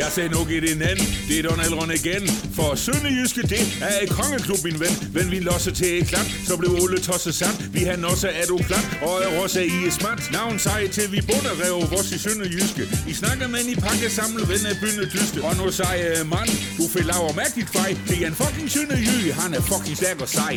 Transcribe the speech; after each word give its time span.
Jeg 0.00 0.08
sagde 0.10 0.28
nu 0.28 0.40
i 0.56 0.60
din 0.60 0.82
anden, 0.90 1.06
det 1.28 1.34
er 1.38 1.42
Donald 1.50 1.74
Ron 1.78 1.92
igen. 2.00 2.22
For 2.56 2.74
Sønderjyske, 2.74 3.42
det 3.42 3.64
er 3.88 3.96
et 4.04 4.10
kongeklub, 4.18 4.60
min 4.64 4.80
ven. 4.84 4.94
Men 5.16 5.30
vi 5.30 5.38
losser 5.38 5.72
til 5.80 5.98
et 5.98 6.06
klap, 6.08 6.28
så 6.48 6.56
blev 6.56 6.70
Ole 6.82 6.98
tosset 7.08 7.34
sand. 7.34 7.56
Vi 7.76 7.82
har 7.88 7.96
også 8.12 8.28
er 8.40 8.46
du 8.52 8.56
klap, 8.68 8.86
og 9.06 9.14
er 9.24 9.30
også 9.42 9.60
i 9.60 9.78
et 9.88 9.92
smart. 9.92 10.20
Navn 10.32 10.58
sej 10.58 10.88
til 10.96 11.12
vi 11.14 11.20
bunder 11.28 11.54
rev 11.62 11.74
vores 11.92 12.12
i 12.16 12.18
Sønderjyske. 12.18 12.82
I 13.10 13.12
snakker 13.12 13.46
med 13.48 13.64
i 13.72 13.74
pakke 13.86 14.10
samlet 14.18 14.44
ven 14.52 14.62
af 14.70 14.76
bynde 14.82 15.04
dyste. 15.14 15.38
Og 15.48 15.52
nu 15.56 15.70
sej 15.70 15.96
øh, 16.08 16.20
mand, 16.32 16.50
du 16.78 16.84
får 16.92 17.02
laver 17.10 17.32
mærkeligt 17.42 17.70
fej. 17.76 17.90
Det 18.08 18.16
er 18.22 18.26
en 18.32 18.36
fucking 18.42 18.70
Sønderjyge, 18.74 19.32
han 19.40 19.50
er 19.54 19.62
fucking 19.70 19.96
stærk 19.96 20.18
og 20.24 20.28
sej. 20.28 20.54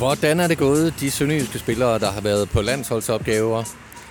Hvordan 0.00 0.40
er 0.40 0.46
det 0.48 0.58
gået 0.58 0.94
de 1.00 1.10
sønderjyske 1.10 1.58
spillere, 1.58 1.98
der 1.98 2.10
har 2.16 2.20
været 2.20 2.46
på 2.54 2.60
landsholdsopgaver? 2.62 3.62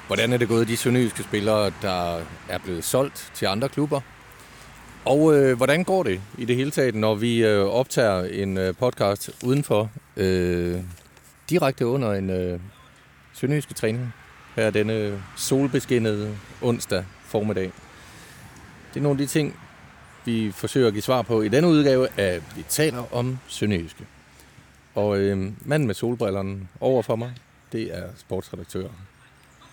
Hvordan 0.08 0.34
er 0.34 0.38
det 0.38 0.48
gået 0.48 0.68
de 0.68 0.78
sønderjyske 0.78 1.24
spillere, 1.24 1.72
der 1.82 2.18
er 2.50 2.58
blevet 2.64 2.84
solgt 2.84 3.32
til 3.34 3.46
andre 3.46 3.70
klubber? 3.70 4.02
Og 5.06 5.36
øh, 5.36 5.58
hvordan 5.58 5.84
går 5.84 6.04
det 6.04 6.22
i 6.38 6.46
det 6.46 6.56
hele 6.56 6.72
taget, 6.72 6.96
når 6.96 7.16
vi 7.16 7.46
øh, 7.46 7.66
optager 7.66 8.24
en 8.24 8.58
øh, 8.58 8.76
podcast 8.76 9.30
udenfor, 9.44 9.92
øh, 10.18 10.80
direkte 11.50 11.86
under 11.86 12.14
en 12.14 12.30
øh, 12.30 12.60
sønderjyske 13.34 13.74
træning, 13.74 14.14
her 14.56 14.70
denne 14.70 15.24
solbeskinnede 15.36 16.38
onsdag 16.62 17.06
formiddag? 17.26 17.72
Det 18.94 19.00
er 19.00 19.04
nogle 19.04 19.22
af 19.22 19.28
de 19.28 19.32
ting, 19.32 19.60
vi 20.26 20.52
forsøger 20.52 20.88
at 20.88 20.94
give 20.94 21.04
svar 21.04 21.22
på 21.22 21.42
i 21.42 21.48
denne 21.48 21.68
udgave 21.68 22.08
af 22.18 22.42
Vi 22.56 22.64
taler 22.70 23.14
om 23.14 23.40
sønderjyske. 23.48 24.06
Og 24.96 25.18
øh, 25.18 25.52
manden 25.66 25.88
med 25.88 25.96
solbrillerne 25.96 26.68
over 26.82 27.02
for 27.02 27.16
mig, 27.16 27.34
det 27.72 27.98
er 27.98 28.04
sportsredaktør 28.18 28.88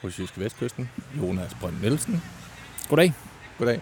hos 0.03 0.19
Jyske 0.19 0.41
Vestkysten, 0.41 0.91
Jonas 1.19 1.57
Brønd 1.61 1.75
Nielsen. 1.83 2.23
Goddag. 2.89 3.13
Goddag. 3.59 3.81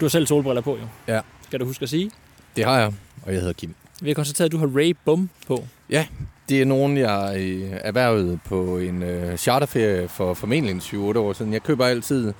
Du 0.00 0.04
har 0.04 0.08
selv 0.08 0.26
solbriller 0.26 0.62
på, 0.62 0.78
jo. 0.78 0.88
Ja. 1.08 1.20
Skal 1.42 1.60
du 1.60 1.64
huske 1.64 1.82
at 1.82 1.88
sige? 1.88 2.10
Det 2.56 2.64
har 2.64 2.78
jeg, 2.78 2.92
og 3.22 3.32
jeg 3.32 3.40
hedder 3.40 3.52
Kim. 3.52 3.74
Vi 4.00 4.08
har 4.08 4.14
konstateret, 4.14 4.48
at 4.48 4.52
du 4.52 4.58
har 4.58 4.66
Ray 4.66 4.96
Bum 5.04 5.30
på. 5.46 5.64
Ja, 5.90 6.06
det 6.48 6.60
er 6.60 6.64
nogen, 6.64 6.96
jeg 6.96 7.34
øh, 7.38 7.70
erhvervede 7.72 8.38
på 8.44 8.78
en 8.78 9.02
øh, 9.02 9.36
charterferie 9.36 10.08
for 10.08 10.34
formentlig 10.34 10.76
7-8 10.76 10.96
år 10.96 11.32
siden. 11.32 11.52
Jeg 11.52 11.62
køber 11.62 11.86
altid 11.86 12.32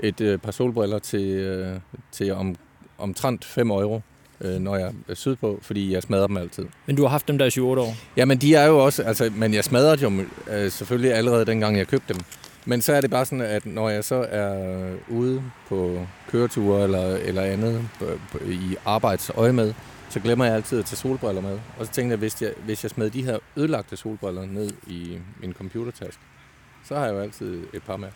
et 0.00 0.20
øh, 0.20 0.38
par 0.38 0.50
solbriller 0.50 0.98
til, 0.98 1.28
øh, 1.28 1.80
til 2.12 2.32
om, 2.32 2.56
omtrent 2.98 3.44
5 3.44 3.70
euro, 3.70 4.00
øh, 4.40 4.60
når 4.60 4.76
jeg 4.76 4.92
er 5.08 5.14
sydpå, 5.14 5.58
fordi 5.62 5.92
jeg 5.92 6.02
smadrer 6.02 6.26
dem 6.26 6.36
altid. 6.36 6.66
Men 6.86 6.96
du 6.96 7.02
har 7.02 7.08
haft 7.08 7.28
dem 7.28 7.38
der 7.38 7.44
i 7.44 7.48
7-8 7.48 7.60
år. 7.60 7.96
Ja, 8.16 8.24
men 8.24 8.38
de 8.38 8.54
er 8.54 8.66
jo 8.66 8.84
også, 8.84 9.02
altså, 9.02 9.30
men 9.34 9.54
jeg 9.54 9.64
smadrede 9.64 9.96
dem 9.96 10.30
øh, 10.50 10.70
selvfølgelig 10.70 11.14
allerede 11.14 11.46
dengang, 11.46 11.78
jeg 11.78 11.86
købte 11.86 12.14
dem. 12.14 12.22
Men 12.64 12.82
så 12.82 12.92
er 12.92 13.00
det 13.00 13.10
bare 13.10 13.24
sådan, 13.24 13.40
at 13.40 13.66
når 13.66 13.88
jeg 13.88 14.04
så 14.04 14.26
er 14.30 14.54
ude 15.08 15.42
på 15.68 16.06
køreture 16.30 16.84
eller, 16.84 17.16
eller 17.16 17.42
andet 17.42 17.88
på, 17.98 18.38
i 18.38 18.76
arbejdsøje 18.84 19.52
med, 19.52 19.74
så 20.10 20.20
glemmer 20.20 20.44
jeg 20.44 20.54
altid 20.54 20.78
at 20.78 20.84
tage 20.84 20.96
solbriller 20.96 21.42
med. 21.42 21.58
Og 21.78 21.86
så 21.86 21.92
tænkte 21.92 22.10
jeg, 22.10 22.18
hvis 22.18 22.42
jeg, 22.42 22.52
hvis 22.64 22.84
jeg 22.84 22.90
smed 22.90 23.10
de 23.10 23.24
her 23.24 23.38
ødelagte 23.56 23.96
solbriller 23.96 24.46
ned 24.46 24.70
i 24.86 25.18
min 25.40 25.52
computertaske, 25.52 26.20
så 26.88 26.94
har 26.94 27.04
jeg 27.04 27.14
jo 27.14 27.20
altid 27.20 27.64
et 27.74 27.82
par 27.82 27.96
med. 27.96 28.08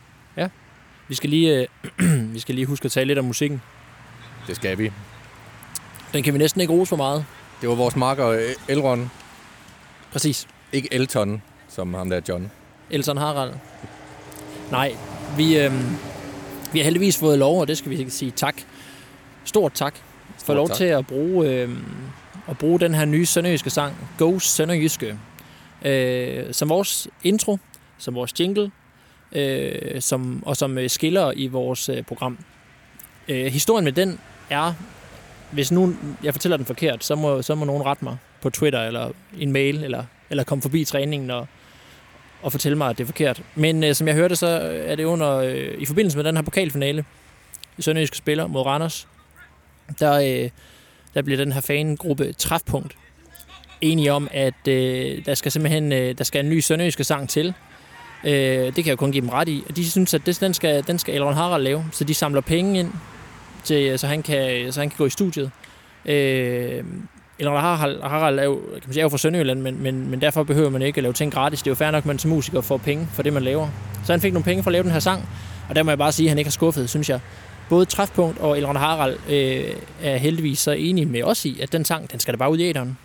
Vi 1.08 1.14
skal 1.14 1.30
lige, 1.30 1.68
øh, 2.00 2.32
vi 2.34 2.38
skal 2.38 2.54
lige 2.54 2.66
huske 2.66 2.84
at 2.84 2.92
tale 2.92 3.06
lidt 3.06 3.18
om 3.18 3.24
musikken. 3.24 3.62
Det 4.46 4.56
skal 4.56 4.78
vi. 4.78 4.92
Den 6.14 6.22
kan 6.22 6.34
vi 6.34 6.38
næsten 6.38 6.60
ikke 6.60 6.72
rose 6.72 6.88
for 6.88 6.96
meget. 6.96 7.24
Det 7.60 7.68
var 7.68 7.74
vores 7.74 7.96
marker 7.96 8.54
Elron, 8.68 9.10
Præcis. 10.12 10.46
ikke 10.72 10.88
Elton, 10.92 11.42
som 11.68 11.94
ham 11.94 12.10
der 12.10 12.20
John. 12.28 12.50
Elton 12.90 13.16
Harald. 13.16 13.52
Nej, 14.70 14.96
vi, 15.36 15.58
øh, 15.58 15.72
vi 16.72 16.78
har 16.78 16.84
heldigvis 16.84 17.18
fået 17.18 17.38
lov, 17.38 17.60
og 17.60 17.68
det 17.68 17.78
skal 17.78 17.90
vi 17.90 18.10
sige 18.10 18.30
tak. 18.30 18.54
Stort 19.44 19.72
tak. 19.72 19.94
For 19.94 20.38
Stort 20.38 20.56
lov 20.56 20.68
tak. 20.68 20.76
til 20.76 20.84
at 20.84 21.06
bruge, 21.06 21.48
øh, 21.48 21.70
at 22.48 22.58
bruge 22.58 22.80
den 22.80 22.94
her 22.94 23.04
nye 23.04 23.26
sønderjyske 23.26 23.70
sang, 23.70 23.96
Go 24.18 24.38
Sønderjyske, 24.38 25.18
øh, 25.84 26.54
som 26.54 26.68
vores 26.68 27.08
intro, 27.22 27.58
som 27.98 28.14
vores 28.14 28.40
jingle, 28.40 28.70
øh, 29.32 30.00
som, 30.00 30.42
og 30.46 30.56
som 30.56 30.78
øh, 30.78 30.90
skiller 30.90 31.32
i 31.36 31.46
vores 31.46 31.88
øh, 31.88 32.02
program. 32.02 32.38
Øh, 33.28 33.46
historien 33.46 33.84
med 33.84 33.92
den 33.92 34.20
er, 34.50 34.74
hvis 35.54 35.72
nu 35.72 35.94
jeg 36.22 36.34
fortæller 36.34 36.56
den 36.56 36.66
forkert, 36.66 37.04
så 37.04 37.14
må, 37.14 37.42
så 37.42 37.54
må 37.54 37.64
nogen 37.64 37.86
rette 37.86 38.04
mig 38.04 38.16
på 38.42 38.50
Twitter 38.50 38.82
eller 38.82 39.10
en 39.38 39.52
mail, 39.52 39.84
eller, 39.84 40.04
eller 40.30 40.44
komme 40.44 40.62
forbi 40.62 40.84
træningen 40.84 41.30
og, 41.30 41.46
og 42.42 42.52
fortælle 42.52 42.78
mig, 42.78 42.90
at 42.90 42.98
det 42.98 43.04
er 43.04 43.06
forkert. 43.06 43.42
Men 43.54 43.84
øh, 43.84 43.94
som 43.94 44.08
jeg 44.08 44.14
hørte, 44.16 44.36
så 44.36 44.46
er 44.86 44.96
det 44.96 45.04
under, 45.04 45.36
øh, 45.36 45.74
i 45.78 45.86
forbindelse 45.86 46.18
med 46.18 46.24
den 46.24 46.36
her 46.36 46.42
pokalfinale, 46.42 47.04
Sønderjyske 47.78 48.16
spiller 48.16 48.46
mod 48.46 48.66
Randers, 48.66 49.08
der, 49.98 50.12
øh, 50.12 50.50
der 51.14 51.22
bliver 51.22 51.36
den 51.36 51.52
her 51.52 51.60
fangruppe 51.60 52.32
Træfpunkt 52.32 52.96
enige 53.80 54.12
om, 54.12 54.28
at 54.30 54.68
øh, 54.68 55.24
der 55.26 55.34
skal 55.34 55.52
simpelthen 55.52 55.92
øh, 55.92 56.18
der 56.18 56.24
skal 56.24 56.44
en 56.44 56.50
ny 56.50 56.60
sønderjyske 56.60 57.04
sang 57.04 57.28
til. 57.28 57.54
Øh, 58.24 58.32
det 58.32 58.74
kan 58.74 58.86
jeg 58.86 58.90
jo 58.90 58.96
kun 58.96 59.12
give 59.12 59.20
dem 59.20 59.28
ret 59.28 59.48
i. 59.48 59.64
Og 59.68 59.76
de 59.76 59.90
synes, 59.90 60.14
at 60.14 60.26
det, 60.26 60.40
den 60.40 60.54
skal, 60.54 60.86
den 60.86 60.98
skal 60.98 61.14
Elrond 61.14 61.34
Harald 61.34 61.62
lave, 61.62 61.84
så 61.92 62.04
de 62.04 62.14
samler 62.14 62.40
penge 62.40 62.80
ind, 62.80 62.92
til, 63.64 63.98
så, 63.98 64.06
han 64.06 64.22
kan, 64.22 64.72
så 64.72 64.80
han 64.80 64.90
kan 64.90 64.96
gå 64.98 65.06
i 65.06 65.10
studiet. 65.10 65.50
Øh, 66.06 66.84
Elron 67.38 67.60
Harald, 67.60 68.02
Harald 68.02 68.38
er 68.38 68.44
jo, 68.44 68.54
kan 68.54 68.82
man 68.84 68.92
sige, 68.92 69.00
er 69.00 69.04
jo 69.04 69.08
fra 69.08 69.18
Sønderjylland, 69.18 69.60
men, 69.60 69.82
men, 69.82 70.10
men 70.10 70.20
derfor 70.20 70.42
behøver 70.42 70.70
man 70.70 70.82
ikke 70.82 70.98
at 70.98 71.02
lave 71.02 71.12
ting 71.12 71.32
gratis. 71.32 71.62
Det 71.62 71.66
er 71.66 71.70
jo 71.70 71.74
fair 71.74 71.90
nok, 71.90 71.98
at 71.98 72.06
man 72.06 72.18
som 72.18 72.30
musiker 72.30 72.60
får 72.60 72.76
penge 72.76 73.08
for 73.12 73.22
det, 73.22 73.32
man 73.32 73.42
laver. 73.42 73.68
Så 74.04 74.12
han 74.12 74.20
fik 74.20 74.32
nogle 74.32 74.44
penge 74.44 74.62
for 74.62 74.70
at 74.70 74.72
lave 74.72 74.82
den 74.82 74.90
her 74.90 74.98
sang, 74.98 75.28
og 75.68 75.76
der 75.76 75.82
må 75.82 75.90
jeg 75.90 75.98
bare 75.98 76.12
sige, 76.12 76.26
at 76.26 76.28
han 76.28 76.38
ikke 76.38 76.48
har 76.48 76.52
skuffet, 76.52 76.90
synes 76.90 77.10
jeg. 77.10 77.20
Både 77.68 77.84
Træfpunkt 77.84 78.38
og 78.38 78.58
Elron 78.58 78.76
Harald 78.76 79.16
øh, 79.28 79.64
er 80.02 80.16
heldigvis 80.16 80.58
så 80.58 80.70
enige 80.70 81.06
med 81.06 81.22
os 81.22 81.44
i, 81.44 81.60
at 81.60 81.72
den 81.72 81.84
sang, 81.84 82.12
den 82.12 82.20
skal 82.20 82.34
da 82.34 82.38
bare 82.38 82.50
ud 82.50 82.58
i 82.58 82.68
æderen. 82.68 82.98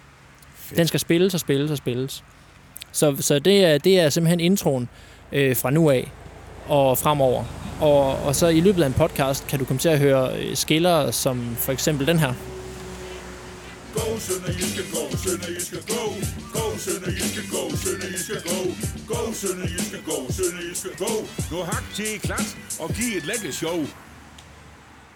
Den 0.75 0.87
skal 0.87 0.99
spilles 0.99 1.33
og 1.33 1.39
spilles 1.39 1.71
og 1.71 1.77
spilles. 1.77 2.23
Så, 2.91 3.15
så 3.19 3.39
det, 3.39 3.65
er, 3.65 3.77
det 3.77 3.99
er 3.99 4.09
simpelthen 4.09 4.39
introen 4.39 4.89
øh, 5.31 5.55
fra 5.55 5.71
nu 5.71 5.89
af 5.89 6.11
og 6.67 6.97
fremover. 6.97 7.43
Og, 7.81 8.17
og 8.23 8.35
så 8.35 8.47
i 8.47 8.61
løbet 8.61 8.83
af 8.83 8.87
en 8.87 8.93
podcast 8.93 9.47
kan 9.47 9.59
du 9.59 9.65
komme 9.65 9.79
til 9.79 9.89
at 9.89 9.99
høre 9.99 10.39
øh, 10.39 10.55
skiller 10.55 11.11
som 11.11 11.55
for 11.55 11.71
eksempel 11.71 12.07
den 12.07 12.19
her. 12.19 12.33
Go, 13.93 14.19
Sønderjyske, 14.19 14.83
go, 14.93 15.17
Sønderjyske, 15.17 15.77
go. 15.87 16.03
Go, 16.53 16.77
Sønderjyske, 16.77 17.41
go, 17.51 17.75
Sønderjyske, 17.75 18.33
go. 18.49 18.59
Go, 19.07 19.33
Sønderjyske, 19.33 19.97
go, 20.05 20.31
Sønderjyske, 20.31 20.89
go. 20.97 21.11
Nu 21.51 21.63
hak 21.63 21.83
til 21.93 22.19
klat 22.19 22.57
og 22.79 22.89
giv 22.89 23.17
et 23.17 23.25
lækkert 23.25 23.53
show. 23.53 23.77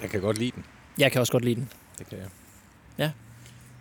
Jeg 0.02 0.10
kan 0.10 0.22
godt 0.22 0.38
lide 0.38 0.52
den. 0.56 0.66
Jeg 0.98 1.12
kan 1.12 1.22
også 1.22 1.32
godt 1.32 1.46
lide 1.46 1.56
den. 1.56 1.70
Det 2.00 2.10
kan 2.10 2.18
jeg. 2.18 2.28
Ja. 2.98 3.12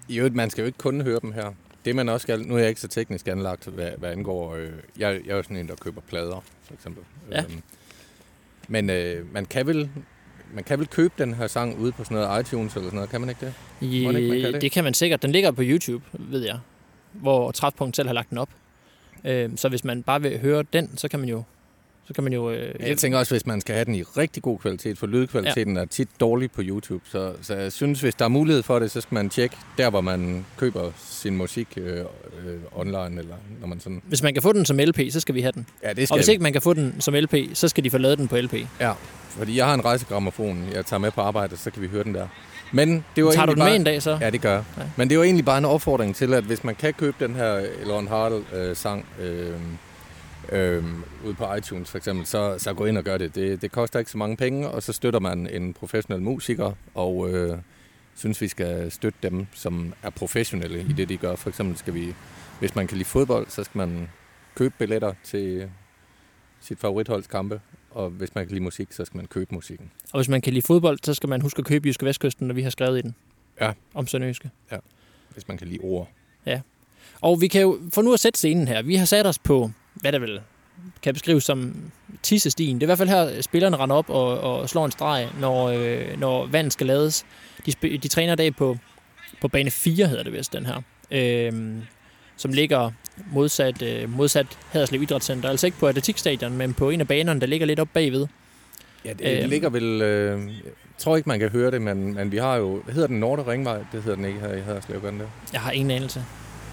I 0.08 0.18
øvrigt, 0.18 0.34
man 0.34 0.50
skal 0.50 0.62
jo 0.62 0.66
ikke 0.66 0.78
kun 0.78 1.00
høre 1.00 1.20
dem 1.20 1.32
her. 1.32 1.52
Det 1.84 1.96
man 1.96 2.08
også 2.08 2.24
skal, 2.24 2.40
nu 2.46 2.54
er 2.54 2.58
jeg 2.58 2.68
ikke 2.68 2.80
så 2.80 2.88
teknisk 2.88 3.28
anlagt, 3.28 3.64
hvad, 3.66 3.90
hvad 3.98 4.10
angår, 4.10 4.54
øh, 4.54 4.70
jeg, 4.98 5.20
jeg 5.24 5.32
er 5.32 5.36
jo 5.36 5.42
sådan 5.42 5.56
en, 5.56 5.68
der 5.68 5.74
køber 5.74 6.00
plader, 6.00 6.40
for 6.64 6.74
eksempel. 6.74 7.04
Ja. 7.30 7.42
Øhm, 7.42 7.62
men 8.68 8.90
øh, 8.90 9.32
man 9.32 9.46
kan 9.46 9.66
vel 9.66 9.90
man 10.54 10.64
kan 10.64 10.78
vel 10.78 10.86
købe 10.86 11.14
den 11.18 11.34
her 11.34 11.46
sang 11.46 11.78
ude 11.78 11.92
på 11.92 12.04
sådan 12.04 12.16
noget 12.16 12.40
iTunes 12.40 12.74
eller 12.74 12.86
sådan 12.86 12.96
noget, 12.96 13.10
kan 13.10 13.20
man 13.20 13.30
ikke 13.30 13.46
det? 13.46 13.54
Man 13.80 13.90
ikke, 14.16 14.28
man 14.28 14.40
kan 14.40 14.50
I, 14.50 14.52
det? 14.52 14.62
det 14.62 14.72
kan 14.72 14.84
man 14.84 14.94
sikkert. 14.94 15.22
Den 15.22 15.32
ligger 15.32 15.50
på 15.50 15.62
YouTube, 15.64 16.04
ved 16.12 16.44
jeg, 16.44 16.58
hvor 17.12 17.50
Træfpunkt 17.50 17.96
selv 17.96 18.08
har 18.08 18.14
lagt 18.14 18.30
den 18.30 18.38
op. 18.38 18.48
Øh, 19.24 19.50
så 19.56 19.68
hvis 19.68 19.84
man 19.84 20.02
bare 20.02 20.22
vil 20.22 20.40
høre 20.40 20.64
den, 20.72 20.96
så 20.96 21.08
kan 21.08 21.20
man 21.20 21.28
jo... 21.28 21.42
Så 22.06 22.14
kan 22.14 22.24
man 22.24 22.32
jo 22.32 22.50
øh, 22.50 22.74
Jeg 22.80 22.98
tænker 22.98 23.18
også, 23.18 23.34
hvis 23.34 23.46
man 23.46 23.60
skal 23.60 23.74
have 23.74 23.84
den 23.84 23.94
i 23.94 24.02
rigtig 24.02 24.42
god 24.42 24.58
kvalitet, 24.58 24.98
for 24.98 25.06
lydkvaliteten 25.06 25.76
ja. 25.76 25.82
er 25.82 25.84
tit 25.84 26.08
dårlig 26.20 26.50
på 26.50 26.62
YouTube. 26.64 27.04
Så, 27.10 27.32
så 27.42 27.54
jeg 27.54 27.72
synes, 27.72 28.00
hvis 28.00 28.14
der 28.14 28.24
er 28.24 28.28
mulighed 28.28 28.62
for 28.62 28.78
det, 28.78 28.90
så 28.90 29.00
skal 29.00 29.14
man 29.14 29.30
tjekke 29.30 29.56
der, 29.78 29.90
hvor 29.90 30.00
man 30.00 30.46
køber 30.56 30.90
sin 30.98 31.36
musik 31.36 31.68
øh, 31.76 31.98
øh, 31.98 32.04
online, 32.72 33.20
eller 33.20 33.34
når 33.60 33.66
man 33.66 33.80
sådan... 33.80 34.02
hvis 34.04 34.22
man 34.22 34.34
kan 34.34 34.42
få 34.42 34.52
den 34.52 34.64
som 34.64 34.78
LP, 34.78 35.00
så 35.10 35.20
skal 35.20 35.34
vi 35.34 35.40
have 35.40 35.52
den. 35.52 35.66
Ja, 35.82 35.88
det 35.92 35.98
Og 35.98 36.06
skal 36.06 36.18
hvis 36.18 36.28
ikke 36.28 36.42
man 36.42 36.52
kan 36.52 36.62
få 36.62 36.74
den 36.74 37.00
som 37.00 37.14
LP, 37.14 37.34
så 37.54 37.68
skal 37.68 37.84
de 37.84 37.90
få 37.90 37.98
lavet 37.98 38.18
den 38.18 38.28
på 38.28 38.36
LP. 38.36 38.54
Ja, 38.80 38.92
fordi 39.28 39.56
jeg 39.56 39.66
har 39.66 39.74
en 39.74 39.84
rejsegrammofon, 39.84 40.64
jeg 40.74 40.86
tager 40.86 41.00
med 41.00 41.10
på 41.10 41.20
arbejde, 41.20 41.56
så 41.56 41.70
kan 41.70 41.82
vi 41.82 41.88
høre 41.88 42.04
den 42.04 42.14
der. 42.14 42.28
Men 42.72 43.04
det 43.16 43.24
var 43.24 43.32
Tager 43.32 43.46
du 43.46 43.52
den 43.52 43.58
med 43.58 43.66
bare... 43.66 43.76
en 43.76 43.84
dag 43.84 44.02
så? 44.02 44.18
Ja, 44.20 44.30
det 44.30 44.40
gør. 44.40 44.56
Ja. 44.56 44.82
Men 44.96 45.10
det 45.10 45.18
var 45.18 45.24
egentlig 45.24 45.44
bare 45.44 45.58
en 45.58 45.64
opfordring 45.64 46.16
til, 46.16 46.34
at 46.34 46.44
hvis 46.44 46.64
man 46.64 46.74
kan 46.74 46.94
købe 46.94 47.16
den 47.20 47.34
her 47.34 47.62
Elon 47.82 48.08
Harald-sang 48.08 49.06
øh, 49.20 49.48
øh, 49.48 49.54
ude 51.24 51.34
på 51.34 51.54
iTunes 51.54 51.90
for 51.90 51.98
eksempel, 51.98 52.26
så, 52.26 52.54
så 52.58 52.74
gå 52.74 52.84
ind 52.84 52.98
og 52.98 53.04
gør 53.04 53.18
det. 53.18 53.34
det. 53.34 53.62
Det 53.62 53.72
koster 53.72 53.98
ikke 53.98 54.10
så 54.10 54.18
mange 54.18 54.36
penge, 54.36 54.68
og 54.68 54.82
så 54.82 54.92
støtter 54.92 55.20
man 55.20 55.46
en 55.46 55.72
professionel 55.72 56.22
musiker, 56.22 56.72
og 56.94 57.30
øh, 57.30 57.58
synes, 58.14 58.40
vi 58.40 58.48
skal 58.48 58.90
støtte 58.90 59.18
dem, 59.22 59.46
som 59.52 59.94
er 60.02 60.10
professionelle 60.10 60.80
i 60.80 60.92
det, 60.92 61.08
de 61.08 61.16
gør. 61.16 61.36
For 61.36 61.48
eksempel 61.48 61.76
skal 61.76 61.94
vi, 61.94 62.14
hvis 62.58 62.74
man 62.74 62.86
kan 62.86 62.96
lide 62.96 63.08
fodbold, 63.08 63.46
så 63.48 63.64
skal 63.64 63.78
man 63.78 64.08
købe 64.54 64.74
billetter 64.78 65.14
til 65.24 65.70
sit 66.60 66.78
favoritholds 66.78 67.26
kampe, 67.26 67.60
og 67.90 68.10
hvis 68.10 68.34
man 68.34 68.44
kan 68.44 68.52
lide 68.52 68.64
musik, 68.64 68.92
så 68.92 69.04
skal 69.04 69.16
man 69.16 69.26
købe 69.26 69.54
musikken. 69.54 69.90
Og 70.12 70.18
hvis 70.18 70.28
man 70.28 70.40
kan 70.40 70.52
lide 70.52 70.66
fodbold, 70.66 70.98
så 71.02 71.14
skal 71.14 71.28
man 71.28 71.40
huske 71.40 71.58
at 71.58 71.64
købe 71.64 71.88
Jyske 71.88 72.06
Vestkysten, 72.06 72.46
når 72.46 72.54
vi 72.54 72.62
har 72.62 72.70
skrevet 72.70 72.98
i 72.98 73.02
den. 73.02 73.14
Ja. 73.60 73.72
Om 73.94 74.06
Sønderjyske. 74.06 74.50
Hvis 75.30 75.48
man 75.48 75.58
kan 75.58 75.66
lide 75.66 75.80
ord. 75.82 76.08
Og 77.22 77.40
vi 77.40 77.48
kan 77.48 77.62
jo, 77.62 77.78
for 77.92 78.02
nu 78.02 78.12
at 78.12 78.20
sætte 78.20 78.38
scenen 78.38 78.68
her, 78.68 78.82
vi 78.82 78.94
har 78.94 79.04
sat 79.04 79.26
os 79.26 79.38
på, 79.38 79.70
hvad 80.02 80.08
er 80.14 80.18
det 80.18 80.20
vel, 80.20 80.40
kan 81.02 81.14
beskrives 81.14 81.44
som 81.44 81.74
tissestien. 82.22 82.76
Det 82.76 82.82
er 82.82 82.86
i 82.86 82.88
hvert 82.88 82.98
fald 82.98 83.08
her, 83.08 83.42
spillerne 83.42 83.76
render 83.76 83.96
op 83.96 84.10
og, 84.10 84.40
og 84.40 84.68
slår 84.68 84.84
en 84.84 84.90
streg, 84.92 85.28
når, 85.40 85.68
øh, 85.68 86.20
når 86.20 86.46
vand 86.46 86.70
skal 86.70 86.86
lades. 86.86 87.26
De, 87.66 87.72
de 87.98 88.08
træner 88.08 88.32
i 88.32 88.36
dag 88.36 88.56
på, 88.56 88.78
på 89.40 89.48
bane 89.48 89.70
4, 89.70 90.06
hedder 90.08 90.22
det 90.22 90.32
vist, 90.32 90.52
den 90.52 90.66
her. 90.66 90.82
Øh, 91.10 91.72
som 92.36 92.52
ligger 92.52 92.90
modsat, 93.32 93.82
øh, 93.82 94.16
modsat 94.16 94.46
Haderslev 94.70 95.02
Idrætscenter. 95.02 95.48
Altså 95.48 95.66
ikke 95.66 95.78
på 95.78 95.86
atletikstadion, 95.86 96.56
men 96.56 96.74
på 96.74 96.90
en 96.90 97.00
af 97.00 97.08
banerne, 97.08 97.40
der 97.40 97.46
ligger 97.46 97.66
lidt 97.66 97.80
op 97.80 97.88
bagved. 97.94 98.26
Ja, 99.04 99.12
det 99.12 99.40
Øhm. 99.40 99.50
ligger 99.50 99.70
vel... 99.70 100.02
Øh, 100.02 100.46
jeg 100.54 101.04
tror 101.04 101.16
ikke, 101.16 101.28
man 101.28 101.38
kan 101.40 101.48
høre 101.48 101.70
det, 101.70 101.82
men, 101.82 102.14
men 102.14 102.32
vi 102.32 102.36
har 102.36 102.56
jo... 102.56 102.80
Hvad 102.84 102.94
hedder 102.94 103.08
den 103.08 103.20
Nordre 103.20 103.52
Ringvej? 103.52 103.76
Det 103.92 104.02
hedder 104.02 104.16
den 104.16 104.24
ikke 104.24 104.40
her 104.40 104.54
i 104.54 104.60
Haderslev, 104.60 105.00
gør 105.00 105.10
den 105.10 105.20
det? 105.20 105.28
Jeg 105.52 105.60
har 105.60 105.70
ingen 105.72 105.90
anelse. 105.90 106.24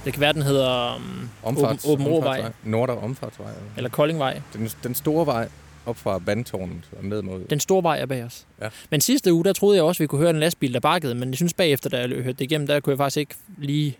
Det 0.09 0.13
kan 0.13 0.21
være, 0.21 0.33
den 0.33 0.41
hedder 0.41 0.95
um, 0.95 1.29
Omfarts, 1.43 1.85
Åben, 1.85 2.07
omfartsvej. 2.07 2.51
Nordre 2.63 2.97
Omfartsvej. 2.97 3.51
eller 3.77 3.89
Koldingvej. 3.89 4.41
Den, 4.53 4.69
den 4.83 4.95
store 4.95 5.25
vej 5.25 5.49
op 5.85 5.97
fra 5.97 6.19
vandtårnet 6.25 6.89
og 6.97 7.05
ned 7.05 7.21
mod... 7.21 7.45
Den 7.49 7.59
store 7.59 7.83
vej 7.83 7.99
er 7.99 8.05
bag 8.05 8.23
os. 8.23 8.45
Ja. 8.61 8.67
Men 8.89 9.01
sidste 9.01 9.33
uge, 9.33 9.43
der 9.43 9.53
troede 9.53 9.75
jeg 9.75 9.83
også, 9.83 10.03
vi 10.03 10.07
kunne 10.07 10.21
høre 10.21 10.29
en 10.29 10.39
lastbil, 10.39 10.73
der 10.73 10.79
bakkede, 10.79 11.15
men 11.15 11.29
jeg 11.29 11.35
synes 11.35 11.53
bagefter, 11.53 11.89
da 11.89 11.99
jeg 11.99 12.09
hørte 12.09 12.33
det 12.33 12.41
igennem, 12.41 12.67
der 12.67 12.79
kunne 12.79 12.91
jeg 12.91 12.97
faktisk 12.97 13.17
ikke 13.17 13.35
lige 13.57 13.97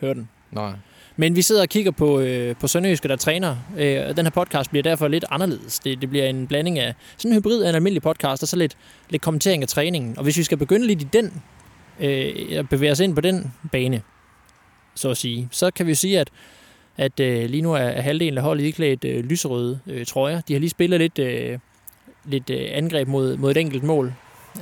høre 0.00 0.14
den. 0.14 0.28
Nej. 0.50 0.72
Men 1.16 1.36
vi 1.36 1.42
sidder 1.42 1.62
og 1.62 1.68
kigger 1.68 1.90
på, 1.90 2.20
øh, 2.20 2.56
på 2.56 2.66
Sønderjyske, 2.66 3.08
der 3.08 3.16
træner. 3.16 3.56
Øh, 3.78 4.08
og 4.08 4.16
den 4.16 4.26
her 4.26 4.30
podcast 4.30 4.70
bliver 4.70 4.82
derfor 4.82 5.08
lidt 5.08 5.24
anderledes. 5.30 5.78
Det, 5.78 6.00
det 6.00 6.10
bliver 6.10 6.26
en 6.26 6.46
blanding 6.46 6.78
af 6.78 6.94
sådan 7.16 7.32
en 7.32 7.38
hybrid 7.38 7.62
af 7.62 7.68
en 7.68 7.74
almindelig 7.74 8.02
podcast, 8.02 8.42
og 8.42 8.48
så 8.48 8.56
lidt, 8.56 8.76
lidt 9.10 9.22
kommentering 9.22 9.62
af 9.62 9.68
træningen. 9.68 10.18
Og 10.18 10.22
hvis 10.22 10.36
vi 10.36 10.42
skal 10.42 10.58
begynde 10.58 10.86
lidt 10.86 11.02
i 11.02 11.08
den, 11.12 11.42
øh, 12.00 12.58
at 12.58 12.68
bevæge 12.68 12.92
os 12.92 13.00
ind 13.00 13.14
på 13.14 13.20
den 13.20 13.52
bane, 13.72 14.02
så 14.94 15.10
at 15.10 15.16
sige, 15.16 15.48
så 15.50 15.70
kan 15.70 15.86
vi 15.86 15.90
jo 15.90 15.96
sige, 15.96 16.20
at, 16.20 16.30
at 16.96 17.20
øh, 17.20 17.50
lige 17.50 17.62
nu 17.62 17.72
er, 17.72 17.78
er 17.78 18.00
halvdelen 18.00 18.38
af 18.38 18.44
holdet 18.44 18.64
iklædt 18.64 19.04
øh, 19.04 19.24
lyserøde 19.24 19.80
øh, 19.86 20.06
trøjer. 20.06 20.40
De 20.40 20.52
har 20.52 20.60
lige 20.60 20.70
spillet 20.70 21.00
lidt, 21.00 21.18
øh, 21.18 21.58
lidt 22.24 22.50
øh, 22.50 22.68
angreb 22.72 23.08
mod, 23.08 23.36
mod 23.36 23.50
et 23.50 23.56
enkelt 23.56 23.82
mål 23.82 24.14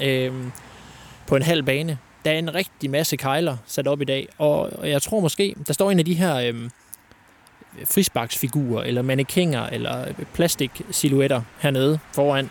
øh, 0.02 0.32
på 1.26 1.36
en 1.36 1.42
halv 1.42 1.62
bane. 1.62 1.98
Der 2.24 2.30
er 2.30 2.38
en 2.38 2.54
rigtig 2.54 2.90
masse 2.90 3.16
kejler 3.16 3.56
sat 3.66 3.86
op 3.86 4.00
i 4.00 4.04
dag, 4.04 4.28
og 4.38 4.60
og 4.78 4.90
jeg 4.90 5.02
tror 5.02 5.20
måske, 5.20 5.54
der 5.66 5.72
står 5.72 5.90
en 5.90 5.98
af 5.98 6.04
de 6.04 6.14
her 6.14 6.36
øh, 6.36 6.70
frisbaksfigurer, 7.84 8.82
eller 8.82 9.02
mannequiner, 9.02 9.66
eller 9.66 10.08
øh, 10.08 10.14
plastiksilhuetter 10.34 11.42
hernede 11.58 11.98
foran. 12.12 12.50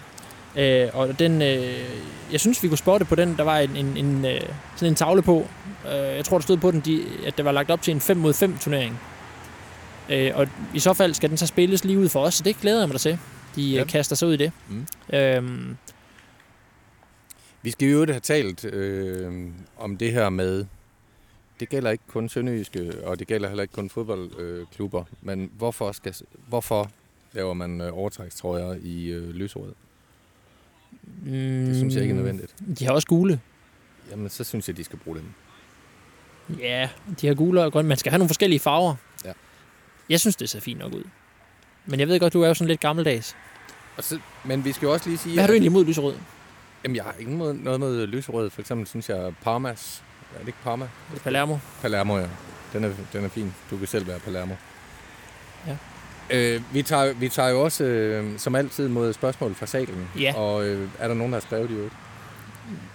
Øh, 0.57 0.87
og 0.93 1.19
den, 1.19 1.41
øh, 1.41 1.79
jeg 2.31 2.39
synes, 2.39 2.63
vi 2.63 2.67
kunne 2.67 2.77
spotte 2.77 3.05
på 3.05 3.15
den, 3.15 3.37
der 3.37 3.43
var 3.43 3.57
en, 3.59 3.75
en, 3.75 3.97
en, 3.97 4.25
øh, 4.25 4.41
sådan 4.75 4.91
en 4.91 4.95
tavle 4.95 5.21
på. 5.21 5.47
Øh, 5.85 5.91
jeg 5.93 6.25
tror, 6.25 6.37
der 6.37 6.43
stod 6.43 6.57
på 6.57 6.71
den, 6.71 6.79
de, 6.79 7.03
at 7.25 7.37
det 7.37 7.45
var 7.45 7.51
lagt 7.51 7.71
op 7.71 7.81
til 7.81 7.91
en 7.91 7.99
5 8.01 8.17
mod 8.17 8.33
5 8.33 8.57
turnering. 8.57 8.99
Øh, 10.09 10.31
og 10.35 10.47
i 10.73 10.79
så 10.79 10.93
fald 10.93 11.13
skal 11.13 11.29
den 11.29 11.37
så 11.37 11.47
spilles 11.47 11.83
lige 11.83 11.99
ud 11.99 12.09
for 12.09 12.19
os, 12.23 12.33
så 12.33 12.43
det 12.43 12.57
glæder 12.61 12.79
jeg 12.79 12.87
mig 12.87 12.93
da 12.93 12.97
til. 12.99 13.19
De 13.55 13.61
Ja. 13.61 13.77
ja. 13.77 13.83
kaster 13.85 14.15
sig 14.15 14.27
ud 14.27 14.33
i 14.33 14.37
det. 14.37 14.51
Mm. 14.69 14.87
Øhm, 15.13 15.77
Vi 17.61 17.71
skal 17.71 17.87
jo 17.87 18.05
have 18.05 18.19
talt 18.19 18.65
øh, 18.65 19.33
om 19.77 19.97
det 19.97 20.11
her 20.11 20.29
med, 20.29 20.65
det 21.59 21.69
gælder 21.69 21.91
ikke 21.91 22.03
kun 22.07 22.29
sønderjyske, 22.29 22.93
og 23.03 23.19
det 23.19 23.27
gælder 23.27 23.47
heller 23.47 23.61
ikke 23.61 23.73
kun 23.73 23.89
fodboldklubber, 23.89 24.99
øh, 24.99 25.05
men 25.21 25.51
hvorfor, 25.57 25.91
skal, 25.91 26.15
hvorfor 26.47 26.91
laver 27.33 27.53
man 27.53 27.81
øh, 27.81 27.97
overtrækstrøjer 27.97 28.75
i 28.83 29.05
øh, 29.05 29.35
lysrød? 31.25 31.67
Det 31.67 31.75
synes 31.75 31.93
jeg 31.95 32.03
ikke 32.03 32.11
er 32.11 32.15
nødvendigt. 32.15 32.55
De 32.79 32.85
har 32.85 32.91
også 32.91 33.07
gule. 33.07 33.39
Jamen, 34.11 34.29
så 34.29 34.43
synes 34.43 34.67
jeg, 34.67 34.77
de 34.77 34.83
skal 34.83 34.99
bruge 34.99 35.17
dem. 35.17 35.25
Ja, 36.59 36.89
de 37.21 37.27
har 37.27 37.33
gule 37.33 37.63
og 37.63 37.71
grønne. 37.71 37.89
Man 37.89 37.97
skal 37.97 38.09
have 38.09 38.17
nogle 38.17 38.29
forskellige 38.29 38.59
farver. 38.59 38.95
Ja. 39.25 39.31
Jeg 40.09 40.19
synes, 40.19 40.35
det 40.35 40.49
ser 40.49 40.59
fint 40.59 40.79
nok 40.79 40.93
ud. 40.93 41.03
Men 41.85 41.99
jeg 41.99 42.07
ved 42.07 42.19
godt, 42.19 42.33
du 42.33 42.41
er 42.41 42.47
jo 42.47 42.53
sådan 42.53 42.67
lidt 42.67 42.79
gammeldags. 42.79 43.35
Og 43.97 44.03
så, 44.03 44.19
men 44.45 44.65
vi 44.65 44.71
skal 44.71 44.85
jo 44.85 44.93
også 44.93 45.09
lige 45.09 45.17
sige... 45.17 45.33
Hvad 45.33 45.43
har 45.43 45.47
du 45.47 45.53
egentlig 45.53 45.69
imod 45.69 45.85
lyserød? 45.85 46.15
Jamen, 46.83 46.95
jeg 46.95 47.03
har 47.03 47.15
ikke 47.19 47.37
noget, 47.37 47.55
noget 47.63 47.79
med 47.79 48.07
lyserød. 48.07 48.49
For 48.49 48.61
eksempel 48.61 48.87
synes 48.87 49.09
jeg, 49.09 49.33
Parmas... 49.43 50.03
Er 50.35 50.39
det 50.39 50.47
ikke 50.47 50.59
Parma? 50.63 50.89
Palermo? 51.23 51.57
Palermo, 51.81 52.17
ja. 52.17 52.27
Den 52.73 52.83
er, 52.83 52.91
den 53.13 53.25
er 53.25 53.29
fin. 53.29 53.53
Du 53.71 53.77
kan 53.77 53.87
selv 53.87 54.07
være 54.07 54.19
Palermo. 54.19 54.55
Øh, 56.31 56.61
vi, 56.73 56.81
tager, 56.81 57.13
vi 57.13 57.29
tager 57.29 57.49
jo 57.49 57.61
også, 57.61 57.83
øh, 57.83 58.39
som 58.39 58.55
altid, 58.55 58.87
mod 58.87 59.13
spørgsmål 59.13 59.55
fra 59.55 59.65
salen. 59.65 60.07
Ja. 60.19 60.33
Og 60.35 60.67
øh, 60.67 60.87
er 60.99 61.07
der 61.07 61.15
nogen, 61.15 61.33
der 61.33 61.39
har 61.39 61.41
skrevet 61.41 61.69
det 61.69 61.75
ud? 61.75 61.89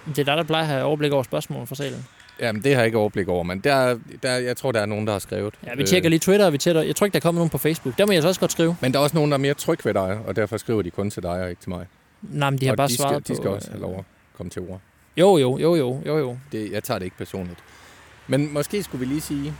Det 0.05 0.19
er 0.19 0.23
dig, 0.23 0.37
der 0.37 0.43
plejer 0.43 0.63
at 0.63 0.69
have 0.69 0.83
overblik 0.83 1.11
over 1.11 1.23
spørgsmål 1.23 1.67
fra 1.67 1.75
salen. 1.75 2.05
Jamen, 2.39 2.63
det 2.63 2.71
har 2.73 2.81
jeg 2.81 2.85
ikke 2.85 2.97
overblik 2.97 3.27
over, 3.27 3.43
men 3.43 3.59
der, 3.59 3.97
der, 4.23 4.35
jeg 4.35 4.57
tror, 4.57 4.71
der 4.71 4.81
er 4.81 4.85
nogen, 4.85 5.07
der 5.07 5.13
har 5.13 5.19
skrevet. 5.19 5.53
Ja, 5.65 5.75
vi 5.75 5.83
tjekker 5.83 6.09
lige 6.09 6.19
Twitter, 6.19 6.45
og 6.45 6.53
vi 6.53 6.57
tjekker, 6.57 6.81
jeg 6.81 6.95
tror 6.95 7.05
ikke, 7.05 7.13
der 7.13 7.19
kommer 7.19 7.39
nogen 7.39 7.49
på 7.49 7.57
Facebook. 7.57 7.97
Der 7.97 8.05
må 8.05 8.11
jeg 8.11 8.21
så 8.21 8.27
også 8.27 8.39
godt 8.39 8.51
skrive. 8.51 8.75
Men 8.81 8.93
der 8.93 8.99
er 8.99 9.03
også 9.03 9.15
nogen, 9.15 9.31
der 9.31 9.37
er 9.37 9.41
mere 9.41 9.53
tryg 9.53 9.85
ved 9.85 9.93
dig, 9.93 10.19
og 10.27 10.35
derfor 10.35 10.57
skriver 10.57 10.81
de 10.81 10.91
kun 10.91 11.11
til 11.11 11.23
dig 11.23 11.31
og 11.31 11.49
ikke 11.49 11.61
til 11.61 11.69
mig. 11.69 11.85
Nej, 12.21 12.49
men 12.49 12.59
de 12.59 12.65
har 12.65 12.73
og 12.73 12.77
bare 12.77 12.87
de 12.87 12.97
svaret 12.97 13.25
skal, 13.25 13.35
på... 13.35 13.37
de 13.37 13.37
skal 13.37 13.49
også 13.49 13.67
øh, 13.67 13.73
have 13.73 13.81
lov 13.81 13.99
at 13.99 14.05
komme 14.37 14.49
til 14.49 14.61
ord. 14.61 14.79
Jo, 15.17 15.37
jo, 15.37 15.57
jo, 15.57 15.75
jo, 15.75 16.01
jo, 16.05 16.17
jo. 16.17 16.37
Det, 16.51 16.71
jeg 16.71 16.83
tager 16.83 16.97
det 16.99 17.05
ikke 17.05 17.17
personligt. 17.17 17.59
Men 18.27 18.53
måske 18.53 18.83
skulle 18.83 19.07
vi 19.07 19.13
lige 19.13 19.21
sige, 19.21 19.53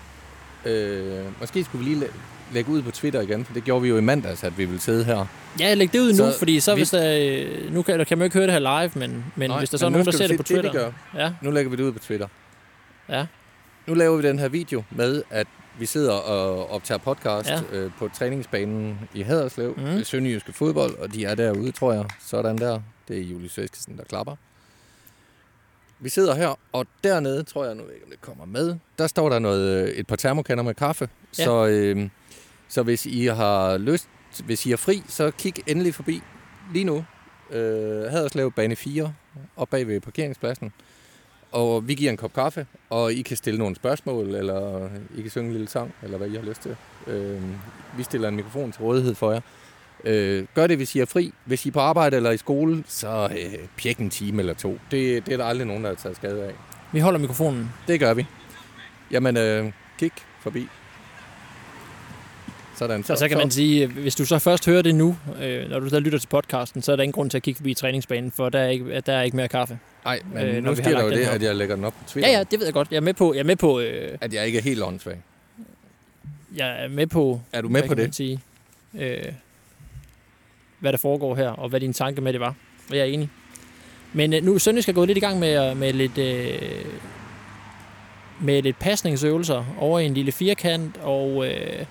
øh, 0.66 1.24
måske 1.39 1.63
skulle 1.63 1.86
vi 1.86 1.94
lige 1.94 2.07
lægge 2.53 2.71
ud 2.71 2.81
på 2.81 2.92
Twitter 2.92 3.21
igen, 3.21 3.45
for 3.45 3.53
det 3.53 3.63
gjorde 3.63 3.81
vi 3.81 3.88
jo 3.89 3.97
i 3.97 4.01
mandags, 4.01 4.44
at 4.44 4.57
vi 4.57 4.65
ville 4.65 4.81
sidde 4.81 5.03
her. 5.03 5.25
Ja, 5.59 5.74
læg 5.74 5.94
det 5.94 6.00
ud 6.00 6.09
nu, 6.12 6.18
Så 6.18 6.38
fordi 6.38 6.59
så 6.59 6.75
vi- 6.75 6.80
hvis 6.80 6.89
der... 6.89 7.18
øh, 7.65 7.74
Nu 7.74 7.81
kan, 7.81 8.06
kan 8.06 8.18
man 8.18 8.24
jo 8.24 8.24
ikke 8.24 8.33
høre 8.38 8.45
det 8.45 8.53
her 8.53 8.81
live, 8.81 8.92
men, 8.95 9.25
men 9.36 9.50
Nej, 9.50 9.59
hvis 9.59 9.69
der 9.69 9.77
så 9.77 9.86
er 9.86 9.89
nu 9.89 9.94
nogen, 9.94 10.06
der 10.06 10.12
ser 10.12 10.27
det 10.27 10.38
på 10.38 10.44
Twitter... 10.44 10.71
Det, 10.71 10.81
gør, 10.81 10.92
Ja, 11.15 11.33
nu 11.42 11.51
lægger 11.51 11.69
vi 11.69 11.75
det 11.77 11.83
ud 11.83 11.92
på 11.92 12.00
Twitter. 12.00 12.27
ja. 13.09 13.25
Nu 13.88 13.94
laver 13.94 14.18
vi 14.18 14.27
den 14.27 14.39
her 14.39 14.47
video 14.47 14.83
med, 14.92 15.24
at 15.30 15.47
vi 15.80 15.86
sidder 15.86 16.12
og 16.13 16.71
optager 16.71 16.97
podcast 17.00 17.50
Ja. 17.50 17.62
øh, 17.71 17.92
på 18.00 18.09
træningsbanen 18.13 19.00
i 19.13 19.21
Haderslev, 19.21 19.77
mm. 19.77 20.03
Sønderjyske 20.03 20.53
fodbold, 20.53 20.95
og 20.97 21.13
de 21.13 21.25
er 21.25 21.36
derude, 21.36 21.71
tror 21.71 21.94
jeg. 21.94 22.06
Sådan 22.25 22.57
der. 22.57 22.80
Det 23.07 23.18
er 23.18 23.21
Julius 23.24 23.57
Veskesen, 23.57 23.97
der 23.97 24.03
klapper. 24.03 24.36
Vi 26.00 26.09
sidder 26.09 26.36
her, 26.36 26.59
og 26.74 26.86
dernede, 27.03 27.44
tror 27.44 27.65
jeg 27.65 27.75
nu 27.75 27.83
ikke, 27.83 28.06
om 28.06 28.12
det 28.12 28.21
kommer 28.21 28.45
med, 28.45 28.75
der 28.97 29.07
står 29.07 29.30
der 29.30 29.39
noget, 29.39 29.83
øh, 29.83 29.89
et 29.89 30.07
par 30.07 30.15
termokanner 30.15 30.63
med 30.63 30.74
kaffe. 30.74 31.09
Ja. 31.39 31.44
Så, 31.45 31.65
øh, 31.68 32.09
så 32.68 32.84
hvis 32.84 33.06
I 33.06 33.26
har 33.26 33.78
lyst, 33.78 34.10
hvis 34.46 34.66
I 34.66 34.72
er 34.72 34.78
fri, 34.78 35.04
så 35.08 35.32
kig 35.32 35.54
endelig 35.68 35.96
forbi 35.96 36.22
lige 36.74 36.86
nu. 36.86 37.06
Øh, 37.52 38.12
Haderslev 38.12 38.52
bane 38.52 38.76
4, 38.76 39.14
op 39.56 39.70
bag 39.70 39.88
ved 39.88 40.02
parkeringspladsen. 40.02 40.74
Og 41.52 41.88
vi 41.88 41.94
giver 41.94 42.12
en 42.12 42.18
kop 42.18 42.34
kaffe, 42.34 42.66
og 42.90 43.14
I 43.14 43.22
kan 43.22 43.38
stille 43.38 43.60
nogle 43.60 43.76
spørgsmål, 43.76 44.36
eller 44.36 44.90
I 45.18 45.22
kan 45.22 45.32
synge 45.32 45.48
en 45.48 45.54
lille 45.54 45.68
sang, 45.68 45.94
eller 46.04 46.18
hvad 46.18 46.28
I 46.28 46.36
har 46.36 46.42
lyst 46.42 46.62
til. 46.62 46.76
Øh, 47.08 47.42
vi 47.98 48.04
stiller 48.04 48.28
en 48.28 48.36
mikrofon 48.36 48.72
til 48.72 48.82
rådighed 48.82 49.16
for 49.16 49.32
jer. 49.32 49.42
Øh, 50.04 50.46
gør 50.56 50.68
det, 50.68 50.78
hvis 50.78 50.96
I 50.96 51.00
er 51.00 51.06
fri. 51.06 51.34
Hvis 51.46 51.66
I 51.66 51.70
er 51.70 51.74
på 51.74 51.80
arbejde 51.80 52.16
eller 52.18 52.32
i 52.32 52.38
skole, 52.38 52.84
så 52.88 53.30
øh, 53.32 53.68
pjek 53.78 53.98
en 53.98 54.10
time 54.10 54.42
eller 54.42 54.54
to. 54.54 54.80
Det, 54.92 55.26
det 55.26 55.34
er 55.34 55.38
der 55.38 55.45
aldrig 55.45 55.68
nogen, 55.68 55.84
der 55.84 55.90
har 55.90 55.95
taget 55.95 56.16
skade 56.18 56.44
af. 56.44 56.54
Vi 56.92 57.00
holder 57.00 57.19
mikrofonen. 57.19 57.72
Det 57.88 58.00
gør 58.00 58.14
vi. 58.14 58.26
Jamen, 59.12 59.38
øh, 59.38 59.72
kig 60.00 60.12
forbi. 60.42 60.68
Sådan. 62.78 63.04
Så, 63.04 63.16
så 63.16 63.28
kan 63.28 63.38
man 63.38 63.52
sige, 63.52 63.84
øh, 63.84 63.98
hvis 63.98 64.16
du 64.16 64.26
så 64.26 64.40
først 64.40 64.66
hører 64.66 64.82
det 64.82 64.96
nu, 64.96 65.18
øh, 65.42 65.70
når 65.70 65.80
du 65.80 65.90
så 65.90 66.00
lytter 66.00 66.20
til 66.20 66.28
podcasten, 66.28 66.82
så 66.82 66.92
er 66.92 66.96
der 66.96 67.04
ingen 67.04 67.14
grund 67.14 67.30
til 67.30 67.38
at 67.38 67.44
kigge 67.44 67.58
forbi 67.58 67.74
træningsbanen, 67.74 68.32
for 68.32 68.50
der 68.50 68.60
er 68.60 68.70
ikke, 68.70 69.02
der 69.02 69.14
er 69.14 69.22
ikke 69.22 69.38
mere 69.38 69.48
kaffe. 69.48 69.80
Nej, 70.06 70.20
men 70.34 70.44
øh, 70.46 70.64
nu 70.64 70.76
sker 70.76 70.90
der 70.90 71.04
jo 71.04 71.10
det, 71.10 71.26
at 71.26 71.42
jeg 71.42 71.56
lægger 71.56 71.76
den 71.76 71.86
op 71.86 71.94
på 71.94 72.10
Twitter. 72.10 72.32
Ja, 72.32 72.38
ja, 72.38 72.44
det 72.44 72.60
ved 72.60 72.68
jeg 72.68 72.74
godt. 72.74 72.88
Jeg 72.92 72.98
er 72.98 73.02
med 73.02 73.14
på, 73.14 73.34
jeg 73.34 73.40
er 73.40 73.44
med 73.44 73.56
på, 73.56 73.80
øh, 73.80 74.18
At 74.22 74.34
jeg 74.34 74.46
ikke 74.46 74.58
er 74.58 74.62
helt 74.64 74.84
åndssvag. 74.84 75.18
jeg 76.56 76.84
er 76.84 76.88
med 76.88 77.08
på, 77.08 77.42
Er 77.54 77.62
du 77.62 77.70
med 77.70 77.84
på 77.88 77.94
det? 77.94 78.16
Sige, 78.16 78.40
øh, 79.00 79.20
hvad 80.80 80.92
der 80.92 80.98
foregår 80.98 81.36
her, 81.36 81.50
og 81.50 81.70
hvad 81.70 81.80
din 81.80 81.94
tanke 81.94 82.22
med 82.22 82.34
det 82.34 82.42
var. 82.42 82.56
Og 82.90 82.98
jeg 82.98 83.02
er 83.02 83.06
enig. 83.06 83.30
Men 84.14 84.34
øh, 84.34 84.44
nu 84.44 84.60
Sønderjysk 84.60 84.90
er 84.90 84.94
gået 84.94 85.08
lidt 85.08 85.18
i 85.18 85.22
gang 85.22 85.40
med, 85.40 85.70
øh, 85.70 85.78
med 85.78 85.94
lidt... 85.94 86.18
Øh, 86.18 86.62
med 88.42 88.62
lidt 88.62 88.80
pasningsøvelser 88.80 89.76
over 89.80 90.00
i 90.00 90.06
en 90.06 90.14
lille 90.14 90.32
firkant, 90.32 90.98
og 90.98 91.48
øh, 91.48 91.86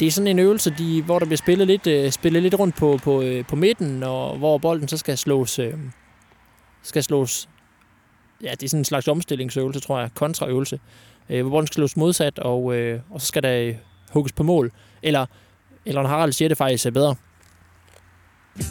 det 0.00 0.06
er 0.06 0.10
sådan 0.10 0.28
en 0.28 0.38
øvelse, 0.38 0.74
de, 0.78 1.02
hvor 1.02 1.18
der 1.18 1.26
bliver 1.26 1.36
spillet 1.36 1.66
lidt, 1.66 1.86
øh, 1.86 2.12
spillet 2.12 2.42
lidt 2.42 2.54
rundt 2.54 2.76
på, 2.76 2.98
på, 3.02 3.22
øh, 3.22 3.46
på 3.46 3.56
midten, 3.56 4.02
og 4.02 4.38
hvor 4.38 4.58
bolden 4.58 4.88
så 4.88 4.96
skal 4.96 5.18
slås, 5.18 5.58
øh, 5.58 5.74
skal 6.82 7.02
slås, 7.02 7.48
ja, 8.42 8.50
det 8.50 8.62
er 8.62 8.68
sådan 8.68 8.80
en 8.80 8.84
slags 8.84 9.08
omstillingsøvelse, 9.08 9.80
tror 9.80 10.00
jeg, 10.00 10.10
kontraøvelse, 10.14 10.80
øh, 11.30 11.42
hvor 11.42 11.50
bolden 11.50 11.66
skal 11.66 11.74
slås 11.74 11.96
modsat, 11.96 12.38
og, 12.38 12.76
øh, 12.76 13.00
og 13.10 13.20
så 13.20 13.26
skal 13.26 13.42
der 13.42 13.60
øh, 13.60 13.74
hugges 14.10 14.32
på 14.32 14.42
mål. 14.42 14.72
Eller, 15.02 15.26
eller 15.86 16.02
når 16.02 16.08
Harald 16.08 16.32
siger 16.32 16.48
det 16.48 16.58
faktisk 16.58 16.86
er 16.86 16.90
bedre. 16.90 17.14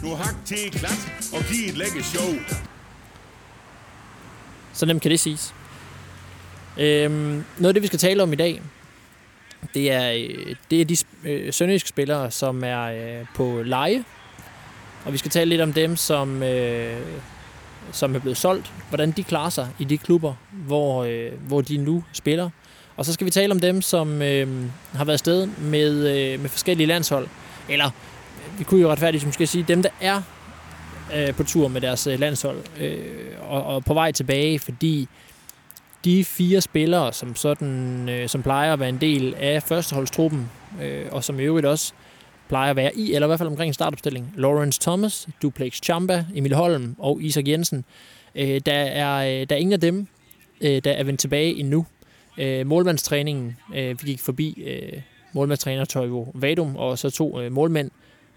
Nu 0.02 0.14
hak 0.14 0.34
til 0.44 0.70
klat 0.72 1.30
og 1.34 1.44
giv 1.50 1.68
et 1.68 1.76
lækker 1.76 2.02
show. 2.02 2.34
Så 4.72 4.86
nemt 4.86 5.02
kan 5.02 5.10
det 5.10 5.20
siges. 5.20 5.54
Øhm, 6.78 7.44
noget 7.58 7.68
af 7.68 7.74
det, 7.74 7.82
vi 7.82 7.86
skal 7.86 7.98
tale 7.98 8.22
om 8.22 8.32
i 8.32 8.36
dag, 8.36 8.62
det 9.74 9.92
er, 9.92 10.12
øh, 10.12 10.54
det 10.70 10.80
er 10.80 10.84
de 10.84 10.96
øh, 11.24 11.52
sønderjyske 11.52 11.88
spillere, 11.88 12.30
som 12.30 12.64
er 12.64 12.82
øh, 12.82 13.26
på 13.34 13.62
leje. 13.64 14.04
Og 15.04 15.12
vi 15.12 15.18
skal 15.18 15.30
tale 15.30 15.50
lidt 15.50 15.60
om 15.60 15.72
dem, 15.72 15.96
som, 15.96 16.42
øh, 16.42 17.00
som 17.92 18.14
er 18.14 18.18
blevet 18.18 18.36
solgt. 18.36 18.72
Hvordan 18.88 19.10
de 19.10 19.24
klarer 19.24 19.50
sig 19.50 19.68
i 19.78 19.84
de 19.84 19.98
klubber, 19.98 20.34
hvor, 20.50 21.04
øh, 21.04 21.32
hvor 21.48 21.60
de 21.60 21.76
nu 21.76 22.04
spiller. 22.12 22.50
Og 22.96 23.04
så 23.04 23.12
skal 23.12 23.24
vi 23.24 23.30
tale 23.30 23.52
om 23.52 23.60
dem, 23.60 23.82
som 23.82 24.22
øh, 24.22 24.48
har 24.94 25.04
været 25.04 25.18
sted 25.18 25.46
med, 25.46 26.16
øh, 26.16 26.40
med 26.40 26.50
forskellige 26.50 26.86
landshold. 26.86 27.28
eller 27.68 27.90
vi 28.58 28.64
kunne 28.64 28.80
jo 28.80 28.90
retfærdigt 28.90 29.26
måske 29.26 29.46
sige, 29.46 29.64
dem 29.68 29.82
der 29.82 29.88
er 30.00 30.22
øh, 31.14 31.34
på 31.34 31.42
tur 31.42 31.68
med 31.68 31.80
deres 31.80 32.06
øh, 32.06 32.20
landshold 32.20 32.58
øh, 32.80 32.98
og, 33.48 33.64
og 33.64 33.84
på 33.84 33.94
vej 33.94 34.12
tilbage, 34.12 34.58
fordi 34.58 35.08
de 36.06 36.24
fire 36.24 36.60
spillere, 36.60 37.12
som, 37.12 37.36
sådan, 37.36 38.08
øh, 38.08 38.28
som 38.28 38.42
plejer 38.42 38.72
at 38.72 38.80
være 38.80 38.88
en 38.88 39.00
del 39.00 39.34
af 39.34 39.62
førsteholdstruppen, 39.62 40.50
øh, 40.82 41.06
og 41.10 41.24
som 41.24 41.40
i 41.40 41.42
øvrigt 41.42 41.66
også 41.66 41.92
plejer 42.48 42.70
at 42.70 42.76
være 42.76 42.96
i, 42.96 43.14
eller 43.14 43.26
i 43.26 43.28
hvert 43.28 43.38
fald 43.38 43.48
omkring 43.48 43.74
startopstilling, 43.74 44.32
Lawrence 44.36 44.80
Thomas, 44.80 45.28
Duplex 45.42 45.80
Chamba, 45.82 46.24
Emil 46.34 46.54
Holm 46.54 46.96
og 46.98 47.22
Isak 47.22 47.48
Jensen. 47.48 47.84
Øh, 48.34 48.60
der, 48.66 48.72
er, 48.72 49.40
øh, 49.40 49.46
der 49.46 49.56
er 49.56 49.60
ingen 49.60 49.72
af 49.72 49.80
dem, 49.80 50.06
øh, 50.60 50.82
der 50.84 50.92
er 50.92 51.04
vendt 51.04 51.20
tilbage 51.20 51.54
endnu. 51.54 51.86
Øh, 52.38 52.66
målmandstræningen, 52.66 53.56
øh, 53.74 54.02
vi 54.02 54.10
gik 54.10 54.20
forbi 54.20 54.62
øh, 54.66 55.00
målmandstræner 55.32 55.84
Toivo 55.84 56.26
Vadum, 56.34 56.76
og 56.76 56.98
så 56.98 57.10
to 57.10 57.40
øh, 57.40 57.52
målmænd, 57.52 57.90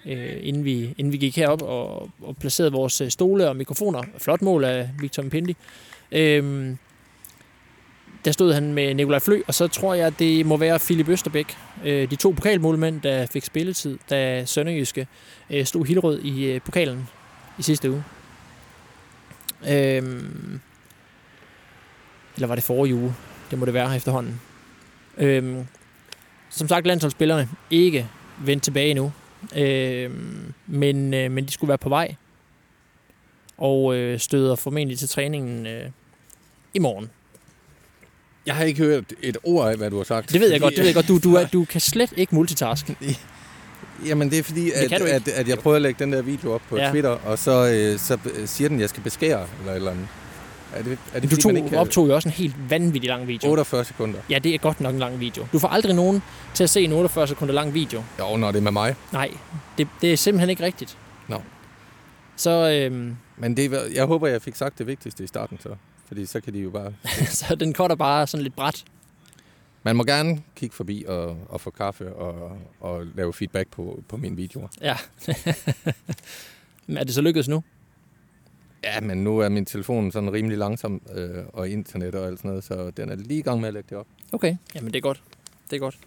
øh, 0.05 0.37
inden, 0.41 0.65
vi, 0.65 0.95
inden 0.97 1.13
vi 1.13 1.17
gik 1.17 1.35
herop 1.35 1.61
og, 1.61 2.09
og 2.21 2.37
placerede 2.39 2.71
vores 2.71 3.01
øh, 3.01 3.09
stole 3.09 3.49
og 3.49 3.55
mikrofoner. 3.55 4.03
Flot 4.17 4.41
mål 4.41 4.63
af 4.63 4.89
Victor 5.01 5.23
Mpindi. 5.23 5.55
Øh, 6.11 6.75
der 8.25 8.31
stod 8.31 8.53
han 8.53 8.73
med 8.73 8.93
Nikolaj 8.93 9.19
Flø, 9.19 9.41
og 9.47 9.53
så 9.53 9.67
tror 9.67 9.93
jeg, 9.93 10.19
det 10.19 10.45
må 10.45 10.57
være 10.57 10.79
Philip 10.79 11.09
Østerbæk, 11.09 11.57
øh, 11.85 12.09
de 12.09 12.15
to 12.15 12.31
pokalmålmænd, 12.31 13.01
der 13.01 13.25
fik 13.25 13.43
spilletid, 13.43 13.97
da 14.09 14.45
Sønderjyske 14.45 15.07
øh, 15.49 15.65
stod 15.65 15.85
Hillerød 15.85 16.19
i 16.19 16.45
øh, 16.45 16.61
pokalen 16.61 17.09
i 17.59 17.63
sidste 17.63 17.91
uge. 17.91 18.03
Øhm, 19.69 20.59
eller 22.35 22.47
var 22.47 22.55
det 22.55 22.63
forrige 22.63 22.95
uge? 22.95 23.15
Det 23.51 23.59
må 23.59 23.65
det 23.65 23.73
være 23.73 23.95
efterhånden. 23.95 24.41
Øhm, 25.17 25.67
som 26.49 26.67
sagt, 26.67 26.87
landsholdsspillerne 26.87 27.49
ikke 27.69 28.07
vendt 28.45 28.63
tilbage 28.63 28.89
endnu. 28.89 29.11
Øhm, 29.55 30.53
men, 30.67 31.13
øh, 31.13 31.31
men 31.31 31.45
de 31.45 31.51
skulle 31.51 31.69
være 31.69 31.77
på 31.77 31.89
vej. 31.89 32.15
Og 33.57 33.95
øh, 33.95 34.19
støder 34.19 34.55
formentlig 34.55 34.99
til 34.99 35.09
træningen 35.09 35.67
øh, 35.67 35.89
i 36.73 36.79
morgen. 36.79 37.09
Jeg 38.49 38.57
har 38.57 38.63
ikke 38.63 38.83
hørt 38.83 39.03
et 39.21 39.37
ord 39.43 39.69
af, 39.69 39.77
hvad 39.77 39.89
du 39.89 39.97
har 39.97 40.03
sagt. 40.03 40.33
Det 40.33 40.41
ved 40.41 40.51
jeg 40.51 40.61
godt, 40.61 40.71
det 40.71 40.79
ved 40.79 40.85
jeg 40.85 40.95
godt. 40.95 41.07
Du, 41.07 41.17
du, 41.17 41.35
er, 41.35 41.47
du 41.47 41.65
kan 41.65 41.81
slet 41.81 42.13
ikke 42.17 42.35
multitaske. 42.35 42.95
Jamen 44.07 44.29
det 44.31 44.39
er 44.39 44.43
fordi, 44.43 44.71
at, 44.71 44.99
du 44.99 45.05
at, 45.05 45.27
at 45.27 45.47
jeg 45.47 45.57
prøver 45.59 45.75
at 45.75 45.81
lægge 45.81 46.03
den 46.03 46.13
der 46.13 46.21
video 46.21 46.53
op 46.53 46.61
på 46.69 46.77
Ja. 46.77 46.89
Twitter, 46.91 47.09
og 47.09 47.39
så, 47.39 47.51
øh, 47.73 47.99
så 47.99 48.17
siger 48.45 48.67
den, 48.69 48.77
at 48.77 48.81
jeg 48.81 48.89
skal 48.89 49.03
beskære, 49.03 49.45
eller 49.59 49.73
eller 49.73 49.91
andet. 49.91 50.07
Er 50.75 50.83
det, 50.83 50.97
er 51.13 51.19
det 51.19 51.31
Du 51.31 51.35
tog, 51.35 51.55
ikke 51.55 51.69
kan... 51.69 51.77
optog 51.77 52.07
jo 52.07 52.15
også 52.15 52.29
en 52.29 52.33
helt 52.33 52.55
vanvittig 52.69 53.07
lang 53.07 53.27
video. 53.27 53.49
48 53.49 53.85
sekunder. 53.85 54.19
Ja, 54.29 54.39
det 54.39 54.53
er 54.53 54.57
godt 54.57 54.81
nok 54.81 54.93
en 54.93 54.99
lang 54.99 55.19
video. 55.19 55.45
Du 55.53 55.59
får 55.59 55.67
aldrig 55.67 55.95
nogen 55.95 56.21
til 56.53 56.63
at 56.63 56.69
se 56.69 56.81
en 56.81 56.91
48 56.91 57.27
sekunder 57.27 57.53
lang 57.53 57.73
video. 57.73 58.03
Jo, 58.19 58.37
når 58.37 58.51
det 58.51 58.57
er 58.57 58.63
med 58.63 58.71
mig. 58.71 58.95
Nej, 59.11 59.31
det, 59.77 59.87
det 60.01 60.13
er 60.13 60.17
simpelthen 60.17 60.49
ikke 60.49 60.63
rigtigt. 60.63 60.97
Nå. 61.27 61.41
Så, 62.35 62.69
øhm, 62.69 63.15
Men 63.37 63.57
det, 63.57 63.77
jeg 63.93 64.05
håber, 64.05 64.27
jeg 64.27 64.41
fik 64.41 64.55
sagt 64.55 64.77
det 64.77 64.87
vigtigste 64.87 65.23
i 65.23 65.27
starten, 65.27 65.57
så. 65.63 65.69
Fordi 66.09 66.25
så 66.25 66.41
kan 66.41 66.53
de 66.53 66.59
jo 66.59 66.69
bare... 66.69 66.93
så 67.39 67.55
den 67.55 67.73
cutter 67.73 67.95
bare 67.95 68.27
sådan 68.27 68.43
lidt 68.43 68.55
bræt. 68.55 68.83
Man 69.83 69.95
må 69.95 70.03
gerne 70.03 70.41
kigge 70.55 70.75
forbi 70.75 71.05
og, 71.07 71.37
og 71.49 71.61
få 71.61 71.69
kaffe 71.69 72.13
og, 72.13 72.57
og 72.79 73.05
lave 73.15 73.33
feedback 73.33 73.69
på, 73.71 74.03
på 74.07 74.17
mine 74.17 74.35
videoer. 74.35 74.67
Ja. 74.81 74.95
Men 76.87 76.97
er 76.97 77.03
det 77.03 77.13
så 77.13 77.21
lykkedes 77.21 77.47
nu? 77.47 77.63
Ja, 78.83 78.99
men 78.99 79.23
nu 79.23 79.39
er 79.39 79.49
min 79.49 79.65
telefon 79.65 80.11
sådan 80.11 80.33
rimelig 80.33 80.57
langsom, 80.57 81.01
øh, 81.15 81.43
og 81.53 81.69
internet 81.69 82.15
og 82.15 82.27
alt 82.27 82.39
sådan 82.39 82.49
noget, 82.49 82.63
så 82.63 82.89
den 82.89 83.09
er 83.09 83.15
lige 83.15 83.39
i 83.39 83.41
gang 83.41 83.59
med 83.59 83.67
at 83.67 83.73
lægge 83.73 83.87
det 83.89 83.97
op. 83.97 84.07
Okay, 84.31 84.55
jamen 84.75 84.93
det 84.93 84.97
er 84.97 85.01
godt. 85.01 85.23
Det 85.69 85.75
er 85.75 85.79
godt. 85.79 85.97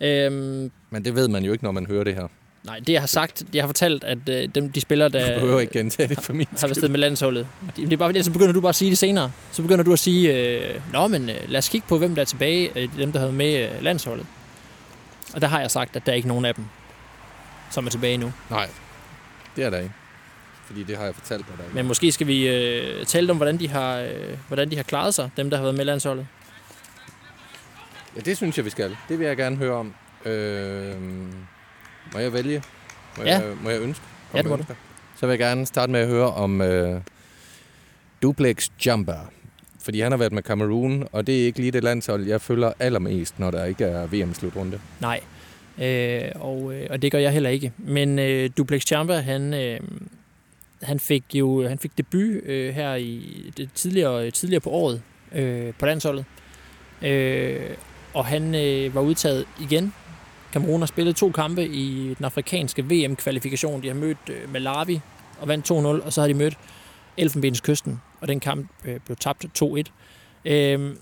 Øhm, 0.00 0.70
Men 0.90 1.04
det 1.04 1.14
ved 1.14 1.28
man 1.28 1.44
jo 1.44 1.52
ikke, 1.52 1.64
når 1.64 1.72
man 1.72 1.86
hører 1.86 2.04
det 2.04 2.14
her. 2.14 2.28
Nej, 2.66 2.78
det 2.78 2.92
jeg 2.92 3.02
har 3.02 3.06
sagt, 3.06 3.42
jeg 3.54 3.62
har 3.62 3.68
fortalt, 3.68 4.04
at 4.04 4.28
øh, 4.28 4.48
dem, 4.54 4.72
de 4.72 4.80
spillere, 4.80 5.08
Du 5.08 5.18
der 5.18 5.40
behøver 5.40 5.60
ikke 5.60 5.72
gentage 5.72 6.08
det 6.08 6.20
for 6.20 6.32
min 6.32 6.46
har 6.60 6.66
været 6.66 6.76
sted 6.76 6.88
med 6.88 6.98
landsholdet, 6.98 7.46
de, 7.76 7.82
det 7.82 7.92
er 7.92 7.96
bare 7.96 8.08
fordi, 8.08 8.22
så 8.22 8.30
begynder 8.32 8.52
du 8.52 8.60
bare 8.60 8.68
at 8.68 8.74
sige 8.74 8.90
det 8.90 8.98
senere. 8.98 9.32
Så 9.52 9.62
begynder 9.62 9.84
du 9.84 9.92
at 9.92 9.98
sige, 9.98 10.34
øh, 10.34 10.80
nå, 10.92 11.06
men 11.06 11.30
øh, 11.30 11.36
lad 11.48 11.58
os 11.58 11.68
kigge 11.68 11.86
på, 11.88 11.98
hvem 11.98 12.14
der 12.14 12.22
er 12.22 12.26
tilbage, 12.26 12.70
øh, 12.76 12.88
dem, 12.98 13.12
der 13.12 13.18
havde 13.18 13.32
med 13.32 13.64
øh, 13.64 13.82
landsholdet. 13.82 14.26
Og 15.34 15.40
der 15.40 15.48
har 15.48 15.60
jeg 15.60 15.70
sagt, 15.70 15.96
at 15.96 16.06
der 16.06 16.12
er 16.12 16.16
ikke 16.16 16.28
nogen 16.28 16.44
af 16.44 16.54
dem, 16.54 16.64
som 17.70 17.86
er 17.86 17.90
tilbage 17.90 18.16
nu. 18.16 18.32
Nej, 18.50 18.68
det 19.56 19.64
er 19.64 19.70
der 19.70 19.78
ikke. 19.78 19.94
Fordi 20.66 20.82
det 20.82 20.96
har 20.96 21.04
jeg 21.04 21.14
fortalt 21.14 21.46
dig. 21.46 21.54
Der. 21.58 21.74
Men 21.74 21.86
måske 21.86 22.12
skal 22.12 22.26
vi 22.26 22.48
øh, 22.48 23.06
tale 23.06 23.30
om, 23.30 23.36
hvordan 23.36 23.58
de, 23.58 23.68
har, 23.68 23.98
øh, 23.98 24.10
hvordan 24.48 24.70
de 24.70 24.76
har 24.76 24.82
klaret 24.82 25.14
sig, 25.14 25.30
dem, 25.36 25.50
der 25.50 25.56
har 25.56 25.64
været 25.64 25.76
med 25.76 25.84
landsholdet. 25.84 26.26
Ja, 28.16 28.20
det 28.20 28.36
synes 28.36 28.56
jeg, 28.56 28.64
vi 28.64 28.70
skal. 28.70 28.96
Det 29.08 29.18
vil 29.18 29.26
jeg 29.26 29.36
gerne 29.36 29.56
høre 29.56 29.74
om. 29.74 29.94
Øh, 30.24 30.94
må 32.12 32.18
jeg 32.18 32.32
vælge? 32.32 32.62
Må, 33.16 33.22
Ja. 33.24 33.30
jeg, 33.38 33.42
må 33.62 33.70
jeg 33.70 33.80
ønske? 33.80 34.04
Ja, 34.34 34.38
det 34.42 34.46
må 34.50 34.56
du. 34.56 34.64
Så 35.16 35.26
vil 35.26 35.30
jeg 35.32 35.38
gerne 35.38 35.66
starte 35.66 35.92
med 35.92 36.00
at 36.00 36.08
høre 36.08 36.30
om 36.32 36.60
øh, 36.62 37.00
Duplex 38.22 38.68
Jumper. 38.86 39.30
Fordi 39.84 40.00
han 40.00 40.12
har 40.12 40.16
været 40.18 40.32
med 40.32 40.42
Cameroon, 40.42 41.08
og 41.12 41.26
det 41.26 41.40
er 41.42 41.46
ikke 41.46 41.60
lige 41.60 41.70
det 41.70 41.84
landshold, 41.84 42.26
jeg 42.26 42.40
følger 42.40 42.72
allermest, 42.80 43.38
når 43.38 43.50
der 43.50 43.64
ikke 43.64 43.84
er 43.84 44.06
VM-slutrunde. 44.06 44.80
Nej, 45.00 45.20
øh, 45.78 46.22
og, 46.34 46.74
øh, 46.74 46.86
og 46.90 47.02
det 47.02 47.12
gør 47.12 47.18
jeg 47.18 47.32
heller 47.32 47.50
ikke. 47.50 47.72
Men 47.78 48.18
øh, 48.18 48.50
Duplex 48.56 48.82
Champa, 48.86 49.14
han, 49.14 49.54
øh, 49.54 49.80
han 50.82 51.00
fik 51.00 51.24
jo 51.34 51.68
han 51.68 51.78
fik 51.78 51.90
debut 51.98 52.42
øh, 52.44 52.74
her 52.74 52.94
i 52.94 53.22
det 53.56 53.68
tidligere, 53.74 54.30
tidligere 54.30 54.60
på 54.60 54.70
året 54.70 55.02
øh, 55.32 55.72
på 55.78 55.86
landsholdet. 55.86 56.24
Øh, 57.02 57.60
og 58.14 58.26
han 58.26 58.54
øh, 58.54 58.94
var 58.94 59.00
udtaget 59.00 59.44
igen. 59.60 59.92
Cameroon 60.56 60.80
har 60.80 60.86
spillet 60.86 61.16
to 61.16 61.30
kampe 61.30 61.66
i 61.66 62.14
den 62.18 62.24
afrikanske 62.24 62.82
VM-kvalifikation. 62.82 63.82
De 63.82 63.88
har 63.88 63.94
mødt 63.94 64.18
øh, 64.28 64.52
Malawi 64.52 65.00
og 65.40 65.48
vandt 65.48 65.70
2-0, 65.70 65.74
og 65.74 66.12
så 66.12 66.20
har 66.20 66.28
de 66.28 66.34
mødt 66.34 66.58
Elfenbenskysten, 67.16 68.00
og 68.20 68.28
den 68.28 68.40
kamp 68.40 68.70
øh, 68.84 69.00
blev 69.04 69.16
tabt 69.16 69.46
2-1. 69.62 69.82
Øh, 70.44 70.94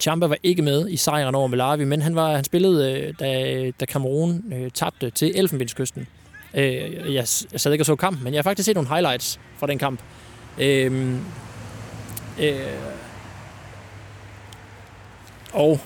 Champa 0.00 0.26
var 0.26 0.36
ikke 0.42 0.62
med 0.62 0.88
i 0.88 0.96
sejren 0.96 1.34
over 1.34 1.46
Malawi, 1.46 1.84
men 1.84 2.02
han 2.02 2.14
var 2.14 2.34
han 2.34 2.44
spillede, 2.44 3.00
øh, 3.00 3.14
da, 3.20 3.70
da 3.80 3.84
Cameroon 3.84 4.52
øh, 4.52 4.70
tabte 4.70 5.10
til 5.10 5.32
Elfenbenskysten. 5.34 6.06
Øh, 6.54 7.14
jeg, 7.14 7.26
jeg 7.52 7.60
sad 7.60 7.72
ikke 7.72 7.82
og 7.82 7.86
så 7.86 7.96
kampen, 7.96 8.24
men 8.24 8.34
jeg 8.34 8.38
har 8.38 8.42
faktisk 8.42 8.66
set 8.66 8.74
nogle 8.74 8.88
highlights 8.88 9.40
fra 9.58 9.66
den 9.66 9.78
kamp. 9.78 10.00
Øh, 10.58 11.14
øh, 12.40 12.60
og 15.52 15.80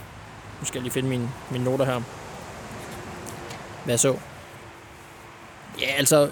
nu 0.60 0.64
skal 0.64 0.78
jeg 0.78 0.82
lige 0.82 0.92
finde 0.92 1.08
mine, 1.08 1.28
mine 1.50 1.64
noter 1.64 1.84
her. 1.84 2.25
Hvad 3.86 3.92
jeg 3.92 4.00
så. 4.00 4.14
Ja, 5.80 5.86
altså, 5.98 6.24
øh, 6.24 6.30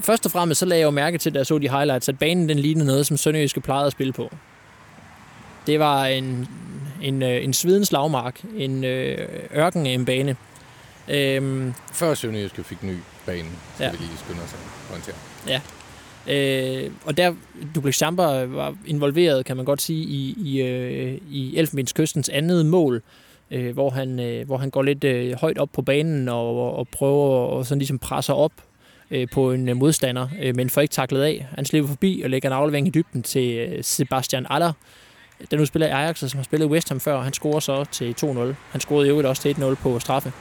først 0.00 0.26
og 0.26 0.32
fremmest 0.32 0.58
så 0.58 0.66
lagde 0.66 0.80
jeg 0.80 0.86
jo 0.86 0.90
mærke 0.90 1.18
til, 1.18 1.34
da 1.34 1.38
jeg 1.38 1.46
så 1.46 1.58
de 1.58 1.68
highlights, 1.68 2.08
at 2.08 2.18
banen 2.18 2.48
den 2.48 2.58
lignede 2.58 2.86
noget, 2.86 3.06
som 3.06 3.16
Sønderjyske 3.16 3.60
plejede 3.60 3.86
at 3.86 3.92
spille 3.92 4.12
på. 4.12 4.32
Det 5.66 5.78
var 5.78 6.04
en, 6.06 6.48
en, 7.02 7.22
øh, 7.22 7.44
en 7.44 7.52
svidens 7.52 7.88
slagmark, 7.88 8.40
en 8.56 8.84
øh, 8.84 9.28
ørken 9.56 9.86
en 9.86 10.04
bane. 10.04 10.36
Øhm, 11.08 11.74
Før 11.92 12.14
Sønderjyske 12.14 12.64
fik 12.64 12.82
ny 12.82 12.96
bane, 13.26 13.48
så 13.76 13.82
Ja. 13.82 13.84
ja. 13.84 13.90
vi 13.90 13.96
lige 13.96 14.10
skynde 14.24 14.40
os 14.42 14.52
at 14.52 14.58
pointere. 14.90 15.14
øh, 16.26 16.90
og 17.04 17.16
der, 17.16 17.34
Duplex 17.74 17.94
Chamber 17.94 18.46
var 18.46 18.74
involveret, 18.86 19.46
kan 19.46 19.56
man 19.56 19.64
godt 19.64 19.82
sige, 19.82 20.04
i, 20.04 20.34
i, 20.44 20.62
øh, 20.62 21.18
i 21.30 21.56
Elfenbenskystens 21.56 22.28
andet 22.28 22.66
mål, 22.66 23.02
øh, 23.54 23.72
hvor, 23.72 23.90
han, 23.90 24.20
øh, 24.20 24.46
hvor 24.46 24.56
han 24.56 24.70
går 24.70 24.82
lidt 24.82 25.04
øh, 25.04 25.34
højt 25.40 25.58
op 25.58 25.68
på 25.72 25.82
banen 25.82 26.28
og, 26.28 26.76
og 26.76 26.88
prøver 26.88 27.60
at 27.60 27.66
sådan 27.66 27.78
ligesom 27.78 27.98
presse 27.98 28.34
op 28.34 28.52
øh, 29.10 29.28
på 29.32 29.52
en 29.52 29.68
øh, 29.68 29.76
modstander, 29.76 30.28
øh, 30.40 30.56
men 30.56 30.70
får 30.70 30.80
ikke 30.80 30.92
taklet 30.92 31.22
af. 31.22 31.46
Han 31.54 31.64
slipper 31.64 31.88
forbi 31.88 32.20
og 32.24 32.30
lægger 32.30 32.48
en 32.48 32.52
aflevering 32.52 32.86
i 32.86 32.90
dybden 32.90 33.22
til 33.22 33.56
øh, 33.58 33.84
Sebastian 33.84 34.46
Aller, 34.50 34.72
der 35.50 35.56
nu 35.56 35.66
spiller 35.66 35.96
Ajax, 35.96 36.22
og 36.22 36.30
som 36.30 36.38
har 36.38 36.44
spillet 36.44 36.68
West 36.68 36.88
Ham 36.88 37.00
før. 37.00 37.20
Han 37.20 37.32
scorer 37.32 37.60
så 37.60 37.84
til 37.84 38.14
2-0. 38.24 38.38
Han 38.70 38.80
scorede 38.80 39.06
i 39.06 39.10
øvrigt 39.10 39.28
også 39.28 39.42
til 39.42 39.54
1-0 39.54 39.74
på 39.74 39.98
straffe. 39.98 40.32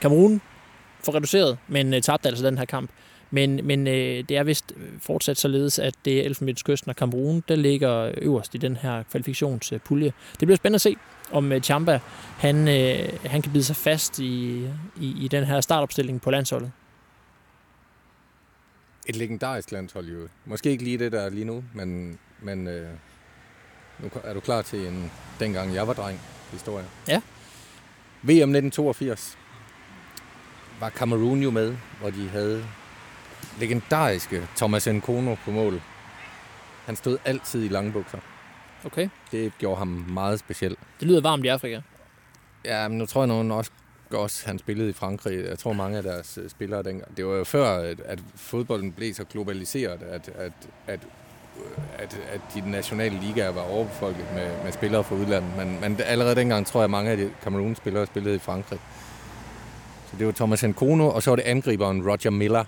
Kamerun 0.00 0.40
får 1.04 1.14
reduceret, 1.14 1.58
men 1.68 1.94
øh, 1.94 2.02
tabte 2.02 2.28
altså 2.28 2.46
den 2.46 2.58
her 2.58 2.64
kamp. 2.64 2.90
Men, 3.30 3.60
men 3.64 3.86
øh, 3.86 4.24
det 4.28 4.30
er 4.30 4.42
vist 4.42 4.72
fortsat 5.00 5.38
således, 5.38 5.78
at 5.78 5.94
det 6.04 6.20
er 6.20 6.22
Elfenbenskysten 6.22 6.90
og 6.90 6.96
Kamerun, 6.96 7.42
der 7.48 7.56
ligger 7.56 8.10
øverst 8.16 8.54
i 8.54 8.58
den 8.58 8.76
her 8.76 9.02
kvalifikationspulje. 9.02 10.12
Det 10.40 10.46
bliver 10.46 10.56
spændende 10.56 10.74
at 10.74 10.80
se, 10.80 10.96
om 11.32 11.52
øh, 11.52 11.60
Chamba 11.60 12.00
han, 12.38 12.68
øh, 12.68 13.08
han 13.26 13.42
kan 13.42 13.52
bide 13.52 13.64
sig 13.64 13.76
fast 13.76 14.18
i, 14.18 14.64
i, 14.96 15.24
i 15.24 15.28
den 15.28 15.44
her 15.44 15.60
startopstilling 15.60 16.20
på 16.20 16.30
landsholdet. 16.30 16.72
Et 19.06 19.16
legendarisk 19.16 19.72
landshold 19.72 20.06
jo. 20.06 20.28
Måske 20.44 20.70
ikke 20.70 20.84
lige 20.84 20.98
det 20.98 21.12
der 21.12 21.28
lige 21.28 21.44
nu, 21.44 21.64
men, 21.74 22.18
men 22.42 22.68
øh, 22.68 22.88
nu 23.98 24.10
er 24.24 24.34
du 24.34 24.40
klar 24.40 24.62
til 24.62 24.86
en 24.86 25.10
dengang 25.40 25.74
jeg 25.74 25.88
var 25.88 25.92
dreng 25.94 26.20
historie. 26.52 26.84
Ja. 27.08 27.20
VM 28.22 28.54
1982 28.54 29.38
var 30.80 30.90
Cameroon 30.90 31.42
jo 31.42 31.50
med, 31.50 31.76
hvor 32.00 32.10
de 32.10 32.28
havde 32.28 32.64
legendariske 33.60 34.48
Thomas 34.56 34.86
Nkono 34.86 35.34
på 35.44 35.50
mål. 35.50 35.82
Han 36.86 36.96
stod 36.96 37.18
altid 37.24 37.64
i 37.64 37.68
lange 37.68 37.92
bukser. 37.92 38.18
Okay. 38.84 39.08
Det 39.32 39.52
gjorde 39.58 39.78
ham 39.78 39.88
meget 39.88 40.38
speciel. 40.38 40.76
Det 41.00 41.08
lyder 41.08 41.20
varmt 41.20 41.44
i 41.44 41.48
Afrika. 41.48 41.80
Ja, 42.64 42.88
men 42.88 42.98
nu 42.98 43.06
tror 43.06 43.20
jeg, 43.20 43.28
nogen 43.28 43.50
også 43.50 43.70
også, 44.14 44.46
han 44.46 44.58
spillede 44.58 44.90
i 44.90 44.92
Frankrig. 44.92 45.44
Jeg 45.44 45.58
tror, 45.58 45.72
mange 45.72 45.96
af 45.96 46.02
deres 46.02 46.38
øh, 46.42 46.50
spillere 46.50 46.82
dengang. 46.82 47.16
Det 47.16 47.26
var 47.26 47.34
jo 47.34 47.44
før, 47.44 47.78
at, 47.78 48.00
at 48.00 48.18
fodbolden 48.34 48.92
blev 48.92 49.14
så 49.14 49.24
globaliseret, 49.24 50.02
at, 50.02 50.28
at, 50.28 50.52
at, 50.86 51.00
at, 51.98 52.20
at 52.32 52.40
de 52.54 52.70
nationale 52.70 53.20
ligaer 53.20 53.50
var 53.50 53.62
overbefolket 53.62 54.24
med, 54.34 54.64
med 54.64 54.72
spillere 54.72 55.04
fra 55.04 55.14
udlandet. 55.14 55.56
Men, 55.56 55.80
men 55.80 56.00
allerede 56.00 56.36
dengang 56.36 56.66
tror 56.66 56.80
jeg, 56.80 56.84
at 56.84 56.90
mange 56.90 57.10
af 57.10 57.16
de 57.16 57.30
Cameroon-spillere 57.42 58.06
spillede 58.06 58.34
i 58.34 58.38
Frankrig. 58.38 58.78
Så 60.10 60.16
det 60.18 60.26
var 60.26 60.32
Thomas 60.32 60.64
Nkono, 60.64 61.10
og 61.10 61.22
så 61.22 61.30
var 61.30 61.36
det 61.36 61.42
angriberen 61.42 62.08
Roger 62.08 62.30
Miller. 62.30 62.64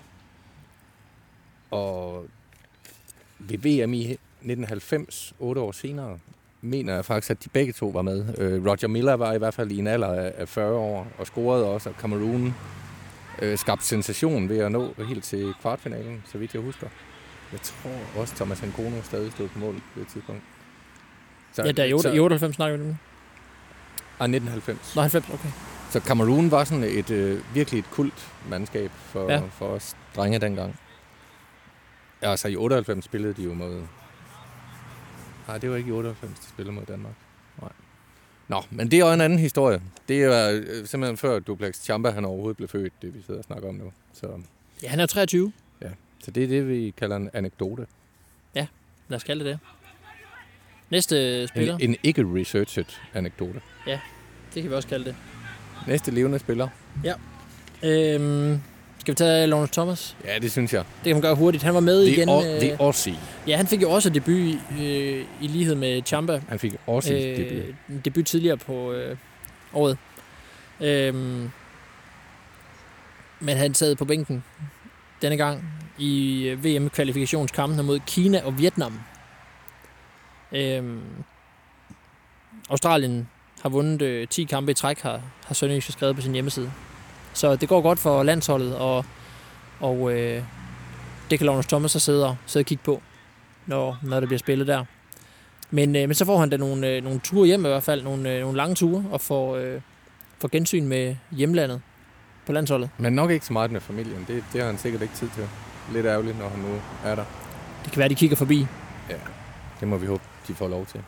Og 1.71 2.25
ved 3.39 3.57
VM 3.57 3.93
i 3.93 4.17
1990, 4.41 5.33
otte 5.39 5.61
år 5.61 5.71
senere, 5.71 6.19
mener 6.61 6.95
jeg 6.95 7.05
faktisk, 7.05 7.31
at 7.31 7.43
de 7.43 7.49
begge 7.49 7.73
to 7.73 7.87
var 7.87 8.01
med. 8.01 8.25
Øh, 8.37 8.65
Roger 8.65 8.87
Miller 8.87 9.13
var 9.13 9.33
i 9.33 9.37
hvert 9.37 9.53
fald 9.53 9.71
i 9.71 9.77
en 9.77 9.87
alder 9.87 10.31
af 10.37 10.49
40 10.49 10.73
år 10.73 11.07
og 11.17 11.27
scorede 11.27 11.65
også, 11.65 11.89
og 11.89 11.95
Cameroon 11.95 12.55
øh, 13.41 13.57
skabte 13.57 13.85
sensation 13.85 14.49
ved 14.49 14.57
at 14.57 14.71
nå 14.71 14.93
helt 15.07 15.23
til 15.23 15.53
kvartfinalen, 15.61 16.23
så 16.25 16.37
vidt 16.37 16.53
jeg 16.53 16.61
husker. 16.61 16.87
Jeg 17.51 17.61
tror 17.61 18.21
også, 18.21 18.35
Thomas 18.35 18.63
Nkono 18.63 19.01
stadig 19.03 19.31
stod 19.31 19.47
på 19.47 19.59
mål 19.59 19.75
på 19.93 19.99
det 19.99 20.07
tidspunkt. 20.07 20.41
Så, 21.53 21.63
ja, 21.63 21.71
der 21.71 21.83
er 21.83 21.87
i 21.87 21.93
98 21.93 22.55
snakker 22.55 22.77
vi 22.77 22.83
nu. 22.83 22.97
Ah, 24.19 24.25
1990. 24.25 24.95
Nå, 24.95 25.01
90, 25.01 25.29
okay. 25.33 25.49
Så 25.89 25.99
Cameroon 25.99 26.51
var 26.51 26.63
sådan 26.63 26.83
et 26.83 27.11
øh, 27.11 27.41
virkelig 27.53 27.79
et 27.79 27.89
kult 27.91 28.31
mandskab 28.49 28.91
for, 28.91 29.31
ja. 29.31 29.41
for 29.51 29.65
os 29.65 29.95
drenge 30.15 30.39
dengang. 30.39 30.79
Ja, 32.21 32.31
altså 32.31 32.47
i 32.47 32.55
98 32.55 33.05
spillede 33.05 33.33
de 33.33 33.43
jo 33.43 33.53
mod 33.53 33.81
Nej, 35.49 35.57
det 35.57 35.69
var 35.69 35.75
ikke 35.75 35.89
i 35.89 35.91
98, 35.91 36.39
de 36.39 36.45
spillede 36.45 36.75
mod 36.75 36.85
Danmark. 36.85 37.13
Nej. 37.61 37.71
Nå, 38.47 38.63
men 38.69 38.91
det 38.91 38.99
er 38.99 39.07
jo 39.07 39.13
en 39.13 39.21
anden 39.21 39.39
historie. 39.39 39.81
Det 40.07 40.23
er 40.23 40.51
øh, 40.51 40.87
simpelthen 40.87 41.17
før 41.17 41.39
Duplex 41.39 41.75
Champa, 41.81 42.09
han 42.09 42.25
overhovedet 42.25 42.57
blev 42.57 42.69
født, 42.69 42.93
det 43.01 43.13
vi 43.13 43.21
sidder 43.25 43.39
og 43.39 43.43
snakker 43.43 43.69
om 43.69 43.75
nu. 43.75 43.91
Så, 44.13 44.41
ja, 44.83 44.87
han 44.87 44.99
er 44.99 45.05
23. 45.05 45.51
Ja, 45.81 45.89
så 46.23 46.31
det 46.31 46.43
er 46.43 46.47
det, 46.47 46.69
vi 46.69 46.93
kalder 46.97 47.15
en 47.15 47.29
anekdote. 47.33 47.87
Ja, 48.55 48.67
lad 49.07 49.15
os 49.15 49.23
kalde 49.23 49.45
det 49.45 49.51
det. 49.51 49.59
Næste 50.89 51.47
spiller. 51.47 51.77
En, 51.77 51.89
en 51.89 51.95
ikke-researchet 52.03 53.01
anekdote. 53.13 53.61
Ja, 53.87 53.99
det 54.53 54.61
kan 54.61 54.71
vi 54.71 54.75
også 54.75 54.87
kalde 54.87 55.05
det. 55.05 55.15
Næste 55.87 56.11
levende 56.11 56.39
spiller. 56.39 56.67
Ja. 57.03 57.13
Øhm, 57.83 58.61
skal 59.15 59.25
vi 59.25 59.29
tage 59.29 59.47
Lawrence 59.47 59.73
Thomas? 59.73 60.17
Ja, 60.25 60.39
det 60.39 60.51
synes 60.51 60.73
jeg. 60.73 60.83
Det 60.97 61.03
kan 61.03 61.15
man 61.15 61.21
gøre 61.21 61.35
hurtigt. 61.35 61.63
Han 61.63 61.73
var 61.73 61.79
med 61.79 62.05
the 62.05 62.13
igen. 62.13 62.29
O- 62.29 62.41
the 62.41 62.71
øh, 62.71 62.77
Aussie. 62.79 63.15
Ja, 63.47 63.57
han 63.57 63.67
fik 63.67 63.81
jo 63.81 63.91
også 63.91 64.09
debut 64.09 64.55
øh, 64.81 65.25
i 65.41 65.47
lighed 65.47 65.75
med 65.75 66.01
Champa. 66.05 66.41
Han 66.49 66.59
fik 66.59 66.73
også 66.87 67.13
øh, 67.13 67.37
debut. 67.37 67.75
debut 68.05 68.25
tidligere 68.25 68.57
på 68.57 68.91
øh, 68.91 69.17
året. 69.73 69.97
Øhm, 70.81 71.51
men 73.39 73.57
han 73.57 73.73
sad 73.73 73.95
på 73.95 74.05
bænken 74.05 74.43
denne 75.21 75.37
gang 75.37 75.63
i 75.97 76.43
øh, 76.47 76.65
VM-kvalifikationskampen 76.65 77.85
mod 77.85 77.99
Kina 78.07 78.41
og 78.45 78.57
Vietnam. 78.57 78.99
Øhm, 80.51 81.01
Australien 82.69 83.29
har 83.61 83.69
vundet 83.69 84.01
øh, 84.01 84.27
10 84.27 84.43
kampe 84.43 84.71
i 84.71 84.75
træk, 84.75 84.99
har, 84.99 85.21
har 85.45 85.53
Sønderjysk 85.53 85.91
skrevet 85.91 86.15
på 86.15 86.21
sin 86.21 86.33
hjemmeside. 86.33 86.71
Så 87.33 87.55
det 87.55 87.69
går 87.69 87.81
godt 87.81 87.99
for 87.99 88.23
landsholdet, 88.23 88.75
og, 88.75 89.05
og 89.79 90.13
øh, 90.13 90.43
det 91.29 91.39
kan 91.39 91.45
Lawrence 91.45 91.69
Thomas 91.69 91.91
så 91.91 91.99
sidde 91.99 92.27
og, 92.27 92.35
sidde 92.45 92.61
og 92.63 92.65
kigge 92.65 92.83
på, 92.83 93.01
når, 93.65 93.97
når 94.03 94.19
det 94.19 94.29
bliver 94.29 94.39
spillet 94.39 94.67
der. 94.67 94.85
Men, 95.71 95.95
øh, 95.95 96.01
men 96.01 96.13
så 96.13 96.25
får 96.25 96.37
han 96.39 96.49
da 96.49 96.57
nogle, 96.57 96.87
øh, 96.87 97.03
nogle 97.03 97.19
ture 97.19 97.47
hjem 97.47 97.65
i 97.65 97.67
hvert 97.67 97.83
fald, 97.83 98.03
nogle, 98.03 98.33
øh, 98.33 98.41
nogle 98.41 98.57
lange 98.57 98.75
ture, 98.75 99.05
og 99.11 99.21
får, 99.21 99.55
øh, 99.55 99.81
får 100.39 100.47
gensyn 100.47 100.85
med 100.87 101.15
hjemlandet 101.31 101.81
på 102.45 102.51
landsholdet. 102.51 102.89
Men 102.97 103.13
nok 103.13 103.31
ikke 103.31 103.45
så 103.45 103.53
meget 103.53 103.71
med 103.71 103.81
familien. 103.81 104.25
Det, 104.27 104.43
det 104.53 104.61
har 104.61 104.67
han 104.67 104.77
sikkert 104.77 105.01
ikke 105.01 105.13
tid 105.13 105.29
til. 105.35 105.43
Lidt 105.93 106.05
ærgerligt, 106.05 106.39
når 106.39 106.49
han 106.49 106.59
nu 106.59 106.81
er 107.03 107.15
der. 107.15 107.23
Det 107.83 107.91
kan 107.91 107.99
være, 107.99 108.09
de 108.09 108.15
kigger 108.15 108.35
forbi. 108.35 108.67
Ja, 109.09 109.15
det 109.79 109.87
må 109.87 109.97
vi 109.97 110.07
håbe, 110.07 110.23
de 110.47 110.53
får 110.53 110.67
lov 110.67 110.85
til. 110.85 111.01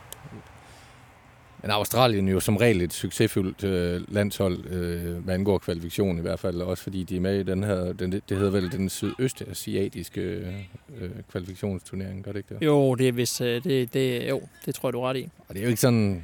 Men 1.62 1.72
Australien 1.72 2.28
er 2.28 2.32
jo 2.32 2.40
som 2.40 2.58
regel 2.58 2.82
et 2.82 2.94
succesfuldt 2.94 3.64
øh, 3.64 4.02
landshold, 4.14 4.66
øh, 4.66 5.24
hvad 5.24 5.34
angår 5.34 5.58
kvalifikation 5.58 6.18
i 6.18 6.22
hvert 6.22 6.40
fald, 6.40 6.62
også 6.62 6.84
fordi 6.84 7.04
de 7.04 7.16
er 7.16 7.20
med 7.20 7.40
i 7.40 7.44
den 7.44 7.64
her, 7.64 7.94
den, 7.94 8.12
det 8.12 8.38
hedder 8.38 8.52
vel 8.52 8.72
den 8.72 8.90
sydøstasiatiske 8.90 10.22
øh, 10.22 11.10
kvalifikationsturnering, 11.32 12.24
gør 12.24 12.32
det 12.32 12.40
ikke 12.40 12.56
det? 12.60 12.66
Jo, 12.66 12.96
det 12.96 13.08
er 13.08 13.12
hvis, 13.12 13.42
øh, 13.42 13.64
det, 13.64 13.94
det, 13.94 14.30
jo, 14.30 14.42
det 14.66 14.76
tror 14.76 14.90
jeg, 14.90 14.94
du 14.94 15.00
er 15.02 15.10
ret 15.10 15.18
i. 15.18 15.30
Og 15.48 15.56
det 15.56 15.58
er 15.60 15.64
jo 15.64 15.70
ikke 15.70 15.82
sådan, 15.82 16.24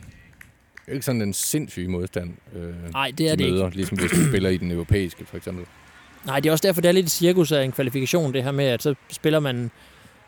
det 0.85 0.87
er 0.87 0.93
ikke 0.93 1.05
sådan 1.05 1.21
en 1.21 1.33
sindssyg 1.33 1.89
modstand, 1.89 2.33
øh, 2.55 2.91
Nej, 2.93 3.11
det 3.17 3.29
er 3.31 3.35
de 3.35 3.43
det 3.43 3.51
møder, 3.51 3.65
ikke. 3.65 3.75
ligesom 3.77 3.97
hvis 3.97 4.11
du 4.11 4.27
spiller 4.29 4.49
i 4.49 4.57
den 4.57 4.71
europæiske, 4.71 5.25
for 5.25 5.37
eksempel. 5.37 5.65
Nej, 6.25 6.39
det 6.39 6.49
er 6.49 6.51
også 6.53 6.67
derfor, 6.67 6.81
det 6.81 6.87
er 6.89 6.93
lidt 6.93 7.05
et 7.05 7.11
cirkus 7.11 7.51
af 7.51 7.63
en 7.63 7.71
kvalifikation, 7.71 8.33
det 8.33 8.43
her 8.43 8.51
med, 8.51 8.65
at 8.65 8.81
så 8.83 8.95
spiller 9.11 9.39
man 9.39 9.71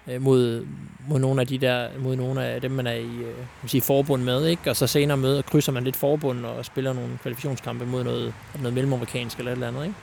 øh, 0.09 0.21
mod, 0.21 0.67
mod 1.07 1.19
nogle 1.19 1.41
af 1.41 1.47
de 1.47 1.57
der, 1.57 1.89
mod 1.99 2.15
nogle 2.15 2.45
af 2.45 2.61
dem, 2.61 2.71
man 2.71 2.87
er 2.87 2.93
i 2.93 3.15
øh, 3.17 3.33
sige, 3.67 3.81
forbund 3.81 4.23
med, 4.23 4.45
ikke? 4.47 4.69
Og 4.69 4.75
så 4.75 4.87
senere 4.87 5.17
møder, 5.17 5.41
krydser 5.41 5.71
man 5.71 5.83
lidt 5.83 5.95
forbund 5.95 6.45
og 6.45 6.65
spiller 6.65 6.93
nogle 6.93 7.17
kvalifikationskampe 7.21 7.85
mod 7.85 8.03
noget, 8.03 8.33
noget 8.59 8.73
mellemamerikansk 8.73 9.37
eller 9.37 9.51
et 9.51 9.55
eller 9.55 9.67
andet, 9.67 9.83
ikke? 9.83 9.95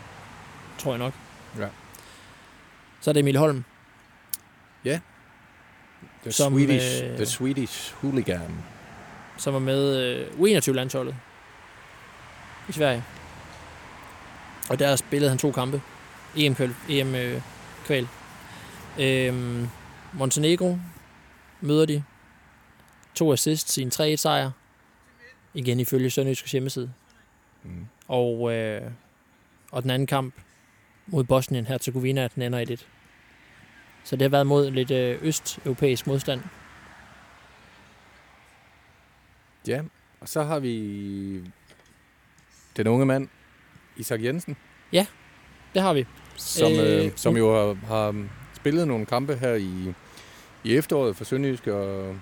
Tror 0.79 0.93
jeg 0.93 0.99
nok. 0.99 1.13
Ja. 1.59 1.67
Så 3.01 3.11
er 3.11 3.13
det 3.13 3.21
Emil 3.21 3.37
Holm. 3.37 3.65
Ja. 4.85 5.01
The, 6.23 6.33
Som, 6.33 6.53
Swedish, 6.53 7.05
øh, 7.05 7.17
the 7.17 7.27
Swedish 7.27 7.95
Hooligan. 7.95 8.65
som 9.37 9.55
var 9.55 9.61
med 9.61 9.97
øh, 9.97 10.27
U21-landsholdet 10.39 11.15
i 12.69 12.73
Sverige. 12.73 13.05
Og 14.71 14.79
der 14.79 14.97
spillede 14.97 15.29
han 15.29 15.39
to 15.39 15.53
kampe. 15.53 15.83
EM-kval. 16.37 16.75
EM, 16.89 17.15
øh, 17.15 17.41
kval. 17.87 18.09
Øhm, 18.99 19.69
Montenegro 20.17 20.79
møder 21.61 21.87
de. 21.87 22.03
To 23.15 23.33
assists, 23.33 23.73
sin 23.73 23.89
3-1 23.89 24.17
sejr. 24.17 24.51
Igen 25.55 25.81
ifølge 25.81 26.11
Sønderjyskes 26.11 26.53
hjemmeside. 26.53 26.93
Mm. 27.63 27.87
Og, 28.09 28.53
øh, 28.55 28.91
og 29.73 29.83
den 29.83 29.91
anden 29.91 30.07
kamp 30.07 30.35
mod 31.07 31.25
Bosnien, 31.25 31.67
Herzegovina, 31.67 32.29
den 32.35 32.43
ender 32.43 32.59
i 32.59 32.73
1 32.73 32.89
Så 34.05 34.17
det 34.17 34.23
har 34.23 34.29
været 34.29 34.47
mod 34.47 34.71
lidt 34.71 34.91
øh, 34.91 35.19
østeuropæisk 35.23 36.07
modstand. 36.07 36.41
Ja, 39.69 39.83
og 40.21 40.29
så 40.29 40.43
har 40.43 40.59
vi 40.59 41.45
den 42.77 42.87
unge 42.87 43.07
mand, 43.07 43.29
Isak 43.97 44.23
Jensen, 44.23 44.57
Det 45.75 45.83
har 45.83 45.93
vi. 45.93 46.07
som, 46.37 46.73
øh, 46.73 47.05
Øh, 47.07 47.13
som 47.17 47.37
jo 47.37 47.55
har, 47.55 47.87
har 47.87 48.29
spillet 48.55 48.89
nogle 48.89 49.07
kampe 49.07 49.37
her 49.37 49.55
i, 49.55 49.93
i 50.67 50.77
efteråret 50.77 51.17
for 51.17 51.25
Sønderjysk 51.25 51.67
og, 51.67 52.17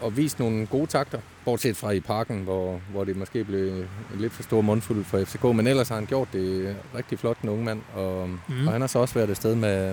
og 0.00 0.16
vist 0.16 0.38
nogle 0.38 0.66
gode 0.66 0.86
takter, 0.86 1.18
bortset 1.44 1.76
fra 1.76 1.90
i 1.90 2.00
parken, 2.00 2.38
hvor, 2.42 2.80
hvor 2.90 3.04
det 3.04 3.16
måske 3.16 3.44
blev 3.44 3.68
en 3.68 3.86
lidt 4.18 4.32
for 4.32 4.42
stor 4.42 4.60
mundfuld 4.60 5.04
for 5.04 5.24
FCK, 5.24 5.44
men 5.44 5.66
ellers 5.66 5.88
har 5.88 5.94
han 5.94 6.06
gjort 6.06 6.28
det 6.32 6.76
rigtig 6.94 7.18
flot, 7.18 7.36
den 7.42 7.48
unge 7.50 7.64
mand, 7.64 7.80
og, 7.94 8.28
Mm. 8.48 8.66
og 8.66 8.72
han 8.72 8.80
har 8.80 8.88
så 8.88 8.98
også 8.98 9.14
været 9.14 9.30
afsted 9.30 9.54
med, 9.54 9.88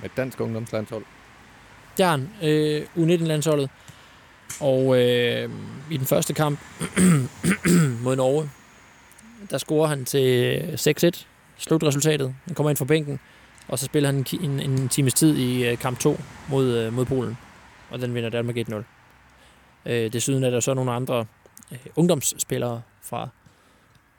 med 0.00 0.04
et 0.04 0.16
dansk 0.16 0.40
ungdomslandshold. 0.40 1.04
Det 1.96 2.04
har 2.04 2.10
han. 2.16 2.28
Øh, 2.42 2.82
U19-landsholdet. 2.96 3.70
Og 4.60 5.00
øh, 5.02 5.50
i 5.90 5.96
den 5.96 6.06
første 6.06 6.34
kamp 6.34 6.58
mod 8.04 8.16
Norge, 8.16 8.50
der 9.50 9.58
scorer 9.58 9.86
han 9.88 10.04
til 10.04 10.60
6-1. 11.16 11.24
Slutresultatet. 11.58 12.34
Han 12.46 12.54
kommer 12.54 12.70
ind 12.70 12.76
fra 12.76 12.84
bænken, 12.84 13.20
og 13.68 13.78
så 13.78 13.84
spiller 13.84 14.08
han 14.12 14.26
en, 14.32 14.50
en, 14.50 14.60
en 14.60 14.88
times 14.88 15.14
tid 15.14 15.36
i 15.36 15.68
øh, 15.68 15.78
kamp 15.78 15.98
2 15.98 16.20
mod, 16.50 16.66
øh, 16.66 16.92
mod 16.92 17.04
Polen. 17.04 17.38
Og 17.90 18.00
den 18.00 18.14
vinder 18.14 18.30
Danmark 18.30 18.56
1-0. 18.56 18.74
Øh, 19.86 20.12
desuden 20.12 20.44
er 20.44 20.50
der 20.50 20.60
så 20.60 20.74
nogle 20.74 20.92
andre 20.92 21.26
øh, 21.72 21.78
ungdomsspillere 21.96 22.82
fra, 23.02 23.28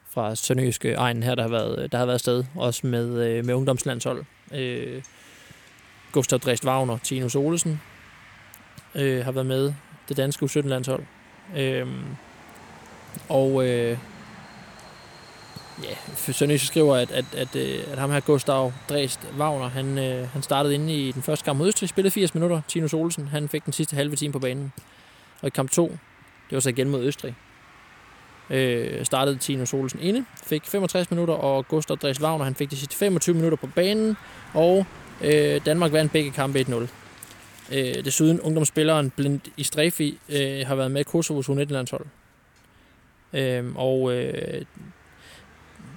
fra 0.10 0.36
Sønderjyske 0.36 0.94
egen 0.94 1.24
her, 1.24 1.36
der 1.36 1.42
har 1.42 1.50
været, 1.50 1.92
der 1.92 1.98
har 1.98 2.06
været 2.06 2.20
sted, 2.20 2.44
også 2.56 2.88
med, 2.88 3.28
øh, 3.28 3.46
med 3.46 3.54
ungdomslandshold. 3.54 4.26
Øh, 4.54 5.04
Gustav 6.12 6.40
Drest 6.40 6.66
Wagner, 6.66 6.98
Tino 6.98 7.30
Olesen 7.36 7.82
øh, 8.96 9.26
har 9.26 9.32
været 9.32 9.46
med 9.46 9.74
det 10.10 10.18
danske 10.18 10.46
U17-landshold. 10.46 11.04
Øh, 11.58 11.88
og 13.30 13.68
øh, 13.68 13.98
ja, 15.84 15.96
Sønderjysk 16.34 16.66
skriver, 16.66 16.96
at, 16.96 17.12
at, 17.12 17.26
at, 17.38 17.56
øh, 17.56 17.84
at 17.92 18.00
ham 18.00 18.12
her 18.12 18.20
Gustav 18.20 18.74
Dresd 18.90 19.20
Wagner, 19.38 19.70
han, 19.70 19.98
øh, 19.98 20.30
han 20.30 20.42
startede 20.42 20.76
inde 20.76 20.94
i 20.94 21.12
den 21.12 21.22
første 21.22 21.46
kamp 21.46 21.58
mod 21.58 21.68
Østrig, 21.68 21.90
spillede 21.90 22.12
80 22.12 22.34
minutter. 22.34 22.62
Tino 22.68 22.88
Olsen, 22.94 23.28
han 23.28 23.50
fik 23.50 23.66
den 23.66 23.74
sidste 23.74 23.96
halve 23.96 24.16
time 24.16 24.34
på 24.34 24.40
banen. 24.40 24.74
Og 25.42 25.48
i 25.48 25.50
kamp 25.50 25.72
2, 25.72 25.88
det 26.50 26.56
var 26.56 26.60
så 26.60 26.70
igen 26.70 26.90
mod 26.90 27.04
Østrig, 27.04 27.36
øh, 28.50 29.06
startede 29.06 29.38
Tino 29.38 29.66
Olsen 29.74 30.00
inde, 30.00 30.26
fik 30.44 30.66
65 30.66 31.12
minutter, 31.12 31.34
og 31.34 31.68
Gustav 31.68 31.98
Dresd 31.98 32.22
Wagner, 32.22 32.46
han 32.46 32.56
fik 32.56 32.72
de 32.72 32.78
sidste 32.78 32.96
25 32.96 33.36
minutter 33.36 33.58
på 33.58 33.68
banen, 33.68 34.18
og 34.54 34.86
Øh, 35.22 35.66
Danmark 35.66 35.92
vandt 35.92 36.12
begge 36.12 36.32
kampe 36.32 36.60
1-0. 36.60 36.88
Øh, 37.72 38.06
desuden 38.06 38.42
ungdomsspilleren 38.42 39.10
Blind 39.10 39.42
Istrefi 39.58 40.20
øh, 40.30 40.68
har 40.68 40.76
været 40.76 40.92
med 40.92 41.02
i 41.02 41.04
Kosovos 41.04 41.50
U19-landshold. 41.50 42.06
Øh, 43.34 43.66
og 43.76 44.14
øh, 44.14 44.66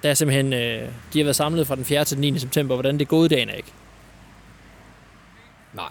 der 0.03 0.09
er 0.09 0.13
simpelthen, 0.13 0.53
øh, 0.53 0.89
de 1.13 1.19
har 1.19 1.23
været 1.23 1.35
samlet 1.35 1.67
fra 1.67 1.75
den 1.75 1.85
4. 1.85 2.05
til 2.05 2.17
den 2.17 2.33
9. 2.33 2.39
september. 2.39 2.75
Hvordan 2.75 2.99
det 2.99 3.07
gået, 3.07 3.31
dagen 3.31 3.49
er 3.49 3.53
ikke. 3.53 3.73
Nej. 5.73 5.89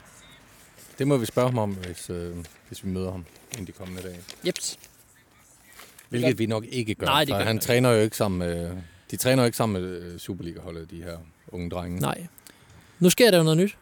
Det 0.99 1.09
må 1.09 1.17
vi 1.17 1.27
spørge 1.27 1.49
ham 1.49 1.59
om, 1.59 1.71
hvis, 1.75 2.11
øh, 2.11 2.37
hvis 2.69 2.85
vi 2.85 2.89
møder 2.89 3.11
ham 3.11 3.25
inden 3.53 3.67
de 3.67 3.73
kommende 3.73 4.03
dage. 4.03 4.19
Jeps. 4.47 4.79
Hvilket 6.09 6.39
vi 6.39 6.47
nok 6.47 6.65
ikke 6.69 6.95
gør, 6.95 7.07
Nej, 7.07 7.25
det 7.25 7.33
for 7.33 7.39
gør 7.39 7.45
han 7.45 7.57
ikke. 7.57 7.67
træner 7.67 7.91
jo 7.91 8.01
ikke 8.01 8.17
sammen 8.17 8.39
med, 8.39 8.77
de 9.11 9.17
træner 9.17 9.43
jo 9.43 9.47
ikke 9.47 9.57
sammen 9.57 9.83
med 9.83 9.91
øh, 9.91 10.19
Superliga-holdet, 10.19 10.91
de 10.91 11.03
her 11.03 11.17
unge 11.49 11.71
drenge. 11.71 12.01
Nej. 12.01 12.27
Nu 12.99 13.11
sker 13.11 13.31
der 13.31 13.39
jo 13.39 13.45
noget 13.45 13.59
nyt. 13.59 13.77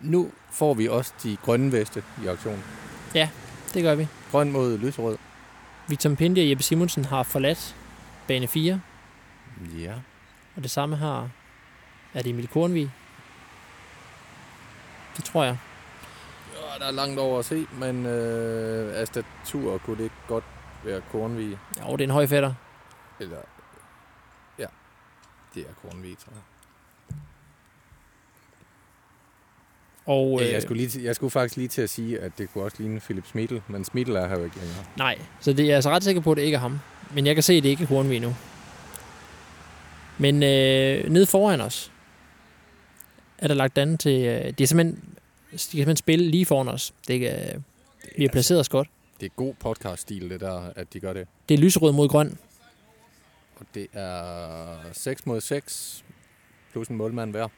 Nu 0.00 0.30
får 0.52 0.74
vi 0.74 0.88
også 0.88 1.12
de 1.22 1.36
grønne 1.36 1.72
veste 1.72 2.02
i 2.24 2.26
aktion. 2.26 2.62
Det 3.74 3.82
gør 3.82 3.94
vi. 3.94 4.06
Grøn 4.30 4.52
mod 4.52 4.78
lyserød. 4.78 5.16
Victor 5.88 6.14
Pindi 6.14 6.40
og 6.40 6.50
Jeppe 6.50 6.62
Simonsen 6.62 7.04
har 7.04 7.22
forladt 7.22 7.76
bane 8.28 8.48
4, 8.48 8.80
Ja. 9.78 9.94
og 10.56 10.62
det 10.62 10.70
samme 10.70 10.96
har 10.96 11.30
er 12.14 12.22
det 12.22 12.30
Emil 12.30 12.48
Kornvig. 12.48 12.90
Det 15.16 15.24
tror 15.24 15.44
jeg. 15.44 15.58
Ja, 16.54 16.78
der 16.78 16.86
er 16.86 16.90
langt 16.90 17.18
over 17.18 17.38
at 17.38 17.44
se, 17.44 17.66
men 17.72 18.06
øh, 18.06 19.00
af 19.00 19.06
statur 19.06 19.78
kunne 19.78 19.96
det 19.96 20.04
ikke 20.04 20.16
godt 20.28 20.44
være 20.84 21.00
Kornvig. 21.12 21.58
Jo, 21.80 21.92
det 21.92 22.00
er 22.00 22.04
en 22.04 22.10
høj 22.10 22.26
fætter. 22.26 22.54
Eller, 23.20 23.38
ja, 24.58 24.66
det 25.54 25.62
er 25.68 25.74
Kornvig, 25.82 26.18
tror 26.18 26.32
jeg. 26.32 26.42
Og, 30.06 30.42
Øh, 30.42 30.52
jeg, 30.52 30.62
skulle 30.62 30.82
lige, 30.86 31.04
jeg 31.04 31.14
skulle 31.14 31.30
faktisk 31.30 31.56
lige 31.56 31.68
til 31.68 31.82
at 31.82 31.90
sige, 31.90 32.18
at 32.20 32.32
det 32.38 32.52
kunne 32.52 32.64
også 32.64 32.76
ligne 32.80 33.00
Philip 33.00 33.26
Smidl, 33.26 33.56
men 33.68 33.84
Smidl 33.84 34.10
er 34.10 34.28
her 34.28 34.38
jo 34.38 34.44
ikke 34.44 34.56
længere. 34.56 34.84
Nej, 34.96 35.18
så 35.40 35.52
det 35.52 35.60
er 35.62 35.66
jeg 35.66 35.74
altså 35.74 35.90
ret 35.90 36.04
sikker 36.04 36.22
på, 36.22 36.30
at 36.30 36.36
det 36.36 36.42
ikke 36.42 36.54
er 36.54 36.58
ham. 36.60 36.78
Men 37.14 37.26
jeg 37.26 37.34
kan 37.36 37.42
se, 37.42 37.52
at 37.52 37.62
det 37.62 37.68
ikke 37.68 37.82
er 37.82 37.86
Hornvig 37.88 38.20
nu. 38.20 38.36
Men 40.18 40.42
øh, 40.42 41.10
nede 41.10 41.26
foran 41.26 41.60
os 41.60 41.92
er 43.38 43.48
der 43.48 43.54
lagt 43.54 43.78
an 43.78 43.98
til... 43.98 44.24
Øh, 44.24 44.44
det 44.44 44.60
er 44.60 44.66
simpelthen, 44.66 44.96
de 44.96 45.50
kan 45.50 45.58
simpelthen 45.58 45.96
spille 45.96 46.30
lige 46.30 46.46
foran 46.46 46.68
os. 46.68 46.94
Det 47.08 47.16
er, 47.30 47.54
øh, 47.54 47.60
vi 48.16 48.22
har 48.24 48.30
placeret 48.32 48.60
os 48.60 48.68
godt. 48.68 48.88
Det 49.20 49.26
er 49.26 49.30
god 49.36 49.54
podcast-stil, 49.54 50.30
det 50.30 50.40
der, 50.40 50.70
at 50.76 50.92
de 50.92 51.00
gør 51.00 51.12
det. 51.12 51.28
Det 51.48 51.54
er 51.54 51.58
lyserød 51.58 51.92
mod 51.92 52.08
grøn. 52.08 52.38
Og 53.60 53.66
det 53.74 53.86
er 53.92 54.76
6 54.92 55.26
mod 55.26 55.40
6, 55.40 56.04
plus 56.72 56.88
en 56.88 56.96
målmand 56.96 57.30
hver. 57.30 57.48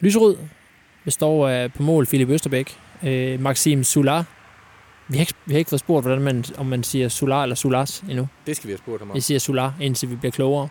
Lyserød 0.00 0.36
består 1.08 1.48
af 1.48 1.72
på 1.72 1.82
mål 1.82 2.06
Philip 2.06 2.28
Østerbæk, 2.28 2.78
øh, 3.02 3.40
Maxim 3.40 3.84
Solar. 3.84 4.24
Vi 5.08 5.16
har, 5.16 5.22
ikke, 5.22 5.34
vi 5.46 5.52
har 5.54 5.58
ikke 5.58 5.68
fået 5.68 5.80
spurgt, 5.80 6.04
hvordan 6.04 6.22
man, 6.22 6.44
om 6.58 6.66
man 6.66 6.82
siger 6.82 7.08
Solar 7.08 7.42
eller 7.42 7.56
Solars 7.56 8.00
endnu. 8.00 8.28
Det 8.46 8.56
skal 8.56 8.68
vi 8.68 8.72
have 8.72 8.78
spurgt 8.78 9.00
ham 9.00 9.10
om. 9.10 9.14
Jeg 9.14 9.22
siger 9.22 9.38
Solar, 9.38 9.74
indtil 9.80 10.10
vi 10.10 10.16
bliver 10.16 10.32
klogere. 10.32 10.68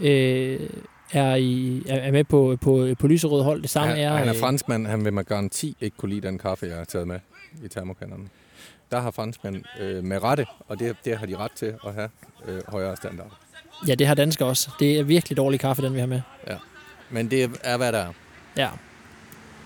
Øh, 0.00 0.60
er, 1.12 1.34
i, 1.34 1.82
er 1.86 2.12
med 2.12 2.24
på, 2.24 2.56
på, 2.60 2.88
på 2.98 3.06
lyserød 3.06 3.42
hold. 3.42 3.62
Det 3.62 3.70
samme 3.70 3.88
han, 3.88 4.04
er... 4.04 4.16
han 4.16 4.28
er 4.28 4.34
øh, 4.34 4.40
franskmand, 4.40 4.86
han 4.86 5.04
vil 5.04 5.12
med 5.12 5.24
garanti 5.24 5.76
ikke 5.80 5.96
kunne 5.96 6.08
lide 6.14 6.26
den 6.26 6.38
kaffe, 6.38 6.66
jeg 6.66 6.76
har 6.76 6.84
taget 6.84 7.08
med 7.08 7.20
i 7.64 7.68
termokanderne. 7.68 8.24
Der 8.90 9.00
har 9.00 9.10
franskmænd 9.10 9.64
øh, 9.80 10.04
med 10.04 10.22
rette, 10.22 10.46
og 10.68 10.78
det, 10.78 10.96
det 11.04 11.18
har 11.18 11.26
de 11.26 11.36
ret 11.36 11.52
til 11.52 11.74
at 11.86 11.94
have 11.94 12.08
øh, 12.48 12.60
højere 12.68 12.96
standard. 12.96 13.32
Ja, 13.88 13.94
det 13.94 14.06
har 14.06 14.14
danskere 14.14 14.48
også. 14.48 14.70
Det 14.78 14.98
er 14.98 15.02
virkelig 15.02 15.36
dårlig 15.36 15.60
kaffe, 15.60 15.82
den 15.82 15.94
vi 15.94 15.98
har 16.00 16.06
med. 16.06 16.20
Men 17.10 17.30
det 17.30 17.50
er, 17.62 17.76
hvad 17.76 17.92
der 17.92 17.98
er. 17.98 18.12
Ja, 18.56 18.68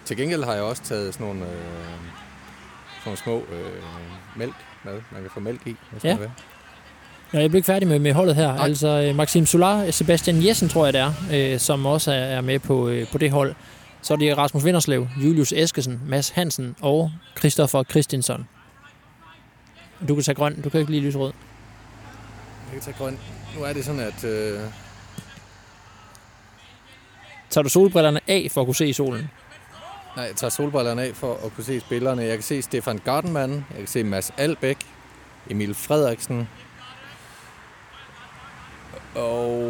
Til 0.05 0.17
gengæld 0.17 0.45
har 0.45 0.53
jeg 0.55 0.63
også 0.63 0.83
taget 0.83 1.15
sådan 1.15 1.27
nogle, 1.27 1.43
øh, 1.43 1.49
sådan 1.51 3.05
nogle 3.05 3.19
små 3.19 3.37
øh, 3.53 3.83
mælk 4.37 4.55
med. 4.85 5.01
Man 5.13 5.23
kan 5.23 5.31
få 5.31 5.41
mælk 5.41 5.67
i, 5.67 5.77
hvis 5.91 6.05
Ja. 6.05 6.13
man 6.15 6.21
vil. 6.21 6.31
Nå, 7.33 7.41
jeg 7.41 7.51
blev 7.51 7.59
ikke 7.59 7.67
færdig 7.67 7.89
med, 7.89 7.99
med 7.99 8.13
holdet 8.13 8.35
her. 8.37 8.55
Nej. 8.55 8.65
Altså, 8.65 8.89
øh, 8.89 9.17
Maxim 9.17 9.47
Solar, 9.47 9.91
Sebastian 9.91 10.47
Jessen, 10.47 10.69
tror 10.69 10.85
jeg 10.87 10.93
det 10.93 11.01
er, 11.01 11.13
øh, 11.33 11.59
som 11.61 11.87
også 11.87 12.13
er, 12.13 12.15
er 12.17 12.41
med 12.41 12.59
på, 12.59 12.89
øh, 12.89 13.07
på 13.13 13.19
det 13.19 13.31
hold. 13.31 13.55
Så 14.03 14.15
er 14.15 14.19
det 14.19 14.39
Rasmus 14.39 14.65
Vinderslev, 14.65 15.09
Julius 15.25 15.53
Eskesen, 15.53 16.01
Mads 16.07 16.29
Hansen 16.29 16.77
og 16.81 17.13
Christoffer 17.39 17.83
Christinsson. 17.91 18.49
Du 20.09 20.15
kan 20.15 20.25
tage 20.25 20.35
grøn, 20.35 20.61
du 20.63 20.69
kan 20.71 20.81
ikke 20.81 20.93
lide 20.93 21.07
lysrød. 21.07 21.33
Jeg 22.73 22.73
kan 22.73 22.81
tage 22.83 22.97
grøn. 22.99 23.19
Nu 23.59 23.65
er 23.65 23.73
det 23.73 23.85
sådan, 23.85 24.01
at... 24.01 24.25
Øh, 24.25 24.61
Tager 27.51 27.63
du 27.63 27.69
solbrillerne 27.69 28.21
af 28.29 28.49
for 28.51 28.61
at 28.61 28.67
kunne 28.67 28.75
se 28.75 28.95
solen? 28.95 29.31
Nej, 30.17 30.25
jeg 30.25 30.37
tager 30.37 30.51
solbrillerne 30.51 31.03
af 31.03 31.15
for 31.15 31.35
at 31.45 31.55
kunne 31.55 31.65
se 31.65 31.81
spillerne. 31.81 32.23
Jeg 32.23 32.37
kan 32.37 32.43
se 32.43 32.63
Stefan 32.63 32.99
Gardenman, 33.05 33.51
jeg 33.51 33.79
kan 33.79 33.87
se 33.87 34.05
Mads 34.05 34.33
Albæk, 34.37 34.79
Emil 35.51 35.75
Frederiksen, 35.75 36.49
og 39.15 39.63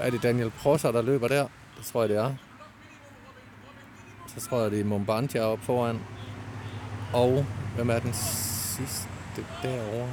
er 0.00 0.10
det 0.10 0.22
Daniel 0.22 0.50
Prosser, 0.50 0.92
der 0.92 1.02
løber 1.02 1.28
der? 1.28 1.46
Det 1.78 1.86
tror 1.92 2.02
jeg, 2.02 2.08
det 2.08 2.16
er. 2.16 2.34
Så 4.26 4.48
tror 4.48 4.62
jeg, 4.62 4.70
det 4.70 4.80
er 4.80 4.84
Mombantia 4.84 5.40
op 5.40 5.58
foran. 5.62 6.00
Og 7.12 7.46
hvem 7.76 7.90
er 7.90 7.98
den 7.98 8.12
sidste 8.12 9.08
derovre? 9.62 10.08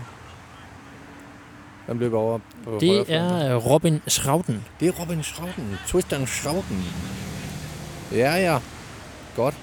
Hvem 1.86 2.00
løber 2.00 2.20
over 2.20 2.40
på 2.64 2.78
Det 2.82 3.14
er 3.14 3.56
øh, 3.56 3.66
Robin 3.66 4.02
Schrauten. 4.08 4.66
Det 4.80 4.88
er 4.88 4.92
Robin 4.92 5.24
Schrauten. 5.24 5.78
Tristan 5.88 6.28
Schrauten. 6.28 6.84
Ja, 8.12 8.36
ja. 8.36 8.60
Godt. 9.36 9.56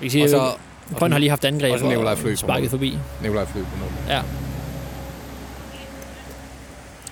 Vi 0.00 0.06
kan 0.06 0.10
sige, 0.10 0.24
Og 0.24 0.30
så, 0.30 0.52
så 0.90 0.96
Grøn 0.98 1.12
har 1.12 1.18
lige 1.18 1.30
haft 1.30 1.44
angreb 1.44 1.72
også 1.72 1.86
Nikolaj 1.86 2.14
Flø 2.14 2.32
og 2.32 2.38
sparket 2.38 2.70
forbi. 2.70 2.98
Nikolaj 3.22 3.44
Flyg 3.46 3.62
på 3.62 3.78
nummer. 3.78 4.14
Ja. 4.14 4.22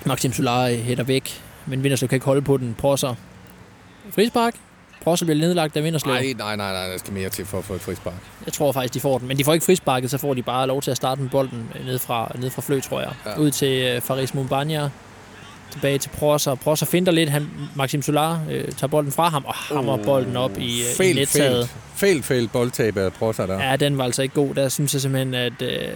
Maxim 0.05 0.33
Solar 0.33 0.67
hætter 0.67 1.03
væk, 1.03 1.41
men 1.65 1.83
Vinderslev 1.83 2.09
kan 2.09 2.15
ikke 2.15 2.25
holde 2.25 2.41
på 2.41 2.57
den. 2.57 2.75
Prosser. 2.79 3.15
Frispark. 4.11 4.55
Prosser 5.03 5.25
bliver 5.25 5.39
nedlagt 5.39 5.77
af 5.77 5.83
Vinderslev. 5.83 6.13
Nej, 6.13 6.33
nej, 6.37 6.55
nej, 6.55 6.73
nej. 6.73 6.87
Der 6.87 6.97
skal 6.97 7.13
mere 7.13 7.29
til 7.29 7.45
for 7.45 7.57
at 7.57 7.63
få 7.63 7.73
et 7.73 7.81
frispark. 7.81 8.13
Jeg 8.45 8.53
tror 8.53 8.71
faktisk, 8.71 8.93
de 8.93 8.99
får 8.99 9.17
den. 9.17 9.27
Men 9.27 9.37
de 9.37 9.43
får 9.43 9.53
ikke 9.53 9.65
frisparket, 9.65 10.11
så 10.11 10.17
får 10.17 10.33
de 10.33 10.43
bare 10.43 10.67
lov 10.67 10.81
til 10.81 10.91
at 10.91 10.97
starte 10.97 11.21
med 11.21 11.29
bolden 11.29 11.69
øh, 11.79 11.85
ned 11.85 11.99
fra, 11.99 12.31
ned 12.39 12.49
fra 12.49 12.61
Flø, 12.61 12.79
tror 12.79 12.99
jeg. 13.01 13.11
Ja. 13.25 13.37
Ud 13.37 13.51
til 13.51 13.95
uh, 13.97 14.01
Faris 14.03 14.33
Mumbanya. 14.33 14.89
Tilbage 15.71 15.97
til 15.97 16.09
Prosser. 16.09 16.55
Prosser 16.55 16.85
finder 16.85 17.11
lidt. 17.11 17.29
Han, 17.29 17.49
Maxim 17.75 18.01
Solar 18.01 18.39
øh, 18.51 18.71
tager 18.71 18.87
bolden 18.87 19.11
fra 19.11 19.29
ham 19.29 19.45
og 19.45 19.53
hammer 19.53 19.97
uh, 19.97 20.03
bolden 20.05 20.35
op 20.37 20.57
i, 20.57 20.61
uh, 20.61 20.67
i 20.67 20.83
Fejl, 20.97 21.15
nettaget. 21.15 21.69
fejl, 21.95 22.23
fejl, 22.23 22.47
boldtab 22.47 22.97
af 22.97 23.13
Prosser 23.13 23.45
der. 23.45 23.63
Ja, 23.63 23.75
den 23.75 23.97
var 23.97 24.03
altså 24.03 24.21
ikke 24.21 24.35
god. 24.35 24.55
Der 24.55 24.69
synes 24.69 24.93
jeg 24.93 25.01
simpelthen, 25.01 25.33
at 25.33 25.61
øh, 25.61 25.89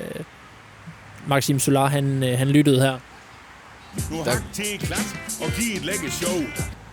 Maxim 1.27 1.59
Solar, 1.59 1.87
han, 1.87 2.23
øh, 2.23 2.37
han 2.37 2.47
lyttede 2.49 2.81
her. 2.81 2.97
Nu 4.11 4.23
til 4.53 4.79
klat 4.79 5.15
og 5.41 5.51
giv 5.59 5.75
et 5.75 5.85
lækker 5.85 6.09
show. 6.11 6.37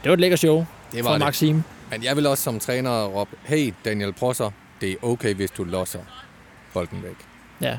Det 0.03 0.09
var 0.09 0.13
et 0.13 0.21
lækker 0.21 0.37
show 0.37 0.65
det 0.93 1.01
fra 1.05 1.11
var 1.11 1.19
det. 1.19 1.25
Maxim. 1.27 1.63
Men 1.91 2.05
jeg 2.05 2.17
vil 2.17 2.27
også 2.27 2.43
som 2.45 2.59
træner 2.59 3.05
råbe, 3.07 3.31
hey 3.45 3.73
Daniel 3.85 4.13
Prosser, 4.13 4.51
det 4.81 4.91
er 4.91 4.95
okay, 5.03 5.35
hvis 5.35 5.51
du 5.51 5.65
losser 5.65 5.99
bolden 6.75 7.03
væk. 7.03 7.17
Ja, 7.61 7.79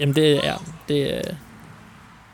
jamen 0.00 0.14
det 0.14 0.46
er 0.46 0.56
det, 0.88 1.06
øh, 1.06 1.22
det 1.24 1.34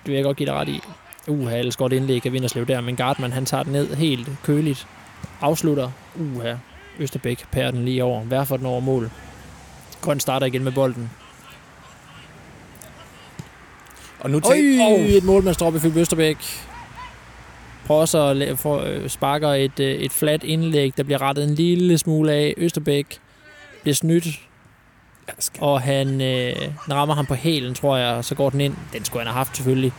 vil 0.05 0.14
jeg 0.14 0.24
godt 0.24 0.37
give 0.37 0.46
dig 0.46 0.55
ret 0.55 0.68
i. 0.68 0.81
Uha, 1.28 1.58
ellers 1.58 1.76
godt 1.76 1.92
indlæg 1.92 2.26
af 2.26 2.32
Vinderslev 2.32 2.66
der, 2.66 2.80
men 2.80 2.96
Gardman 2.96 3.32
han 3.32 3.46
tager 3.46 3.62
den 3.62 3.72
ned 3.72 3.94
helt 3.94 4.28
køligt. 4.42 4.86
Afslutter. 5.40 5.90
Uha, 6.20 6.54
Østerbæk 6.98 7.44
pærer 7.52 7.70
den 7.70 7.84
lige 7.84 8.04
over. 8.04 8.20
Hver 8.20 8.44
for 8.44 8.56
den 8.56 8.66
over 8.66 8.80
mål. 8.80 9.10
Grøn 10.00 10.20
starter 10.20 10.46
igen 10.46 10.64
med 10.64 10.72
bolden. 10.72 11.10
Og 14.20 14.30
nu 14.30 14.40
til... 14.40 14.80
oh. 14.80 15.00
et 15.00 15.24
målmandsdrop 15.24 15.74
i 15.76 15.78
Philip 15.78 15.96
Østerbæk. 15.96 16.36
Prosser 17.86 18.34
la- 18.34 18.52
for, 18.54 18.80
øh, 18.80 19.08
sparker 19.08 19.48
et, 19.48 19.80
øh, 19.80 19.90
et 19.94 20.12
fladt 20.12 20.44
indlæg, 20.44 20.92
der 20.96 21.02
bliver 21.02 21.22
rettet 21.22 21.44
en 21.44 21.54
lille 21.54 21.98
smule 21.98 22.32
af. 22.32 22.54
Østerbæk 22.56 23.18
bliver 23.82 23.94
snydt, 23.94 24.26
og 25.60 25.80
han 25.80 26.20
øh, 26.20 26.52
rammer 26.90 27.14
ham 27.14 27.26
på 27.26 27.34
hælen, 27.34 27.74
tror 27.74 27.96
jeg, 27.96 28.14
og 28.14 28.24
så 28.24 28.34
går 28.34 28.50
den 28.50 28.60
ind. 28.60 28.74
Den 28.92 29.04
skulle 29.04 29.20
han 29.20 29.26
have 29.26 29.36
haft 29.36 29.56
selvfølgelig. 29.56 29.92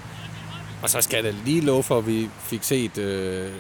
Og 0.82 0.90
så 0.90 1.02
skal 1.02 1.24
det 1.24 1.34
lige 1.46 1.62
love 1.62 1.84
for, 1.84 1.98
at 1.98 2.08
vi 2.08 2.30
fik 2.40 2.64
set 2.64 2.98
øh, 2.98 3.52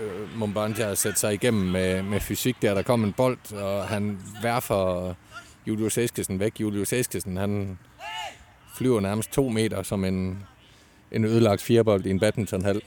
øh, 0.00 0.38
Mombandia 0.38 0.94
sætte 0.94 1.20
sig 1.20 1.34
igennem 1.34 1.62
med, 1.62 2.02
med 2.02 2.20
fysik 2.20 2.62
der. 2.62 2.74
Der 2.74 2.82
kom 2.82 3.04
en 3.04 3.12
bold, 3.12 3.52
og 3.52 3.88
han 3.88 4.18
værfer 4.42 5.14
Julius 5.66 5.98
Eskesen 5.98 6.40
væk. 6.40 6.60
Julius 6.60 6.92
Eskesen, 6.92 7.36
han 7.36 7.78
flyver 8.76 9.00
nærmest 9.00 9.32
to 9.32 9.48
meter 9.48 9.82
som 9.82 10.04
en, 10.04 10.42
en 11.12 11.24
ødelagt 11.24 11.62
firebold 11.62 12.06
i 12.06 12.10
en 12.10 12.20
badmintonhal. 12.20 12.82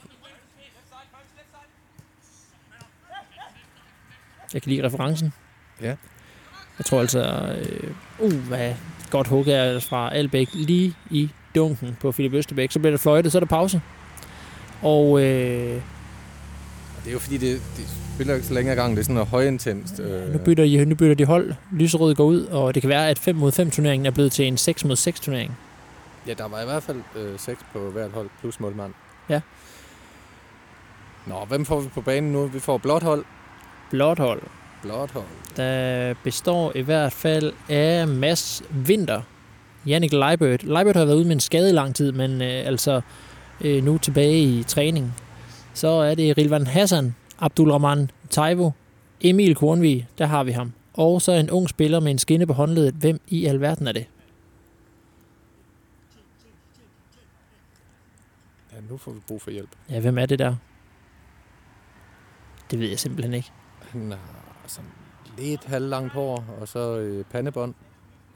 Jeg 4.54 4.62
kan 4.62 4.70
lide 4.70 4.86
referencen. 4.86 5.32
Ja. 5.80 5.94
Jeg 6.78 6.86
tror 6.86 7.00
altså, 7.00 7.56
øh, 7.58 7.94
uh, 8.18 8.48
hvad 8.48 8.74
godt 9.10 9.26
hug 9.26 9.48
er 9.48 9.80
fra 9.80 10.14
Albæk 10.14 10.48
lige 10.54 10.94
i 11.10 11.30
dunken 11.56 11.96
på 12.00 12.12
Philip 12.12 12.32
Østerbæk. 12.34 12.72
Så 12.72 12.78
bliver 12.78 12.90
det 12.90 13.00
fløjtet, 13.00 13.32
så 13.32 13.38
er 13.38 13.40
der 13.40 13.46
pause. 13.46 13.80
Og 14.82 15.20
øh, 15.20 15.24
det 17.04 17.08
er 17.08 17.12
jo 17.12 17.18
fordi, 17.18 17.36
det, 17.36 17.60
det 17.76 17.84
spiller 18.14 18.34
ikke 18.34 18.46
så 18.46 18.54
længere 18.54 18.76
gang. 18.76 18.92
Det 18.92 18.98
er 18.98 19.02
sådan 19.04 19.14
noget 19.14 19.28
højintenst. 19.28 20.00
Øh, 20.00 20.32
nu, 20.32 20.38
bytter 20.38 20.64
de, 20.64 20.84
nu 20.84 20.94
bytter 20.94 21.14
de 21.14 21.24
hold. 21.24 21.52
Lyserød 21.72 22.14
går 22.14 22.24
ud, 22.24 22.44
og 22.44 22.74
det 22.74 22.82
kan 22.82 22.88
være, 22.90 23.08
at 23.08 23.18
5 23.18 23.36
mod 23.36 23.52
5 23.52 23.70
turneringen 23.70 24.06
er 24.06 24.10
blevet 24.10 24.32
til 24.32 24.46
en 24.46 24.56
6 24.56 24.84
mod 24.84 24.96
6 24.96 25.20
turnering. 25.20 25.56
ja, 26.26 26.32
der 26.34 26.48
var 26.48 26.62
i 26.62 26.64
hvert 26.64 26.82
fald 26.82 26.96
øh, 27.16 27.38
seks 27.38 27.60
på 27.72 27.78
hvert 27.78 28.10
hold, 28.14 28.28
plus 28.40 28.60
målmand. 28.60 28.92
Ja. 29.28 29.40
Nå, 31.26 31.44
hvem 31.48 31.64
får 31.64 31.80
vi 31.80 31.88
på 31.88 32.00
banen 32.00 32.32
nu? 32.32 32.46
Vi 32.46 32.60
får 32.60 32.78
blåt 32.78 33.02
hold. 33.02 33.24
Blåt 33.90 34.18
hold, 34.18 34.42
Blåt 34.82 35.10
hold. 35.10 35.24
der 35.56 36.14
består 36.24 36.72
i 36.74 36.80
hvert 36.80 37.12
fald 37.12 37.52
af 37.68 38.08
Mads 38.08 38.62
Winter, 38.86 39.22
Jannik 39.86 40.12
Leibert. 40.12 40.62
Leibert 40.62 40.96
har 40.96 41.04
været 41.04 41.16
ude 41.16 41.24
med 41.24 41.32
en 41.32 41.40
skade 41.40 41.70
i 41.70 41.72
lang 41.72 41.94
tid, 41.94 42.12
men 42.12 42.42
øh, 42.42 42.66
altså 42.66 43.00
øh, 43.60 43.84
nu 43.84 43.98
tilbage 43.98 44.42
i 44.42 44.62
træning. 44.62 45.14
Så 45.74 45.88
er 45.88 46.14
det 46.14 46.38
Rilvan 46.38 46.66
Hassan, 46.66 47.14
Abdulrahman 47.38 48.10
Taivo, 48.30 48.70
Emil 49.20 49.54
Kornvig, 49.54 50.08
der 50.18 50.26
har 50.26 50.44
vi 50.44 50.52
ham. 50.52 50.72
Og 50.94 51.22
så 51.22 51.32
en 51.32 51.50
ung 51.50 51.68
spiller 51.68 52.00
med 52.00 52.10
en 52.10 52.18
skinne 52.18 52.46
på 52.46 52.52
håndledet. 52.52 52.94
Hvem 52.94 53.20
i 53.28 53.46
alverden 53.46 53.86
er 53.86 53.92
det? 53.92 54.06
Ja, 58.72 58.80
nu 58.90 58.96
får 58.96 59.12
vi 59.12 59.20
brug 59.28 59.42
for 59.42 59.50
hjælp. 59.50 59.70
Ja, 59.90 60.00
hvem 60.00 60.18
er 60.18 60.26
det 60.26 60.38
der? 60.38 60.54
Det 62.70 62.80
ved 62.80 62.88
jeg 62.88 62.98
simpelthen 62.98 63.34
ikke. 63.34 63.50
Han 63.80 64.10
har 64.10 64.64
sådan 64.66 64.90
lidt 65.38 65.64
halvlangt 65.64 66.12
hår, 66.12 66.44
og 66.60 66.68
så 66.68 66.98
øh, 66.98 67.24
pandebånd. 67.24 67.74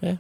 Ja, 0.03 0.17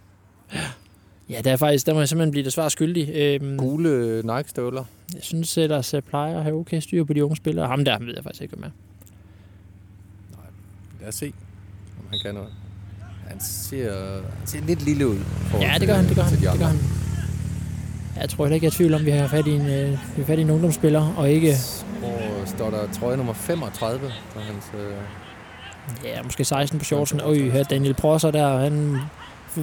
der 1.44 1.52
er 1.52 1.56
faktisk, 1.56 1.86
der 1.86 1.94
må 1.94 1.98
jeg 1.98 2.08
simpelthen 2.08 2.30
blive 2.30 2.44
det 2.44 2.52
svar 2.52 2.68
skyldig. 2.68 3.10
Øhm, 3.14 3.56
Gule 3.56 3.88
øh, 3.88 4.24
Nike-støvler. 4.24 4.84
Jeg 5.14 5.22
synes 5.22 5.58
ellers, 5.58 5.94
at 5.94 6.04
plejer 6.04 6.36
at 6.36 6.42
have 6.42 6.56
okay 6.56 6.80
styr 6.80 7.04
på 7.04 7.12
de 7.12 7.24
unge 7.24 7.36
spillere. 7.36 7.66
Ham 7.66 7.84
der 7.84 7.98
ved 7.98 8.14
jeg 8.14 8.24
faktisk 8.24 8.42
ikke, 8.42 8.54
hvem 8.54 8.64
er. 8.64 8.70
Lad 11.00 11.08
os 11.08 11.14
se, 11.14 11.32
om 11.98 12.04
han 12.10 12.18
kan 12.24 12.34
noget. 12.34 12.48
Han 13.28 13.40
ser, 13.40 14.12
han 14.38 14.46
ser 14.46 14.60
lidt 14.60 14.84
lille 14.84 15.08
ud. 15.08 15.18
Ja, 15.60 15.76
det 15.80 15.88
gør 15.88 15.94
han, 15.94 16.08
det 16.08 16.16
gør 16.16 16.22
han, 16.22 16.32
det 16.32 16.42
gør 16.42 16.66
han. 16.66 16.78
Jeg 18.16 18.28
tror 18.28 18.44
heller 18.44 18.54
ikke, 18.54 18.64
jeg 18.64 18.70
er 18.70 18.74
tvivl 18.76 18.94
om, 18.94 19.04
vi 19.04 19.10
har 19.10 19.28
fat 19.28 19.46
i 19.46 19.50
en, 19.50 19.66
øh, 19.66 19.90
vi 19.90 19.96
har 20.16 20.24
fat 20.24 20.38
i 20.38 20.42
en 20.42 20.50
ungdomsspiller, 20.50 21.14
og 21.16 21.30
ikke, 21.30 21.54
Og 22.02 22.48
står 22.48 22.70
der 22.70 22.92
trøje 22.92 23.16
nummer 23.16 23.32
35 23.32 24.00
på 24.34 24.40
hans... 24.40 24.64
Øh, 24.74 24.92
ja, 26.04 26.22
måske 26.22 26.44
16 26.44 26.78
på 26.78 26.84
shortsen. 26.84 27.20
Øj, 27.20 27.34
her 27.34 27.62
Daniel 27.62 27.94
Prosser 27.94 28.30
der, 28.30 28.58
han 28.58 28.96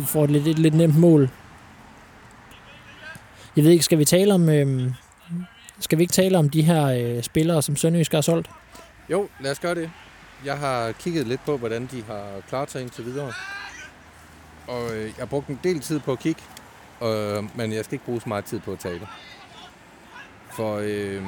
får 0.05 0.23
et 0.23 0.31
lidt, 0.31 0.47
et 0.47 0.59
lidt 0.59 0.73
nemt 0.73 0.99
mål. 0.99 1.29
Jeg 3.57 3.65
ved 3.65 3.71
ikke, 3.71 3.83
skal 3.83 3.97
vi 3.97 4.05
tale 4.05 4.33
om, 4.33 4.49
øh, 4.49 4.91
skal 5.79 5.97
vi 5.97 6.03
ikke 6.03 6.13
tale 6.13 6.37
om 6.37 6.49
de 6.49 6.61
her 6.61 6.85
øh, 6.85 7.23
spillere, 7.23 7.61
som 7.61 7.75
Sønderjysk 7.75 8.11
har 8.11 8.21
solgt? 8.21 8.49
Jo, 9.09 9.29
lad 9.39 9.51
os 9.51 9.59
gøre 9.59 9.75
det. 9.75 9.91
Jeg 10.45 10.57
har 10.57 10.91
kigget 10.91 11.27
lidt 11.27 11.45
på, 11.45 11.57
hvordan 11.57 11.89
de 11.91 12.03
har 12.03 12.25
klaret 12.49 12.71
sig 12.71 12.81
indtil 12.81 13.05
videre. 13.05 13.33
Og 14.67 14.95
øh, 14.95 15.03
jeg 15.03 15.13
har 15.17 15.25
brugt 15.25 15.47
en 15.47 15.59
del 15.63 15.79
tid 15.79 15.99
på 15.99 16.11
at 16.11 16.19
kigge, 16.19 16.41
øh, 17.03 17.43
men 17.57 17.73
jeg 17.73 17.85
skal 17.85 17.93
ikke 17.93 18.05
bruge 18.05 18.21
så 18.21 18.29
meget 18.29 18.45
tid 18.45 18.59
på 18.59 18.71
at 18.71 18.79
tale. 18.79 19.07
For 20.51 20.75
øh, 20.83 21.23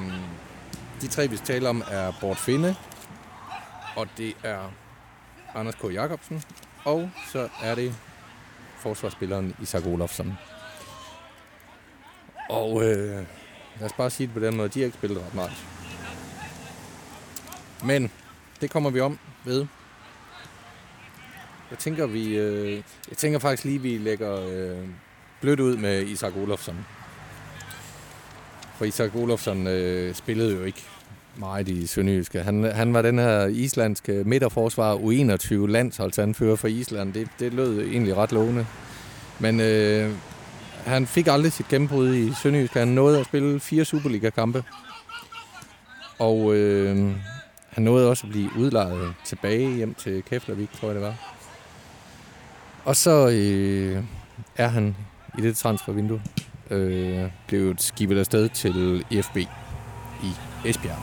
de 1.01 1.07
tre, 1.07 1.27
vi 1.27 1.35
skal 1.35 1.47
tale 1.47 1.69
om, 1.69 1.83
er 1.91 2.13
Bort 2.21 2.37
Finde, 2.37 2.75
og 3.95 4.07
det 4.17 4.33
er 4.43 4.71
Anders 5.55 5.75
K. 5.75 5.93
Jacobsen, 5.93 6.43
og 6.83 7.09
så 7.31 7.49
er 7.63 7.75
det 7.75 7.95
forsvarsspilleren 8.77 9.55
Isak 9.61 9.85
Olofsson. 9.85 10.37
Og 12.49 12.83
øh, 12.83 13.25
lad 13.79 13.85
os 13.85 13.93
bare 13.97 14.09
sige 14.09 14.27
det 14.27 14.33
på 14.33 14.39
den 14.39 14.57
måde, 14.57 14.69
de 14.69 14.79
har 14.79 14.85
ikke 14.85 14.97
spillet 14.97 15.21
ret 15.25 15.35
meget. 15.35 15.51
Men 17.85 18.11
det 18.61 18.69
kommer 18.69 18.89
vi 18.89 18.99
om 18.99 19.19
ved. 19.45 19.65
Jeg 21.71 21.79
tænker, 21.79 22.07
vi, 22.07 22.37
øh, 22.37 22.71
jeg 23.09 23.17
tænker 23.17 23.39
faktisk 23.39 23.63
lige, 23.65 23.81
vi 23.81 23.97
lægger 23.97 24.49
øh, 24.49 24.87
blødt 25.41 25.59
ud 25.59 25.77
med 25.77 26.01
Isak 26.07 26.35
Olofsson. 26.35 26.85
For 28.75 28.85
Isak 28.85 29.15
Olofsson 29.15 29.67
øh, 29.67 30.15
spillede 30.15 30.55
jo 30.55 30.63
ikke 30.63 30.83
meget 31.35 31.67
i 31.67 31.87
Sønderjyske. 31.87 32.43
Han, 32.43 32.63
han 32.63 32.93
var 32.93 33.01
den 33.01 33.19
her 33.19 33.45
islandske 33.45 34.23
midterforsvar 34.25 34.95
U21 34.95 35.53
landsholdsanfører 35.53 36.55
for 36.55 36.67
Island. 36.67 37.13
Det, 37.13 37.27
det 37.39 37.53
lød 37.53 37.81
egentlig 37.81 38.15
ret 38.15 38.31
lovende. 38.31 38.65
Men 39.39 39.59
øh, 39.59 40.11
han 40.85 41.07
fik 41.07 41.27
aldrig 41.27 41.51
sit 41.51 41.67
gennembrud 41.67 42.15
i 42.15 42.33
Sønderjyske. 42.33 42.79
Han 42.79 42.87
nåede 42.87 43.19
at 43.19 43.25
spille 43.25 43.59
fire 43.59 43.85
Superliga-kampe. 43.85 44.63
Og 46.19 46.55
øh, 46.55 47.11
han 47.69 47.83
nåede 47.83 48.09
også 48.09 48.27
at 48.27 48.31
blive 48.31 48.49
udlejet 48.57 49.13
tilbage 49.25 49.75
hjem 49.75 49.93
til 49.93 50.23
Keflavik, 50.29 50.69
tror 50.79 50.87
jeg 50.87 50.95
det 50.95 51.03
var. 51.03 51.15
Og 52.85 52.95
så 52.95 53.27
øh, 53.29 54.03
er 54.57 54.67
han 54.67 54.95
i 55.37 55.41
det 55.41 55.57
transfervindue 55.57 56.21
øh, 56.69 57.25
blevet 57.47 57.81
skibet 57.81 58.17
afsted 58.19 58.49
til 58.49 59.05
EFB 59.11 59.37
i 59.37 60.31
Esbjerg. 60.65 60.97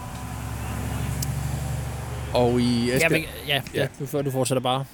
Og 2.34 2.60
i 2.60 2.86
Ja, 2.86 2.96
Esbjerg... 2.96 3.12
men, 3.12 3.22
ja, 3.46 3.62
ja, 3.74 3.86
du, 4.00 4.06
får- 4.06 4.22
du 4.22 4.30
fortsætter 4.30 4.62
bare. 4.62 4.84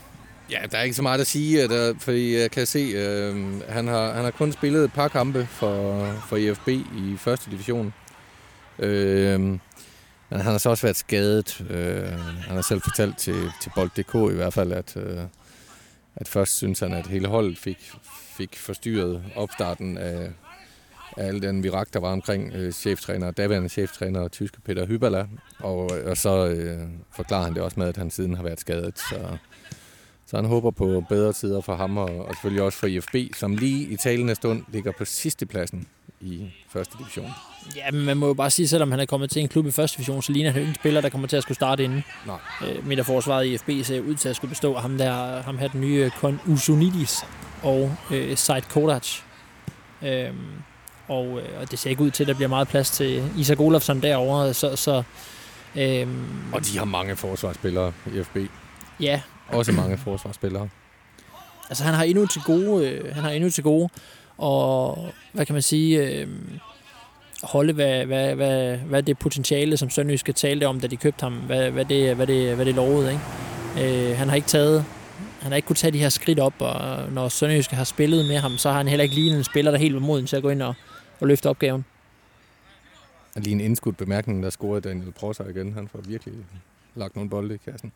Ja, 0.51 0.59
der 0.71 0.79
er 0.79 0.83
ikke 0.83 0.97
så 0.97 1.03
meget 1.03 1.21
at 1.21 1.27
sige, 1.27 1.63
at 1.63 1.71
der, 1.71 1.95
fordi 1.99 2.35
jeg 2.35 2.45
øh, 2.45 2.51
kan 2.51 2.67
se, 2.67 2.79
øh, 2.79 3.63
han, 3.69 3.89
har, 3.89 4.13
han 4.13 4.25
har 4.25 4.31
kun 4.31 4.53
spillet 4.53 4.85
et 4.85 4.93
par 4.93 5.09
kampe 5.09 5.47
for, 5.51 6.07
for 6.29 6.37
IFB 6.37 6.69
i 6.69 7.17
første 7.19 7.51
division. 7.51 7.95
Øh, 8.79 9.41
men 9.41 10.41
han 10.41 10.53
har 10.53 10.59
så 10.59 10.71
også 10.71 10.87
været 10.87 10.97
skadet. 10.97 11.65
Øh, 11.71 12.19
han 12.19 12.55
har 12.55 12.63
selv 12.63 12.81
fortalt 12.81 13.19
til, 13.19 13.53
til 13.63 13.73
Bold.dk 13.75 14.33
i 14.33 14.37
hvert 14.37 14.53
fald, 14.53 14.73
at, 14.73 14.97
øh, 14.97 15.19
at 16.17 16.29
først 16.29 16.57
synes 16.57 16.81
han, 16.81 16.93
at 16.93 17.07
hele 17.07 17.29
holdet 17.29 17.59
fik, 17.59 17.93
fik 18.37 18.57
forstyrret 18.57 19.23
opstarten 19.37 19.99
af, 19.99 20.31
af 21.17 21.27
al 21.27 21.43
den 21.43 21.63
virak, 21.63 21.89
der 21.93 22.01
var 22.01 22.13
omkring 22.13 22.53
øh, 22.55 22.73
cheftræner, 22.73 23.31
daværende 23.31 23.69
cheftræner, 23.69 24.29
tyske 24.29 24.61
Peter 24.61 24.87
Hybala. 24.87 25.27
Og, 25.59 25.91
og 26.07 26.17
så 26.17 26.47
øh, 26.47 26.89
forklarer 27.17 27.45
han 27.45 27.55
det 27.55 27.63
også 27.63 27.81
med, 27.81 27.89
at 27.89 27.97
han 27.97 28.11
siden 28.11 28.35
har 28.35 28.43
været 28.43 28.61
skadet. 28.61 28.99
Så, 28.99 29.37
så 30.33 30.37
han 30.39 30.45
håber 30.45 30.71
på 30.71 31.05
bedre 31.09 31.33
tider 31.33 31.61
for 31.61 31.77
ham, 31.77 31.97
og, 31.97 32.05
og 32.05 32.35
selvfølgelig 32.35 32.63
også 32.63 32.79
for 32.79 32.87
IFB, 32.87 33.17
som 33.37 33.57
lige 33.57 33.87
i 33.87 33.97
talende 33.97 34.35
stund 34.35 34.65
ligger 34.69 34.93
på 34.99 35.05
sidste 35.05 35.47
pladsen 35.47 35.87
i 36.21 36.51
første 36.69 36.99
division. 36.99 37.31
Ja, 37.77 37.91
men 37.91 38.05
man 38.05 38.17
må 38.17 38.27
jo 38.27 38.35
bare 38.35 38.51
sige, 38.51 38.69
selvom 38.69 38.91
han 38.91 39.01
er 39.01 39.07
kommet 39.07 39.31
til 39.31 39.43
en 39.43 39.49
klub 39.49 39.67
i 39.67 39.71
første 39.71 39.97
division, 39.97 40.23
så 40.23 40.33
ligner 40.33 40.51
han 40.51 40.63
jo 40.63 40.69
en 40.69 40.75
spiller, 40.75 41.01
der 41.01 41.09
kommer 41.09 41.29
til 41.29 41.37
at 41.37 41.43
skulle 41.43 41.57
starte 41.57 41.85
inden. 41.85 42.05
Nej. 42.27 42.37
Øh, 42.67 42.87
midterforsvaret 42.87 43.47
i 43.47 43.59
FB 43.59 43.71
ser 43.83 44.01
ud 44.01 44.15
til 44.15 44.29
at 44.29 44.37
skulle 44.37 44.49
bestå 44.49 44.75
af 44.75 44.83
ham 44.83 44.99
der, 44.99 45.43
ham 45.43 45.59
her 45.59 45.69
den 45.69 45.81
nye 45.81 46.11
Kon 46.21 46.41
Usunidis 46.47 47.19
og 47.63 47.97
øh, 48.11 48.37
Said 48.37 48.63
Kodac. 48.63 49.19
Øhm, 50.03 50.37
og, 51.09 51.27
øh, 51.27 51.61
og 51.61 51.71
det 51.71 51.79
ser 51.79 51.91
ikke 51.91 52.03
ud 52.03 52.11
til, 52.11 52.25
at 52.25 52.29
der 52.29 52.35
bliver 52.35 52.49
meget 52.49 52.69
plads 52.69 52.91
til 52.91 53.31
Isak 53.39 53.61
Olofsson 53.61 54.03
derovre, 54.03 54.55
så, 54.55 54.77
så 54.77 55.03
øhm, 55.77 56.25
Og 56.53 56.65
de 56.67 56.79
har 56.79 56.85
mange 56.85 57.17
forsvarsspillere 57.17 57.93
i 58.07 58.19
IFB. 58.19 58.37
ja, 59.01 59.21
Også 59.53 59.73
mange 59.73 59.99
forsvarsspillere. 59.99 60.69
altså 61.69 61.85
han 61.85 61.95
har 61.95 62.05
endnu 62.05 62.27
til 62.27 62.43
gode, 62.43 62.89
øh, 62.89 63.15
han 63.15 63.25
har 63.25 63.31
endnu 63.31 63.51
til 63.51 63.65
gode, 63.65 63.89
og 64.39 64.99
hvad 65.33 65.47
kan 65.47 65.53
man 65.53 65.63
sige, 65.63 66.07
øh, 66.07 66.29
holde, 67.43 67.73
hvad, 67.73 68.07
hvad, 68.07 68.35
hvad, 68.35 68.77
hvad 68.77 69.03
det 69.03 69.19
potentiale, 69.19 69.77
som 69.77 69.91
Sønderjyske 69.91 70.33
talte 70.33 70.67
om, 70.67 70.81
da 70.81 70.87
de 70.87 70.97
købte 70.97 71.23
ham, 71.23 71.33
hvad, 71.33 71.71
hvad, 71.71 71.85
det, 71.85 72.17
hvad, 72.17 72.27
det, 72.27 72.55
hvad 72.55 72.67
det 72.67 72.75
lovede. 72.75 73.13
Ikke? 73.13 74.11
Øh, 74.11 74.17
han 74.17 74.29
har 74.29 74.37
ikke 74.37 74.49
taget 74.49 74.85
han 75.43 75.53
har 75.53 75.57
ikke 75.57 75.67
kunnet 75.67 75.79
tage 75.79 75.91
de 75.91 75.99
her 75.99 76.09
skridt 76.09 76.39
op, 76.39 76.55
og 76.59 77.13
når 77.13 77.29
Sønderjyske 77.29 77.77
har 77.77 77.85
spillet 77.85 78.27
med 78.27 78.37
ham, 78.37 78.59
så 78.59 78.71
har 78.71 78.77
han 78.77 78.89
heller 78.89 79.03
ikke 79.03 79.15
lige 79.15 79.37
en 79.37 79.45
spiller, 79.45 79.71
der 79.71 79.79
er 79.79 79.83
helt 79.83 80.03
moden 80.03 80.27
til 80.27 80.37
at 80.37 80.43
gå 80.43 80.49
ind 80.49 80.63
og, 80.63 80.75
og 81.21 81.27
løfte 81.27 81.49
opgaven. 81.49 81.85
Og 83.35 83.41
lige 83.41 83.53
en 83.53 83.61
indskudt 83.61 83.97
bemærkning, 83.97 84.43
der 84.43 84.51
scorede 84.51 84.89
Daniel 84.89 85.13
Prosser 85.13 85.49
igen. 85.49 85.73
Han 85.73 85.89
får 85.89 86.01
virkelig 86.01 86.35
lagt 86.95 87.15
nogle 87.15 87.31
bolde 87.31 87.55
i 87.55 87.59
kassen. 87.71 87.93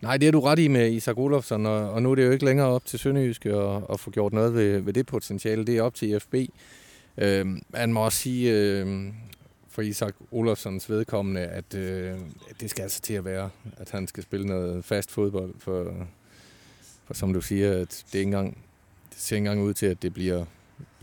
Nej, 0.00 0.16
det 0.16 0.28
er 0.28 0.32
du 0.32 0.40
ret 0.40 0.58
i 0.58 0.68
med 0.68 0.92
Isak 0.92 1.18
Olofsson, 1.18 1.66
og, 1.66 1.90
og 1.90 2.02
nu 2.02 2.10
er 2.10 2.14
det 2.14 2.26
jo 2.26 2.30
ikke 2.30 2.44
længere 2.44 2.66
op 2.66 2.84
til 2.84 2.98
Sønderjyske 2.98 3.50
at, 3.50 3.82
at 3.92 4.00
få 4.00 4.10
gjort 4.10 4.32
noget 4.32 4.54
ved, 4.54 4.80
ved 4.80 4.92
det 4.92 5.06
potentiale. 5.06 5.66
Det 5.66 5.76
er 5.76 5.82
op 5.82 5.94
til 5.94 6.08
IFB. 6.08 6.34
Øh, 7.18 7.46
man 7.68 7.92
må 7.92 8.04
også 8.04 8.18
sige, 8.18 8.52
øh, 8.52 9.06
for 9.68 9.82
Isak 9.82 10.14
Olofssons 10.30 10.90
vedkommende, 10.90 11.40
at 11.40 11.74
øh, 11.74 12.14
det 12.60 12.70
skal 12.70 12.82
altså 12.82 13.00
til 13.00 13.14
at 13.14 13.24
være, 13.24 13.50
at 13.76 13.90
han 13.90 14.06
skal 14.06 14.22
spille 14.22 14.46
noget 14.46 14.84
fast 14.84 15.10
fodbold, 15.10 15.54
for, 15.58 15.94
for 17.06 17.14
som 17.14 17.32
du 17.32 17.40
siger, 17.40 17.72
at 17.72 18.04
det, 18.12 18.18
ikke 18.18 18.26
engang, 18.26 18.58
det 19.10 19.18
ser 19.20 19.36
ikke 19.36 19.50
engang 19.50 19.66
ud 19.66 19.74
til, 19.74 19.86
at 19.86 20.02
det 20.02 20.14
bliver 20.14 20.44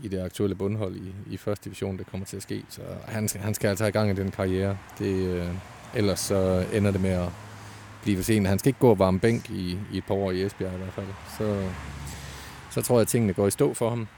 i 0.04 0.08
det 0.08 0.20
aktuelle 0.20 0.54
bundhold 0.54 0.96
i, 0.96 1.34
i 1.34 1.36
første 1.36 1.64
division, 1.64 1.98
det 1.98 2.06
kommer 2.06 2.26
til 2.26 2.36
at 2.36 2.42
ske. 2.42 2.64
Så 2.68 2.80
han 3.04 3.28
han 3.36 3.54
skal 3.54 3.68
altså 3.68 3.84
have 3.84 3.92
gang 3.92 4.10
i 4.10 4.14
den 4.14 4.30
karriere. 4.30 4.78
Det, 4.98 5.28
øh, 5.28 5.48
ellers 5.94 6.20
så 6.20 6.66
ender 6.72 6.90
det 6.90 7.00
med 7.00 7.10
at 7.10 7.28
blive 8.06 8.16
for 8.18 8.24
sent. 8.24 8.46
Han 8.48 8.58
skal 8.58 8.68
ikke 8.68 8.78
gå 8.80 8.90
og 8.90 8.98
varme 8.98 9.20
bænk 9.20 9.50
i, 9.50 9.78
i 9.92 9.98
et 9.98 10.04
par 10.04 10.14
år 10.14 10.30
i 10.30 10.42
Esbjerg 10.42 10.72
i 10.74 10.76
hvert 10.76 10.92
fald. 10.92 11.06
Så, 11.38 11.68
så 12.70 12.82
tror 12.82 12.96
jeg, 12.96 13.00
at 13.00 13.08
tingene 13.08 13.32
går 13.32 13.46
i 13.46 13.50
stå 13.50 13.74
for 13.74 13.88
ham. 13.88 14.08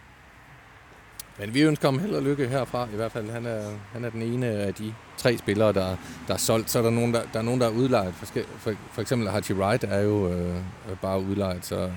Men 1.39 1.55
vi 1.55 1.61
ønsker 1.63 1.89
ham 1.89 1.99
held 1.99 2.15
og 2.15 2.23
lykke 2.23 2.49
herfra 2.49 2.89
i 2.93 2.97
hvert 2.97 3.13
fald. 3.13 3.31
Han 3.31 3.47
er, 3.47 3.63
han 3.93 4.05
er 4.05 4.11
den 4.11 4.23
ene 4.23 4.47
af 4.47 4.75
de 4.75 4.95
tre 5.17 5.39
spillere, 5.39 5.73
der, 5.73 5.97
der 6.29 6.35
er 6.35 6.39
solgt. 6.39 6.71
Så 6.71 6.79
er 6.79 6.83
der 6.83 6.91
nogen, 6.91 7.15
der, 7.15 7.23
der, 7.33 7.39
er 7.39 7.43
nogen, 7.43 7.61
der 7.61 7.67
er 7.67 7.71
udlejet. 7.71 8.15
For, 8.15 8.27
for, 8.59 8.73
for 8.93 9.01
eksempel 9.03 9.29
Hachi 9.29 9.55
Wright 9.55 9.85
er 9.85 10.01
jo 10.01 10.33
øh, 10.33 10.55
bare 11.03 11.21
udlejet, 11.23 11.65
så 11.67 11.91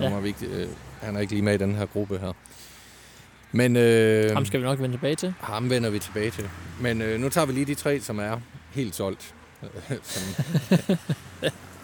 Ja. 0.00 0.08
ja. 0.10 0.18
vi 0.20 0.28
ikke, 0.28 0.46
øh, 0.46 0.68
han 1.02 1.16
er 1.16 1.20
ikke 1.20 1.32
lige 1.32 1.42
med 1.42 1.54
i 1.54 1.56
den 1.56 1.74
her 1.74 1.86
gruppe 1.86 2.18
her. 2.18 2.32
Men 3.52 3.76
øh, 3.76 4.34
Ham 4.34 4.44
skal 4.44 4.60
vi 4.60 4.64
nok 4.66 4.80
vende 4.80 4.94
tilbage 4.94 5.14
til. 5.16 5.34
ham 5.40 5.70
vender 5.70 5.90
vi 5.90 5.98
tilbage 5.98 6.30
til. 6.30 6.48
Men 6.80 7.02
øh, 7.02 7.20
nu 7.20 7.28
tager 7.28 7.46
vi 7.46 7.52
lige 7.52 7.64
de 7.66 7.74
tre, 7.74 8.00
som 8.00 8.18
er 8.18 8.36
helt 8.70 8.94
solgt. 8.94 9.34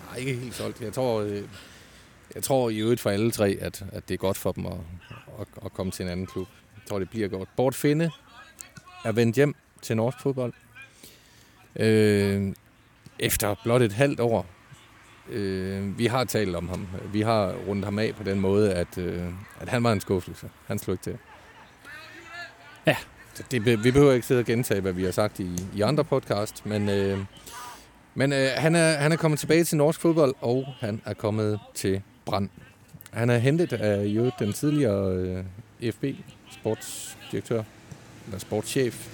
Nej, 0.06 0.18
ikke 0.18 0.34
helt 0.34 0.54
solgt. 0.54 0.80
Jeg 0.80 0.92
tror, 0.92 1.20
øh, 1.20 1.42
jeg 2.34 2.42
tror 2.42 2.70
i 2.70 2.78
øvrigt 2.78 3.00
for 3.00 3.10
alle 3.10 3.30
tre, 3.30 3.58
at, 3.60 3.84
at 3.92 4.08
det 4.08 4.14
er 4.14 4.18
godt 4.18 4.36
for 4.36 4.52
dem 4.52 4.66
at, 4.66 4.78
at, 5.40 5.46
at 5.64 5.72
komme 5.72 5.92
til 5.92 6.04
en 6.04 6.10
anden 6.10 6.26
klub. 6.26 6.48
Jeg 6.76 6.82
tror, 6.88 6.98
det 6.98 7.10
bliver 7.10 7.28
godt. 7.28 7.48
Bort 7.56 7.74
Finde 7.74 8.10
er 9.04 9.12
vendt 9.12 9.36
hjem 9.36 9.54
til 9.82 9.96
norsk 9.96 10.20
fodbold. 10.20 10.52
Øh, 11.76 12.54
efter 13.18 13.54
blot 13.64 13.82
et 13.82 13.92
halvt 13.92 14.20
år. 14.20 14.46
Øh, 15.28 15.98
vi 15.98 16.06
har 16.06 16.24
talt 16.24 16.56
om 16.56 16.68
ham. 16.68 16.86
Vi 17.12 17.20
har 17.20 17.52
rundt 17.52 17.84
ham 17.84 17.98
af 17.98 18.14
på 18.14 18.22
den 18.22 18.40
måde, 18.40 18.74
at, 18.74 18.98
øh, 18.98 19.24
at 19.60 19.68
han 19.68 19.84
var 19.84 19.92
en 19.92 20.00
skuffelse. 20.00 20.50
Han 20.66 20.78
slog 20.78 20.94
ikke 20.94 21.04
til. 21.04 21.18
Ja. 22.86 22.96
Så 23.34 23.44
det, 23.50 23.84
vi 23.84 23.90
behøver 23.90 24.12
ikke 24.12 24.26
sidde 24.26 24.40
og 24.40 24.44
gentage, 24.44 24.80
hvad 24.80 24.92
vi 24.92 25.04
har 25.04 25.10
sagt 25.10 25.40
i, 25.40 25.50
i 25.74 25.80
andre 25.80 26.04
podcast, 26.04 26.66
men, 26.66 26.88
øh, 26.88 27.18
men 28.18 28.32
øh, 28.32 28.48
han, 28.56 28.74
er, 28.74 28.92
han 28.96 29.12
er 29.12 29.16
kommet 29.16 29.40
tilbage 29.40 29.64
til 29.64 29.76
norsk 29.76 30.00
fodbold, 30.00 30.34
og 30.40 30.66
han 30.80 31.00
er 31.04 31.14
kommet 31.14 31.60
til 31.74 32.02
Brand. 32.24 32.48
Han 33.12 33.30
er 33.30 33.38
hentet 33.38 33.72
af 33.72 34.04
jo, 34.04 34.30
den 34.38 34.52
tidligere 34.52 35.12
øh, 35.12 35.92
FB 35.92 36.04
sportsdirektør, 36.50 37.62
eller 38.26 38.38
sportschef, 38.38 39.08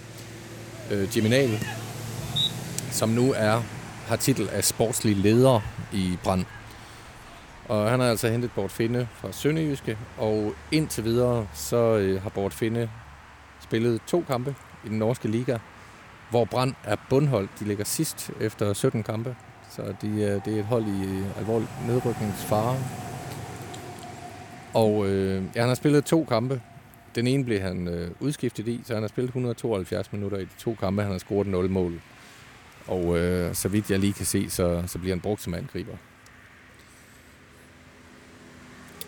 øh, 0.93 1.17
Jimmy 1.17 1.29
Nahl, 1.29 1.59
som 2.91 3.09
nu 3.09 3.33
er 3.37 3.63
har 4.07 4.17
titel 4.17 4.49
af 4.49 4.65
sportslig 4.65 5.17
leder 5.17 5.61
i 5.93 6.19
Brand. 6.25 6.45
Og 7.69 7.91
han 7.91 8.01
har 8.01 8.07
altså 8.11 8.29
hentet 8.29 8.51
Bort 8.55 8.73
Finde 8.73 9.09
fra 9.15 9.33
Sønderjyske, 9.33 9.99
og 10.19 10.55
indtil 10.73 11.05
videre 11.05 11.47
så 11.55 11.77
øh, 11.77 12.23
har 12.23 12.31
Bort 12.31 12.55
Finde 12.55 12.91
spillet 13.61 14.01
to 14.07 14.25
kampe 14.29 14.55
i 14.85 14.89
den 14.89 14.99
norske 14.99 15.29
liga, 15.29 15.59
hvor 16.31 16.45
Brand 16.45 16.75
er 16.85 16.97
bundhold. 17.11 17.49
De 17.61 17.65
ligger 17.65 17.85
sidst 17.85 18.31
efter 18.41 18.73
17 18.73 19.03
kampe, 19.03 19.37
så 19.71 19.95
de, 20.03 20.09
øh, 20.09 20.45
det 20.45 20.55
er 20.55 20.59
et 20.59 20.65
hold 20.65 20.85
i 20.85 21.25
alvorlig 21.39 21.69
nedrykningsfare. 21.87 22.77
Og 24.75 25.07
øh, 25.07 25.43
ja, 25.55 25.61
han 25.61 25.69
har 25.69 25.75
spillet 25.75 26.05
to 26.05 26.25
kampe. 26.25 26.61
Den 27.15 27.27
ene 27.27 27.45
blev 27.45 27.61
han 27.61 27.89
øh, 27.89 28.11
udskiftet 28.21 28.69
i, 28.69 28.81
så 28.85 28.95
han 28.95 29.03
har 29.03 29.09
spillet 29.09 29.29
172 29.29 30.13
minutter 30.13 30.39
i 30.39 30.45
de 30.45 30.59
to 30.59 30.75
kampe. 30.81 31.03
Han 31.03 31.13
har 31.13 31.19
scoret 31.19 31.47
0 31.47 31.71
mål. 31.71 32.01
Og 32.87 33.19
øh, 33.19 33.55
så 33.55 33.69
vidt 33.69 33.91
jeg 33.91 33.99
lige 33.99 34.13
kan 34.13 34.27
se, 34.27 34.51
så, 34.51 34.83
så 34.87 34.99
bliver 34.99 35.15
han 35.15 35.21
brugt 35.21 35.43
som 35.43 35.55
angriber. 35.55 35.97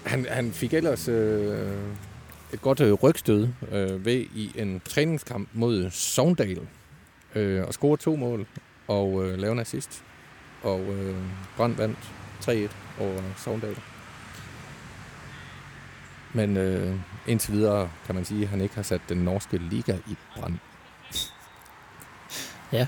Han, 0.05 0.26
han 0.31 0.52
fik 0.52 0.74
ellers 0.74 1.09
øh, 1.09 1.76
et 2.52 2.61
godt 2.62 2.81
øh, 2.81 2.92
rygstød 2.92 3.48
øh, 3.72 4.05
ved 4.05 4.26
i 4.35 4.52
en 4.55 4.81
træningskamp 4.85 5.48
mod 5.52 5.90
Sogndal. 5.90 6.61
Øh, 7.37 7.64
og 7.66 7.75
scorede 7.75 8.03
to 8.03 8.16
mål 8.16 8.46
og 8.88 9.25
øh, 9.25 9.38
lavede 9.38 9.53
en 9.53 9.59
assist. 9.59 10.05
Og 10.62 10.81
øh, 10.81 11.16
Brand 11.57 11.75
vandt 11.77 11.99
3-1 12.42 12.53
over 13.01 13.20
Sogndal. 13.37 13.77
Men 16.33 16.57
øh, 16.57 16.94
indtil 17.27 17.53
videre 17.53 17.90
kan 18.07 18.14
man 18.14 18.25
sige, 18.25 18.42
at 18.42 18.49
han 18.49 18.61
ikke 18.61 18.75
har 18.75 18.83
sat 18.83 19.01
den 19.09 19.18
norske 19.18 19.59
liga 19.70 19.96
i 20.11 20.16
brand. 20.37 20.55
Ja. 22.72 22.87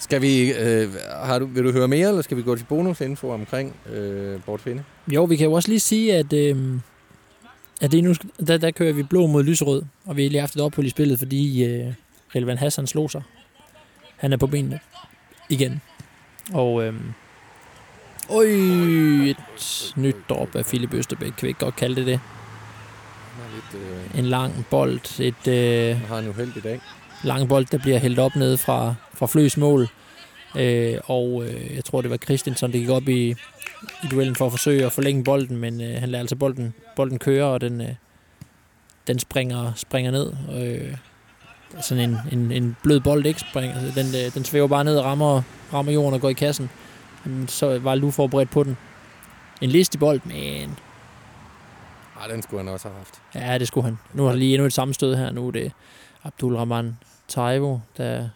Skal 0.00 0.22
vi, 0.22 0.52
øh, 0.52 0.88
har 1.22 1.38
du, 1.38 1.46
vil 1.46 1.64
du 1.64 1.72
høre 1.72 1.88
mere, 1.88 2.08
eller 2.08 2.22
skal 2.22 2.36
vi 2.36 2.42
gå 2.42 2.56
til 2.56 2.64
bonusinfo 2.64 3.30
omkring 3.30 3.76
øh, 3.92 4.40
Bort 4.46 4.60
Finde? 4.60 4.84
Jo, 5.08 5.24
vi 5.24 5.36
kan 5.36 5.46
jo 5.46 5.52
også 5.52 5.68
lige 5.68 5.80
sige, 5.80 6.14
at, 6.14 6.32
øh, 6.32 6.80
at 7.80 7.92
det 7.92 8.04
nu, 8.04 8.14
der, 8.46 8.58
der 8.58 8.70
kører 8.70 8.92
vi 8.92 9.02
blå 9.02 9.26
mod 9.26 9.42
lyserød, 9.44 9.82
og 10.06 10.16
vi 10.16 10.22
har 10.22 10.30
lige 10.30 10.40
haft 10.40 10.56
et 10.56 10.62
ophold 10.62 10.86
i 10.86 10.90
spillet, 10.90 11.18
fordi 11.18 11.64
øh, 11.64 11.92
Relvan 12.34 12.58
Hassan 12.58 12.86
slog 12.86 13.10
sig. 13.10 13.22
Han 14.16 14.32
er 14.32 14.36
på 14.36 14.46
benene 14.46 14.80
igen. 15.48 15.80
Og 16.52 16.84
øh, 16.84 16.94
øj, 18.30 18.44
et 19.30 19.92
nyt 19.96 20.16
drop 20.28 20.56
af 20.56 20.64
Philip 20.64 20.94
Østerbæk, 20.94 21.30
kan 21.32 21.42
vi 21.42 21.48
ikke 21.48 21.60
godt 21.60 21.76
kalde 21.76 21.96
det 21.96 22.06
det. 22.06 22.20
Lidt, 23.54 23.82
øh, 23.82 24.18
En 24.18 24.24
lang 24.26 24.66
bold, 24.70 25.20
et 25.20 25.48
øh, 25.48 26.00
har 26.08 26.18
en 26.18 26.28
uheldig 26.28 26.62
dag. 26.62 26.80
lang 27.24 27.48
bold, 27.48 27.66
der 27.66 27.78
bliver 27.78 27.98
hældt 27.98 28.18
op 28.18 28.36
nede 28.36 28.58
fra, 28.58 28.94
fra 29.14 29.26
Fløs 29.26 29.56
mål. 29.56 29.88
Øh, 30.56 30.98
og 31.04 31.44
øh, 31.44 31.74
jeg 31.76 31.84
tror, 31.84 32.00
det 32.00 32.10
var 32.10 32.16
Christensen, 32.16 32.72
der 32.72 32.78
gik 32.78 32.88
op 32.88 33.08
i, 33.08 33.30
i 34.04 34.06
duellen 34.10 34.36
for 34.36 34.46
at 34.46 34.52
forsøge 34.52 34.86
at 34.86 34.92
forlænge 34.92 35.24
bolden, 35.24 35.56
men 35.56 35.80
øh, 35.80 36.00
han 36.00 36.08
lader 36.08 36.22
altså 36.22 36.36
bolden, 36.36 36.74
bolden 36.96 37.18
køre, 37.18 37.44
og 37.46 37.60
den, 37.60 37.80
øh, 37.80 37.94
den 39.06 39.18
springer, 39.18 39.72
springer 39.76 40.10
ned. 40.10 40.32
Øh, 40.54 40.96
sådan 41.80 42.10
en, 42.10 42.16
en, 42.32 42.52
en 42.52 42.76
blød 42.82 43.00
bold, 43.00 43.26
ikke? 43.26 43.40
Springer, 43.40 43.78
altså, 43.78 44.00
den, 44.00 44.26
øh, 44.26 44.34
den 44.34 44.44
svæver 44.44 44.68
bare 44.68 44.84
ned 44.84 44.96
og 44.98 45.04
rammer, 45.04 45.42
rammer 45.72 45.92
jorden 45.92 46.14
og 46.14 46.20
går 46.20 46.28
i 46.28 46.32
kassen. 46.32 46.70
Så 47.48 47.78
var 47.78 47.94
Lu 47.94 48.10
forberedt 48.10 48.50
på 48.50 48.62
den. 48.62 48.76
En 49.60 49.70
listig 49.70 50.00
bold, 50.00 50.20
men 50.24 50.76
Ah, 52.20 52.30
den 52.30 52.42
skulle 52.42 52.64
han 52.64 52.72
også 52.72 52.88
have 52.88 52.96
haft. 52.98 53.22
ja, 53.34 53.58
det 53.58 53.68
skulle 53.68 53.84
han. 53.84 53.98
Nu 54.14 54.26
der 54.26 54.32
lige 54.34 54.54
endnu 54.54 54.66
et 54.66 54.72
sammenstød 54.72 55.16
her. 55.16 55.30
Nu 55.32 55.46
er 55.46 55.50
det 55.50 55.72
Abdul 56.24 56.56
Rahman 56.56 56.96
Taivo, 57.28 57.78
der, 57.96 58.28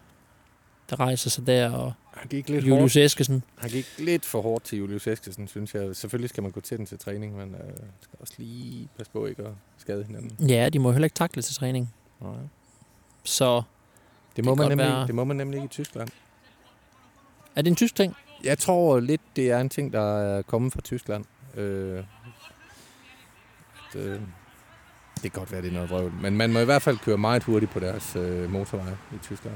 der 0.90 1.00
rejser 1.00 1.30
sig 1.30 1.46
der, 1.46 1.70
og 1.70 1.92
Han 2.16 2.28
gik 2.28 2.48
lidt 2.48 2.64
Julius 2.64 2.80
hårdt. 2.94 2.96
Eskesen. 2.96 3.42
Han 3.58 3.70
gik 3.70 3.86
lidt 3.98 4.24
for 4.24 4.42
hårdt 4.42 4.64
til 4.64 4.78
Julius 4.78 5.06
Eskesen, 5.06 5.48
synes 5.48 5.74
jeg. 5.74 5.96
Selvfølgelig 5.96 6.30
skal 6.30 6.42
man 6.42 6.52
gå 6.52 6.60
til 6.60 6.78
den 6.78 6.86
til 6.86 6.98
træning, 6.98 7.36
men 7.36 7.54
øh, 7.54 7.60
skal 8.00 8.16
også 8.20 8.34
lige 8.38 8.88
passe 8.96 9.12
på 9.12 9.26
ikke 9.26 9.42
at 9.42 9.52
skade 9.78 10.04
hinanden. 10.04 10.48
Ja, 10.48 10.68
de 10.68 10.78
må 10.78 10.92
heller 10.92 11.06
ikke 11.06 11.14
takle 11.14 11.42
til 11.42 11.54
træning. 11.54 11.94
Nej. 12.20 12.30
Så 13.24 13.62
Det 14.36 14.44
må, 14.44 14.50
Det 14.50 14.58
man 14.58 14.68
nemlig, 14.68 14.86
være- 14.86 15.06
det 15.06 15.14
må 15.14 15.24
man 15.24 15.36
nemlig 15.36 15.56
ikke 15.56 15.64
i 15.64 15.68
Tyskland. 15.68 16.08
er 17.56 17.62
det 17.62 17.70
en 17.70 17.76
tysk 17.76 17.94
ting? 17.94 18.16
Jeg 18.44 18.58
tror 18.58 19.00
lidt, 19.00 19.20
det 19.36 19.50
er 19.50 19.60
en 19.60 19.68
ting, 19.68 19.92
der 19.92 20.18
er 20.18 20.42
kommet 20.42 20.72
fra 20.72 20.80
Tyskland. 20.80 21.24
Øh, 21.56 21.98
at, 21.98 22.04
øh, 24.00 24.20
det 25.14 25.22
kan 25.22 25.30
godt 25.30 25.52
være, 25.52 25.62
det 25.62 25.68
er 25.68 25.72
noget 25.72 25.90
vrøvl. 25.90 26.12
Men 26.20 26.36
man 26.36 26.52
må 26.52 26.58
i 26.60 26.64
hvert 26.64 26.82
fald 26.82 26.98
køre 26.98 27.18
meget 27.18 27.44
hurtigt 27.44 27.72
på 27.72 27.80
deres 27.80 28.16
øh, 28.16 28.50
motorvej 28.50 28.90
i 29.14 29.18
Tyskland. 29.22 29.54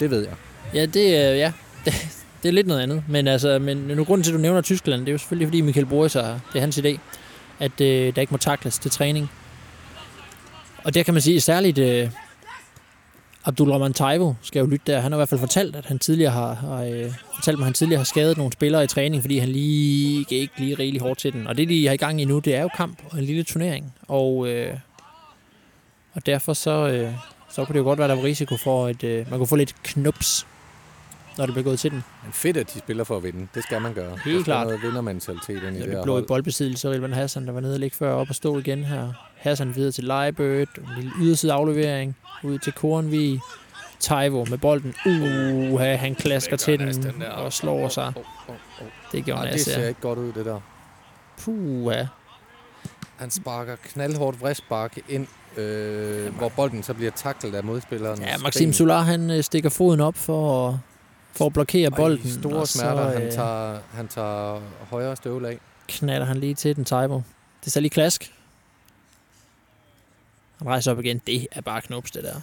Det 0.00 0.10
ved 0.10 0.22
jeg. 0.26 0.34
Ja, 0.74 0.86
det 0.86 1.16
er, 1.16 1.30
ja, 1.34 1.52
det, 1.84 1.92
det 2.42 2.48
er 2.48 2.52
lidt 2.52 2.66
noget 2.66 2.80
andet. 2.80 3.04
Men, 3.08 3.28
altså, 3.28 3.58
men 3.58 3.76
nu 3.78 4.04
grunden 4.04 4.24
til, 4.24 4.30
at 4.32 4.36
du 4.36 4.40
nævner 4.40 4.60
Tyskland, 4.60 5.00
det 5.00 5.08
er 5.08 5.12
jo 5.12 5.18
selvfølgelig, 5.18 5.46
fordi 5.48 5.60
Michael 5.60 5.86
Boris 5.86 6.16
er, 6.16 6.38
det 6.52 6.56
er 6.56 6.60
hans 6.60 6.78
idé, 6.78 6.98
at 7.58 7.80
øh, 7.80 8.14
der 8.16 8.20
ikke 8.20 8.34
må 8.34 8.38
takles 8.38 8.78
til 8.78 8.90
træning. 8.90 9.30
Og 10.84 10.94
der 10.94 11.02
kan 11.02 11.14
man 11.14 11.20
sige, 11.20 11.40
særligt 11.40 11.78
øh, 11.78 12.10
Abdul 13.44 13.70
Rahman 13.70 13.92
Taivo 13.92 14.34
skal 14.42 14.60
jo 14.60 14.66
lytte 14.66 14.92
der. 14.92 15.00
Han 15.00 15.12
har 15.12 15.16
i 15.16 15.20
hvert 15.20 15.28
fald 15.28 15.40
fortalt, 15.40 15.76
at 15.76 15.86
han 15.86 15.98
tidligere 15.98 16.32
har, 16.32 16.54
har 16.54 16.82
øh, 16.84 17.12
fortalt 17.34 17.58
mig, 17.58 17.64
at 17.64 17.66
han 17.66 17.74
tidligere 17.74 17.98
har 17.98 18.04
skadet 18.04 18.36
nogle 18.36 18.52
spillere 18.52 18.84
i 18.84 18.86
træning, 18.86 19.22
fordi 19.22 19.38
han 19.38 19.48
lige 19.48 20.24
gik 20.24 20.40
ikke 20.40 20.54
lige 20.58 20.74
rigtig 20.74 21.00
hårdt 21.00 21.18
til 21.18 21.32
den. 21.32 21.46
Og 21.46 21.56
det, 21.56 21.68
de 21.68 21.86
har 21.86 21.94
i 21.94 21.96
gang 21.96 22.20
i 22.20 22.24
nu, 22.24 22.38
det 22.38 22.54
er 22.54 22.62
jo 22.62 22.68
kamp 22.76 22.98
og 23.10 23.18
en 23.18 23.24
lille 23.24 23.42
turnering. 23.42 23.94
Og, 24.08 24.48
øh, 24.48 24.74
og 26.14 26.26
derfor 26.26 26.52
så, 26.52 26.88
øh, 26.88 27.12
så 27.50 27.64
kunne 27.64 27.72
det 27.74 27.78
jo 27.80 27.84
godt 27.84 27.98
være, 27.98 28.04
at 28.06 28.10
der 28.10 28.16
var 28.16 28.24
risiko 28.24 28.56
for, 28.56 28.86
at 28.86 29.04
øh, 29.04 29.30
man 29.30 29.38
kunne 29.38 29.46
få 29.48 29.56
lidt 29.56 29.74
knups, 29.82 30.46
når 31.38 31.46
det 31.46 31.54
bliver 31.54 31.64
gået 31.64 31.78
til 31.78 31.90
den. 31.90 32.04
Men 32.24 32.32
fedt, 32.32 32.56
at 32.56 32.74
de 32.74 32.78
spiller 32.78 33.04
for 33.04 33.16
at 33.16 33.22
vinde. 33.22 33.46
Det 33.54 33.62
skal 33.62 33.80
man 33.82 33.94
gøre. 33.94 34.10
Helt 34.10 34.24
Der 34.24 34.30
skal 34.32 34.44
klart. 34.44 34.66
noget 34.66 34.82
vindermentalitet 34.82 35.62
ind 35.62 35.76
i 35.76 35.78
Ja, 35.78 35.86
det 35.86 35.94
det 35.96 36.02
blå 36.04 36.18
i 36.18 36.22
boldbesiddelse, 36.22 36.88
og 36.88 36.94
Relvan 36.94 37.12
Hassan, 37.12 37.46
der 37.46 37.52
var 37.52 37.60
nede 37.60 37.74
og 37.74 37.80
ligge 37.80 37.96
før 37.96 38.12
op 38.14 38.28
og 38.28 38.34
stå 38.34 38.58
igen 38.58 38.84
her. 38.84 39.12
Hassan 39.42 39.76
videre 39.76 39.92
til 39.92 40.04
Leibøt, 40.04 40.68
en 40.78 40.84
lille 40.96 41.10
yderside 41.20 41.52
aflevering, 41.52 42.16
ud 42.42 42.58
til 42.58 42.72
Kornvig. 42.72 43.40
Taivo 44.00 44.44
med 44.50 44.58
bolden. 44.58 44.94
Uh, 45.06 45.80
han 45.80 46.14
klasker 46.14 46.56
til 46.56 46.78
den 46.78 47.20
der. 47.20 47.30
og 47.30 47.52
slår 47.52 47.88
sig. 47.88 48.12
Åh, 48.16 48.22
åh. 48.48 48.56
Det 49.12 49.24
gjorde 49.24 49.40
han 49.40 49.52
det 49.52 49.60
ser 49.60 49.88
ikke 49.88 50.00
godt 50.00 50.18
ud, 50.18 50.32
det 50.32 50.46
der. 50.46 50.60
Puh, 51.44 51.92
ja. 51.94 52.06
Han 53.16 53.30
sparker 53.30 53.76
knaldhårdt 53.76 54.40
vristspark 54.40 54.98
ind, 55.08 55.26
øh, 55.56 56.34
hvor 56.36 56.48
bolden 56.48 56.82
så 56.82 56.94
bliver 56.94 57.10
taklet 57.10 57.54
af 57.54 57.64
modspilleren. 57.64 58.22
Ja, 58.22 58.38
Maxim 58.38 58.72
Solar, 58.72 59.02
han 59.02 59.30
øh, 59.30 59.42
stikker 59.42 59.70
foden 59.70 60.00
op 60.00 60.16
for 60.16 60.68
at, 60.68 60.74
for 61.32 61.46
at 61.46 61.52
blokere 61.52 61.90
bolden. 61.90 62.26
Ej, 62.26 62.32
store 62.40 62.56
og 62.56 62.68
smerter. 62.68 63.10
Så, 63.12 63.18
han, 63.18 63.26
øh, 63.26 63.32
tager, 63.32 63.78
han 63.94 64.08
tager 64.08 64.60
højre 64.90 65.16
støvle 65.16 65.48
af. 65.48 65.58
knaller 65.88 66.26
han 66.26 66.36
lige 66.36 66.54
til 66.54 66.76
den 66.76 66.84
Taivo. 66.84 67.20
Det 67.64 67.76
er 67.76 67.80
lige 67.80 67.90
klask. 67.90 68.32
Han 70.62 70.70
rejser 70.70 70.90
op 70.92 71.00
igen. 71.00 71.18
Det 71.26 71.46
er 71.52 71.60
bare 71.60 71.80
knups, 71.80 72.10
det 72.10 72.24
der. 72.24 72.40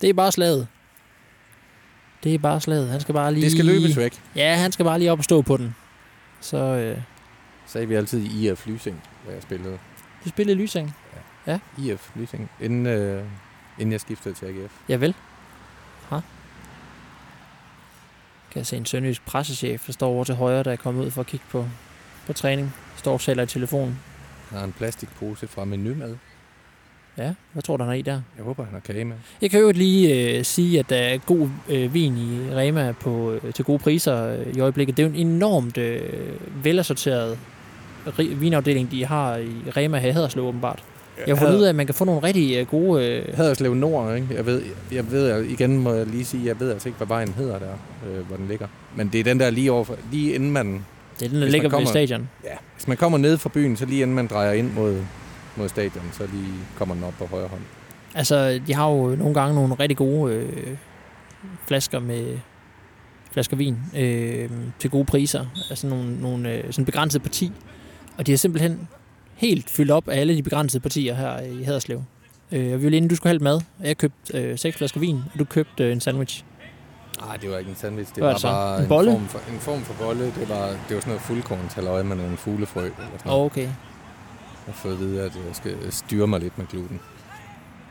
Det 0.00 0.08
er 0.10 0.14
bare 0.14 0.32
slaget. 0.32 0.66
Det 2.24 2.34
er 2.34 2.38
bare 2.38 2.60
slaget. 2.60 2.88
Han 2.88 3.00
skal 3.00 3.14
bare 3.14 3.32
lige... 3.34 3.44
Det 3.44 3.52
skal 3.52 3.64
løbes 3.64 3.96
væk, 3.96 4.22
Ja, 4.36 4.56
han 4.56 4.72
skal 4.72 4.84
bare 4.84 4.98
lige 4.98 5.12
op 5.12 5.18
og 5.18 5.24
stå 5.24 5.42
på 5.42 5.56
den. 5.56 5.74
Så 6.40 6.56
øh, 6.56 6.98
sagde 7.66 7.88
vi 7.88 7.94
altid 7.94 8.20
i 8.20 8.50
IF 8.50 8.66
Lysing, 8.66 9.02
hvor 9.22 9.32
jeg 9.32 9.42
spillede. 9.42 9.78
du 10.24 10.28
spillede 10.28 10.58
Lysing. 10.58 10.94
IF 11.78 12.10
Lysing, 12.16 12.50
inden, 12.60 12.86
øh, 12.86 13.24
inden 13.78 13.92
jeg 13.92 14.00
skiftede 14.00 14.34
til 14.34 14.46
AGF. 14.46 14.72
Ja 14.88 14.96
vel. 14.96 15.14
Ha. 16.10 16.16
Kan 18.50 18.58
jeg 18.58 18.66
se 18.66 18.76
en 18.76 18.86
sønderjysk 18.86 19.24
pressechef, 19.26 19.86
der 19.86 19.92
står 19.92 20.08
over 20.08 20.24
til 20.24 20.34
højre, 20.34 20.62
der 20.62 20.72
er 20.72 20.76
kommet 20.76 21.04
ud 21.04 21.10
for 21.10 21.20
at 21.20 21.26
kigge 21.26 21.46
på, 21.50 21.68
på 22.26 22.32
træning. 22.32 22.74
Står 22.96 23.12
og 23.12 23.20
taler 23.20 23.42
i 23.42 23.46
telefonen. 23.46 23.98
Har 24.50 24.64
en 24.64 24.72
plastikpose 24.72 25.46
fra 25.46 25.64
menumad. 25.64 26.16
Ja, 27.18 27.34
hvad 27.52 27.62
tror 27.62 27.76
du, 27.76 27.82
han 27.82 27.88
har 27.88 27.94
i 27.94 28.02
der? 28.02 28.20
Jeg 28.36 28.44
håber, 28.44 28.64
han 28.64 28.72
har 28.72 28.80
kage 28.80 29.04
med. 29.04 29.16
Jeg 29.42 29.50
kan 29.50 29.60
jo 29.60 29.72
lige 29.74 30.36
øh, 30.38 30.44
sige, 30.44 30.78
at 30.78 30.90
der 30.90 30.96
er 30.96 31.18
god 31.18 31.48
øh, 31.68 31.94
vin 31.94 32.16
i 32.16 32.54
Rema 32.54 32.92
på, 33.00 33.32
øh, 33.32 33.52
til 33.52 33.64
gode 33.64 33.78
priser 33.78 34.26
øh, 34.26 34.56
i 34.56 34.60
øjeblikket. 34.60 34.96
Det 34.96 35.02
er 35.02 35.06
jo 35.06 35.14
en 35.14 35.26
enormt 35.26 35.78
øh, 35.78 36.00
velassorteret 36.62 37.38
vinafdeling, 38.18 38.90
de 38.90 39.04
har 39.04 39.36
i 39.36 39.70
Rema 39.76 39.98
her 39.98 40.08
i 40.08 40.12
Haderslev 40.12 40.44
åbenbart. 40.44 40.82
Jeg 41.26 41.36
har 41.36 41.44
fundet 41.44 41.58
ud 41.58 41.64
af, 41.64 41.68
at 41.68 41.74
man 41.74 41.86
kan 41.86 41.94
få 41.94 42.04
nogle 42.04 42.22
rigtig 42.22 42.56
øh, 42.56 42.66
gode... 42.66 43.06
Øh, 43.06 43.36
Haderslev 43.36 43.74
Nord, 43.74 44.14
ikke? 44.16 44.28
Jeg 44.34 44.46
ved, 44.46 44.62
jeg 44.92 45.10
ved, 45.10 45.44
igen 45.44 45.78
må 45.78 45.92
jeg 45.92 46.06
lige 46.06 46.24
sige, 46.24 46.46
jeg 46.46 46.60
ved 46.60 46.70
altså 46.72 46.88
ikke, 46.88 46.96
hvad 46.96 47.06
vejen 47.06 47.28
hedder 47.28 47.58
der, 47.58 47.72
øh, 48.08 48.26
hvor 48.26 48.36
den 48.36 48.48
ligger. 48.48 48.66
Men 48.96 49.08
det 49.12 49.20
er 49.20 49.24
den 49.24 49.40
der 49.40 49.50
lige 49.50 49.72
overfor, 49.72 49.96
lige 50.12 50.34
inden 50.34 50.50
man, 50.50 50.84
det 51.20 51.26
er 51.26 51.30
den, 51.30 51.42
der 51.42 51.48
ligger 51.48 51.78
ved 51.78 51.86
stadion. 51.86 52.28
ja, 52.44 52.54
hvis 52.76 52.88
man 52.88 52.96
kommer 52.96 53.18
ned 53.18 53.38
fra 53.38 53.50
byen, 53.54 53.76
så 53.76 53.86
lige 53.86 54.02
inden 54.02 54.16
man 54.16 54.26
drejer 54.26 54.52
ind 54.52 54.72
mod, 54.72 55.02
mod 55.56 55.68
stadion, 55.68 56.04
så 56.12 56.26
lige 56.32 56.52
kommer 56.78 56.94
den 56.94 57.04
op 57.04 57.14
på 57.18 57.26
højre 57.26 57.48
hånd. 57.48 57.60
Altså, 58.14 58.60
de 58.66 58.74
har 58.74 58.90
jo 58.90 59.14
nogle 59.16 59.34
gange 59.34 59.54
nogle 59.54 59.74
rigtig 59.74 59.96
gode 59.96 60.34
øh, 60.34 60.76
flasker 61.66 61.98
med 62.00 62.38
flasker 63.32 63.56
vin 63.56 63.76
øh, 63.96 64.50
til 64.78 64.90
gode 64.90 65.04
priser. 65.04 65.46
Altså 65.70 65.86
nogle, 65.86 66.20
nogle 66.20 66.52
øh, 66.52 66.64
sådan 66.72 66.84
begrænset 66.84 67.22
parti. 67.22 67.52
Og 68.18 68.26
de 68.26 68.32
har 68.32 68.36
simpelthen 68.36 68.88
helt 69.34 69.70
fyldt 69.70 69.90
op 69.90 70.08
af 70.08 70.20
alle 70.20 70.36
de 70.36 70.42
begrænsede 70.42 70.80
partier 70.82 71.14
her 71.14 71.40
i 71.40 71.62
Haderslev. 71.62 72.02
Øh, 72.52 72.72
og 72.72 72.78
vi 72.78 72.82
ville 72.82 72.96
inden 72.96 73.08
du 73.08 73.16
skulle 73.16 73.30
have 73.30 73.38
mad, 73.44 73.60
og 73.80 73.86
jeg 73.86 73.96
købte 73.98 74.38
øh, 74.38 74.58
seks 74.58 74.76
flasker 74.76 75.00
vin, 75.00 75.16
og 75.32 75.38
du 75.38 75.44
købte 75.44 75.84
øh, 75.84 75.92
en 75.92 76.00
sandwich. 76.00 76.44
Nej, 77.20 77.36
det 77.36 77.50
var 77.50 77.58
ikke 77.58 77.70
en 77.70 77.76
sandwich. 77.76 78.10
Det 78.14 78.18
Hvad 78.18 78.26
var 78.28 78.32
det 78.32 78.40
så? 78.40 78.46
bare 78.48 78.76
En 78.76 78.82
en, 78.82 78.88
bolle? 78.88 79.10
form 79.12 79.26
for, 79.28 79.38
en 79.52 79.58
form 79.58 79.80
for 79.82 80.04
bolle. 80.04 80.24
Det 80.24 80.48
var, 80.48 80.66
det 80.66 80.94
var 80.94 81.00
sådan 81.00 81.02
noget 81.06 81.20
fuldkornshalløj 81.20 82.02
med 82.02 82.16
nogle 82.16 82.36
fuglefrø. 82.36 82.80
Eller 82.84 82.94
sådan 82.98 83.18
noget. 83.24 83.44
Okay. 83.44 83.68
Jeg 84.66 84.74
har 84.74 84.80
fået 84.80 84.92
at 84.92 84.98
vide, 84.98 85.22
at 85.22 85.36
jeg 85.46 85.56
skal 85.56 85.92
styre 85.92 86.26
mig 86.26 86.40
lidt 86.40 86.58
med 86.58 86.66
gluten. 86.66 87.00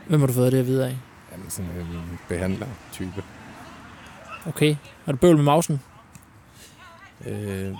Hvem 0.06 0.20
har 0.20 0.26
du 0.26 0.32
fået 0.32 0.52
det 0.52 0.66
videre 0.66 0.88
af? 0.88 0.96
Jamen, 1.32 1.50
sådan 1.50 1.70
en 1.70 2.18
behandler-type. 2.28 3.24
Okay. 4.46 4.76
Har 5.04 5.12
du 5.12 5.18
bøvl 5.18 5.36
med 5.36 5.44
mausen? 5.44 5.80
Øh, 7.26 7.74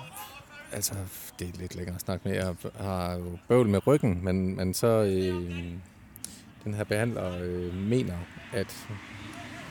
altså, 0.72 0.94
det 1.38 1.48
er 1.48 1.58
lidt 1.58 1.74
længere 1.74 1.94
at 1.94 2.00
snakke 2.00 2.28
med. 2.28 2.36
Jeg 2.36 2.54
har 2.80 3.12
jo 3.12 3.38
bøvl 3.48 3.68
med 3.68 3.86
ryggen, 3.86 4.24
men, 4.24 4.56
men 4.56 4.74
så 4.74 4.86
øh, 4.86 5.72
den 6.64 6.74
her 6.74 6.84
behandler 6.84 7.38
øh, 7.42 7.74
mener, 7.74 8.14
at 8.52 8.88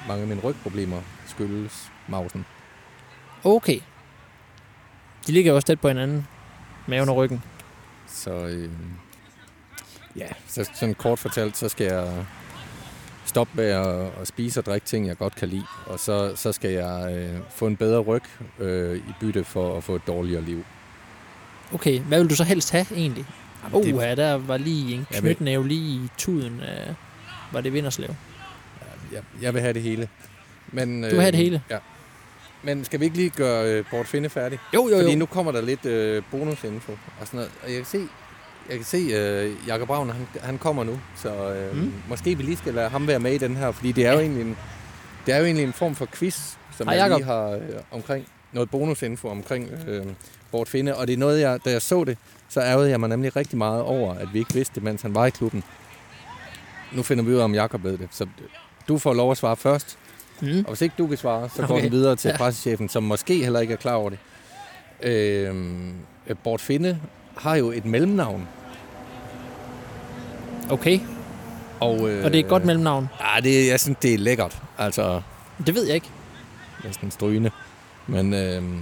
mange 0.08 0.22
af 0.22 0.28
mine 0.28 0.42
rygproblemer 0.42 1.02
skyldes 1.28 1.92
mausen. 2.08 2.46
Okay. 3.44 3.80
De 5.28 5.32
ligger 5.32 5.54
også 5.54 5.68
tæt 5.68 5.80
på 5.80 5.88
hinanden. 5.88 6.28
Maven 6.88 7.10
og 7.10 7.16
ryggen. 7.16 7.44
Så 8.08 8.32
øh, 8.32 8.72
ja, 10.18 10.28
så 10.48 10.70
sådan 10.74 10.96
kort 10.96 11.20
fortalt, 11.20 11.58
så 11.58 11.70
skal 11.70 11.86
jeg 11.86 12.26
stoppe 13.26 13.54
med 13.56 13.66
at, 13.66 13.88
at 14.22 14.28
spise 14.28 14.60
og 14.60 14.66
drikke 14.66 14.86
ting, 14.88 15.08
jeg 15.08 15.18
godt 15.18 15.36
kan 15.36 15.50
lide. 15.50 15.66
Og 15.86 16.00
så, 16.00 16.34
så 16.36 16.52
skal 16.52 16.72
jeg 16.72 17.14
øh, 17.18 17.40
få 17.56 17.68
en 17.68 17.76
bedre 17.78 18.00
ryg 18.00 18.24
øh, 18.60 18.98
i 18.98 19.14
bytte 19.20 19.44
for 19.44 19.78
at 19.78 19.84
få 19.84 19.96
et 19.96 20.08
dårligere 20.08 20.42
liv. 20.42 20.64
Okay, 21.74 22.00
hvad 22.00 22.20
vil 22.20 22.30
du 22.30 22.36
så 22.36 22.44
helst 22.44 22.72
have 22.72 22.86
egentlig? 22.96 23.26
Jamen, 23.74 23.84
det- 23.88 24.02
ja, 24.02 24.16
der 24.16 24.34
var 24.34 24.58
lige 24.58 24.96
en 24.96 25.08
knytnæve 25.12 25.68
lige 25.68 25.96
i 26.06 26.10
tuden 26.18 26.60
af... 26.62 26.96
Var 27.52 27.62
det 27.62 27.74
Vinderslev? 27.74 28.10
Jeg, 29.12 29.22
jeg 29.42 29.54
vil 29.54 29.62
have 29.62 29.74
det 29.74 29.82
hele. 29.82 30.10
Men, 30.72 31.04
øh, 31.04 31.10
Du 31.10 31.16
vil 31.16 31.22
have 31.22 31.32
det 31.32 31.40
hele? 31.40 31.62
Ja. 31.70 31.78
Men 32.64 32.86
skal 32.86 33.00
vi 33.00 33.06
ikke 33.06 33.18
lige 33.18 33.30
gøre 33.30 33.66
øh, 33.72 33.86
Bort 33.92 34.08
Finde 34.08 34.30
færdig? 34.30 34.60
Jo, 34.74 34.88
jo, 34.90 35.00
Fordi 35.02 35.16
nu 35.16 35.26
kommer 35.26 35.52
der 35.52 35.62
lidt 35.62 35.86
øh, 35.86 36.24
bonusinfo 36.32 36.92
og 36.92 37.28
sådan 37.28 37.38
noget. 37.38 37.52
Og 37.64 37.70
jeg 37.70 37.78
kan 37.78 37.86
se, 37.86 38.08
jeg 38.70 38.76
kan 38.78 38.86
se 38.86 38.98
øh, 38.98 39.68
Jakob 39.68 39.90
Ravn, 39.90 40.10
han, 40.10 40.28
han 40.42 40.58
kommer 40.58 40.84
nu. 40.84 41.00
Så 41.16 41.54
øh, 41.54 41.78
Mm. 41.78 41.94
måske 42.10 42.38
vi 42.38 42.44
lige 42.44 42.58
skal 42.58 42.74
lade 42.74 42.90
ham 42.90 43.08
være 43.08 43.20
med 43.20 43.34
i 43.34 43.38
den 43.38 43.56
her. 43.56 43.72
Fordi 43.72 43.92
det 43.92 44.06
er, 44.06 44.14
jo, 44.14 44.20
egentlig 44.20 44.42
en, 44.42 44.58
det 45.26 45.34
er 45.34 45.38
jo 45.38 45.46
egentlig 45.46 45.64
en 45.66 45.74
form 45.74 45.96
for 45.96 46.06
quiz, 46.14 46.54
som 46.78 46.88
Hej, 46.88 46.98
jeg 46.98 47.10
lige 47.10 47.24
har 47.26 47.50
øh, 47.50 47.60
omkring. 47.92 48.26
Noget 48.52 48.70
bonusinfo 48.70 49.28
omkring 49.28 49.70
øh, 49.88 50.06
Bort 50.52 50.70
Finde. 50.70 50.96
Og 50.96 51.08
det 51.08 51.14
er 51.14 51.18
noget, 51.18 51.40
jeg, 51.42 51.60
da 51.66 51.72
jeg 51.72 51.82
så 51.82 52.04
det, 52.04 52.18
så 52.50 52.62
ærgede 52.62 52.90
jeg 52.90 53.00
mig 53.00 53.10
nemlig 53.10 53.36
rigtig 53.36 53.58
meget 53.58 53.82
over, 53.82 54.14
at 54.14 54.28
vi 54.34 54.40
ikke 54.40 54.54
vidste 54.54 54.76
det, 54.76 54.84
mens 54.84 55.02
han 55.02 55.16
var 55.16 55.26
i 55.26 55.30
klubben. 55.30 55.64
Nu 56.92 57.04
finder 57.04 57.24
vi 57.24 57.32
ud 57.34 57.38
af, 57.40 57.44
om 57.44 57.54
Jakob 57.56 57.84
ved 57.84 57.98
det. 57.98 58.08
Så 58.12 58.28
du 58.88 58.98
får 58.98 59.14
lov 59.14 59.32
at 59.32 59.38
svare 59.38 59.56
først. 59.58 59.98
Mm. 60.42 60.60
Og 60.60 60.66
hvis 60.68 60.82
ikke 60.82 60.96
du 60.98 61.08
kan 61.08 61.18
svare, 61.18 61.50
så 61.50 61.62
går 61.68 61.74
Okay. 61.74 61.84
den 61.84 61.92
videre 61.92 62.16
til 62.16 62.30
Ja. 62.30 62.38
pressechefen, 62.38 62.90
som 62.90 63.04
måske 63.04 63.44
heller 63.44 63.60
ikke 63.60 63.74
er 63.74 63.78
klar 63.78 63.94
over 63.94 64.10
det. 64.10 64.20
Øhm, 65.04 65.94
Bort 66.44 66.62
Finde 66.62 67.00
har 67.38 67.56
jo 67.56 67.72
et 67.72 67.86
mellemnavn. 67.86 68.48
Okay, 70.70 71.00
Og, 71.80 72.10
øh, 72.10 72.26
og 72.26 72.32
det 72.32 72.40
er 72.40 72.44
et 72.44 72.50
godt 72.50 72.66
mellemnavn. 72.66 73.10
Ja, 73.22 73.42
det, 73.42 73.68
jeg 73.68 73.80
synes, 73.80 73.98
det 74.02 74.14
er 74.14 74.18
lækkert. 74.18 74.62
Altså, 74.78 75.22
Det 75.66 75.76
ved 75.76 75.86
jeg 75.86 75.96
ikke. 75.96 76.10
næsten 76.84 77.12
strygende. 77.12 77.52
Men 78.08 78.34
øhm, 78.34 78.80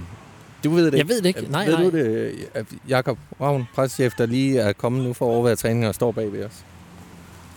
du 0.64 0.70
ved 0.70 0.90
det 0.90 0.98
Jeg 0.98 1.08
ved 1.08 1.16
det 1.22 1.26
ikke. 1.26 1.46
Nej, 1.50 1.64
ved 1.66 1.74
nej. 1.74 1.82
du 1.82 1.90
det, 1.90 2.34
at 2.54 2.66
Jakob 2.88 3.18
Ravn, 3.40 3.68
pressechef, 3.74 4.12
der 4.18 4.26
lige 4.26 4.58
er 4.60 4.72
kommet 4.72 5.04
nu 5.04 5.12
for 5.12 5.26
at 5.26 5.30
overvære 5.34 5.56
træningen 5.56 5.86
og 5.88 5.94
står 5.94 6.12
bag 6.12 6.32
ved 6.32 6.44
os? 6.44 6.52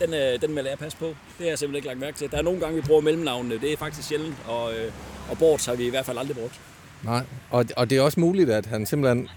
Den, 0.00 0.14
øh, 0.14 0.40
den 0.42 0.54
melder 0.54 0.70
jeg 0.70 0.78
pas 0.78 0.94
på. 0.94 1.04
Det 1.06 1.14
har 1.38 1.46
jeg 1.46 1.58
simpelthen 1.58 1.76
ikke 1.76 1.88
lagt 1.88 2.00
mærke 2.00 2.16
til. 2.18 2.30
Der 2.30 2.38
er 2.38 2.42
nogle 2.42 2.60
gange, 2.60 2.76
vi 2.76 2.82
bruger 2.86 3.00
mellemnavnene. 3.00 3.58
Det 3.60 3.72
er 3.72 3.76
faktisk 3.76 4.08
sjældent. 4.08 4.34
Og, 4.48 4.72
øh, 4.72 4.92
og 5.30 5.38
Bort 5.38 5.66
har 5.66 5.74
vi 5.74 5.86
i 5.86 5.90
hvert 5.90 6.06
fald 6.06 6.18
aldrig 6.18 6.36
brugt. 6.36 6.60
Nej, 7.02 7.22
og, 7.50 7.64
og 7.76 7.90
det 7.90 7.98
er 7.98 8.02
også 8.02 8.20
muligt, 8.20 8.50
at 8.50 8.66
han 8.66 8.86
simpelthen 8.86 9.28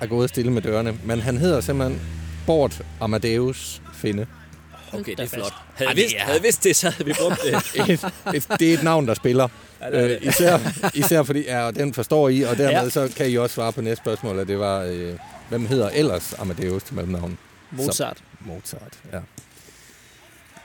er 0.00 0.06
gået 0.06 0.28
stille 0.28 0.52
med 0.52 0.62
dørene. 0.62 0.98
Men 1.04 1.20
han 1.20 1.36
hedder 1.38 1.60
simpelthen 1.60 2.00
Bort 2.46 2.82
Amadeus 3.00 3.82
Finde. 3.94 4.26
Okay, 4.92 5.12
det 5.16 5.20
er 5.20 5.26
flot. 5.28 5.52
Havde 5.74 5.88
Ej, 5.88 5.94
vidst, 5.94 6.14
er- 6.18 6.20
havde 6.24 6.40
vi 6.40 6.46
vidst 6.46 6.64
det, 6.64 6.76
så 6.76 6.90
havde 6.90 7.04
vi 7.06 7.14
brugt 7.20 7.36
det. 7.44 7.54
et, 7.90 8.12
et, 8.34 8.46
det 8.60 8.70
er 8.70 8.74
et 8.74 8.82
navn, 8.82 9.06
der 9.08 9.14
spiller. 9.14 9.48
Ja, 9.80 9.86
det 9.90 10.04
Øh, 10.04 10.10
det. 10.10 10.18
især, 10.22 10.58
især 10.94 11.22
fordi, 11.22 11.40
ja, 11.44 11.62
og 11.66 11.74
den 11.76 11.94
forstår 11.94 12.28
I, 12.28 12.42
og 12.42 12.56
dermed 12.58 12.70
Ja. 12.72 12.82
ja. 12.82 12.88
så 12.90 13.12
kan 13.16 13.30
I 13.30 13.36
også 13.36 13.54
svare 13.54 13.72
på 13.72 13.80
næste 13.80 14.02
spørgsmål, 14.02 14.38
og 14.38 14.48
det 14.48 14.58
var, 14.58 14.82
øh, 14.82 15.12
hvem 15.48 15.66
hedder 15.66 15.88
ellers 15.90 16.34
Amadeus 16.38 16.82
til 16.82 16.94
mellemnavn? 16.94 17.38
Mozart. 17.70 18.16
Mozart, 18.40 18.92
ja. 19.12 19.18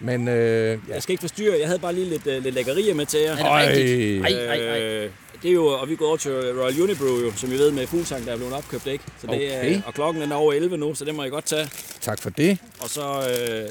Men, 0.03 0.27
øh, 0.27 0.79
ja. 0.89 0.93
Jeg 0.93 1.03
skal 1.03 1.13
ikke 1.13 1.21
forstyrre. 1.21 1.57
Jeg 1.59 1.67
havde 1.67 1.79
bare 1.79 1.93
lige 1.93 2.09
lidt, 2.09 2.27
øh, 2.27 2.43
lidt 2.43 2.55
lækkerier 2.55 2.93
med 2.93 3.05
til 3.05 3.19
jer. 3.19 3.31
Er 3.31 3.35
det 3.35 3.77
rigtigt? 3.77 4.21
Ej, 4.25 4.29
ej, 4.45 4.55
ej. 4.55 4.81
Øh, 4.81 5.09
det 5.41 5.49
er 5.49 5.53
jo, 5.53 5.65
og 5.65 5.89
vi 5.89 5.95
går 5.95 6.07
over 6.07 6.17
til 6.17 6.31
Royal 6.31 6.81
Unibrew, 6.81 7.19
jo, 7.25 7.31
som 7.35 7.51
I 7.51 7.55
ved 7.55 7.71
med 7.71 7.87
fuglsang, 7.87 8.25
der 8.25 8.31
er 8.31 8.35
blevet 8.35 8.53
opkøbt, 8.53 8.87
ikke? 8.87 9.03
Så 9.21 9.27
det 9.27 9.35
Okay. 9.35 9.75
er, 9.77 9.81
og 9.85 9.93
klokken 9.93 10.23
den 10.23 10.31
er 10.31 10.35
over 10.35 10.53
11 10.53 10.77
nu, 10.77 10.95
så 10.95 11.05
det 11.05 11.15
må 11.15 11.23
I 11.23 11.29
godt 11.29 11.45
tage. 11.45 11.69
tak 12.01 12.21
for 12.21 12.29
det. 12.29 12.57
Og 12.79 12.89
så 12.89 13.01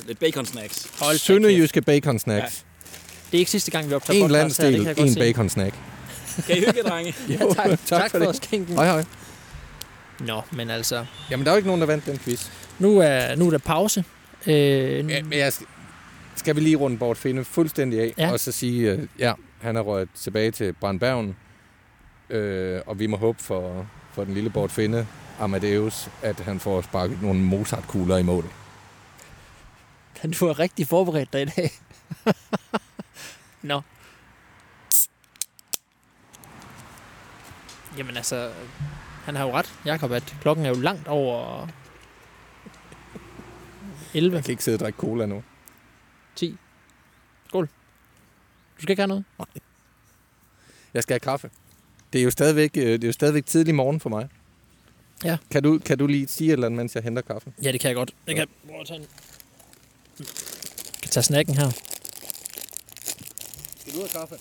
øh, 0.01 0.07
lidt 0.09 0.19
bacon 0.19 0.47
snacks. 0.47 0.87
Hold 1.01 1.19
Sønderjyske 1.19 1.83
bacon 1.83 2.19
snacks. 2.19 2.45
kæft. 2.53 2.65
Det 3.31 3.39
er 3.39 3.39
ikke 3.39 3.51
sidste 3.51 3.71
gang, 3.71 3.89
vi 3.91 3.95
optager 3.95 4.25
En 4.25 4.29
podcast 4.31 4.61
her, 4.63 4.71
det 4.71 4.77
kan 4.79 4.87
jeg 4.87 4.97
godt 4.97 5.09
en 5.09 5.15
se. 5.15 5.21
bacon 5.21 5.49
snack. 5.49 5.75
Kan 6.47 6.57
I 6.57 6.61
hygge, 6.61 6.73
jer, 6.77 6.91
drenge? 6.91 7.15
Ja, 7.29 7.37
tak, 7.37 7.55
tak, 7.57 7.79
tak 7.87 8.11
for, 8.11 8.19
det. 8.19 8.27
at 8.29 8.37
skænke 8.37 8.67
den. 8.67 8.75
Hej, 8.77 8.87
hej. 8.87 9.05
Nå, 10.21 10.41
men 10.53 10.71
altså, 10.71 11.05
Jamen, 11.31 11.47
der 11.47 11.51
er 11.51 11.55
jo 11.55 11.57
ikke 11.57 11.69
nogen, 11.69 11.81
der 11.81 11.87
vandt 11.87 12.07
den 12.07 12.19
quiz. 12.19 12.47
nu 12.79 12.99
er, 12.99 13.35
nu 13.37 13.47
er 13.47 13.51
der 13.51 13.59
pause. 13.59 14.05
Øh, 14.47 14.55
Ja, 14.55 15.03
men 15.23 15.33
jeg 15.33 15.53
skal, 16.43 16.57
vi 16.57 16.61
lige 16.61 16.77
runde 16.77 16.99
bort 16.99 17.17
finde 17.17 17.45
fuldstændig 17.45 18.01
af, 18.01 18.15
Ja. 18.19 18.33
og 18.33 18.41
så 18.41 18.53
sige, 18.53 18.91
øh, 18.93 19.09
ja, 19.19 19.33
han 19.61 19.77
er 19.77 19.81
røget 19.81 20.09
tilbage 20.15 20.51
til 20.51 20.73
Brandbergen, 20.73 21.37
øh, 22.31 22.81
og 22.87 22.99
vi 22.99 23.07
må 23.07 23.17
håbe 23.17 23.43
for, 23.43 23.87
for 24.13 24.25
den 24.25 24.35
lille 24.35 24.51
bort 24.51 24.71
finde, 24.71 25.07
Amadeus, 25.41 26.09
at 26.23 26.41
han 26.41 26.61
får 26.61 26.81
sparket 26.83 27.23
nogle 27.23 27.41
Mozart-kugler 27.41 28.17
i 28.17 28.23
mål. 28.23 28.45
Du 30.41 30.47
er 30.47 30.59
rigtig 30.59 30.87
forberedt 30.87 31.33
dig 31.33 31.43
i 31.43 31.45
dag. 31.45 31.71
Nå. 33.63 33.81
Jamen 37.99 38.17
altså, 38.17 38.51
han 39.25 39.37
har 39.37 39.47
jo 39.47 39.53
ret, 39.53 39.75
Jakob, 39.85 40.13
at 40.13 40.37
klokken 40.41 40.67
er 40.67 40.69
jo 40.69 40.75
langt 40.81 41.09
over 41.09 41.67
11, 44.15 44.37
Jeg 44.37 44.45
kan 44.45 44.51
ikke 44.51 44.65
sidde 44.65 44.77
og 44.77 44.81
drikke 44.81 44.97
cola 44.99 45.27
nu. 45.27 45.43
10. 46.37 46.57
Skål. 47.49 47.67
Du 48.77 48.83
skal 48.83 48.91
ikke 48.91 49.01
have 49.03 49.09
noget? 49.09 49.25
Jeg 50.95 51.03
skal 51.03 51.15
have 51.15 51.21
kaffe. 51.21 51.51
Det 52.13 52.21
er 52.21 52.25
jo 52.25 52.31
stadigvæk, 52.31 52.71
øh, 52.77 52.83
det 52.93 53.05
er 53.05 53.09
jo 53.09 53.13
stadigvæk 53.13 53.47
tidlig 53.47 53.75
morgen 53.75 54.01
for 54.01 54.09
mig. 54.11 54.29
Ja. 55.25 55.37
Kan 55.51 55.63
du, 55.63 55.79
kan 55.79 55.99
du 55.99 56.07
lige 56.07 56.27
sige 56.29 56.49
et 56.49 56.53
eller 56.53 56.67
andet, 56.67 56.77
mens 56.77 56.95
jeg 56.95 57.03
henter 57.03 57.23
kaffe? 57.23 57.53
Ja, 57.63 57.73
det 57.73 57.81
kan 57.81 57.89
jeg 57.89 57.97
godt. 57.97 58.15
Jeg 58.27 58.37
kan 58.37 58.49
prøve 58.67 58.81
at 58.81 58.87
tage 58.87 59.01
en... 59.01 59.07
Jeg 60.19 60.27
kan 61.03 61.11
tage 61.11 61.25
snacken 61.25 61.55
her. 61.57 61.71
Skal 63.81 63.93
du 63.93 63.99
have 63.99 64.09
kaffe? 64.09 64.35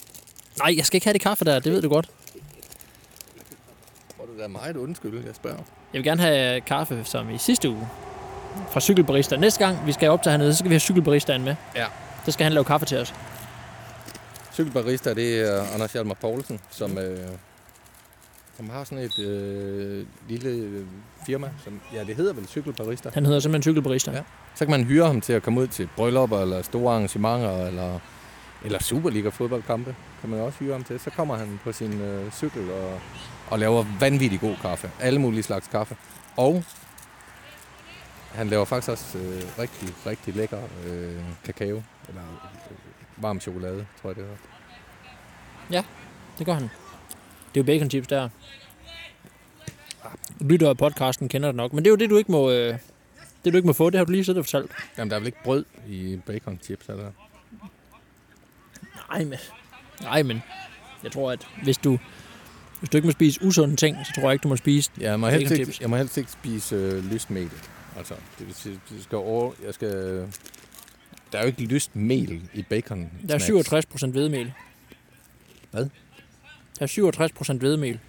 Nej, 0.57 0.73
jeg 0.77 0.85
skal 0.85 0.97
ikke 0.97 1.05
have 1.05 1.13
det 1.13 1.21
kaffe 1.21 1.45
der, 1.45 1.59
det 1.59 1.71
ved 1.71 1.81
du 1.81 1.89
godt. 1.89 2.09
Tror 4.17 4.25
du, 4.25 4.33
det 4.33 4.43
er 4.43 4.47
meget 4.47 4.77
undskyld, 4.77 5.25
jeg 5.25 5.35
spørger? 5.35 5.57
Jeg 5.93 5.99
vil 5.99 6.03
gerne 6.03 6.21
have 6.21 6.61
kaffe, 6.61 7.03
som 7.05 7.29
i 7.29 7.37
sidste 7.37 7.69
uge. 7.69 7.87
Fra 8.71 8.79
cykelbarista. 8.79 9.35
Næste 9.35 9.65
gang, 9.65 9.85
vi 9.85 9.91
skal 9.91 10.09
op 10.09 10.23
til 10.23 10.31
hernede, 10.31 10.53
så 10.53 10.59
skal 10.59 10.69
vi 10.69 10.73
have 10.73 10.79
cykelbaristaen 10.79 11.43
med. 11.43 11.55
Ja. 11.75 11.85
Så 12.25 12.31
skal 12.31 12.43
han 12.43 12.53
lave 12.53 12.63
kaffe 12.63 12.85
til 12.85 12.97
os. 12.97 13.13
Cykelbarista, 14.53 15.13
det 15.13 15.39
er 15.39 15.73
Anders 15.73 15.93
Hjalmar 15.93 16.13
Poulsen, 16.21 16.59
som 16.69 16.97
øh, 16.97 17.17
som 18.61 18.69
har 18.69 18.83
sådan 18.83 18.97
et 18.97 19.19
øh, 19.19 20.05
lille 20.29 20.49
øh, 20.49 20.85
firma, 21.25 21.49
som, 21.63 21.79
ja, 21.93 22.03
det 22.03 22.15
hedder 22.15 22.33
vel 22.33 22.47
Cykelbarista. 22.47 23.09
Han 23.13 23.25
hedder 23.25 23.39
simpelthen 23.39 23.71
cykelbarista. 23.71 24.11
Ja. 24.11 24.21
Så 24.55 24.65
kan 24.65 24.71
man 24.71 24.83
hyre 24.83 25.07
ham 25.07 25.21
til 25.21 25.33
at 25.33 25.43
komme 25.43 25.61
ud 25.61 25.67
til 25.67 25.89
bryllupper 25.95 26.39
eller 26.39 26.61
store 26.61 26.93
arrangementer, 26.93 27.65
eller, 27.65 27.99
eller 28.65 28.79
Superliga-fodboldkampe, 28.79 29.95
kan 30.21 30.29
man 30.29 30.39
også 30.39 30.59
hyre 30.59 30.73
ham 30.73 30.83
til. 30.83 30.99
Så 30.99 31.09
kommer 31.09 31.35
han 31.35 31.59
på 31.63 31.71
sin 31.71 32.01
øh, 32.01 32.31
cykel 32.31 32.71
og, 32.71 32.99
og 33.49 33.59
laver 33.59 33.85
vanvittig 33.99 34.39
god 34.39 34.55
kaffe. 34.61 34.91
Alle 34.99 35.19
mulige 35.19 35.43
slags 35.43 35.67
kaffe. 35.67 35.95
Og 36.37 36.63
han 38.33 38.47
laver 38.47 38.65
faktisk 38.65 38.89
også 38.89 39.17
øh, 39.17 39.41
rigtig, 39.59 39.89
rigtig 40.05 40.35
lækker 40.35 40.61
øh, 40.87 41.21
kakao, 41.43 41.83
eller 42.09 42.21
øh, 42.71 43.23
varm 43.23 43.39
chokolade, 43.39 43.85
tror 44.01 44.09
jeg 44.09 44.15
det 44.15 44.23
hedder. 44.23 44.37
Det 46.37 46.45
gør 46.45 46.53
han. 46.53 46.63
Det 46.63 46.69
er 47.55 47.57
jo 47.57 47.63
bacon 47.63 47.89
chips 47.89 48.07
der. 48.07 48.29
Lytter 50.39 50.69
af 50.69 50.77
podcasten 50.77 51.29
kender 51.29 51.47
det 51.47 51.55
nok. 51.55 51.73
Men 51.73 51.85
det 51.85 51.89
er 51.89 51.91
jo 51.91 51.95
det, 51.95 52.09
du 52.09 52.17
ikke 52.17 52.31
må, 52.31 52.51
øh, 52.51 52.77
det, 53.45 53.53
du 53.53 53.57
ikke 53.57 53.67
må 53.67 53.73
få. 53.73 53.89
Det 53.89 53.97
har 53.97 54.05
du 54.05 54.11
lige 54.11 54.25
siddet 54.25 54.39
og 54.39 54.45
fortalt. 54.45 54.71
Jamen, 54.97 55.09
der 55.09 55.15
er 55.15 55.19
vel 55.19 55.27
ikke 55.27 55.43
brød 55.43 55.65
i 55.87 56.19
bacon 56.25 56.59
chips, 56.63 56.89
er 56.89 56.95
der? 56.95 57.11
Nej, 59.09 59.23
men, 59.23 59.39
nej, 60.01 60.23
men 60.23 60.43
jeg 61.03 61.11
tror, 61.11 61.31
at 61.31 61.47
hvis 61.63 61.77
du, 61.77 61.99
hvis 62.79 62.89
du 62.89 62.97
ikke 62.97 63.07
må 63.07 63.11
spise 63.11 63.45
usunde 63.45 63.75
ting, 63.75 63.97
så 64.05 64.11
tror 64.15 64.23
jeg 64.23 64.33
ikke, 64.33 64.43
du 64.43 64.47
må 64.47 64.55
spise... 64.55 64.91
Ja, 64.99 65.09
jeg 65.09 65.19
må 65.19 65.27
helst, 65.27 65.53
ikke, 65.53 65.77
jeg 65.81 65.89
må 65.89 65.95
helst 65.95 66.17
ikke 66.17 66.31
spise 66.31 66.75
øh, 66.75 67.11
lyst 67.11 67.29
mel. 67.29 67.51
Altså, 67.97 68.13
det 68.39 68.47
vil 68.47 68.55
sige, 68.55 68.79
det 68.89 69.03
skal 69.03 69.17
over, 69.17 69.51
jeg 69.65 69.73
skal... 69.73 69.89
Der 71.31 71.37
er 71.37 71.41
jo 71.41 71.47
ikke 71.47 71.61
lyst 71.65 71.95
mel 71.95 72.49
i 72.53 72.61
bacon. 72.61 73.09
Der 73.27 73.33
er 73.35 73.39
67 73.39 73.85
procent 73.85 74.13
hvedemel. 74.13 74.53
Hvad? 75.71 75.81
Der 76.79 76.83
er 76.83 76.85
67 76.87 77.31
procent 77.31 77.59
hvedemel. 77.59 77.99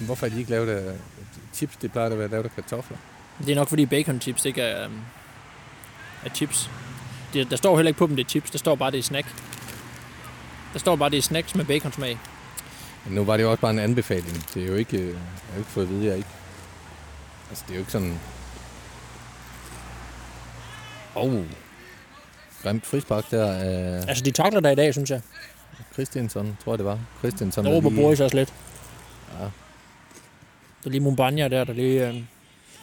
Hvorfor 0.00 0.26
er 0.26 0.30
de 0.30 0.38
ikke 0.38 0.50
lavet 0.50 0.68
af 0.68 0.96
chips? 1.54 1.76
Det 1.76 1.92
plejer 1.92 2.10
at 2.10 2.18
være 2.18 2.28
lavet 2.28 2.44
af 2.44 2.54
kartofler. 2.54 2.96
Det 3.38 3.48
er 3.52 3.54
nok, 3.54 3.68
fordi 3.68 3.86
bacon 3.86 4.20
chips 4.20 4.44
ikke 4.44 4.62
er, 4.62 4.86
um, 4.86 5.00
er 6.24 6.28
chips. 6.28 6.70
Det, 7.32 7.50
der 7.50 7.56
står 7.56 7.76
heller 7.76 7.88
ikke 7.88 7.98
på 7.98 8.06
dem, 8.06 8.16
det 8.16 8.24
er 8.24 8.28
chips. 8.28 8.50
Der 8.50 8.58
står 8.58 8.74
bare, 8.74 8.90
det 8.90 8.98
er 8.98 9.02
snack. 9.02 9.26
Der 10.72 10.78
står 10.78 10.96
bare, 10.96 11.10
det 11.10 11.18
er 11.18 11.22
snacks 11.22 11.54
med 11.54 11.64
baconsmag. 11.64 12.18
Men 13.04 13.14
nu 13.14 13.24
var 13.24 13.36
det 13.36 13.44
jo 13.44 13.50
også 13.50 13.60
bare 13.60 13.70
en 13.70 13.78
anbefaling. 13.78 14.44
Det 14.54 14.62
er 14.62 14.66
jo 14.66 14.74
ikke... 14.74 14.98
øh, 14.98 15.06
Jeg 15.08 15.16
har 15.50 15.58
ikke 15.58 15.70
fået 15.70 15.84
at 15.84 15.90
vide, 15.90 16.06
jeg 16.06 16.16
ikke... 16.16 16.28
Altså, 17.54 17.64
det 17.68 17.72
er 17.72 17.76
jo 17.76 17.80
ikke 17.82 17.92
sådan... 17.92 18.18
Åh... 21.16 21.24
Oh, 21.34 21.44
grimt 22.62 22.86
frispark 22.86 23.30
der 23.30 23.52
af 23.52 24.04
Altså, 24.08 24.24
de 24.24 24.30
takler 24.30 24.60
der 24.60 24.70
i 24.70 24.74
dag, 24.74 24.92
synes 24.92 25.10
jeg. 25.10 25.20
Christiansson, 25.92 26.56
tror 26.64 26.72
jeg 26.72 26.78
det 26.78 26.86
var. 26.86 26.98
Christiansson 27.18 27.64
Der 27.64 27.70
råber 27.70 27.90
lige- 27.90 28.00
Boris 28.02 28.20
også 28.20 28.36
lidt. 28.36 28.54
Ja. 29.38 29.44
Der 29.44 29.50
er 30.86 30.90
lige 30.90 31.00
Mumbanya 31.00 31.48
der, 31.48 31.64
der 31.64 31.72
lige... 31.72 32.08
Øh, 32.08 32.14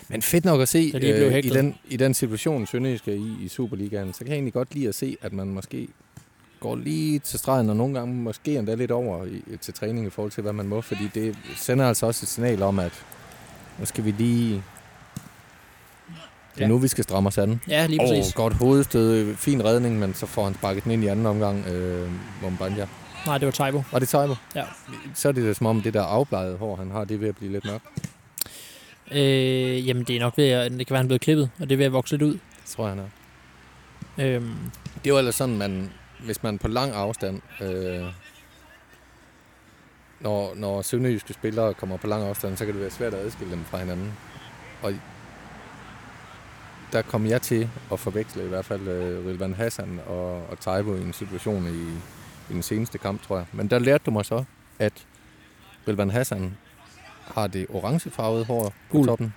Men 0.07 0.21
fedt 0.21 0.45
nok 0.45 0.61
at 0.61 0.69
se 0.69 0.91
øh, 0.95 1.37
i, 1.45 1.49
den, 1.49 1.75
i 1.89 1.97
den 1.97 2.13
situation, 2.13 2.67
Sønderjysk 2.67 3.07
er 3.07 3.13
i 3.13 3.35
i 3.41 3.47
Superligaen, 3.47 4.13
så 4.13 4.19
kan 4.19 4.27
jeg 4.27 4.33
egentlig 4.35 4.53
godt 4.53 4.73
lide 4.75 4.87
at 4.87 4.95
se, 4.95 5.17
at 5.21 5.33
man 5.33 5.47
måske 5.47 5.87
går 6.59 6.75
lige 6.75 7.19
til 7.19 7.39
stregen, 7.39 7.69
og 7.69 7.75
nogle 7.75 7.93
gange 7.99 8.13
måske 8.15 8.57
endda 8.57 8.75
lidt 8.75 8.91
over 8.91 9.25
i, 9.25 9.41
til 9.61 9.73
træning 9.73 10.07
i 10.07 10.09
forhold 10.09 10.31
til, 10.31 10.43
hvad 10.43 10.53
man 10.53 10.67
må, 10.67 10.81
fordi 10.81 11.09
det 11.13 11.37
sender 11.57 11.87
altså 11.87 12.05
også 12.05 12.23
et 12.23 12.29
signal 12.29 12.61
om, 12.63 12.79
at 12.79 13.05
nu 13.79 13.85
skal 13.85 14.05
vi 14.05 14.11
lige... 14.11 14.53
Det 16.55 16.61
er 16.61 16.65
Ja. 16.65 16.67
nu, 16.67 16.77
vi 16.77 16.87
skal 16.87 17.03
stramme 17.03 17.27
os 17.27 17.37
an. 17.37 17.61
ja, 17.67 17.85
lige 17.85 17.99
præcis. 17.99 18.33
godt 18.33 18.53
hovedstød, 18.53 19.35
fin 19.35 19.65
redning, 19.65 19.99
men 19.99 20.13
så 20.13 20.25
får 20.25 20.43
han 20.43 20.53
sparket 20.53 20.83
den 20.83 20.91
ind 20.91 21.03
i 21.03 21.07
anden 21.07 21.25
omgang, 21.25 21.65
øh, 21.67 22.09
Mombanja. 22.41 22.87
Nej, 23.25 23.37
det 23.37 23.45
var 23.45 23.51
Taibo. 23.51 23.83
Var 23.91 23.99
det 23.99 24.09
Taibo? 24.09 24.35
Ja. 24.55 24.63
Så 25.15 25.27
er 25.27 25.31
det 25.31 25.43
da 25.45 25.53
som 25.53 25.65
om, 25.65 25.81
det 25.81 25.93
der 25.93 26.03
afbleget 26.03 26.57
hår, 26.57 26.75
han 26.75 26.91
har, 26.91 27.03
det 27.03 27.15
er 27.15 27.19
ved 27.19 27.29
at 27.29 27.35
blive 27.37 27.51
lidt 27.51 27.65
mørkt. 27.65 27.85
Øh, 29.11 29.87
jamen, 29.87 30.03
det 30.03 30.15
er 30.15 30.19
nok 30.19 30.37
ved 30.37 30.49
at... 30.49 30.71
Det 30.71 30.87
kan 30.87 30.93
være, 30.93 30.97
han 30.97 31.05
er 31.05 31.07
blevet 31.07 31.21
klippet, 31.21 31.49
og 31.59 31.69
det 31.69 31.75
er 31.75 31.77
ved 31.77 31.85
at 31.85 31.93
vokse 31.93 32.13
lidt 32.13 32.21
ud. 32.21 32.31
Det 32.33 32.39
tror 32.75 32.87
jeg, 32.87 32.95
han 32.95 33.05
er. 34.17 34.35
Øhm, 34.35 34.53
Det 35.03 35.09
er 35.09 35.13
jo 35.13 35.17
ellers 35.17 35.35
sådan, 35.35 35.57
man, 35.57 35.89
hvis 36.19 36.43
man 36.43 36.57
på 36.57 36.67
lang 36.67 36.91
afstand, 36.93 37.41
øh, 37.61 38.03
når, 40.21 40.53
når 40.55 40.81
sønderjyske 40.81 41.33
spillere 41.33 41.73
kommer 41.73 41.97
på 41.97 42.07
lang 42.07 42.23
afstand, 42.23 42.57
så 42.57 42.65
kan 42.65 42.73
det 42.73 42.81
være 42.81 42.91
svært 42.91 43.13
at 43.13 43.25
adskille 43.25 43.53
dem 43.53 43.63
fra 43.63 43.77
hinanden. 43.77 44.13
Og 44.81 44.93
der 46.91 47.01
kom 47.01 47.25
jeg 47.25 47.41
til 47.41 47.69
at 47.91 47.99
forveksle 47.99 48.45
i 48.45 48.47
hvert 48.47 48.65
fald 48.65 48.87
øh, 48.87 49.27
Rilvan 49.27 49.53
Hassan 49.53 49.99
og, 50.07 50.47
og 50.47 50.59
Taibo 50.59 50.95
i 50.95 51.01
en 51.01 51.13
situation 51.13 51.67
i, 51.67 51.91
i 52.49 52.53
den 52.53 52.63
seneste 52.63 52.97
kamp, 52.97 53.23
tror 53.27 53.37
jeg. 53.37 53.45
Men 53.51 53.69
der 53.69 53.79
lærte 53.79 54.03
du 54.05 54.11
mig 54.11 54.25
så, 54.25 54.43
at 54.79 54.93
Rilvan 55.87 56.09
Hassan 56.09 56.57
har 57.35 57.47
det 57.47 57.65
orangefarvede 57.69 58.45
hår 58.45 58.63
på 58.63 58.97
Gul. 58.97 59.07
toppen. 59.07 59.33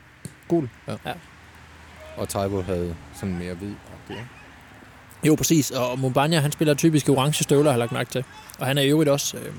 Gul, 0.49 0.68
ja. 0.89 0.97
Ja. 1.07 1.12
Og 2.16 2.28
Taibo 2.28 2.62
havde 2.62 2.97
sådan 3.14 3.39
mere 3.39 3.55
hvid. 3.55 3.74
Okay. 4.05 4.20
jo, 5.26 5.35
præcis. 5.35 5.70
Og 5.70 5.99
Mumbanya, 5.99 6.41
han 6.41 6.53
spiller 6.53 6.74
typisk 6.74 7.09
orange 7.09 7.45
støvler, 7.45 7.70
har 7.70 7.72
jeg 7.72 7.78
lagt 7.78 7.93
mærke 7.93 8.11
til. 8.11 8.24
Og 8.59 8.66
han 8.66 8.78
er 8.78 8.82
i 8.82 8.89
øvrigt 8.89 9.11
også 9.11 9.37
øh, 9.37 9.55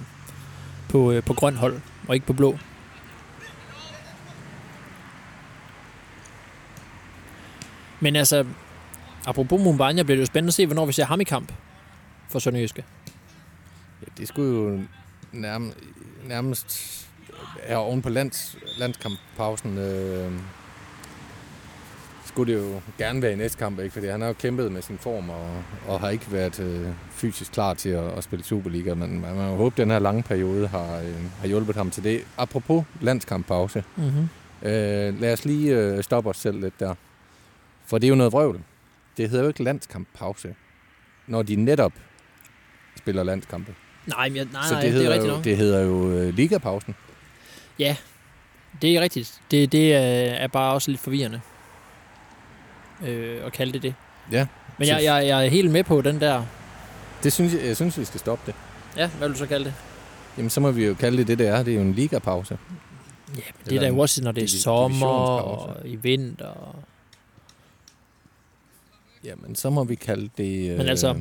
på, 0.90 1.12
øh, 1.12 1.24
på 1.24 1.34
grøn 1.34 1.56
hold, 1.56 1.82
og 2.08 2.16
ikke 2.16 2.28
på 2.28 2.34
blå. 2.34 2.58
Men 8.00 8.16
altså, 8.16 8.46
apropos 9.26 9.62
Mumbanya, 9.62 10.04
bliver 10.04 10.16
det 10.16 10.22
jo 10.22 10.26
spændende 10.26 10.50
at 10.50 10.54
se, 10.54 10.66
hvornår 10.66 10.86
vi 10.86 10.94
ser 10.94 11.06
ham 11.06 11.22
i 11.22 11.24
kamp 11.24 11.52
for 12.30 12.40
Sønderjyske. 12.40 12.84
Ja, 14.02 14.08
det 14.18 14.28
skulle 14.28 14.52
jo 14.52 14.80
nærmest, 15.32 15.78
nærmest 16.28 17.02
er 17.64 17.78
oven 17.78 18.02
på 18.02 18.10
lands, 18.10 18.58
landskamppausen. 18.78 19.78
Øh, 19.78 20.32
skulle 22.36 22.54
det 22.54 22.60
jo 22.60 22.82
gerne 22.98 23.22
være 23.22 23.34
i 23.34 23.36
næste 23.36 23.58
kamp, 23.58 23.80
ikke? 23.80 23.94
fordi 23.94 24.08
han 24.08 24.22
har 24.22 24.28
jo 24.28 24.34
kæmpet 24.34 24.72
med 24.72 24.82
sin 24.82 24.98
form 24.98 25.30
og, 25.30 25.64
og 25.88 26.00
har 26.00 26.10
ikke 26.10 26.32
været 26.32 26.60
øh, 26.60 26.88
fysisk 27.12 27.52
klar 27.52 27.74
til 27.74 27.90
at, 27.90 28.04
at 28.18 28.24
spille 28.24 28.46
Superliga. 28.46 28.94
Men 28.94 29.22
man 29.22 29.36
må 29.36 29.56
håbe, 29.56 29.74
at 29.74 29.78
den 29.78 29.92
her 29.92 30.00
lange 30.00 30.24
periode 30.24 30.68
har, 30.68 30.98
øh, 30.98 31.16
har 31.40 31.48
hjulpet 31.48 31.76
ham 31.76 31.92
til 31.92 32.04
det. 32.04 32.22
Apropos 32.38 32.84
landskamppause. 33.02 33.84
Mm-hmm. 33.96 34.30
Øh, 34.70 35.22
lad 35.22 35.34
os 35.34 35.46
lige 35.46 35.76
øh, 35.78 36.04
stoppe 36.04 36.30
os 36.30 36.38
selv 36.38 36.62
lidt 36.62 36.80
der. 36.80 36.96
For 37.86 37.98
det 37.98 38.08
er 38.08 38.10
jo 38.10 38.16
noget 38.16 38.34
vrøvl. 38.34 38.60
Det 39.18 39.30
hedder 39.30 39.44
jo 39.44 39.48
ikke 39.48 39.64
landskamppause, 39.64 40.56
når 41.28 41.44
de 41.44 41.56
netop 41.56 41.94
spiller 42.98 43.24
landskampe. 43.24 43.76
Nej, 44.06 44.30
men 44.30 44.36
jeg, 44.38 44.48
nej, 44.54 44.62
Så 44.68 44.74
nej, 44.74 44.82
det 44.82 44.94
det 44.94 44.98
er 44.98 45.02
hedder, 45.02 45.14
rigtigt 45.14 45.30
jo, 45.32 45.36
nok. 45.36 45.44
det 45.44 45.58
hedder 45.58 45.82
jo 45.82 46.12
øh, 46.12 46.34
ligapausen. 46.34 46.96
Det 48.82 48.96
er 48.96 49.02
rigtigt. 49.02 49.42
Det, 49.52 49.72
det 49.72 49.94
er, 49.96 50.00
er 50.34 50.48
bare 50.48 50.74
også 50.74 50.92
lidt 50.92 51.02
forvirrende 51.02 51.42
øh, 53.04 53.46
at 53.46 53.54
kalde 53.54 53.74
det 53.74 53.82
det. 53.84 53.94
Ja. 54.32 54.48
Men 54.78 54.88
jeg, 54.88 55.04
jeg, 55.04 55.28
jeg 55.28 55.46
er 55.46 55.50
helt 55.50 55.72
med 55.72 55.84
på 55.84 56.02
den 56.02 56.22
der... 56.22 56.44
Det 57.24 57.34
synes 57.34 57.54
jeg, 57.54 57.64
jeg 57.66 57.76
synes, 57.76 57.98
vi 57.98 58.06
skal 58.06 58.20
stoppe 58.20 58.44
det. 58.46 58.56
Ja, 58.98 59.08
hvad 59.10 59.28
vil 59.28 59.34
du 59.34 59.40
så 59.40 59.48
kalde 59.48 59.66
det? 59.66 59.74
Jamen, 60.38 60.50
så 60.50 60.60
må 60.60 60.72
vi 60.72 60.86
jo 60.86 60.94
kalde 60.94 61.18
det 61.18 61.28
det, 61.28 61.40
det 61.40 61.48
er. 61.48 61.64
Det 61.64 61.72
er 61.72 61.76
jo 61.76 61.82
en 61.82 61.94
ligapause. 61.94 62.58
Ja, 63.36 63.42
men 63.64 63.70
det 63.70 63.84
er 63.84 63.88
en 63.88 63.94
jo 63.96 64.00
også, 64.00 64.24
når 64.24 64.32
det 64.32 64.44
er 64.44 64.48
sommer 64.48 65.08
og 65.08 65.88
i 65.88 65.96
vinter. 65.96 66.46
og- 66.46 66.76
Jamen, 69.24 69.56
så 69.56 69.70
må 69.70 69.84
vi 69.84 69.96
kalde 69.96 70.30
det 70.38 70.72
øh, 70.72 70.78
Men 70.78 70.88
altså- 70.88 71.20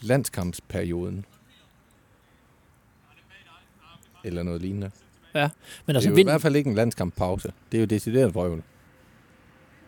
landskampsperioden. 0.00 1.24
Eller 4.24 4.42
noget 4.42 4.60
lignende. 4.62 4.90
Men 5.34 5.42
Altså, 5.42 5.50
det 5.86 5.94
altså, 5.94 6.08
er 6.08 6.10
jo 6.10 6.14
vind, 6.14 6.28
i 6.28 6.30
hvert 6.30 6.42
fald 6.42 6.56
ikke 6.56 6.70
en 6.70 6.76
landskampspause. 6.76 7.52
Det 7.72 7.78
er 7.78 7.80
jo 7.82 7.86
decideret 7.86 8.34
vrøvl. 8.34 8.62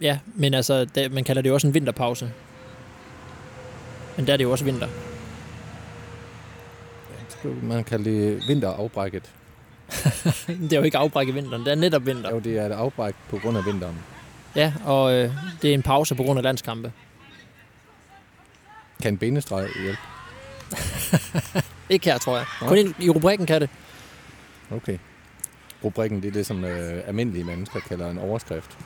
Ja, 0.00 0.18
men 0.34 0.54
altså, 0.54 0.84
det, 0.84 1.12
man 1.12 1.24
kalder 1.24 1.42
det 1.42 1.48
jo 1.48 1.54
også 1.54 1.66
en 1.66 1.74
vinterpause. 1.74 2.32
Men 4.16 4.26
der 4.26 4.32
er 4.32 4.36
det 4.36 4.44
jo 4.44 4.50
også 4.50 4.64
vinter. 4.64 4.88
Man 7.62 7.84
kalde 7.84 8.04
det 8.04 8.48
vinterafbrækket. 8.48 9.30
Det 10.46 10.72
er 10.72 10.76
jo 10.76 10.82
ikke 10.82 10.98
afbræk 10.98 11.28
i 11.28 11.30
vinteren, 11.30 11.64
det 11.64 11.70
er 11.70 11.74
netop 11.74 12.06
vinter. 12.06 12.30
Jo, 12.30 12.38
det 12.38 12.58
er 12.58 12.66
et 12.66 12.72
afbræk 12.72 13.14
på 13.28 13.38
grund 13.38 13.58
af 13.58 13.66
vinteren. 13.66 13.96
Ja, 14.56 14.72
og 14.84 15.12
øh, 15.12 15.32
det 15.62 15.70
er 15.70 15.74
en 15.74 15.82
pause 15.82 16.14
på 16.14 16.22
grund 16.22 16.38
af 16.38 16.42
landskampe. 16.42 16.92
Kan 19.02 19.14
en 19.14 19.18
benestreg 19.18 19.68
hjælpe? 19.82 19.98
Ikke 21.94 22.10
her, 22.10 22.18
tror 22.18 22.36
jeg. 22.36 22.46
Nå. 22.60 22.68
Kun 22.68 22.78
i, 22.78 23.04
i 23.04 23.10
rubrikken 23.10 23.46
kan 23.46 23.60
det. 23.60 23.70
Okay. 24.70 24.98
Rubrikken, 25.84 26.22
det 26.22 26.28
er 26.28 26.32
det, 26.32 26.46
som 26.46 26.64
øh, 26.64 27.02
almindelige 27.06 27.44
mennesker 27.44 27.80
kalder 27.80 28.10
en 28.10 28.18
overskrift. 28.18 28.78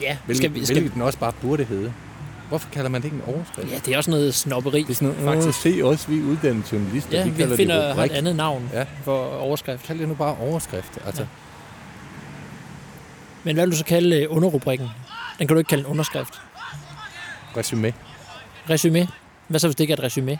Ja, 0.00 0.16
Hvilket, 0.24 0.36
skal 0.36 0.54
vi, 0.54 0.64
skal, 0.64 0.74
hvilket 0.74 0.94
den 0.94 1.02
også 1.02 1.18
bare 1.18 1.32
burde 1.42 1.64
hedde. 1.64 1.92
Hvorfor 2.48 2.68
kalder 2.72 2.90
man 2.90 3.00
det 3.02 3.04
ikke 3.12 3.16
en 3.16 3.34
overskrift? 3.34 3.70
ja, 3.72 3.78
det 3.86 3.94
er 3.94 3.96
også 3.96 4.10
noget 4.10 4.34
snobberi. 4.34 4.82
Det 4.82 4.90
er 4.90 4.94
sådan 4.94 5.08
noget, 5.08 5.42
faktisk. 5.42 5.60
se 5.62 5.80
også, 5.84 6.08
vi 6.08 6.18
er 6.18 6.22
uddannede 6.22 6.64
journalister. 6.72 7.18
Ja, 7.18 7.24
vi 7.24 7.30
vi 7.44 7.56
finder 7.56 7.94
det 7.94 8.04
et 8.04 8.12
andet 8.12 8.36
navn 8.36 8.70
Ja. 8.72 8.84
for 9.04 9.26
overskrift. 9.36 9.86
Kald 9.86 9.98
det 9.98 10.08
nu 10.08 10.14
bare 10.14 10.36
overskrift. 10.40 10.98
Altså, 11.06 11.22
Ja. 11.22 11.28
Men 13.44 13.54
hvad 13.56 13.64
vil 13.66 13.72
du 13.72 13.76
så 13.76 13.84
kalde 13.84 14.16
øh, 14.22 14.26
underrubrikken? 14.36 14.88
Den 15.38 15.46
kan 15.48 15.54
du 15.54 15.58
ikke 15.58 15.68
kalde 15.68 15.80
en 15.84 15.86
underskrift. 15.90 16.40
resume. 17.56 17.92
Resumé. 18.70 19.06
Hvad 19.48 19.60
så, 19.60 19.66
hvis 19.68 19.76
det 19.76 19.80
ikke 19.80 19.92
er 19.92 19.96
et 20.06 20.12
resumé? 20.12 20.36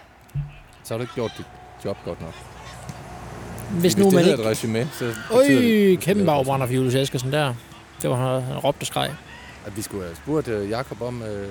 Så 0.85 0.95
har 0.95 0.99
du 0.99 1.03
ikke 1.03 1.15
gjort 1.15 1.33
dit 1.39 1.47
job 1.85 1.97
godt 2.05 2.21
nok. 2.21 2.35
Hvis 3.71 3.97
nu 3.97 4.05
det 4.05 4.13
man 4.15 4.25
ikke... 4.25 4.43
et 4.43 4.47
resume, 4.47 4.89
så 4.99 5.15
Øj, 5.31 5.97
kæmpe 6.01 6.25
bagbrænder 6.25 6.67
for 6.67 6.75
Julius 6.75 6.95
Eskersen 6.95 7.33
der. 7.33 7.55
Det 8.03 8.11
var 8.11 8.17
han, 8.17 8.43
han 8.43 8.57
råbte 8.59 8.83
og 8.83 8.87
skreg. 8.87 9.11
At 9.67 9.77
vi 9.77 9.83
skulle 9.83 10.05
have 10.05 10.17
spurgt 10.17 10.49
uh, 10.49 10.71
Jakob 10.71 11.01
om, 11.03 11.23
øh, 11.23 11.49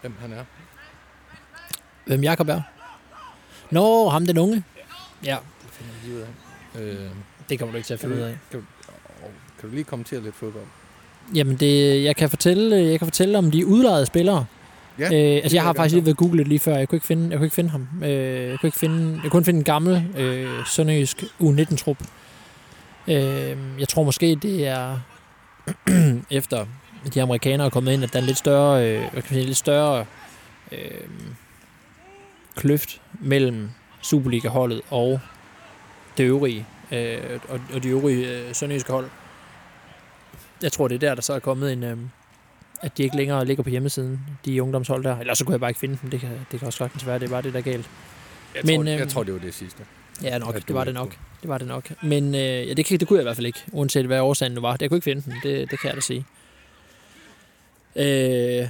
hvem 0.00 0.14
han 0.20 0.32
er. 0.32 0.44
Hvem 2.06 2.22
Jakob 2.22 2.48
er? 2.48 2.60
Nå, 3.70 4.08
ham 4.08 4.26
den 4.26 4.38
unge. 4.38 4.64
Ja, 5.24 5.36
Det 5.62 5.70
finder 5.70 5.92
vi 6.02 6.08
lige 6.08 6.16
ud 6.16 6.22
af. 6.22 7.04
Øh, 7.04 7.10
det 7.48 7.58
kommer 7.58 7.72
du 7.72 7.76
ikke 7.76 7.86
til 7.86 7.94
at 7.94 8.00
finde 8.00 8.16
ud 8.16 8.20
af. 8.20 8.38
kan, 8.50 8.60
du, 8.60 8.66
kan 9.60 9.68
du 9.68 9.74
lige 9.74 9.84
kommentere 9.84 10.20
lidt 10.22 10.34
fodbold? 10.34 10.64
Jamen, 11.34 11.56
det, 11.56 12.04
jeg, 12.04 12.16
kan 12.16 12.30
fortælle, 12.30 12.76
jeg 12.76 12.98
kan 12.98 13.06
fortælle 13.06 13.38
om 13.38 13.50
de 13.50 13.66
udlejede 13.66 14.06
spillere. 14.06 14.46
Ja, 14.98 15.04
øh, 15.04 15.40
altså, 15.42 15.56
jeg 15.56 15.62
har 15.62 15.72
faktisk 15.72 15.94
lige 15.94 16.04
været 16.04 16.16
googlet 16.16 16.48
lige 16.48 16.58
før. 16.58 16.76
Jeg 16.76 16.88
kunne 16.88 16.96
ikke 16.96 17.06
finde, 17.06 17.30
jeg 17.30 17.38
kunne 17.38 17.46
ikke 17.46 17.54
finde 17.54 17.70
ham. 17.70 17.88
Øh, 18.02 18.10
jeg, 18.48 18.58
kunne 18.60 18.68
ikke 18.68 18.78
finde, 18.78 19.12
jeg 19.12 19.20
kunne 19.22 19.30
kun 19.30 19.44
finde 19.44 19.58
en 19.58 19.64
gammel 19.64 20.06
øh, 20.16 20.66
sønderjysk 20.66 21.24
U19-trup. 21.40 21.98
Øh, 23.08 23.56
jeg 23.78 23.88
tror 23.88 24.02
måske, 24.02 24.38
det 24.42 24.66
er 24.66 24.98
efter 26.30 26.66
de 27.14 27.22
amerikanere 27.22 27.66
er 27.66 27.70
kommet 27.70 27.92
ind, 27.92 28.04
at 28.04 28.12
der 28.12 28.18
er 28.18 28.22
en 28.22 28.26
lidt 28.26 28.38
større, 28.38 28.86
øh, 28.86 29.00
hvad 29.00 29.10
kan 29.10 29.22
man 29.22 29.34
sige, 29.34 29.46
lidt 29.46 29.56
større 29.56 30.06
øh, 30.72 30.78
kløft 32.56 33.00
mellem 33.20 33.70
Superliga-holdet 34.02 34.80
og 34.90 35.20
det 36.16 36.24
øvrige, 36.24 36.66
øh, 36.92 37.40
og, 37.48 37.60
og 37.74 37.82
de 37.82 37.88
øvrige 37.88 38.38
øh, 38.38 38.54
sønderjyske 38.54 38.92
hold. 38.92 39.10
Jeg 40.62 40.72
tror, 40.72 40.88
det 40.88 40.94
er 40.94 40.98
der, 40.98 41.14
der 41.14 41.22
så 41.22 41.32
er 41.32 41.38
kommet 41.38 41.72
en, 41.72 41.82
øh, 41.82 41.96
at 42.80 42.98
de 42.98 43.02
ikke 43.02 43.16
længere 43.16 43.44
ligger 43.44 43.62
på 43.62 43.70
hjemmesiden, 43.70 44.20
de 44.44 44.62
ungdomshold 44.62 45.04
der. 45.04 45.18
Ellers 45.18 45.38
så 45.38 45.44
kunne 45.44 45.52
jeg 45.52 45.60
bare 45.60 45.70
ikke 45.70 45.80
finde 45.80 45.98
dem. 46.02 46.10
Det 46.10 46.20
kan, 46.20 46.30
det 46.52 46.58
kan 46.58 46.66
også 46.66 46.76
sagtens 46.76 47.06
være, 47.06 47.18
det 47.18 47.30
var 47.30 47.40
det, 47.40 47.52
der 47.52 47.58
er 47.58 47.62
galt. 47.62 47.90
Jeg, 48.54 48.62
Men, 48.64 48.76
tror, 48.76 48.90
jeg 48.90 49.00
øhm, 49.00 49.10
tror, 49.10 49.22
det 49.22 49.34
var 49.34 49.40
det 49.40 49.54
sidste. 49.54 49.82
Ja, 50.22 50.38
nok. 50.38 50.54
Det 50.54 50.74
var 50.74 50.84
det 50.84 50.94
nok. 50.94 51.16
Det 51.42 51.48
var 51.48 51.58
det 51.58 51.66
nok. 51.66 51.92
Men 52.02 52.34
øh, 52.34 52.40
ja, 52.40 52.74
det, 52.74 52.84
kan, 52.84 53.00
det 53.00 53.08
kunne 53.08 53.16
jeg 53.16 53.22
i 53.22 53.24
hvert 53.24 53.36
fald 53.36 53.46
ikke, 53.46 53.64
uanset 53.72 54.06
hvad 54.06 54.20
årsagen 54.20 54.52
nu 54.52 54.60
var. 54.60 54.76
Jeg 54.80 54.90
kunne 54.90 54.96
ikke 54.96 55.04
finde 55.04 55.22
den, 55.22 55.34
det, 55.42 55.70
det 55.70 55.80
kan 55.80 55.88
jeg 55.88 55.96
da 55.96 56.00
sige. 56.00 56.24
Øh, 57.98 58.68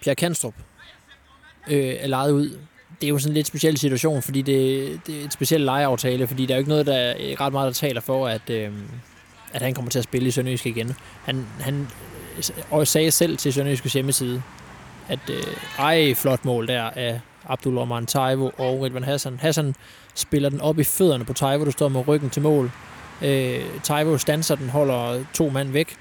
Pierre 0.00 0.14
Kanstrup 0.16 0.54
øh, 1.70 1.94
er 1.98 2.06
lejet 2.06 2.32
ud. 2.32 2.58
Det 3.00 3.06
er 3.06 3.08
jo 3.08 3.18
sådan 3.18 3.30
en 3.30 3.34
lidt 3.34 3.46
speciel 3.46 3.78
situation, 3.78 4.22
fordi 4.22 4.42
det, 4.42 5.00
det 5.06 5.20
er 5.20 5.24
et 5.24 5.32
specielt 5.32 5.64
lejeaftale, 5.64 6.26
fordi 6.26 6.46
der 6.46 6.54
er 6.54 6.58
jo 6.58 6.60
ikke 6.60 6.68
noget, 6.68 6.86
der 6.86 6.96
er 6.96 7.40
ret 7.40 7.52
meget, 7.52 7.66
der 7.66 7.72
taler 7.72 8.00
for, 8.00 8.28
at, 8.28 8.50
øh, 8.50 8.72
at 9.52 9.62
han 9.62 9.74
kommer 9.74 9.90
til 9.90 9.98
at 9.98 10.04
spille 10.04 10.28
i 10.28 10.30
Sønderjysk 10.30 10.66
igen. 10.66 10.92
Han, 11.24 11.46
han 11.60 11.88
øh, 12.36 12.42
og 12.70 12.86
sagde 12.86 13.10
selv 13.10 13.36
til 13.36 13.52
Sønderjyskes 13.52 13.92
hjemmeside, 13.92 14.42
at 15.08 15.30
øh, 15.30 15.44
ej, 15.78 16.14
flot 16.14 16.44
mål 16.44 16.68
der 16.68 16.82
af 16.82 17.20
Abdul 17.48 17.78
Rahman 17.78 18.06
Taivo 18.06 18.50
og 18.58 18.82
Ridvan 18.82 19.04
Hassan. 19.04 19.38
Hassan 19.40 19.74
spiller 20.14 20.48
den 20.48 20.60
op 20.60 20.78
i 20.78 20.84
fødderne 20.84 21.24
på 21.24 21.32
Taivo, 21.32 21.64
du 21.64 21.70
står 21.70 21.88
med 21.88 22.08
ryggen 22.08 22.30
til 22.30 22.42
mål. 22.42 22.70
Øh, 23.22 23.60
Taivo 23.82 24.18
stanser 24.18 24.54
den, 24.54 24.68
holder 24.68 25.24
to 25.34 25.48
mand 25.48 25.70
væk, 25.70 25.96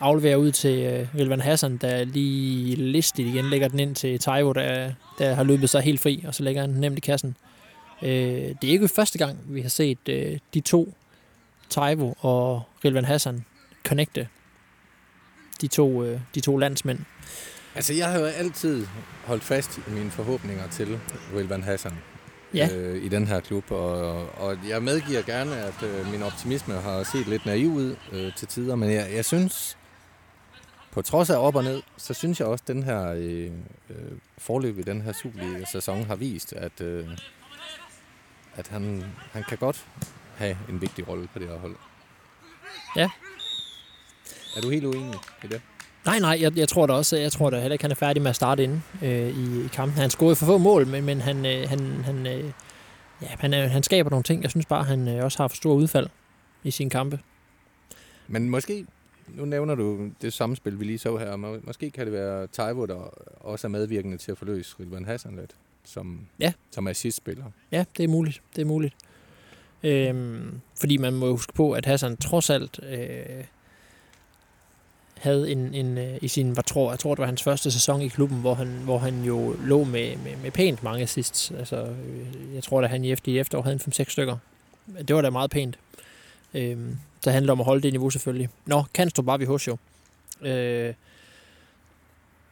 afleverer 0.00 0.36
ud 0.36 0.52
til 0.52 0.78
øh, 0.78 1.08
Ridvan 1.18 1.40
Hassan, 1.40 1.76
der 1.76 2.04
lige 2.04 2.76
listigt 2.76 3.28
igen 3.28 3.44
lægger 3.50 3.68
den 3.68 3.78
ind 3.80 3.94
til 3.94 4.18
Taivo, 4.18 4.52
der, 4.52 4.92
der 5.18 5.34
har 5.34 5.42
løbet 5.44 5.70
sig 5.70 5.82
helt 5.82 6.00
fri, 6.00 6.24
og 6.26 6.34
så 6.34 6.42
lægger 6.42 6.60
han 6.60 6.70
den 6.70 6.80
nemt 6.80 6.98
i 6.98 7.00
kassen. 7.00 7.36
Øh, 8.02 8.08
det 8.08 8.64
er 8.64 8.68
ikke 8.68 8.88
første 8.88 9.18
gang, 9.18 9.38
vi 9.48 9.60
har 9.60 9.68
set 9.68 9.98
øh, 10.08 10.38
de 10.54 10.60
to, 10.60 10.94
Taivo 11.70 12.12
og 12.18 12.62
Rilvan 12.84 13.04
Hassan, 13.04 13.44
connecte. 13.84 14.28
De 15.60 15.66
to, 15.66 16.04
øh, 16.04 16.20
de 16.34 16.40
to 16.40 16.56
landsmænd. 16.56 16.98
Altså, 17.74 17.94
jeg 17.94 18.10
har 18.10 18.18
jo 18.18 18.24
altid 18.24 18.86
holdt 19.24 19.44
fast 19.44 19.78
i 19.78 19.90
mine 19.90 20.10
forhåbninger 20.10 20.68
til 20.68 20.98
Wilvan 21.34 21.62
Hassan 21.62 21.92
Ja. 22.54 22.68
øh, 22.74 23.04
i 23.04 23.08
den 23.08 23.26
her 23.26 23.40
klub, 23.40 23.70
og, 23.70 24.00
og 24.40 24.58
jeg 24.68 24.82
medgiver 24.82 25.22
gerne, 25.22 25.56
at 25.56 25.82
øh, 25.82 26.10
min 26.12 26.22
optimisme 26.22 26.74
har 26.74 27.02
set 27.02 27.26
lidt 27.26 27.46
naiv 27.46 27.68
ud 27.72 27.96
øh, 28.12 28.34
til 28.36 28.48
tider, 28.48 28.74
men 28.74 28.90
jeg, 28.92 29.06
jeg 29.14 29.24
synes, 29.24 29.76
på 30.96 31.02
trods 31.02 31.30
af 31.30 31.36
op 31.36 31.54
og 31.54 31.64
ned, 31.64 31.82
så 31.96 32.14
synes 32.14 32.40
jeg 32.40 32.48
også, 32.48 32.62
at 32.62 32.68
den 32.68 32.82
her 32.82 33.12
øh, 33.16 33.50
øh, 33.90 33.96
forløb 34.38 34.78
i 34.78 34.82
den 34.82 35.02
her 35.02 35.12
Superliga-sæson 35.12 36.04
har 36.04 36.16
vist, 36.16 36.52
at, 36.52 36.80
øh, 36.80 37.08
at 38.54 38.68
han, 38.68 39.04
han 39.32 39.44
kan 39.48 39.58
godt 39.58 39.86
have 40.36 40.56
en 40.68 40.80
vigtig 40.80 41.08
rolle 41.08 41.28
på 41.32 41.38
det 41.38 41.48
her 41.48 41.58
hold. 41.58 41.76
Ja. 42.96 43.10
Er 44.56 44.60
du 44.60 44.70
helt 44.70 44.84
uenig 44.84 45.14
i 45.44 45.46
det? 45.46 45.60
Nej, 46.06 46.18
nej, 46.18 46.38
jeg, 46.40 46.56
jeg 46.56 46.68
tror 46.68 46.86
da 46.86 46.92
også, 46.92 47.16
jeg 47.16 47.32
tror 47.32 47.50
da 47.50 47.60
heller 47.60 47.72
ikke, 47.72 47.84
han 47.84 47.90
er 47.90 47.94
færdig 47.94 48.22
med 48.22 48.30
at 48.30 48.36
starte 48.36 48.62
inde 48.62 48.82
øh, 49.02 49.28
i, 49.28 49.64
i 49.64 49.68
kampen. 49.72 49.98
Han 49.98 50.10
scorede 50.10 50.36
for 50.36 50.46
få 50.46 50.58
mål, 50.58 50.86
men, 50.86 51.04
men 51.04 51.20
han, 51.20 51.46
øh, 51.46 51.68
han, 51.68 52.04
han, 52.04 52.26
øh, 52.26 52.52
ja, 53.22 53.28
han, 53.38 53.54
øh, 53.54 53.70
han 53.70 53.82
skaber 53.82 54.10
nogle 54.10 54.24
ting. 54.24 54.42
Jeg 54.42 54.50
synes 54.50 54.66
bare, 54.66 54.84
han 54.84 55.08
øh, 55.08 55.24
også 55.24 55.38
har 55.38 55.48
for 55.48 55.56
store 55.56 55.74
udfald 55.74 56.08
i 56.64 56.70
sine 56.70 56.90
kampe. 56.90 57.20
Men 58.28 58.50
måske, 58.50 58.86
nu 59.28 59.44
nævner 59.44 59.74
du 59.74 60.10
det 60.22 60.32
samspil, 60.32 60.80
vi 60.80 60.84
lige 60.84 60.98
så 60.98 61.16
her, 61.16 61.36
må- 61.36 61.60
måske 61.62 61.90
kan 61.90 62.04
det 62.06 62.12
være 62.12 62.46
Taivo, 62.46 62.86
der 62.86 63.14
også 63.40 63.66
er 63.66 63.68
medvirkende 63.68 64.16
til 64.16 64.32
at 64.32 64.38
forløse 64.38 64.74
Rilvan 64.80 65.04
Hassan 65.04 65.36
lidt, 65.36 65.50
som, 65.84 66.20
Ja. 66.40 66.52
som 66.70 66.86
assistspiller. 66.88 67.44
Ja, 67.72 67.84
det 67.96 68.04
er 68.04 68.08
muligt. 68.08 68.42
Det 68.56 68.62
er 68.62 68.66
muligt. 68.66 68.94
Øhm, 69.82 70.60
fordi 70.80 70.96
man 70.96 71.12
må 71.12 71.30
huske 71.30 71.52
på, 71.52 71.72
at 71.72 71.86
Hassan 71.86 72.16
trods 72.16 72.50
alt 72.50 72.80
øh, 72.82 73.44
havde 75.16 75.50
en, 75.52 75.74
en 75.74 75.98
øh, 75.98 76.18
i 76.22 76.28
sin, 76.28 76.50
hvad 76.50 76.64
tror, 76.64 76.90
jeg 76.92 76.98
tror, 76.98 77.14
det 77.14 77.20
var 77.20 77.26
hans 77.26 77.42
første 77.42 77.70
sæson 77.70 78.02
i 78.02 78.08
klubben, 78.08 78.40
hvor 78.40 78.54
han, 78.54 78.68
hvor 78.84 78.98
han 78.98 79.24
jo 79.24 79.56
lå 79.64 79.84
med, 79.84 80.16
med, 80.16 80.36
med 80.42 80.50
pænt 80.50 80.82
mange 80.82 81.02
assists. 81.02 81.50
Altså, 81.50 81.84
øh, 81.84 82.54
jeg 82.54 82.62
tror, 82.62 82.82
at 82.82 82.90
han 82.90 83.04
i 83.04 83.12
efter, 83.12 83.32
i 83.32 83.38
efterår 83.38 83.62
havde 83.62 83.74
en 83.86 83.92
5-6 83.92 84.04
stykker. 84.10 84.36
Det 85.08 85.16
var 85.16 85.22
da 85.22 85.30
meget 85.30 85.50
pænt. 85.50 85.78
Øhm, 86.54 86.96
så 87.20 87.30
handler 87.30 87.52
om 87.52 87.60
at 87.60 87.66
holde 87.66 87.82
det 87.82 87.92
niveau 87.92 88.10
selvfølgelig. 88.10 88.48
Nå, 88.66 88.84
Kanstrup 88.94 89.26
var 89.26 89.36
vi 89.36 89.44
hos 89.44 89.68
jo. 89.68 89.76
Øh, 90.42 90.94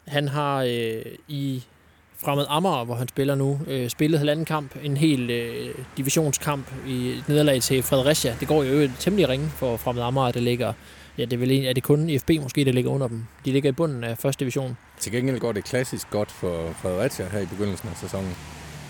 han 0.06 0.28
har 0.28 0.62
øh, 0.62 1.02
i 1.28 1.62
Fremad 2.16 2.46
Amager, 2.48 2.84
hvor 2.84 2.94
han 2.94 3.08
spiller 3.08 3.34
nu, 3.34 3.60
øh, 3.66 3.88
spillet 3.88 4.18
halvanden 4.18 4.44
kamp, 4.44 4.76
en 4.82 4.96
hel 4.96 5.30
øh, 5.30 5.74
divisionskamp 5.96 6.66
i 6.86 7.08
et 7.08 7.28
nederlag 7.28 7.62
til 7.62 7.82
Fredericia. 7.82 8.36
Det 8.40 8.48
går 8.48 8.62
jo 8.62 8.90
temmelig 8.98 9.28
ringe 9.28 9.48
for 9.48 9.76
Fremad 9.76 10.02
Amager, 10.02 10.32
det 10.32 10.42
ligger, 10.42 10.72
ja 11.18 11.24
det 11.24 11.32
er 11.32 11.38
vel 11.38 11.50
en, 11.50 11.64
er 11.64 11.72
det 11.72 11.82
kun 11.82 12.08
IFB 12.08 12.30
måske, 12.42 12.64
der 12.64 12.72
ligger 12.72 12.90
under 12.90 13.08
dem. 13.08 13.26
De 13.44 13.52
ligger 13.52 13.68
i 13.68 13.72
bunden 13.72 14.04
af 14.04 14.18
første 14.18 14.40
division. 14.40 14.76
Til 15.00 15.12
gengæld 15.12 15.38
går 15.38 15.52
det 15.52 15.64
klassisk 15.64 16.10
godt 16.10 16.30
for 16.30 16.72
Fredericia 16.72 17.28
her 17.28 17.40
i 17.40 17.46
begyndelsen 17.46 17.88
af 17.88 17.96
sæsonen. 17.96 18.36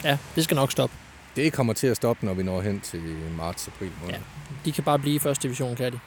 Ja, 0.05 0.18
det 0.35 0.45
skal 0.45 0.55
nok 0.55 0.72
stoppe. 0.72 0.97
Det 1.37 1.53
kommer 1.53 1.72
til 1.72 1.87
at 1.87 1.97
stoppe, 1.97 2.26
når 2.26 2.35
vi 2.35 2.43
når 2.43 2.61
hen 2.61 2.80
til 2.80 3.01
marts-april 3.37 3.91
måned. 4.03 4.14
Ja. 4.14 4.20
De 4.64 4.72
kan 4.72 4.85
bare 4.85 4.99
blive 4.99 5.14
i 5.16 5.18
første 5.18 5.43
division, 5.43 5.76
kan 5.76 5.93
de. 5.93 5.99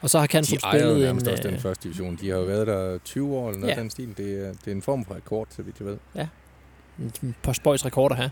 Og 0.00 0.10
så 0.10 0.18
har 0.18 0.26
Kanstrup 0.26 0.58
ejer 0.62 0.74
jo 0.74 0.78
spillet 0.80 0.96
en... 0.96 1.02
nærmest 1.02 1.26
også 1.28 1.42
den 1.42 1.54
Øh, 1.54 1.60
første 1.60 1.84
division. 1.84 2.18
De 2.20 2.28
har 2.30 2.36
jo 2.36 2.42
været 2.44 2.66
der 2.66 2.98
20 3.04 3.36
år 3.36 3.48
eller 3.48 3.60
noget 3.60 3.70
Ja. 3.72 3.76
ja. 3.76 3.82
den 3.82 3.90
stil. 3.90 4.14
Det 4.16 4.46
er, 4.46 4.52
det 4.64 4.66
er 4.66 4.72
en 4.72 4.82
form 4.82 5.04
for 5.04 5.14
rekord, 5.14 5.46
så 5.56 5.62
vidt 5.62 5.76
jeg 5.80 5.86
ved. 5.86 5.96
et 7.24 7.34
par 7.42 7.52
spøjs 7.52 7.84
rekorder 7.86 8.16
her. 8.16 8.28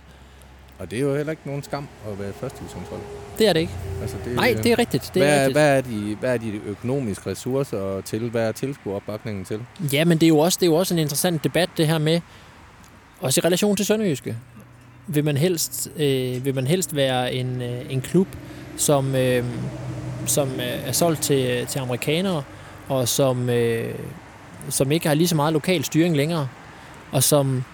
Og 0.78 0.90
det 0.90 0.96
er 0.98 1.02
jo 1.02 1.16
heller 1.16 1.30
ikke 1.30 1.42
nogen 1.46 1.62
skam 1.62 1.88
at 2.08 2.18
være 2.18 2.32
første 2.32 2.58
divisionshold. 2.58 3.00
Det 3.38 3.48
er 3.48 3.52
det 3.52 3.60
ikke. 3.60 3.72
Altså, 4.00 4.16
det, 4.24 4.34
Nej, 4.36 4.54
det 4.62 4.72
er 4.72 4.78
rigtigt. 4.78 5.10
Det 5.14 5.22
hvad, 5.22 5.28
er 5.28 5.34
er, 5.34 5.46
rigtigt. 5.46 5.52
hvad, 5.58 5.76
er 5.78 5.80
de, 5.82 6.16
hvad 6.20 6.34
er 6.34 6.38
de 6.38 6.60
økonomiske 6.66 7.30
ressourcer 7.30 8.00
til? 8.00 8.30
Hvad 8.30 8.48
er 8.48 8.52
tilskueropbakningen 8.52 9.44
til? 9.44 9.60
Ja, 9.92 10.04
men 10.04 10.18
det 10.18 10.26
er, 10.26 10.28
jo 10.28 10.38
også, 10.38 10.56
det 10.60 10.66
er 10.66 10.70
jo 10.70 10.74
også 10.76 10.94
en 10.94 10.98
interessant 11.00 11.44
debat, 11.44 11.70
det 11.76 11.86
her 11.86 11.98
med, 11.98 12.20
også 13.20 13.40
i 13.40 13.46
relation 13.46 13.76
til 13.76 13.86
Sønderjyske. 13.86 14.36
Vil 15.06 15.24
man 15.24 15.36
helst, 15.36 15.90
øh, 15.96 16.44
vil 16.44 16.54
man 16.54 16.66
helst 16.66 16.96
være 16.96 17.34
en, 17.34 17.62
øh, 17.62 17.80
en 17.90 18.00
klub, 18.00 18.28
som, 18.76 19.14
øh, 19.14 19.44
som 20.26 20.48
øh, 20.48 20.88
er 20.88 20.92
solgt 20.92 21.22
til, 21.22 21.66
til 21.66 21.78
amerikanere, 21.78 22.42
og 22.88 23.08
som, 23.08 23.50
øh, 23.50 23.94
som 24.68 24.92
ikke 24.92 25.08
har 25.08 25.14
lige 25.14 25.28
så 25.28 25.36
meget 25.36 25.52
lokal 25.52 25.84
styring 25.84 26.16
længere, 26.16 26.48
og 27.12 27.22
som 27.22 27.64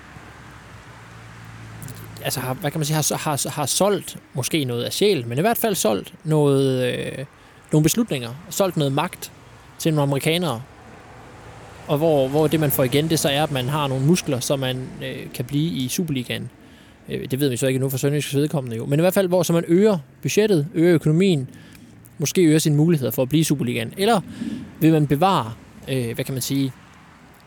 altså 2.25 2.41
har, 2.41 2.55
hvad 2.55 2.71
kan 2.71 2.79
man 2.79 2.87
sige, 2.87 2.95
har, 2.95 3.17
har, 3.17 3.49
har 3.51 3.67
solgt 3.67 4.17
måske 4.35 4.65
noget 4.65 4.85
af 4.85 4.93
sjæl, 4.93 5.27
men 5.27 5.39
i 5.39 5.41
hvert 5.41 5.59
fald 5.59 5.75
solgt 5.75 6.15
noget, 6.25 6.95
øh, 6.95 7.25
nogle 7.73 7.83
beslutninger, 7.83 8.31
solgt 8.51 8.77
noget 8.77 8.93
magt 8.93 9.33
til 9.79 9.95
nogle 9.95 10.03
amerikanere, 10.03 10.63
og 11.89 11.99
hvor, 11.99 12.29
hvor 12.29 12.47
det, 12.47 12.61
man 12.61 12.71
får 12.71 12.85
igen, 12.85 13.11
det 13.11 13.19
så 13.19 13.29
er, 13.29 13.43
at 13.43 13.51
man 13.51 13.69
har 13.69 13.89
nogle 13.89 14.07
muskler, 14.07 14.41
så 14.41 14.57
man 14.57 14.89
øh, 15.03 15.33
kan 15.35 15.45
blive 15.45 15.71
i 15.71 15.89
Superligaen. 15.89 16.51
Øh, 17.09 17.31
det 17.31 17.41
ved 17.41 17.49
vi 17.49 17.57
så 17.57 17.67
ikke 17.67 17.81
nu 17.81 17.89
for 17.89 17.99
Sønderjyskets 17.99 18.37
vedkommende 18.37 18.77
jo. 18.77 18.87
Men 18.87 18.99
i 18.99 19.03
hvert 19.03 19.15
fald, 19.15 19.29
hvor 19.29 19.43
så 19.43 19.53
man 19.53 19.65
øger 19.69 19.99
budgettet, 20.23 20.67
øger 20.75 20.95
økonomien, 20.95 21.49
måske 22.19 22.43
øger 22.43 22.59
sine 22.59 22.77
muligheder 22.77 23.11
for 23.11 23.23
at 23.23 23.29
blive 23.29 23.45
Superligaen. 23.45 23.95
Eller 23.97 24.21
vil 24.81 24.93
man 24.93 25.07
bevare, 25.07 25.53
øh, 25.89 26.15
hvad 26.15 26.25
kan 26.25 26.35
man 26.35 26.43
sige, 26.43 26.73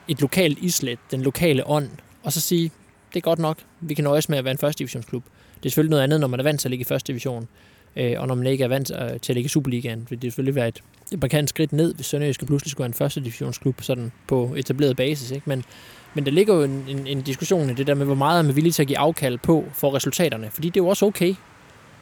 et 0.08 0.22
lokalt 0.22 0.60
islet, 0.60 0.99
den 1.12 1.22
lokale 1.22 1.68
ånd, 1.68 1.89
og 2.24 2.34
så 2.34 2.41
sige, 2.41 2.72
det 3.14 3.20
er 3.20 3.22
godt 3.22 3.39
nok, 3.39 3.58
vi 3.82 3.93
kan 3.93 4.03
nøjes 4.03 4.30
med 4.30 4.38
at 4.38 4.43
være 4.43 4.51
en 4.51 4.58
første 4.58 4.80
divisionsklub. 4.80 5.24
Det 5.56 5.66
er 5.66 5.70
selvfølgelig 5.70 5.89
noget 5.89 6.03
andet, 6.03 6.20
når 6.20 6.28
man 6.28 6.39
er 6.39 6.43
vant 6.43 6.60
til 6.60 6.68
at 6.68 6.70
ligge 6.70 6.82
i 6.82 6.86
første 6.86 7.08
division, 7.08 7.47
øh, 7.96 8.14
og 8.18 8.28
når 8.28 8.36
man 8.36 8.48
ikke 8.48 8.64
er 8.64 8.68
vant 8.68 8.91
øh, 8.91 9.20
til 9.20 9.34
at 9.34 9.36
ligge 9.36 9.46
i 9.46 9.50
Superligaen. 9.50 10.06
For 10.08 10.16
det 10.16 10.22
selvfølgelig 10.24 10.56
være 10.56 10.68
et, 10.68 10.84
et 11.12 11.22
markant 11.22 11.50
skridt 11.50 11.74
ned, 11.74 11.96
hvis 11.96 12.06
Sønderjyske 12.06 12.46
pludselig 12.46 12.72
skulle 12.72 12.84
være 12.84 12.89
en 12.89 12.93
første 12.93 13.20
divisionsklub 13.20 13.82
sådan 13.82 14.12
på 14.28 14.56
etableret 14.58 14.98
basis. 14.98 15.32
Ikke? 15.32 15.50
Men, 15.50 15.64
men 16.14 16.26
der 16.26 16.32
ligger 16.32 16.56
jo 16.56 16.64
en, 16.64 16.86
en, 16.88 17.08
en 17.08 17.22
diskussion 17.22 17.70
i 17.70 17.74
det 17.74 17.88
der 17.88 17.93
med, 17.93 18.06
hvor 18.06 18.16
meget 18.16 18.39
er 18.39 18.43
man 18.43 18.56
villig 18.56 18.74
til 18.74 18.84
at 18.84 18.88
give 18.88 18.98
afkald 18.98 19.38
på 19.38 19.66
for 19.74 19.96
resultaterne. 19.96 20.50
Fordi 20.52 20.70
det 20.70 20.80
er 20.80 20.84
jo 20.84 20.88
også 20.88 21.06
okay. 21.06 21.36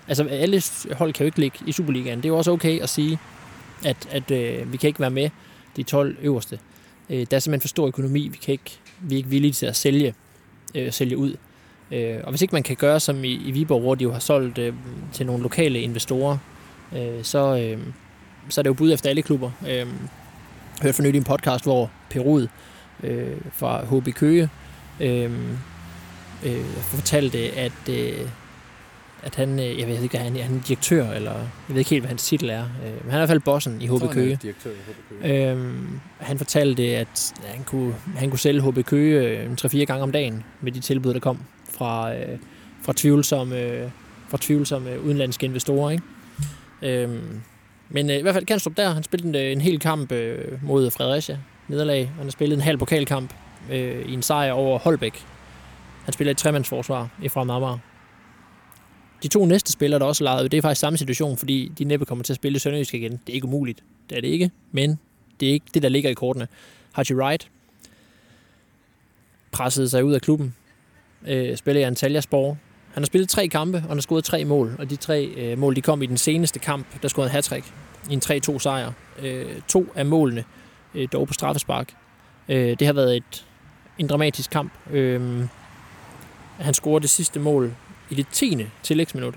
Altså, 0.08 0.24
alle 0.24 0.62
hold 0.92 1.14
kan 1.14 1.24
jo 1.24 1.26
ikke 1.26 1.40
ligge 1.40 1.60
i 1.68 1.72
Superligaen. 1.72 2.18
Det 2.18 2.26
er 2.26 2.30
jo 2.30 2.38
også 2.38 2.52
okay 2.52 2.80
at 2.80 2.90
sige, 2.90 3.20
at, 3.86 3.98
at 4.12 4.32
øh, 4.32 4.72
vi 4.72 4.78
kan 4.78 4.88
ikke 4.88 5.00
være 5.00 5.10
med 5.10 5.30
de 5.76 5.84
12 5.84 6.18
øverste. 6.22 6.60
Øh, 7.10 7.26
der 7.32 7.36
er 7.36 7.40
simpelthen 7.40 7.62
for 7.62 7.68
stor 7.68 7.88
økonomi. 7.88 8.28
Vi, 8.28 8.38
kan 8.38 8.52
ikke, 8.52 8.80
vi 9.02 9.16
er 9.16 9.18
ikke 9.18 9.30
villige 9.30 9.52
til 9.52 9.66
at 9.66 9.76
sælge, 9.76 10.14
øh, 10.76 10.92
sælge 10.92 11.18
ud. 11.18 11.36
Øh, 11.94 12.20
og 12.24 12.30
hvis 12.30 12.42
ikke 12.42 12.56
man 12.56 12.64
kan 12.64 12.76
gøre 12.76 13.00
som 13.00 13.24
i, 13.24 13.34
i 13.34 13.52
Viborg, 13.52 13.82
hvor 13.82 13.96
de 13.96 14.04
jo 14.04 14.12
har 14.12 14.20
solgt 14.20 14.58
øh, 14.58 14.74
til 15.12 15.26
nogle 15.26 15.44
lokale 15.44 15.82
investorer, 15.82 16.38
øh, 16.96 17.24
så, 17.24 17.58
øh, 17.58 17.78
så 18.50 18.62
er 18.62 18.64
det 18.64 18.70
jo 18.70 18.74
bud 18.74 18.94
efter 18.94 19.10
alle 19.10 19.22
klubber. 19.22 19.52
Øh, 19.68 19.76
jeg 19.76 19.88
hørte 20.82 20.96
for 20.96 21.04
nylig 21.04 21.18
en 21.18 21.24
podcast, 21.24 21.64
hvor 21.64 21.92
Perud 22.10 22.48
øh, 23.04 23.38
fra 23.52 23.86
HB 23.86 24.16
Køge 24.16 24.50
øh, 25.00 25.32
øh, 26.46 26.66
fortalte, 26.82 27.38
at, 27.38 27.90
øh, 27.90 28.28
at 29.24 29.36
han, 29.36 29.60
øh, 29.60 29.80
jeg 29.80 29.88
ved 29.88 30.02
ikke, 30.04 30.18
han, 30.18 30.36
han 30.36 30.56
er 30.56 30.62
direktør, 30.68 31.12
eller 31.12 31.32
jeg 31.34 31.70
ved 31.70 31.78
ikke 31.78 31.90
helt, 31.90 32.02
hvad 32.02 32.10
hans 32.10 32.28
titel 32.28 32.50
er, 32.50 32.64
øh, 32.64 33.04
men 33.04 33.12
han 33.12 33.12
er 33.12 33.18
i 33.18 33.20
hvert 33.20 33.30
fald 33.30 33.40
bossen 33.40 33.82
i 33.82 33.88
HB 33.88 34.12
Køge. 34.12 34.40
Direktør 34.42 34.70
i 34.70 34.74
HB 34.74 35.22
Køge. 35.22 35.58
Han 36.18 36.38
fortalte, 36.38 36.84
at 36.84 37.34
han 37.46 37.64
kunne, 37.64 37.96
han 38.16 38.30
kunne 38.30 38.40
sælge 38.40 38.62
HB 38.62 38.86
Køge 38.86 39.40
øh, 39.40 39.52
3-4 39.62 39.84
gange 39.84 40.04
om 40.04 40.12
dagen 40.12 40.44
med 40.62 40.72
de 40.72 40.80
tilbud, 40.80 41.14
der 41.14 41.20
kom 41.20 41.40
fra, 41.84 42.16
øh, 42.16 42.38
fra 42.82 42.94
tvivlsomme, 42.96 43.60
øh, 43.60 43.90
fra 44.30 44.38
tvivlsomme 44.42 45.02
udenlandske 45.02 45.46
investorer. 45.46 45.92
Ikke? 45.92 46.04
Øhm, 46.82 47.42
men 47.90 48.10
øh, 48.10 48.18
i 48.18 48.22
hvert 48.22 48.34
fald 48.34 48.46
Kanstrup 48.46 48.78
der, 48.78 48.90
han 48.90 49.04
spillede 49.04 49.30
en, 49.30 49.36
øh, 49.36 49.52
en 49.52 49.62
hel 49.62 49.80
kamp 49.80 50.12
øh, 50.12 50.64
mod 50.64 50.92
Fredericia, 50.92 51.40
nederlag. 51.68 52.08
Han 52.08 52.24
har 52.24 52.32
spillet 52.32 52.56
en 52.56 52.62
halv 52.62 52.78
pokalkamp 52.78 53.34
øh, 53.72 54.06
i 54.06 54.14
en 54.14 54.22
sejr 54.22 54.52
over 54.52 54.80
Holbæk. 54.80 55.26
Han 56.06 56.14
spiller 56.14 56.32
et 56.32 56.38
tremandsforsvar 56.38 57.10
i 57.24 57.30
fra 57.30 57.42
Amager. 57.42 57.78
De 59.24 59.28
to 59.28 59.46
næste 59.46 59.72
spillere, 59.72 60.00
der 60.00 60.06
også 60.06 60.24
lejede, 60.24 60.50
det 60.50 60.58
er 60.58 60.62
faktisk 60.62 60.82
samme 60.82 60.98
situation, 60.98 61.38
fordi 61.38 61.72
de 61.78 61.84
næppe 61.84 62.06
kommer 62.06 62.24
til 62.24 62.34
at 62.34 62.36
spille 62.36 62.60
Sønderjysk 62.60 62.94
igen. 62.94 63.12
Det 63.12 63.30
er 63.30 63.34
ikke 63.34 63.48
umuligt. 63.48 63.84
Det 64.10 64.18
er 64.18 64.22
det 64.22 64.28
ikke, 64.28 64.52
men 64.72 65.00
det 65.40 65.48
er 65.48 65.54
ikke 65.54 65.66
det, 65.74 65.84
der 65.84 65.90
ligger 65.90 66.10
i 66.10 66.14
kortene. 66.14 66.48
Haji 66.92 67.16
Wright 67.16 67.50
pressede 69.52 69.90
sig 69.90 70.04
ud 70.04 70.14
af 70.14 70.22
klubben, 70.22 70.56
øh, 71.28 71.58
spiller 71.58 71.82
i 71.82 71.84
Antalyaspor. 71.84 72.58
Han 72.94 73.04
har 73.04 73.06
spillet 73.06 73.30
tre 73.30 73.48
kampe, 73.48 73.78
og 73.78 73.82
han 73.82 73.98
har 73.98 74.02
scoret 74.02 74.24
tre 74.24 74.46
mål, 74.46 74.76
og 74.80 74.90
de 74.90 74.96
tre 74.96 75.26
øh, 75.26 75.58
mål 75.58 75.76
de 75.76 75.82
kom 75.82 76.02
i 76.02 76.06
den 76.06 76.18
seneste 76.18 76.60
kamp, 76.60 76.86
der 77.02 77.08
scorede 77.08 77.30
han 77.30 77.44
hat 77.52 77.64
i 78.10 78.14
en 78.14 78.22
3-2 78.26 78.60
sejr. 78.60 78.92
Øh, 79.22 79.46
to 79.68 79.86
af 79.96 80.06
målene 80.06 80.44
øh, 80.96 81.08
dog 81.14 81.28
på 81.28 81.34
straffespark. 81.34 81.94
Øh, 82.50 82.80
det 82.80 82.88
har 82.88 82.94
været 82.94 83.18
et, 83.18 83.46
en 83.98 84.08
dramatisk 84.08 84.50
kamp. 84.50 84.72
Øh, 84.92 85.48
han 86.60 86.74
scorede 86.74 87.02
det 87.02 87.10
sidste 87.10 87.40
mål 87.40 87.76
i 88.10 88.16
det 88.16 88.28
10. 88.32 88.68
tillægsminut, 88.84 89.36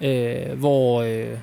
øh, 0.00 0.58
hvor, 0.58 1.02
øh, 1.02 1.38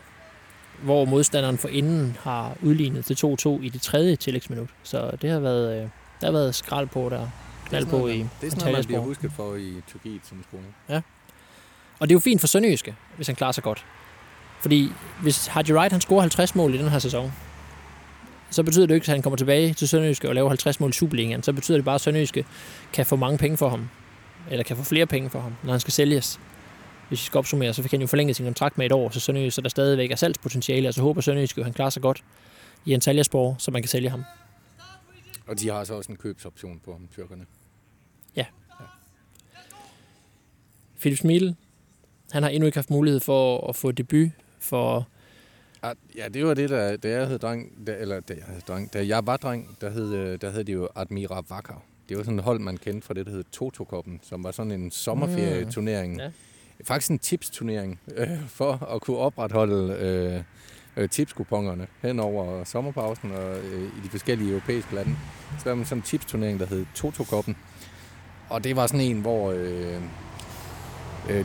hvor 0.83 1.05
modstanderen 1.05 1.57
for 1.57 1.67
inden 1.67 2.17
har 2.21 2.57
udlignet 2.61 3.05
til 3.05 3.13
2-2 3.13 3.63
i 3.63 3.69
det 3.69 3.81
tredje 3.81 4.15
tillægsminut. 4.15 4.69
Så 4.83 5.11
det 5.21 5.29
har 5.29 5.39
været, 5.39 5.81
øh, 5.81 5.89
der 6.21 6.27
har 6.27 6.31
været 6.31 6.55
skrald 6.55 6.87
på 6.87 7.09
der. 7.09 7.27
Knald 7.69 7.85
på 7.85 8.07
i 8.07 8.17
Det 8.17 8.23
er 8.23 8.27
sådan 8.41 8.57
noget, 8.59 8.73
man 8.73 8.85
bliver 8.85 9.01
husket 9.01 9.31
for 9.31 9.55
i 9.55 9.81
Tyrkiet 9.87 10.21
som 10.23 10.43
skole. 10.43 10.63
Og 11.99 12.09
det 12.09 12.13
er 12.13 12.15
jo 12.15 12.19
fint 12.19 12.41
for 12.41 12.47
Sønderjyske, 12.47 12.95
hvis 13.15 13.27
han 13.27 13.35
klarer 13.35 13.51
sig 13.51 13.63
godt. 13.63 13.85
Fordi 14.61 14.91
hvis 15.21 15.47
Haji 15.47 15.73
Wright 15.73 15.91
han 15.91 16.01
scorer 16.01 16.21
50 16.21 16.55
mål 16.55 16.73
i 16.75 16.77
den 16.77 16.89
her 16.89 16.99
sæson, 16.99 17.33
så 18.49 18.63
betyder 18.63 18.85
det 18.85 18.89
jo 18.89 18.95
ikke, 18.95 19.03
at 19.03 19.07
han 19.09 19.21
kommer 19.21 19.37
tilbage 19.37 19.73
til 19.73 19.87
Sønderjyske 19.87 20.29
og 20.29 20.35
laver 20.35 20.49
50 20.49 20.79
mål 20.79 20.89
i 20.89 20.93
Superligaen. 20.93 21.43
Så 21.43 21.53
betyder 21.53 21.77
det 21.77 21.85
bare, 21.85 21.95
at 21.95 22.01
Sønderjyske 22.01 22.45
kan 22.93 23.05
få 23.05 23.15
mange 23.15 23.37
penge 23.37 23.57
for 23.57 23.69
ham. 23.69 23.89
Eller 24.51 24.63
kan 24.63 24.77
få 24.77 24.83
flere 24.83 25.05
penge 25.05 25.29
for 25.29 25.39
ham, 25.39 25.55
når 25.63 25.71
han 25.71 25.79
skal 25.79 25.93
sælges. 25.93 26.39
Hvis 27.07 27.21
vi 27.21 27.25
skal 27.25 27.37
opsummere, 27.37 27.73
så 27.73 27.81
fik 27.81 27.91
han 27.91 28.01
jo 28.01 28.07
forlænget 28.07 28.35
sin 28.35 28.45
kontrakt 28.45 28.77
med 28.77 28.85
et 28.85 28.91
år, 28.91 29.09
så 29.09 29.19
Sønderjyske, 29.19 29.61
der 29.61 29.69
stadigvæk 29.69 30.11
er 30.11 30.15
salgspotentiale, 30.15 30.87
og 30.87 30.93
så 30.93 31.01
håber 31.01 31.21
Sønderjyske, 31.21 31.61
at 31.61 31.65
han 31.65 31.73
klarer 31.73 31.89
sig 31.89 32.01
godt 32.01 32.23
i 32.85 32.93
Antalyaspor, 32.93 33.55
så 33.59 33.71
man 33.71 33.81
kan 33.81 33.89
sælge 33.89 34.09
ham. 34.09 34.23
Og 35.47 35.59
de 35.59 35.69
har 35.69 35.83
så 35.83 35.93
også 35.93 36.11
en 36.11 36.17
købsoption 36.17 36.79
på 36.85 36.91
ham, 36.91 37.07
tyrkerne. 37.15 37.45
Philip 41.07 41.19
Smil, 41.19 41.55
han 42.31 42.43
har 42.43 42.49
endnu 42.49 42.65
ikke 42.65 42.77
haft 42.77 42.89
mulighed 42.89 43.19
for 43.19 43.69
at 43.69 43.75
få 43.75 43.91
debut 43.91 44.29
for... 44.59 45.07
Ah, 45.81 45.95
Ja, 46.15 46.27
det 46.27 46.45
var 46.45 46.53
det, 46.53 46.69
der, 46.69 46.97
da 46.97 47.09
jeg 47.09 47.27
hed 47.27 47.39
dreng, 47.39 47.87
da, 47.87 47.95
eller 47.99 48.19
da 48.19 48.33
jeg, 48.33 48.43
hed 48.53 48.61
dreng, 48.67 48.93
da 48.93 49.07
jeg 49.07 49.27
var 49.27 49.37
dreng, 49.37 49.77
der 49.81 49.89
hed, 49.89 50.13
øh, 50.13 50.41
der 50.41 50.51
hed 50.51 50.63
det 50.63 50.73
jo 50.73 50.87
Admira 50.95 51.43
Wacker. 51.51 51.83
Det 52.09 52.17
var 52.17 52.23
sådan 52.23 52.39
et 52.39 52.43
hold, 52.43 52.59
man 52.59 52.77
kendte 52.77 53.07
fra 53.07 53.13
det, 53.13 53.25
der 53.25 53.31
hed 53.31 53.43
Toto-koppen, 53.51 54.19
som 54.23 54.43
var 54.43 54.51
sådan 54.51 54.71
en 54.71 54.91
sommerferieturnering. 54.91 56.13
Mm, 56.13 56.19
ja. 56.19 56.29
Faktisk 56.83 57.11
en 57.11 57.19
tipsturnering, 57.19 57.99
øh, 58.15 58.27
for 58.47 58.93
at 58.95 59.01
kunne 59.01 59.17
opretholde 59.17 59.93
øh, 59.93 60.43
øh, 61.03 61.09
tipskupongerne 61.09 61.87
hen 62.01 62.19
over 62.19 62.63
sommerpausen 62.63 63.31
og 63.31 63.57
øh, 63.57 63.83
i 63.83 64.01
de 64.03 64.09
forskellige 64.09 64.49
europæiske 64.49 64.95
lande. 64.95 65.15
Så 65.59 65.69
var 65.69 65.75
man 65.75 65.85
sådan 65.85 65.97
en 65.99 66.03
tipsturnering, 66.03 66.59
der 66.59 66.65
hed 66.65 66.85
Toto-koppen. 66.95 67.55
Og 68.49 68.63
det 68.63 68.75
var 68.75 68.87
sådan 68.87 69.01
en, 69.01 69.21
hvor 69.21 69.51
øh, 69.51 70.01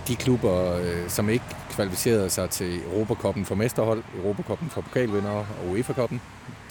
de 0.09 0.17
klubber, 0.17 0.75
øh, 0.75 1.09
som 1.09 1.29
ikke 1.29 1.45
kvalificerede 1.71 2.31
sig 2.31 2.51
til 2.51 2.81
Europakoppen 2.93 3.45
for 3.45 3.55
mesterhold, 3.55 4.03
Europakoppen 4.17 4.71
for 4.71 4.81
pokalvinder 4.81 5.31
og 5.31 5.47
UEFA-koppen, 5.71 6.21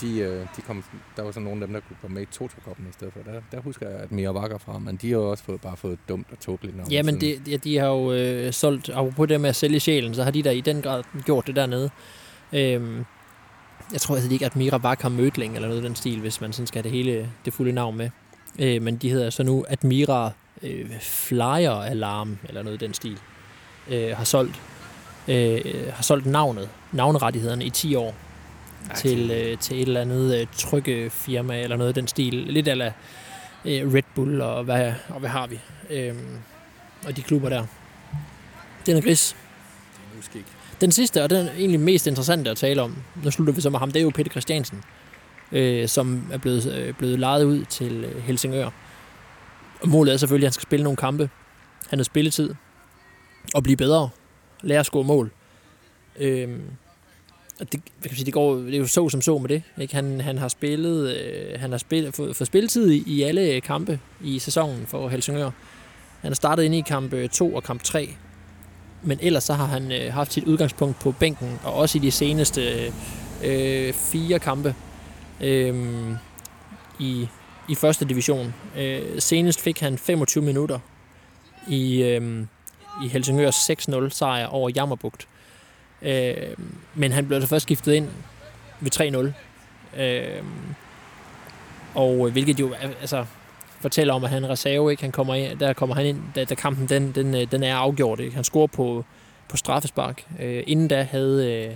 de, 0.01 0.19
øh, 0.19 0.47
de 0.57 0.61
kom, 0.61 0.83
der 1.17 1.23
var 1.23 1.31
så 1.31 1.39
nogle 1.39 1.61
af 1.61 1.67
dem, 1.67 1.73
der 1.73 1.81
kunne 1.87 1.97
komme 2.01 2.13
med 2.13 2.21
i 2.21 2.25
Toto-koppen 2.25 2.85
i 2.89 2.93
stedet 2.93 3.13
for. 3.13 3.31
Der, 3.31 3.41
der 3.51 3.61
husker 3.61 3.89
jeg, 3.89 3.99
at 3.99 4.11
Mia 4.11 4.31
Wacker 4.31 4.57
fra, 4.57 4.79
men 4.79 4.95
de 4.95 5.07
har 5.07 5.17
jo 5.17 5.31
også 5.31 5.43
fået, 5.43 5.61
bare 5.61 5.77
fået 5.77 5.93
et 5.93 5.99
dumt 6.09 6.27
og 6.31 6.39
tåbeligt. 6.39 6.75
Ja, 6.91 7.03
men 7.03 7.21
det, 7.21 7.47
ja, 7.47 7.55
de 7.55 7.77
har 7.77 7.87
jo 7.87 8.13
øh, 8.13 8.53
solgt, 8.53 8.89
apropos 8.89 9.27
det 9.27 9.41
med 9.41 9.49
at 9.49 9.55
sælge 9.55 9.79
sjælen, 9.79 10.15
så 10.15 10.23
har 10.23 10.31
de 10.31 10.43
der 10.43 10.51
i 10.51 10.61
den 10.61 10.81
grad 10.81 11.03
gjort 11.25 11.47
det 11.47 11.55
dernede. 11.55 11.89
Øhm, 12.53 13.05
jeg 13.91 14.01
tror 14.01 14.15
altså 14.15 14.31
ikke, 14.31 14.45
at 14.45 14.55
Mira 14.55 14.77
Vak 14.77 15.01
har 15.01 15.09
Mødling 15.09 15.55
eller 15.55 15.67
noget 15.67 15.81
i 15.81 15.85
den 15.85 15.95
stil, 15.95 16.19
hvis 16.19 16.41
man 16.41 16.53
sådan 16.53 16.67
skal 16.67 16.83
have 16.83 16.91
det 16.91 16.97
hele, 16.97 17.31
det 17.45 17.53
fulde 17.53 17.71
navn 17.71 17.97
med. 17.97 18.09
Øh, 18.59 18.81
men 18.81 18.97
de 18.97 19.09
hedder 19.09 19.29
så 19.29 19.43
nu 19.43 19.65
Admira 19.69 20.31
øh, 20.63 20.99
Flyer 21.01 21.71
Alarm, 21.71 22.37
eller 22.43 22.63
noget 22.63 22.81
i 22.81 22.85
den 22.85 22.93
stil, 22.93 23.19
øh, 23.89 24.17
har 24.17 24.23
solgt 24.23 24.61
øh, 25.27 25.61
har 25.93 26.03
solgt 26.03 26.25
navnet, 26.25 26.69
navnerettighederne 26.91 27.65
i 27.65 27.69
10 27.69 27.95
år 27.95 28.15
Ja, 28.89 28.95
til, 28.95 29.31
øh, 29.31 29.57
til 29.57 29.81
et 29.81 29.87
eller 29.87 30.01
andet 30.01 30.39
øh, 30.39 30.47
trykkefirma 30.55 31.61
eller 31.61 31.77
noget 31.77 31.97
i 31.97 31.99
den 31.99 32.07
stil. 32.07 32.33
Lidt 32.33 32.67
eller 32.67 32.91
øh, 33.65 33.93
Red 33.93 34.03
Bull 34.15 34.41
og 34.41 34.63
hvad, 34.63 34.93
og 35.09 35.19
hvad 35.19 35.29
har 35.29 35.47
vi. 35.47 35.59
Øhm, 35.89 36.37
og 37.07 37.17
de 37.17 37.21
klubber 37.21 37.49
der. 37.49 37.65
Den 38.85 38.97
er 38.97 39.01
gris. 39.01 39.35
Det 40.33 40.39
er. 40.39 40.43
Den 40.81 40.91
sidste, 40.91 41.23
og 41.23 41.29
den 41.29 41.47
er 41.47 41.51
egentlig 41.51 41.79
mest 41.79 42.07
interessante 42.07 42.51
at 42.51 42.57
tale 42.57 42.81
om, 42.81 42.97
nu 43.23 43.31
slutter 43.31 43.53
vi 43.53 43.61
så 43.61 43.69
med 43.69 43.79
ham, 43.79 43.91
det 43.91 43.99
er 43.99 44.03
jo 44.03 44.09
Peter 44.09 44.31
Christiansen, 44.31 44.83
øh, 45.51 45.87
som 45.87 46.27
er 46.31 46.37
blevet, 46.37 46.73
øh, 46.73 46.93
blevet 46.93 47.19
lejet 47.19 47.43
ud 47.43 47.65
til 47.65 48.03
øh, 48.03 48.23
Helsingør. 48.23 48.69
Målet 49.85 50.13
er 50.13 50.17
selvfølgelig, 50.17 50.45
at 50.45 50.49
han 50.49 50.53
skal 50.53 50.61
spille 50.61 50.83
nogle 50.83 50.97
kampe. 50.97 51.29
Han 51.89 51.99
har 51.99 52.03
spilletid 52.03 52.53
og 53.53 53.63
blive 53.63 53.77
bedre. 53.77 54.09
Lære 54.61 54.79
at 54.79 54.85
score 54.85 55.03
mål. 55.03 55.31
Øhm, 56.19 56.61
og 57.59 57.71
det, 57.71 57.81
hvad 57.99 58.09
kan 58.09 58.11
man 58.11 58.15
sige, 58.15 58.25
det, 58.25 58.33
går, 58.33 58.55
det 58.55 58.73
er 58.73 58.77
jo 58.77 58.87
så 58.87 59.09
som 59.09 59.21
så 59.21 59.37
med 59.37 59.49
det. 59.49 59.63
Ikke? 59.77 59.95
Han, 59.95 60.21
han 60.21 60.37
har 60.37 60.47
spillet, 60.47 61.17
øh, 61.17 61.59
han 61.59 61.71
har 61.71 61.77
spillet, 61.77 62.15
fået, 62.15 62.35
fået 62.35 62.47
spilletid 62.47 62.91
i, 62.91 63.03
i 63.07 63.23
alle 63.23 63.41
øh, 63.41 63.61
kampe 63.61 63.99
i 64.21 64.39
sæsonen 64.39 64.87
for 64.87 65.09
Helsingør. 65.09 65.51
Han 66.21 66.31
har 66.31 66.35
startet 66.35 66.63
ind 66.63 66.75
i 66.75 66.81
kamp 66.81 67.13
øh, 67.13 67.29
2 67.29 67.55
og 67.55 67.63
kamp 67.63 67.83
3. 67.83 68.09
Men 69.03 69.19
ellers 69.21 69.43
så 69.43 69.53
har 69.53 69.65
han 69.65 69.91
øh, 69.91 70.13
haft 70.13 70.33
sit 70.33 70.43
udgangspunkt 70.43 70.99
på 70.99 71.11
bænken, 71.11 71.59
og 71.63 71.73
også 71.73 71.97
i 71.97 72.01
de 72.01 72.11
seneste 72.11 72.91
øh, 73.43 73.93
fire 73.93 74.39
kampe 74.39 74.75
øh, 75.41 75.75
i, 76.99 77.27
i 77.71 77.75
første 77.75 78.05
division. 78.05 78.53
Øh, 78.77 79.01
senest 79.19 79.61
fik 79.61 79.79
han 79.79 79.97
25 79.97 80.43
minutter 80.43 80.79
i, 81.67 82.03
øh, 82.03 82.45
i 83.03 83.07
Helsingørs 83.07 83.69
6-0 83.69 84.09
sejr 84.09 84.47
over 84.47 84.69
Jammerbugt. 84.75 85.27
Øh, 86.01 86.33
men 86.95 87.11
han 87.11 87.27
blev 87.27 87.41
så 87.41 87.47
først 87.47 87.63
skiftet 87.63 87.93
ind 87.93 88.07
ved 88.79 88.91
3-0. 89.95 90.01
Øh, 90.01 90.43
og 91.95 92.29
hvilket 92.29 92.59
jo 92.59 92.73
altså, 92.73 93.25
fortæller 93.79 94.13
om, 94.13 94.23
at 94.23 94.29
han 94.29 94.43
er 94.43 94.49
reserve, 94.49 94.91
ikke? 94.91 95.03
Han 95.03 95.11
kommer 95.11 95.35
ind, 95.35 95.59
der 95.59 95.73
kommer 95.73 95.95
han 95.95 96.05
ind, 96.05 96.21
da, 96.35 96.45
da 96.45 96.55
kampen 96.55 96.89
den, 96.89 97.11
den, 97.11 97.35
øh, 97.35 97.51
den 97.51 97.63
er 97.63 97.75
afgjort. 97.75 98.19
Ikke? 98.19 98.35
Han 98.35 98.43
scorer 98.43 98.67
på, 98.67 99.05
på 99.49 99.57
straffespark. 99.57 100.23
Øh, 100.39 100.63
inden 100.67 100.87
da 100.87 101.03
havde 101.11 101.53
øh, 101.53 101.75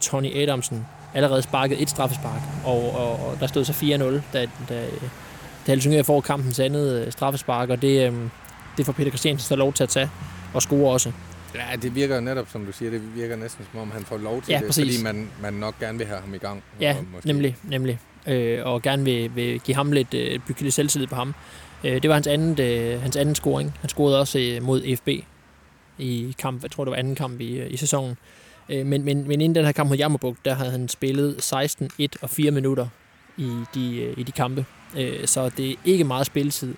Tony 0.00 0.36
Adamsen 0.36 0.86
allerede 1.14 1.42
sparket 1.42 1.82
et 1.82 1.90
straffespark, 1.90 2.40
og, 2.64 2.94
og, 2.94 3.26
og 3.26 3.40
der 3.40 3.46
stod 3.46 3.64
så 3.64 3.72
4-0, 3.72 4.32
da, 4.32 4.48
da, 4.68 4.86
da 5.66 5.72
Helsingør 5.72 6.02
får 6.02 6.20
kampens 6.20 6.60
andet 6.60 7.06
øh, 7.06 7.12
straffespark, 7.12 7.68
og 7.70 7.82
det, 7.82 8.06
øh, 8.12 8.14
det 8.76 8.86
får 8.86 8.92
Peter 8.92 9.10
Christiansen 9.10 9.46
så 9.48 9.56
lov 9.56 9.72
til 9.72 9.82
at 9.82 9.88
tage 9.88 10.10
og 10.54 10.62
score 10.62 10.92
også. 10.92 11.12
Ja, 11.54 11.76
det 11.82 11.94
virker 11.94 12.20
netop, 12.20 12.46
som 12.52 12.64
du 12.66 12.72
siger, 12.72 12.90
det 12.90 13.02
virker 13.16 13.36
næsten 13.36 13.64
som 13.72 13.80
om, 13.80 13.90
han 13.90 14.04
får 14.04 14.16
lov 14.18 14.42
til 14.42 14.52
Ja, 14.52 14.58
det, 14.58 14.66
præcis. 14.66 14.96
fordi 14.96 15.04
man, 15.04 15.28
man 15.42 15.52
nok 15.54 15.78
gerne 15.80 15.98
vil 15.98 16.06
have 16.06 16.20
ham 16.20 16.34
i 16.34 16.38
gang. 16.38 16.62
Ja, 16.80 16.96
måske- 17.14 17.26
nemlig, 17.26 17.56
nemlig. 17.62 17.98
Øh, 18.26 18.58
og 18.66 18.82
gerne 18.82 19.04
vil, 19.04 19.36
vil 19.36 19.60
give 19.60 19.74
ham 19.74 19.92
lidt, 19.92 20.14
øh, 20.14 20.40
bygge 20.46 20.62
lidt 20.62 20.74
selvtillid 20.74 21.06
på 21.06 21.14
ham. 21.14 21.34
Øh, 21.84 22.02
det 22.02 22.08
var 22.08 22.14
hans 22.14 22.26
anden, 22.26 22.60
øh, 22.60 23.02
hans 23.02 23.16
anden 23.16 23.34
scoring. 23.34 23.72
Han 23.80 23.88
scorede 23.90 24.20
også 24.20 24.38
øh, 24.38 24.62
mod 24.62 24.96
FB 24.96 25.08
i 25.98 26.34
kamp. 26.38 26.62
Jeg 26.62 26.70
tror, 26.70 26.84
det 26.84 26.90
var 26.90 26.96
anden 26.96 27.14
kamp 27.14 27.40
i, 27.40 27.62
i 27.66 27.76
sæsonen. 27.76 28.16
Øh, 28.68 28.86
men, 28.86 29.04
men, 29.04 29.28
men 29.28 29.40
inden 29.40 29.54
den 29.54 29.64
her 29.64 29.72
kamp 29.72 29.88
mod 29.88 29.96
Jammerbuk, 29.96 30.36
der 30.44 30.54
havde 30.54 30.70
han 30.70 30.88
spillet 30.88 31.36
16, 31.42 31.90
1 31.98 32.16
og 32.22 32.30
4 32.30 32.50
minutter 32.50 32.86
i 33.36 33.50
de, 33.74 33.96
øh, 34.02 34.18
i 34.18 34.22
de 34.22 34.32
kampe. 34.32 34.66
Øh, 34.96 35.26
så 35.26 35.48
det 35.48 35.70
er 35.70 35.74
ikke 35.84 36.04
meget 36.04 36.26
spilletid, 36.26 36.74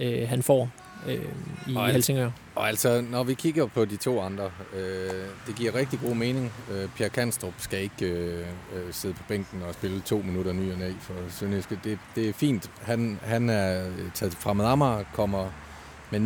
øh, 0.00 0.28
han 0.28 0.42
får 0.42 0.70
øh, 1.08 1.24
i 1.66 1.76
Og 1.76 1.88
Helsingør. 1.88 2.30
Og 2.54 2.68
altså, 2.68 3.00
når 3.10 3.24
vi 3.24 3.34
kigger 3.34 3.66
på 3.66 3.84
de 3.84 3.96
to 3.96 4.20
andre, 4.20 4.50
øh, 4.76 5.24
det 5.46 5.56
giver 5.56 5.74
rigtig 5.74 6.00
god 6.00 6.14
mening. 6.14 6.52
Øh, 6.72 6.88
Pierre 6.96 7.10
Kanstrup 7.10 7.54
skal 7.58 7.82
ikke 7.82 8.06
øh, 8.06 8.46
øh, 8.74 8.92
sidde 8.92 9.14
på 9.14 9.22
bænken 9.28 9.62
og 9.62 9.74
spille 9.74 10.00
to 10.00 10.22
minutter 10.26 10.52
ny 10.52 10.72
og 10.72 10.78
næ 10.78 10.92
for 11.00 11.14
Sønderjyske. 11.30 11.80
Det, 11.84 11.98
det 12.14 12.28
er 12.28 12.32
fint. 12.32 12.70
Han, 12.82 13.18
han 13.22 13.50
er 13.50 13.90
taget 14.14 14.34
fremad 14.34 14.66
Amager, 14.66 15.04
kommer 15.14 15.48
med 16.10 16.20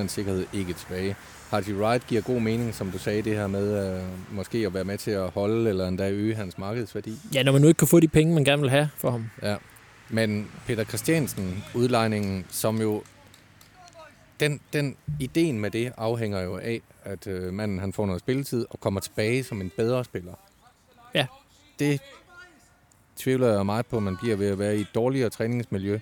99,9% 0.00 0.08
sikkerhed 0.08 0.46
ikke 0.52 0.72
tilbage. 0.72 1.16
Hardy 1.52 1.72
Wright 1.72 2.06
giver 2.06 2.22
god 2.22 2.40
mening, 2.40 2.74
som 2.74 2.90
du 2.90 2.98
sagde, 2.98 3.22
det 3.22 3.36
her 3.36 3.46
med 3.46 3.96
øh, 3.96 4.02
måske 4.30 4.58
at 4.58 4.74
være 4.74 4.84
med 4.84 4.98
til 4.98 5.10
at 5.10 5.30
holde 5.30 5.68
eller 5.68 5.88
endda 5.88 6.10
øge 6.10 6.34
hans 6.34 6.58
markedsværdi. 6.58 7.18
Ja, 7.34 7.42
når 7.42 7.52
man 7.52 7.60
nu 7.60 7.68
ikke 7.68 7.78
kan 7.78 7.88
få 7.88 8.00
de 8.00 8.08
penge, 8.08 8.34
man 8.34 8.44
gerne 8.44 8.62
vil 8.62 8.70
have 8.70 8.88
for 8.96 9.10
ham. 9.10 9.30
Ja. 9.42 9.56
Men 10.08 10.50
Peter 10.66 10.84
Christiansen, 10.84 11.64
udlejningen, 11.74 12.46
som 12.50 12.80
jo... 12.80 13.02
Den, 14.40 14.60
den 14.72 14.96
ideen 15.20 15.58
med 15.58 15.70
det 15.70 15.92
afhænger 15.96 16.40
jo 16.40 16.56
af, 16.56 16.80
at 17.04 17.26
øh, 17.26 17.52
manden 17.52 17.78
han 17.78 17.92
får 17.92 18.06
noget 18.06 18.20
spilletid 18.20 18.66
og 18.70 18.80
kommer 18.80 19.00
tilbage 19.00 19.44
som 19.44 19.60
en 19.60 19.70
bedre 19.76 20.04
spiller. 20.04 20.34
Ja. 21.14 21.26
Det 21.78 22.00
tvivler 23.16 23.48
jeg 23.48 23.66
meget 23.66 23.86
på, 23.86 23.96
at 23.96 24.02
man 24.02 24.16
bliver 24.16 24.36
ved 24.36 24.46
at 24.46 24.58
være 24.58 24.76
i 24.76 24.80
et 24.80 24.94
dårligere 24.94 25.30
træningsmiljø, 25.30 25.98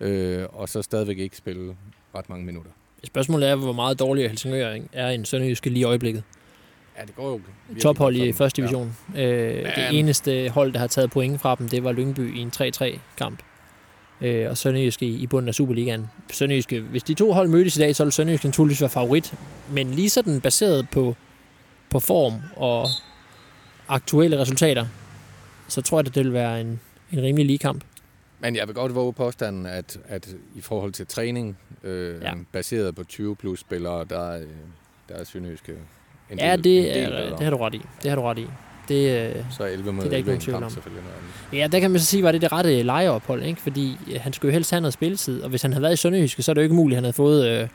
øh, 0.00 0.46
og 0.52 0.68
så 0.68 0.82
stadigvæk 0.82 1.18
ikke 1.18 1.36
spille 1.36 1.76
ret 2.14 2.28
mange 2.28 2.46
minutter. 2.46 2.70
Spørgsmålet 3.06 3.48
er, 3.48 3.54
hvor 3.54 3.72
meget 3.72 3.98
dårligere 3.98 4.28
Helsingør 4.28 4.76
er 4.92 5.08
end 5.08 5.24
Sønderjyske 5.24 5.70
lige 5.70 5.80
i 5.80 5.84
øjeblikket. 5.84 6.22
Ja, 6.98 7.04
det 7.04 7.16
går 7.16 7.30
jo 7.30 7.40
Tophold 7.82 8.16
i 8.16 8.32
første 8.32 8.62
division. 8.62 8.96
Ja. 9.14 9.22
Øh, 9.22 9.76
det 9.76 9.98
eneste 9.98 10.48
hold, 10.48 10.72
der 10.72 10.78
har 10.78 10.86
taget 10.86 11.10
point 11.10 11.40
fra 11.40 11.54
dem, 11.54 11.68
det 11.68 11.84
var 11.84 11.92
Lyngby 11.92 12.36
i 12.36 12.40
en 12.40 12.52
3-3-kamp. 12.56 13.42
Øh, 14.20 14.50
og 14.50 14.56
Sønderjyske 14.58 15.06
i, 15.06 15.16
i 15.16 15.26
bunden 15.26 15.48
af 15.48 15.54
Superligaen. 15.54 16.06
Sønderjyske, 16.32 16.80
hvis 16.80 17.02
de 17.02 17.14
to 17.14 17.32
hold 17.32 17.48
mødtes 17.48 17.76
i 17.76 17.80
dag, 17.80 17.96
så 17.96 18.04
ville 18.04 18.12
Sønderjyske 18.12 18.46
naturligvis 18.46 18.80
være 18.80 18.90
favorit. 18.90 19.34
Men 19.70 19.90
lige 19.90 20.10
sådan 20.10 20.40
baseret 20.40 20.88
på, 20.90 21.16
på 21.90 22.00
form 22.00 22.34
og 22.56 22.88
aktuelle 23.88 24.38
resultater, 24.38 24.86
så 25.68 25.82
tror 25.82 25.98
jeg, 25.98 26.06
at 26.06 26.14
det 26.14 26.24
vil 26.24 26.32
være 26.32 26.60
en, 26.60 26.80
en 27.12 27.22
rimelig 27.22 27.46
lige 27.46 27.58
kamp. 27.58 27.84
Men 28.40 28.56
jeg 28.56 28.66
vil 28.66 28.74
godt 28.74 28.94
våge 28.94 29.12
påstanden, 29.12 29.66
at, 29.66 29.98
at 30.08 30.28
i 30.54 30.60
forhold 30.60 30.92
til 30.92 31.06
træning, 31.06 31.58
øh, 31.84 32.22
Ja. 32.22 32.28
ja. 32.28 32.34
baseret 32.52 32.94
på 32.94 33.04
20 33.04 33.36
plus 33.36 33.60
spillere, 33.60 34.04
der, 34.10 34.30
er, 34.30 34.40
øh, 34.40 34.46
der 35.08 35.14
er 35.14 35.24
Sønderjyske 35.24 35.72
en 36.30 36.38
Ja, 36.38 36.52
del, 36.56 36.64
det, 36.64 36.78
en 36.88 36.94
del 36.94 37.12
er, 37.12 37.36
det 37.36 37.40
har 37.44 37.50
du 37.50 37.56
ret 37.56 37.74
i. 37.74 37.80
Det 38.02 38.10
har 38.10 38.16
du 38.16 38.22
ret 38.22 38.38
i. 38.38 38.46
Det, 38.88 39.28
øh, 39.36 39.44
Så 39.50 39.62
er 39.64 39.68
11 39.68 39.92
mod 39.92 40.02
det 40.02 40.06
er 40.06 40.10
der 40.10 40.16
ikke 40.16 40.30
11 40.32 40.50
nogen 40.50 40.62
en 40.64 40.70
tvivl 40.70 40.94
kamp 40.94 41.52
om. 41.52 41.58
Ja, 41.58 41.66
der 41.72 41.80
kan 41.80 41.90
man 41.90 42.00
så 42.00 42.06
sige, 42.06 42.22
var 42.22 42.32
det 42.32 42.42
det 42.42 42.52
rette 42.52 42.82
lejeophold, 42.82 43.42
ikke? 43.42 43.60
Fordi 43.60 43.98
øh, 44.12 44.20
han 44.20 44.32
skulle 44.32 44.50
jo 44.50 44.54
helst 44.54 44.70
have 44.70 44.80
noget 44.80 44.92
spilletid, 44.94 45.42
og 45.42 45.48
hvis 45.50 45.62
han 45.62 45.72
havde 45.72 45.82
været 45.82 45.92
i 45.92 45.96
Sønderjyske, 45.96 46.42
så 46.42 46.52
er 46.52 46.54
det 46.54 46.60
jo 46.60 46.62
ikke 46.62 46.74
muligt, 46.74 46.96
at 46.96 46.98
han 46.98 47.04
havde 47.04 47.12
fået 47.12 47.48
øh, 47.62 47.68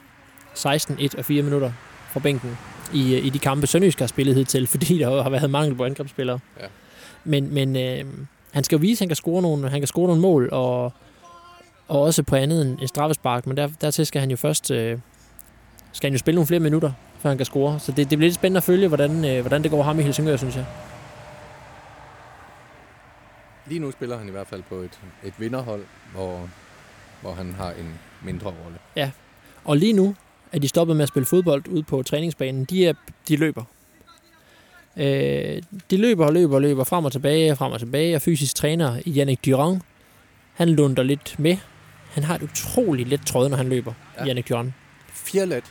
16, 0.53 0.95
1 0.99 1.15
og 1.15 1.25
4 1.25 1.43
minutter 1.43 1.71
fra 2.11 2.19
bænken 2.19 2.57
i, 2.93 3.15
øh, 3.15 3.25
i 3.25 3.29
de 3.29 3.39
kampe, 3.39 3.67
Sønderjyske 3.67 4.01
har 4.01 4.07
spillet 4.07 4.35
hidtil, 4.35 4.67
fordi 4.73 4.97
der 4.99 5.23
har 5.23 5.29
været 5.29 5.49
mangel 5.49 5.75
på 5.75 5.85
angrebsspillere. 5.85 6.39
Ja. 6.61 6.65
Men, 7.23 7.53
men 7.53 7.75
øh, 7.75 8.05
han 8.51 8.63
skal 8.63 8.75
jo 8.75 8.79
vise, 8.81 8.97
at 8.97 8.99
han 8.99 9.09
kan 9.09 9.15
score 9.15 9.41
nogle, 9.41 9.69
han 9.69 9.81
kan 9.81 9.87
score 9.87 10.07
nogle 10.07 10.21
mål, 10.21 10.49
og, 10.51 10.93
og 11.87 12.01
også 12.01 12.23
på 12.23 12.35
andet 12.35 12.61
end 12.61 12.79
en 12.81 12.87
straffespark, 12.87 13.47
men 13.47 13.57
der, 13.57 13.69
dertil 13.81 14.05
skal 14.05 14.21
han 14.21 14.31
jo 14.31 14.37
først 14.37 14.71
øh, 14.71 14.99
skal 15.91 16.07
han 16.07 16.13
jo 16.13 16.19
spille 16.19 16.35
nogle 16.35 16.47
flere 16.47 16.59
minutter, 16.59 16.91
før 17.19 17.29
han 17.29 17.37
kan 17.37 17.45
score. 17.45 17.79
Så 17.79 17.91
det, 17.91 17.97
det 17.97 18.17
bliver 18.17 18.27
lidt 18.27 18.35
spændende 18.35 18.57
at 18.57 18.63
følge, 18.63 18.87
hvordan, 18.87 19.25
øh, 19.25 19.41
hvordan 19.41 19.63
det 19.63 19.71
går 19.71 19.83
ham 19.83 19.99
i 19.99 20.03
Helsingør, 20.03 20.37
synes 20.37 20.55
jeg. 20.55 20.65
Lige 23.67 23.79
nu 23.79 23.91
spiller 23.91 24.17
han 24.17 24.27
i 24.27 24.31
hvert 24.31 24.47
fald 24.47 24.63
på 24.69 24.75
et, 24.75 24.99
et 25.23 25.33
vinderhold, 25.37 25.83
hvor, 26.13 26.49
hvor 27.21 27.31
han 27.31 27.53
har 27.53 27.71
en 27.71 27.99
mindre 28.23 28.47
rolle. 28.47 28.77
Og 29.65 29.77
lige 29.77 29.93
nu 29.93 30.15
er 30.51 30.59
de 30.59 30.67
stoppet 30.67 30.95
med 30.95 31.03
at 31.03 31.09
spille 31.09 31.25
fodbold 31.25 31.67
ude 31.67 31.83
på 31.83 32.03
træningsbanen. 32.03 32.65
De, 32.65 32.87
er, 32.87 32.93
de 33.27 33.35
løber. 33.35 33.63
Øh, 34.97 35.61
de 35.91 35.97
løber 35.97 36.25
og 36.25 36.33
løber 36.33 36.55
og 36.55 36.61
løber 36.61 36.83
frem 36.83 37.05
og 37.05 37.11
tilbage, 37.11 37.55
frem 37.55 37.71
og 37.71 37.79
tilbage. 37.79 38.15
Og 38.15 38.21
fysisk 38.21 38.55
træner 38.55 39.01
Yannick 39.07 39.45
Durand, 39.45 39.81
han 40.53 40.69
lunder 40.69 41.03
lidt 41.03 41.35
med. 41.39 41.57
Han 42.11 42.23
har 42.23 42.35
et 42.35 42.41
utroligt 42.41 43.09
let 43.09 43.21
tråd, 43.25 43.49
når 43.49 43.57
han 43.57 43.69
løber, 43.69 43.93
ja. 44.17 44.27
Yannick 44.27 44.49
Durand. 44.49 44.71
Fjerlet. 45.13 45.63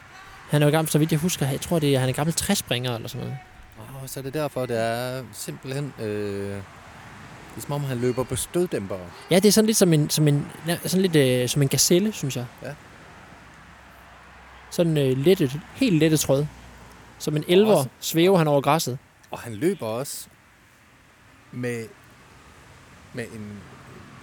Han 0.51 0.63
er 0.63 0.67
jo 0.67 0.73
gammel, 0.73 0.91
så 0.91 0.99
vidt 0.99 1.13
jeg 1.13 1.21
husker, 1.21 1.49
jeg 1.49 1.61
tror, 1.61 1.79
det 1.79 1.95
er, 1.95 1.99
han 1.99 2.09
er 2.09 2.13
gammel 2.13 2.35
træspringer 2.35 2.95
eller 2.95 3.09
sådan 3.09 3.27
noget. 3.27 3.39
Oh, 4.03 4.09
så 4.09 4.21
er 4.21 4.25
det 4.25 4.35
derfor, 4.35 4.67
det 4.67 4.81
er 4.81 5.23
simpelthen... 5.33 5.93
Øh, 6.01 6.07
det 7.55 7.57
er 7.57 7.61
som 7.67 7.73
om, 7.73 7.85
han 7.85 7.99
løber 7.99 8.25
på 8.25 8.37
støddæmpere. 8.37 8.99
Ja, 9.31 9.37
det 9.37 9.45
er 9.49 9.53
sådan 9.53 9.67
lidt 9.67 9.77
som 9.77 9.93
en, 9.93 10.11
som 10.11 10.29
en, 10.29 10.47
sådan 10.85 11.03
lidt, 11.03 11.17
øh, 11.17 11.49
som 11.49 11.63
en 11.63 11.69
gazelle, 11.69 12.13
synes 12.13 12.37
jeg. 12.37 12.45
Ja. 12.63 12.69
Sådan 14.71 14.97
øh, 14.97 15.19
lettet, 15.25 15.61
helt 15.75 15.97
lettet 15.99 16.21
tråd. 16.21 16.47
Som 17.19 17.37
en 17.37 17.45
elver 17.49 17.75
også- 17.75 17.89
svæver 18.01 18.39
han 18.39 18.49
over 18.49 18.61
græsset. 18.61 18.99
Og 19.31 19.39
han 19.39 19.55
løber 19.55 19.87
også 19.87 20.29
med, 21.53 21.87
med 23.15 23.25
en, 23.25 23.59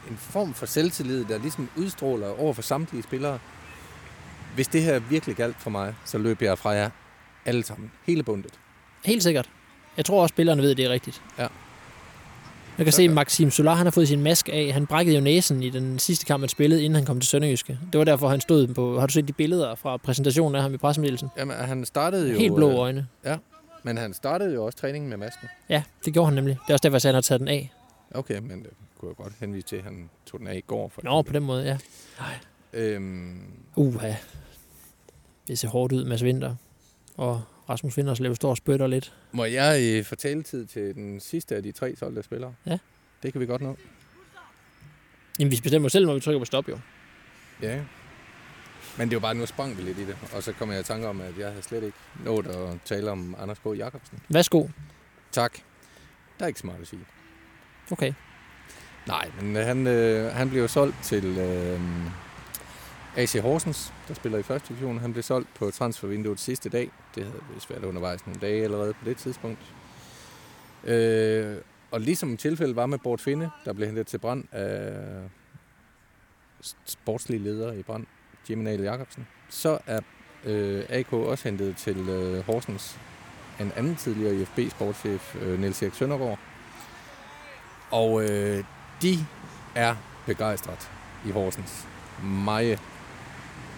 en 0.09 0.17
form 0.17 0.53
for 0.53 0.65
selvtillid, 0.65 1.25
der 1.25 1.37
ligesom 1.37 1.69
udstråler 1.75 2.39
over 2.39 2.53
for 2.53 2.61
samtlige 2.61 3.03
spillere. 3.03 3.39
Hvis 4.55 4.67
det 4.67 4.83
her 4.83 4.99
virkelig 4.99 5.35
galt 5.35 5.55
for 5.59 5.69
mig, 5.69 5.95
så 6.05 6.17
løber 6.17 6.45
jeg 6.45 6.57
fra 6.57 6.69
jer 6.69 6.89
alle 7.45 7.63
sammen. 7.63 7.91
Hele 8.05 8.23
bundet. 8.23 8.53
Helt 9.05 9.23
sikkert. 9.23 9.49
Jeg 9.97 10.05
tror 10.05 10.21
også, 10.21 10.33
spillerne 10.33 10.61
ved, 10.61 10.71
at 10.71 10.77
det 10.77 10.85
er 10.85 10.89
rigtigt. 10.89 11.21
Ja. 11.39 11.47
Jeg 12.77 12.85
kan 12.85 12.93
se, 12.93 13.03
at 13.03 13.11
Maxim 13.11 13.51
Solar 13.51 13.73
han 13.73 13.85
har 13.85 13.91
fået 13.91 14.07
sin 14.07 14.21
maske 14.21 14.53
af. 14.53 14.73
Han 14.73 14.87
brækkede 14.87 15.15
jo 15.15 15.21
næsen 15.21 15.63
i 15.63 15.69
den 15.69 15.99
sidste 15.99 16.25
kamp, 16.25 16.41
han 16.41 16.49
spillede, 16.49 16.83
inden 16.83 16.95
han 16.95 17.05
kom 17.05 17.19
til 17.19 17.29
Sønderjyske. 17.29 17.79
Det 17.93 17.97
var 17.99 18.03
derfor, 18.03 18.29
han 18.29 18.41
stod 18.41 18.67
på... 18.67 18.99
Har 18.99 19.07
du 19.07 19.13
set 19.13 19.27
de 19.27 19.33
billeder 19.33 19.75
fra 19.75 19.97
præsentationen 19.97 20.55
af 20.55 20.61
ham 20.61 20.73
i 20.73 20.77
pressemeddelelsen? 20.77 21.29
Jamen, 21.37 21.55
han 21.55 21.85
startede 21.85 22.31
jo... 22.31 22.37
Helt 22.37 22.55
blå 22.55 22.69
øh, 22.69 22.75
øjne. 22.75 23.07
Men 23.85 23.97
han 23.97 24.13
startede 24.13 24.53
jo 24.53 24.65
også 24.65 24.77
træningen 24.77 25.09
med 25.09 25.17
masken. 25.17 25.47
Ja, 25.69 25.83
det 26.05 26.13
gjorde 26.13 26.25
han 26.27 26.35
nemlig. 26.35 26.57
Det 26.63 26.69
er 26.69 26.73
også 26.73 26.83
derfor, 26.83 26.95
jeg 26.95 27.01
sagde, 27.01 27.11
at 27.11 27.15
han 27.15 27.17
har 27.17 27.21
taget 27.21 27.39
den 27.39 27.47
af. 27.47 27.73
Okay, 28.11 28.39
men 28.39 28.63
det 28.63 28.69
kunne 28.99 29.09
jeg 29.09 29.15
godt 29.15 29.33
henvise 29.39 29.67
til, 29.67 29.75
at 29.75 29.83
han 29.83 30.09
tog 30.25 30.39
den 30.39 30.47
af 30.47 30.55
i 30.55 30.61
går. 30.61 30.87
For 30.89 31.01
Nå, 31.03 31.21
på 31.21 31.33
den 31.33 31.43
måde, 31.43 31.63
ja. 31.65 31.77
Øhm, 32.73 33.41
Uha. 33.75 34.13
Det 35.47 35.59
ser 35.59 35.67
hårdt 35.67 35.93
ud, 35.93 36.05
Mads 36.05 36.23
Vinter. 36.23 36.55
Og 37.17 37.41
Rasmus 37.69 37.97
Vinterslev 37.97 38.35
står 38.35 38.49
og 38.49 38.57
spytter 38.57 38.87
lidt. 38.87 39.13
må 39.31 39.45
jeg 39.45 39.81
øh, 39.83 40.03
få 40.05 40.15
taletid 40.15 40.65
til 40.65 40.95
den 40.95 41.19
sidste 41.19 41.55
af 41.55 41.63
de 41.63 41.71
tre 41.71 41.95
solgte 41.95 42.23
spillere? 42.23 42.53
Ja. 42.65 42.77
Det 43.23 43.31
kan 43.31 43.41
vi 43.41 43.45
godt 43.45 43.61
nå. 43.61 43.77
Jamen, 45.39 45.51
vi 45.51 45.59
bestemmer 45.63 45.89
selv, 45.89 46.05
når 46.05 46.13
vi 46.13 46.19
trykker 46.19 46.39
på 46.39 46.45
stop, 46.45 46.69
jo. 46.69 46.79
Ja. 47.61 47.81
Men 48.97 49.09
det 49.09 49.15
var 49.15 49.19
bare, 49.19 49.35
nu 49.35 49.45
sprang 49.45 49.77
vi 49.77 49.81
lidt 49.81 49.97
i 49.97 50.05
det. 50.05 50.17
Og 50.35 50.43
så 50.43 50.53
kom 50.53 50.71
jeg 50.71 50.79
i 50.79 50.83
tanke 50.83 51.07
om, 51.07 51.21
at 51.21 51.37
jeg 51.37 51.47
havde 51.49 51.61
slet 51.61 51.83
ikke 51.83 51.97
nået 52.25 52.47
at 52.47 52.79
tale 52.85 53.11
om 53.11 53.35
Anders 53.39 53.59
K. 53.59 53.65
Jacobsen. 53.65 54.19
Værsgo. 54.29 54.67
Tak. 55.31 55.57
Der 56.39 56.43
er 56.43 56.47
ikke 56.47 56.59
så 56.59 56.67
meget 56.67 56.81
at 56.81 56.87
sige. 56.87 57.05
Okay. 57.91 58.13
Nej, 59.07 59.31
men 59.41 59.57
øh, 59.57 59.65
han, 59.65 59.87
øh, 59.87 60.31
han 60.31 60.49
blev 60.49 60.67
solgt 60.67 60.95
til 61.03 61.25
øh, 61.25 61.79
AC 63.15 63.33
Horsens, 63.41 63.93
der 64.07 64.13
spiller 64.13 64.37
i 64.37 64.43
første 64.43 64.69
division. 64.69 64.99
Han 64.99 65.11
blev 65.13 65.23
solgt 65.23 65.53
på 65.53 65.71
transfervinduet 65.71 66.39
sidste 66.39 66.69
dag. 66.69 66.91
Det 67.15 67.23
havde 67.23 67.39
vist 67.53 67.69
været 67.69 67.83
undervejs 67.83 68.25
nogle 68.25 68.41
dage 68.41 68.63
allerede 68.63 68.93
på 68.93 69.05
det 69.05 69.17
tidspunkt. 69.17 69.59
Øh, 70.83 71.57
og 71.91 72.01
ligesom 72.01 72.37
tilfældet 72.37 72.75
var 72.75 72.85
med 72.85 72.97
Bort 72.97 73.21
Finde, 73.21 73.49
der 73.65 73.73
blev 73.73 73.87
hentet 73.87 74.07
til 74.07 74.17
brand 74.17 74.43
af 74.51 74.93
sportslige 76.85 77.43
leder 77.43 77.73
i 77.73 77.83
brand, 77.83 78.05
Jimmy 78.49 78.63
Nahl 78.63 78.81
Jacobsen, 78.81 79.27
så 79.49 79.77
er 79.87 79.99
øh, 80.45 80.83
AK 80.89 81.13
også 81.13 81.49
hentet 81.49 81.77
til 81.77 81.97
øh, 82.09 82.45
Horsens 82.45 82.99
en 83.59 83.71
anden 83.75 83.95
tidligere 83.95 84.35
IFB-sportschef, 84.35 85.35
øh, 85.41 85.59
Niels 85.59 85.81
Erik 85.81 85.93
Søndergaard. 85.93 86.39
Og 87.91 88.23
øh, 88.23 88.63
de 89.01 89.17
er 89.75 89.95
begejstret 90.25 90.91
i 91.25 91.31
Horsens. 91.31 91.87
Meget 92.23 92.79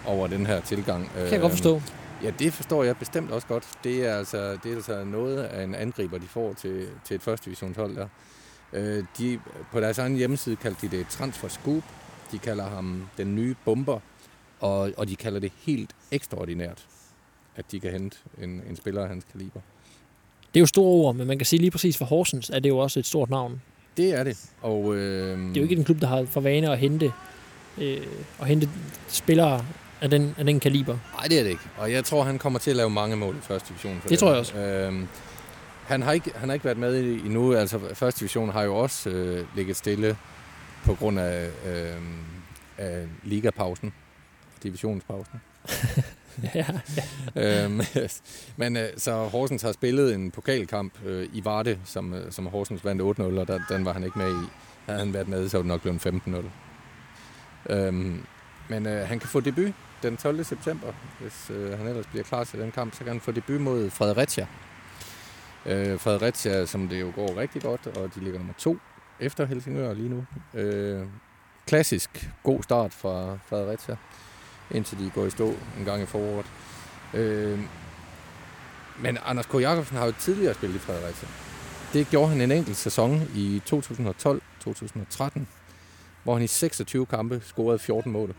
over 0.06 0.26
den 0.26 0.46
her 0.46 0.60
tilgang. 0.60 1.10
Kan 1.14 1.32
jeg 1.32 1.40
godt 1.40 1.52
forstå. 1.52 1.82
Ja, 2.22 2.30
det 2.38 2.52
forstår 2.52 2.84
jeg 2.84 2.96
bestemt 2.96 3.30
også 3.30 3.46
godt. 3.46 3.68
Det 3.84 4.06
er 4.06 4.14
altså, 4.14 4.58
det 4.62 4.72
er 4.72 4.76
altså 4.76 5.04
noget 5.04 5.42
af 5.42 5.64
en 5.64 5.74
angriber, 5.74 6.18
de 6.18 6.26
får 6.26 6.52
til, 6.52 6.88
til 7.04 7.14
et 7.14 7.22
første 7.22 7.44
divisionshold 7.44 7.96
der. 7.96 8.08
Øh, 8.72 9.04
de, 9.18 9.40
på 9.72 9.80
deres 9.80 9.98
egen 9.98 10.16
hjemmeside 10.16 10.56
kaldte 10.56 10.86
de 10.86 10.90
det 10.90 11.00
et 11.00 11.08
transfer 11.08 11.48
scoop. 11.48 11.82
De 12.32 12.38
kalder 12.38 12.68
ham 12.68 13.08
den 13.16 13.34
nye 13.34 13.54
bomber, 13.64 14.00
og, 14.60 14.92
og 14.96 15.08
de 15.08 15.16
kalder 15.16 15.40
det 15.40 15.52
helt 15.66 15.90
ekstraordinært, 16.10 16.86
at 17.56 17.64
de 17.72 17.80
kan 17.80 17.90
hente 17.92 18.16
en, 18.42 18.62
en 18.70 18.76
spiller 18.76 19.02
af 19.02 19.08
hans 19.08 19.24
kaliber. 19.32 19.60
Det 20.54 20.56
er 20.56 20.60
jo 20.60 20.66
store 20.66 20.86
ord, 20.88 21.14
men 21.14 21.26
man 21.26 21.38
kan 21.38 21.46
sige 21.46 21.60
lige 21.60 21.70
præcis 21.70 21.98
for 21.98 22.04
Horsens, 22.04 22.50
at 22.50 22.62
det 22.64 22.68
jo 22.68 22.78
også 22.78 22.98
et 23.00 23.06
stort 23.06 23.30
navn. 23.30 23.62
Det 23.96 24.14
er 24.18 24.24
det. 24.24 24.50
Og, 24.62 24.94
øh, 24.96 25.38
Det 25.38 25.56
er 25.56 25.60
jo 25.60 25.62
ikke 25.62 25.74
en 25.76 25.84
klub, 25.84 26.00
der 26.00 26.06
har 26.06 26.24
for 26.24 26.40
vane 26.40 26.70
at 26.70 26.78
hente, 26.78 27.12
øh, 27.78 28.06
at 28.40 28.46
hente 28.46 28.68
spillere 29.08 29.64
af 30.00 30.10
den, 30.10 30.34
af 30.38 30.44
den 30.44 30.60
kaliber. 30.60 30.98
Nej, 31.14 31.24
det 31.28 31.38
er 31.38 31.42
det 31.42 31.50
ikke. 31.50 31.62
Og 31.78 31.92
jeg 31.92 32.04
tror, 32.04 32.22
han 32.24 32.38
kommer 32.38 32.58
til 32.58 32.70
at 32.70 32.76
lave 32.76 32.90
mange 32.90 33.16
mål 33.16 33.34
i 33.36 33.40
første 33.40 33.68
division. 33.68 34.00
For 34.00 34.08
Det 34.08 34.18
tror 34.18 34.28
jeg 34.30 34.38
også. 34.38 34.56
Øhm, 34.58 35.06
han, 35.86 36.02
har 36.02 36.12
ikke, 36.12 36.30
han 36.34 36.48
har 36.48 36.54
ikke 36.54 36.64
været 36.64 36.78
med 36.78 37.02
i- 37.02 37.20
endnu. 37.26 37.54
Altså, 37.54 37.80
første 37.94 38.20
division 38.20 38.48
har 38.48 38.62
jo 38.62 38.76
også 38.76 39.10
øh, 39.10 39.46
ligget 39.56 39.76
stille 39.76 40.16
på 40.84 40.94
grund 40.94 41.18
af, 41.20 41.48
øh, 41.66 41.96
af 42.78 43.06
ligapausen. 43.24 43.92
Divisionspausen. 44.62 45.40
ja, 46.54 46.66
øhm, 47.64 47.80
men 48.56 48.76
øh, 48.76 48.88
så 48.96 49.24
Horsens 49.24 49.62
har 49.62 49.72
spillet 49.72 50.14
en 50.14 50.30
pokalkamp 50.30 50.92
øh, 51.04 51.28
i 51.32 51.44
Varde, 51.44 51.78
som, 51.84 52.14
øh, 52.14 52.32
som 52.32 52.46
Horsens 52.46 52.84
vandt 52.84 53.02
8-0, 53.02 53.22
og 53.22 53.48
der, 53.48 53.60
den 53.68 53.84
var 53.84 53.92
han 53.92 54.04
ikke 54.04 54.18
med 54.18 54.30
i. 54.30 54.46
Havde 54.86 54.98
han 54.98 55.14
været 55.14 55.28
med, 55.28 55.48
så 55.48 55.56
var 55.56 55.62
det 55.62 55.68
nok 55.68 55.80
blevet 55.82 56.06
15-0. 57.66 57.72
Øhm, 57.72 58.24
men 58.68 58.86
øh, 58.86 59.08
han 59.08 59.18
kan 59.18 59.28
få 59.28 59.40
debut 59.40 59.72
den 60.02 60.16
12. 60.16 60.44
september, 60.44 60.92
hvis 61.20 61.50
øh, 61.50 61.78
han 61.78 61.86
ellers 61.86 62.06
bliver 62.06 62.24
klar 62.24 62.44
til 62.44 62.60
den 62.60 62.72
kamp, 62.72 62.94
så 62.94 62.98
kan 62.98 63.08
han 63.08 63.20
få 63.20 63.32
debut 63.32 63.60
mod 63.60 63.90
Fredericia. 63.90 64.46
Øh, 65.66 65.98
Fredericia, 65.98 66.66
som 66.66 66.88
det 66.88 67.00
jo 67.00 67.12
går 67.14 67.36
rigtig 67.36 67.62
godt, 67.62 67.86
og 67.86 68.14
de 68.14 68.20
ligger 68.20 68.38
nummer 68.38 68.54
to 68.58 68.78
efter 69.20 69.46
Helsingør 69.46 69.94
lige 69.94 70.08
nu. 70.08 70.26
Øh, 70.54 71.06
klassisk 71.66 72.30
god 72.42 72.62
start 72.62 72.92
fra 72.92 73.38
Fredericia, 73.46 73.96
indtil 74.70 74.98
de 74.98 75.10
går 75.14 75.26
i 75.26 75.30
stå 75.30 75.54
en 75.78 75.84
gang 75.84 76.02
i 76.02 76.06
foråret. 76.06 76.46
Øh, 77.14 77.58
men 79.00 79.18
Anders 79.24 79.46
K. 79.46 79.54
Jacobsen 79.54 79.96
har 79.96 80.06
jo 80.06 80.12
tidligere 80.12 80.54
spillet 80.54 80.76
i 80.76 80.78
Fredericia. 80.78 81.28
Det 81.92 82.10
gjorde 82.10 82.28
han 82.28 82.40
en 82.40 82.52
enkelt 82.52 82.76
sæson 82.76 83.22
i 83.34 83.62
2012-2013, 83.70 85.40
hvor 86.24 86.34
han 86.34 86.42
i 86.42 86.46
26 86.46 87.06
kampe 87.06 87.40
scorede 87.44 87.78
14 87.78 88.12
mål. 88.12 88.34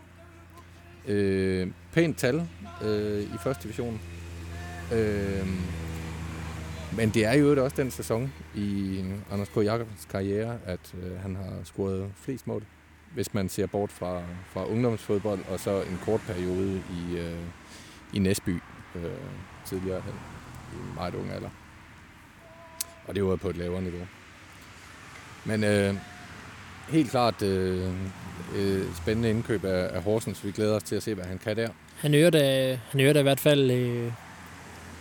Øh, 1.06 1.68
pænt 1.92 2.18
tal 2.18 2.48
øh, 2.82 3.22
i 3.22 3.38
første 3.42 3.62
division. 3.62 4.00
Øh, 4.92 5.46
men 6.96 7.10
det 7.10 7.24
er 7.24 7.32
jo 7.32 7.64
også 7.64 7.76
den 7.76 7.90
sæson 7.90 8.32
i 8.54 9.04
Anders 9.30 9.48
K. 9.48 9.56
Jacobsens 9.56 10.04
karriere, 10.10 10.58
at 10.66 10.94
øh, 11.02 11.20
han 11.20 11.36
har 11.36 11.52
scoret 11.64 12.10
flest 12.16 12.46
mål. 12.46 12.64
Hvis 13.14 13.34
man 13.34 13.48
ser 13.48 13.66
bort 13.66 13.92
fra, 13.92 14.22
fra 14.52 14.66
ungdomsfodbold 14.66 15.40
og 15.48 15.60
så 15.60 15.82
en 15.82 16.00
kort 16.04 16.20
periode 16.26 16.82
i, 16.90 17.16
øh, 17.16 17.38
i 18.12 18.18
Næsby 18.18 18.62
øh, 18.94 19.02
tidligere 19.66 20.00
hen, 20.00 20.14
i 20.72 20.94
meget 20.94 21.14
ung 21.14 21.32
alder. 21.32 21.50
Og 23.06 23.14
det 23.14 23.24
var 23.24 23.36
på 23.36 23.48
et 23.48 23.56
lavere 23.56 23.82
niveau. 23.82 24.06
Men 25.44 25.64
øh, 25.64 25.94
helt 26.88 27.10
klart 27.10 27.42
øh, 27.42 27.90
øh, 28.56 28.94
spændende 28.96 29.30
indkøb 29.30 29.64
af, 29.64 29.96
af 29.96 30.02
Horsens. 30.02 30.44
Vi 30.44 30.50
glæder 30.50 30.76
os 30.76 30.82
til 30.82 30.96
at 30.96 31.02
se, 31.02 31.14
hvad 31.14 31.24
han 31.24 31.38
kan 31.38 31.56
der. 31.56 31.68
han 31.96 32.14
øger 32.14 32.30
da, 32.30 32.78
han 32.90 33.00
øger 33.00 33.12
da 33.12 33.18
i 33.18 33.22
hvert 33.22 33.40
fald 33.40 33.70
øh, 33.70 34.12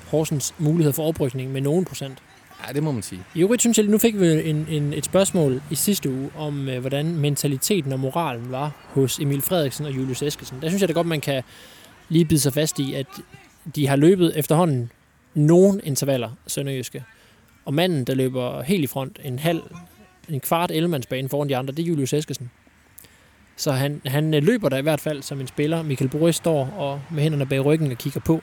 Horsens 0.07 0.55
mulighed 0.57 0.93
for 0.93 1.03
oprykning 1.03 1.51
med 1.51 1.61
nogen 1.61 1.85
procent. 1.85 2.23
Ja, 2.67 2.73
det 2.73 2.83
må 2.83 2.91
man 2.91 3.01
sige. 3.01 3.23
I 3.35 3.41
øvrigt 3.41 3.61
synes 3.61 3.77
jeg, 3.77 3.85
nu 3.85 3.97
fik 3.97 4.19
vi 4.19 4.49
en, 4.49 4.67
en, 4.69 4.93
et 4.93 5.05
spørgsmål 5.05 5.61
i 5.71 5.75
sidste 5.75 6.09
uge 6.09 6.29
om, 6.37 6.69
øh, 6.69 6.79
hvordan 6.79 7.15
mentaliteten 7.15 7.91
og 7.91 7.99
moralen 7.99 8.51
var 8.51 8.71
hos 8.85 9.19
Emil 9.19 9.41
Frederiksen 9.41 9.85
og 9.85 9.91
Julius 9.91 10.21
Eskesen. 10.21 10.57
Der 10.61 10.67
synes 10.69 10.81
jeg 10.81 10.89
da 10.89 10.93
godt, 10.93 11.07
man 11.07 11.21
kan 11.21 11.43
lige 12.09 12.25
bide 12.25 12.39
sig 12.39 12.53
fast 12.53 12.79
i, 12.79 12.93
at 12.93 13.07
de 13.75 13.87
har 13.87 13.95
løbet 13.95 14.39
efterhånden 14.39 14.91
nogle 15.33 15.81
intervaller, 15.83 16.29
Sønderjyske. 16.47 17.03
Og 17.65 17.73
manden, 17.73 18.03
der 18.03 18.15
løber 18.15 18.61
helt 18.61 18.83
i 18.83 18.87
front, 18.87 19.19
en 19.23 19.39
halv, 19.39 19.61
en 20.29 20.39
kvart 20.39 20.71
ellemandsbane 20.71 21.29
foran 21.29 21.49
de 21.49 21.57
andre, 21.57 21.73
det 21.73 21.83
er 21.83 21.87
Julius 21.87 22.13
Eskesen. 22.13 22.51
Så 23.55 23.71
han, 23.71 24.01
han 24.05 24.33
øh, 24.33 24.43
løber 24.43 24.69
der 24.69 24.77
i 24.77 24.81
hvert 24.81 24.99
fald 25.01 25.21
som 25.21 25.41
en 25.41 25.47
spiller. 25.47 25.83
Michael 25.83 26.09
Boris 26.09 26.35
står 26.35 26.65
og 26.77 27.01
med 27.11 27.23
hænderne 27.23 27.45
bag 27.45 27.65
ryggen 27.65 27.91
og 27.91 27.97
kigger 27.97 28.19
på. 28.19 28.41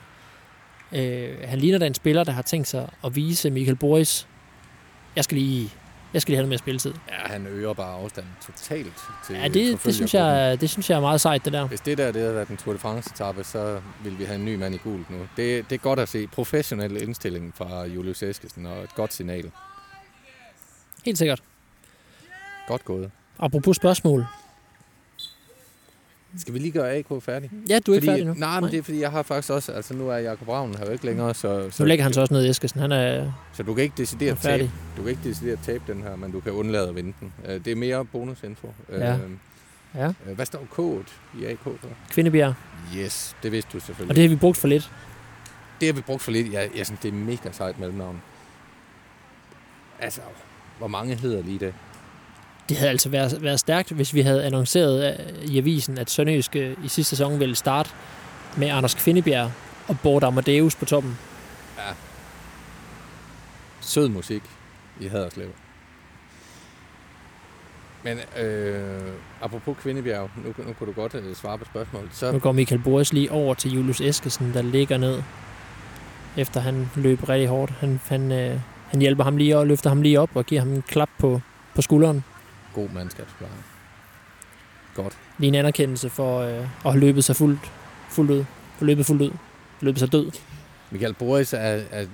Øh, 0.91 1.37
han 1.43 1.59
ligner 1.59 1.77
da 1.77 1.85
en 1.87 1.93
spiller, 1.93 2.23
der 2.23 2.31
har 2.31 2.41
tænkt 2.41 2.67
sig 2.67 2.89
at 3.03 3.15
vise 3.15 3.49
Michael 3.49 3.75
Boris, 3.75 4.27
jeg 5.15 5.23
skal 5.23 5.37
lige, 5.37 5.69
jeg 6.13 6.21
skal 6.21 6.31
lige 6.31 6.37
have 6.37 6.41
noget 6.41 6.49
mere 6.49 6.57
spilletid. 6.57 6.93
Ja, 7.09 7.27
han 7.33 7.47
øger 7.47 7.73
bare 7.73 7.93
afstanden 7.93 8.31
totalt 8.45 8.93
til 9.27 9.35
Ja, 9.35 9.47
det, 9.47 9.83
det, 9.85 9.95
synes 9.95 10.13
jeg, 10.13 10.61
det 10.61 10.69
synes 10.69 10.89
jeg 10.89 10.95
er 10.95 11.01
meget 11.01 11.21
sejt, 11.21 11.45
det 11.45 11.53
der. 11.53 11.67
Hvis 11.67 11.81
det 11.81 11.97
der 11.97 12.11
det 12.11 12.21
havde 12.21 12.35
været 12.35 12.47
den 12.47 12.57
Tour 12.57 12.73
de 12.73 12.79
France-etappe, 12.79 13.43
så 13.43 13.81
vil 14.03 14.19
vi 14.19 14.23
have 14.23 14.35
en 14.35 14.45
ny 14.45 14.55
mand 14.55 14.75
i 14.75 14.77
gult 14.77 15.09
nu. 15.09 15.17
Det, 15.37 15.69
det 15.69 15.75
er 15.75 15.79
godt 15.79 15.99
at 15.99 16.09
se. 16.09 16.27
Professionel 16.27 17.01
indstilling 17.01 17.53
fra 17.55 17.85
Julius 17.85 18.23
Eskesen 18.23 18.65
og 18.65 18.83
et 18.83 18.95
godt 18.95 19.13
signal. 19.13 19.51
Helt 21.05 21.17
sikkert. 21.17 21.41
Godt 22.67 22.85
gået. 22.85 23.11
Apropos 23.39 23.75
spørgsmål. 23.75 24.25
Skal 26.37 26.53
vi 26.53 26.59
lige 26.59 26.71
gøre 26.71 26.95
AK 26.95 27.05
færdig? 27.21 27.51
Ja, 27.69 27.79
du 27.79 27.91
er 27.91 27.95
ikke 27.95 28.05
fordi, 28.05 28.05
færdig 28.05 28.25
nu. 28.25 28.33
Nej, 28.33 28.59
men 28.59 28.71
det 28.71 28.79
er 28.79 28.83
fordi, 28.83 28.99
jeg 29.01 29.11
har 29.11 29.23
faktisk 29.23 29.51
også... 29.53 29.71
Altså, 29.71 29.93
nu 29.93 30.09
er 30.09 30.17
Jakob 30.17 30.47
Ravn 30.49 30.75
her 30.77 30.85
jo 30.85 30.91
ikke 30.91 31.05
længere, 31.05 31.33
så... 31.33 31.67
Så 31.71 31.85
lægger 31.85 32.03
han 32.03 32.13
så 32.13 32.21
også 32.21 32.33
ned 32.33 32.45
i 32.45 32.49
Eskesen. 32.49 32.79
Han 32.79 32.91
er, 32.91 33.31
Så 33.53 33.63
du 33.63 33.73
kan 33.73 33.83
ikke 33.83 33.93
er 33.93 33.97
decidere 33.97 34.35
tabe, 34.35 34.71
du 34.97 35.01
kan 35.01 35.09
ikke 35.09 35.21
decidere 35.23 35.57
tabe 35.63 35.83
den 35.93 36.01
her, 36.01 36.15
men 36.15 36.31
du 36.31 36.39
kan 36.39 36.51
undlade 36.51 36.89
at 36.89 36.95
vinde 36.95 37.13
den. 37.19 37.33
Øh, 37.47 37.65
Det 37.65 37.67
er 37.71 37.75
mere 37.75 38.05
bonusinfo. 38.05 38.73
Ja. 38.91 39.13
Øh, 39.13 39.19
Ja. 39.95 40.07
øh, 40.27 40.35
Hvad 40.35 40.45
står 40.45 40.67
kodet 40.71 41.07
i 41.41 41.45
AK 41.45 41.57
for? 41.63 41.73
Kvindebjerg. 42.09 42.53
Yes, 42.97 43.35
det 43.43 43.51
vidste 43.51 43.69
du 43.73 43.79
selvfølgelig. 43.79 44.09
Og 44.11 44.15
det 44.15 44.23
har 44.23 44.29
vi 44.29 44.35
brugt 44.35 44.57
for 44.57 44.67
lidt. 44.67 44.91
Det 45.79 45.87
har 45.87 45.93
vi 45.93 46.01
brugt 46.01 46.21
for 46.21 46.31
lidt. 46.31 46.53
Jeg, 46.53 46.69
jeg 46.77 46.85
synes, 46.85 46.99
det 47.01 47.09
er 47.09 47.13
mega 47.13 47.51
sejt 47.51 47.79
mellemnavn. 47.79 48.21
Altså, 49.99 50.21
hvor 50.77 50.87
mange 50.87 51.15
hedder 51.15 51.43
lige 51.43 51.59
det? 51.59 51.73
Det 52.69 52.77
havde 52.77 52.89
altså 52.89 53.09
været, 53.09 53.43
været 53.43 53.59
stærkt, 53.59 53.91
hvis 53.91 54.13
vi 54.13 54.21
havde 54.21 54.45
annonceret 54.45 55.17
øh, 55.19 55.49
i 55.49 55.57
avisen, 55.57 55.97
at 55.97 56.09
Sønderjyske 56.09 56.75
i 56.83 56.87
sidste 56.87 57.09
sæson 57.09 57.39
ville 57.39 57.55
starte 57.55 57.89
med 58.57 58.67
Anders 58.67 58.95
Kvindebjerg 58.95 59.51
og 59.87 59.97
Bort 60.03 60.23
Amadeus 60.23 60.75
på 60.75 60.85
toppen. 60.85 61.17
Sød 63.81 64.09
musik 64.09 64.41
i 64.99 65.07
Haderslev. 65.07 65.47
Men 68.03 68.17
øh, 68.39 69.01
apropos 69.41 69.77
Kvindebjerg, 69.81 70.29
nu, 70.45 70.53
nu 70.67 70.73
kunne 70.73 70.87
du 70.87 71.01
godt 71.01 71.15
øh, 71.15 71.35
svare 71.35 71.57
på 71.57 71.65
spørgsmålet. 71.65 72.09
Så 72.13 72.31
Nu 72.31 72.39
går 72.39 72.51
Michael 72.51 72.81
Boris 72.81 73.13
lige 73.13 73.31
over 73.31 73.53
til 73.53 73.73
Julius 73.73 74.01
Eskesen, 74.01 74.53
der 74.53 74.61
ligger 74.61 74.97
ned, 74.97 75.23
efter 76.37 76.59
han 76.59 76.89
løb 76.95 77.29
rigtig 77.29 77.47
hårdt. 77.47 77.71
Han, 77.71 77.99
han, 78.07 78.31
øh, 78.31 78.59
han 78.87 79.01
hjælper 79.01 79.23
ham 79.23 79.37
lige 79.37 79.57
og 79.57 79.67
løfter 79.67 79.89
ham 79.89 80.01
lige 80.01 80.19
op 80.19 80.29
og 80.33 80.45
giver 80.45 80.61
ham 80.61 80.73
en 80.73 80.81
klap 80.81 81.09
på, 81.17 81.41
på 81.75 81.81
skulderen. 81.81 82.23
God 82.77 82.89
mandskabspleje. 82.93 83.51
Godt. 84.95 85.17
Lige 85.37 85.47
en 85.47 85.55
anerkendelse 85.55 86.09
for 86.09 86.39
øh, 86.39 86.49
at 86.85 86.91
have 86.91 86.99
løbet 86.99 87.23
sig 87.23 87.35
fuldt, 87.35 87.71
fuldt 88.09 88.31
ud. 88.31 88.45
For 88.77 88.85
løbet 88.85 89.05
fuldt 89.05 89.21
ud. 89.21 89.31
Løbet 89.81 89.99
sig 89.99 90.11
død. 90.11 90.31
Michael 90.91 91.13
Boris 91.13 91.53
er, 91.53 91.79
er 91.91 92.05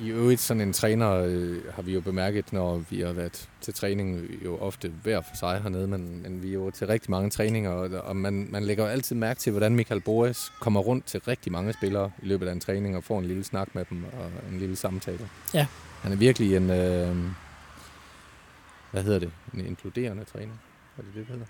i 0.00 0.08
øvrigt 0.08 0.40
sådan 0.40 0.60
en 0.60 0.72
træner, 0.72 1.10
øh, 1.12 1.56
har 1.74 1.82
vi 1.82 1.92
jo 1.92 2.00
bemærket, 2.00 2.52
når 2.52 2.82
vi 2.90 3.00
har 3.00 3.12
været 3.12 3.48
til 3.60 3.74
træning, 3.74 4.20
jo 4.44 4.58
ofte 4.58 4.92
hver 5.02 5.20
for 5.20 5.36
sig 5.36 5.60
hernede, 5.62 5.86
men, 5.86 6.22
men 6.22 6.42
vi 6.42 6.48
er 6.48 6.52
jo 6.52 6.70
til 6.70 6.86
rigtig 6.86 7.10
mange 7.10 7.30
træninger, 7.30 7.70
og, 7.70 7.90
og 8.04 8.16
man, 8.16 8.48
man 8.50 8.64
lægger 8.64 8.84
jo 8.84 8.90
altid 8.90 9.16
mærke 9.16 9.40
til, 9.40 9.50
hvordan 9.52 9.76
Michael 9.76 10.00
Boris 10.00 10.52
kommer 10.60 10.80
rundt 10.80 11.06
til 11.06 11.20
rigtig 11.28 11.52
mange 11.52 11.72
spillere 11.72 12.10
i 12.22 12.26
løbet 12.26 12.48
af 12.48 12.52
en 12.52 12.60
træning, 12.60 12.96
og 12.96 13.04
får 13.04 13.18
en 13.18 13.24
lille 13.24 13.44
snak 13.44 13.68
med 13.74 13.84
dem, 13.90 14.04
og 14.04 14.52
en 14.52 14.58
lille 14.58 14.76
samtale. 14.76 15.28
Ja. 15.54 15.66
Han 16.02 16.12
er 16.12 16.16
virkelig 16.16 16.56
en, 16.56 16.70
øh, 16.70 17.16
hvad 18.92 19.02
hedder 19.02 19.18
det, 19.18 19.30
en 19.54 19.66
inkluderende 19.66 20.24
træner. 20.24 20.52
Er 20.98 21.02
det 21.02 21.14
det, 21.14 21.16
det 21.16 21.26
hedder? 21.26 21.46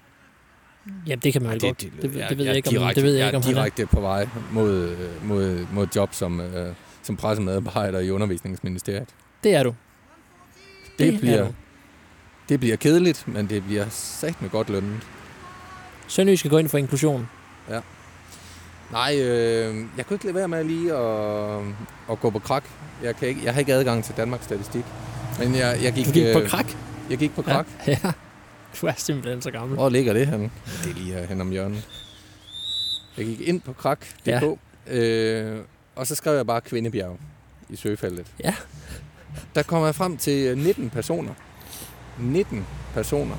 Ja, 1.07 1.14
det 1.14 1.32
kan 1.32 1.43
man 1.43 1.53
vel 1.53 1.61
godt. 1.61 1.80
Det, 1.80 1.93
det, 1.93 2.03
det, 2.03 2.38
ved 2.38 2.45
jeg 2.45 2.57
ikke, 2.57 2.68
om, 2.68 2.74
direkte, 2.74 3.01
det 3.01 3.05
ved 3.05 3.12
jeg 3.12 3.18
jeg 3.18 3.26
ikke, 3.26 3.36
om 3.36 3.43
han 3.43 3.53
er. 3.53 3.57
direkte 3.57 3.86
på 3.86 4.01
vej 4.01 4.28
mod, 4.53 4.88
øh, 4.88 5.26
mod, 5.28 5.66
mod 5.72 5.86
job 5.97 6.14
som, 6.14 6.40
øh, 6.40 6.74
som 7.03 7.16
pressemedarbejder 7.16 8.01
i 8.01 8.11
undervisningsministeriet. 8.11 9.09
Det 9.45 9.55
er 9.55 9.62
du. 9.62 9.74
Det, 10.99 11.14
er 11.14 11.18
bliver, 11.18 11.45
du. 11.45 11.55
det 12.49 12.61
bliver 12.61 12.76
kedeligt, 12.76 13.28
men 13.28 13.49
det 13.49 13.64
bliver 13.64 13.88
sagt 13.88 14.43
med 14.43 14.51
godt 14.51 14.70
lønnet. 14.70 15.01
Sønderjysk 16.09 16.40
skal 16.40 16.51
gå 16.51 16.59
ind 16.59 16.68
for 16.68 16.78
inklusion. 16.78 17.28
Nej, 18.93 19.16
øh, 19.20 19.76
jeg 19.97 20.07
kunne 20.07 20.14
ikke 20.14 20.24
lade 20.24 20.34
være 20.34 20.49
med 20.49 20.64
lige 20.64 20.95
at, 20.95 21.61
at 22.11 22.20
gå 22.20 22.30
på 22.30 22.38
krak. 22.38 22.64
Jeg, 23.03 23.16
kan 23.16 23.28
ikke, 23.28 23.40
jeg 23.45 23.53
har 23.53 23.61
ikke 23.61 23.74
adgang 23.74 24.05
til 24.05 24.14
Danmarks 24.16 24.45
Statistik. 24.45 24.84
Men 25.38 25.55
jeg, 25.55 25.78
jeg 25.82 25.93
gik, 25.93 26.07
Du 26.07 26.12
gik 26.12 26.32
på 26.32 26.40
øh, 26.40 26.49
krak. 26.49 26.66
Jeg 27.11 27.18
gik 27.18 27.34
på 27.34 27.42
krak. 27.42 27.66
Ja. 27.86 27.96
ja. 28.05 28.12
Du 28.80 28.86
er 28.86 28.92
simpelthen 28.96 29.42
så 29.42 29.50
gammel. 29.50 29.74
Hvor 29.74 29.88
ligger 29.88 30.12
det 30.12 30.26
henne? 30.26 30.50
Det 30.84 30.90
er 30.90 30.94
lige 30.94 31.26
her 31.26 31.40
om 31.40 31.50
hjørnet. 31.50 31.88
Jeg 33.16 33.26
gik 33.26 33.40
ind 33.40 33.61
på 33.61 33.72
krak.dk, 33.72 34.26
Ja. 34.26 34.40
øh, 34.86 35.61
og 35.96 36.07
så 36.07 36.14
skrev 36.14 36.36
jeg 36.36 36.46
bare 36.46 36.61
Kvindebjerg 36.61 37.18
i 37.68 37.76
søgefeltet. 37.76 38.26
Ja. 38.44 38.55
Der 39.55 39.62
kommer 39.62 39.86
jeg 39.86 39.94
frem 39.94 40.16
til 40.16 40.46
øh, 40.46 40.59
19 40.59 40.90
personer. 40.90 41.34
19 42.20 42.66
personer 42.94 43.36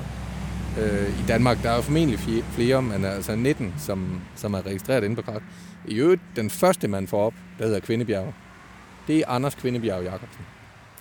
øh, 0.80 1.08
i 1.20 1.22
Danmark. 1.28 1.62
Der 1.62 1.70
er 1.70 1.76
jo 1.76 1.82
formentlig 1.82 2.18
flere, 2.52 2.82
men 2.82 3.04
altså 3.04 3.36
19, 3.36 3.74
som, 3.78 4.20
som 4.36 4.54
er 4.54 4.66
registreret 4.66 5.04
inde 5.04 5.16
på 5.16 5.22
krak. 5.22 5.42
I 5.86 5.94
øvrigt, 5.94 6.22
den 6.36 6.50
første, 6.50 6.88
man 6.88 7.06
får 7.08 7.26
op, 7.26 7.34
der 7.58 7.64
hedder 7.64 7.80
Kvindebjerg, 7.80 8.34
det 9.06 9.18
er 9.18 9.24
Anders 9.28 9.54
Kvindebjerg 9.54 10.02
Jacobsen 10.04 10.44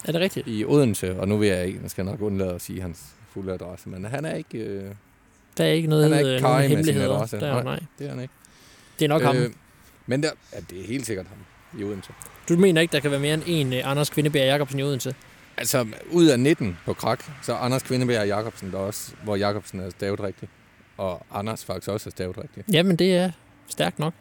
Er 0.06 0.12
det 0.12 0.22
rigtigt? 0.22 0.48
i 0.48 0.66
Odense. 0.66 1.20
Og 1.20 1.28
nu 1.28 1.38
vil 1.38 1.48
jeg 1.50 1.66
ikke, 1.68 1.80
jeg 1.84 1.92
skal 1.92 2.06
nok 2.06 2.22
undlade 2.22 2.54
at 2.54 2.62
sige 2.62 2.82
hans 2.82 3.04
fulde 3.34 3.54
adresse, 3.54 3.90
men 3.90 4.06
han 4.06 4.26
er 4.26 4.36
ikke... 4.36 4.58
Øh, 4.58 4.92
Der 5.58 5.64
er 5.64 5.72
ikke 5.72 5.88
noget, 5.88 6.04
Han 6.04 6.14
er 6.14 6.18
ikke 6.20 6.36
øh, 6.36 6.42
nogen 6.42 6.70
hemmeligheder. 6.70 7.16
adresse. 7.16 7.40
Der, 7.40 7.54
Nej. 7.54 7.64
nej. 7.64 7.80
Det 8.00 8.06
er 8.06 8.10
han 8.10 8.20
ikke. 8.22 8.34
Det 9.00 9.06
er 9.06 9.10
nok 9.10 9.22
øh, 9.22 9.28
ham. 9.28 9.54
Men 10.08 10.24
der, 10.24 10.30
ja, 10.54 10.58
det 10.70 10.82
er 10.82 10.88
helt 10.88 11.06
sikkert 11.06 11.26
ham 11.28 11.38
i 11.80 11.84
Odense. 11.84 12.10
Du 12.50 12.58
mener 12.58 12.82
ikke, 12.82 12.92
der 12.92 13.00
kan 13.00 13.12
være 13.12 13.20
mere 13.20 13.34
end 13.34 13.44
en 13.48 13.68
uh, 13.68 13.92
Anders 13.92 14.10
Kvindebjerg 14.10 14.46
Jacobsen 14.46 14.80
i 14.80 14.84
Odense? 14.84 15.16
Altså, 15.58 15.88
ud 16.12 16.26
af 16.26 16.40
19 16.40 16.78
på 16.86 16.94
krak, 16.94 17.24
så 17.42 17.54
er 17.54 17.58
Anders 17.58 17.84
Kvindebjerg 17.84 18.28
Jacobsen 18.28 18.72
der 18.72 18.78
også, 18.78 19.12
hvor 19.24 19.36
Jacobsen 19.36 19.80
er 19.80 19.90
stavet 19.90 20.20
rigtigt. 20.24 20.52
Og 20.98 21.26
Anders 21.32 21.66
faktisk 21.66 21.90
også 21.90 22.10
er 22.10 22.12
stavet 22.12 22.38
rigtigt. 22.38 22.68
Jamen, 22.72 22.96
det 22.96 23.16
er 23.16 23.32
stærkt 23.68 24.00
nok. 24.00 24.14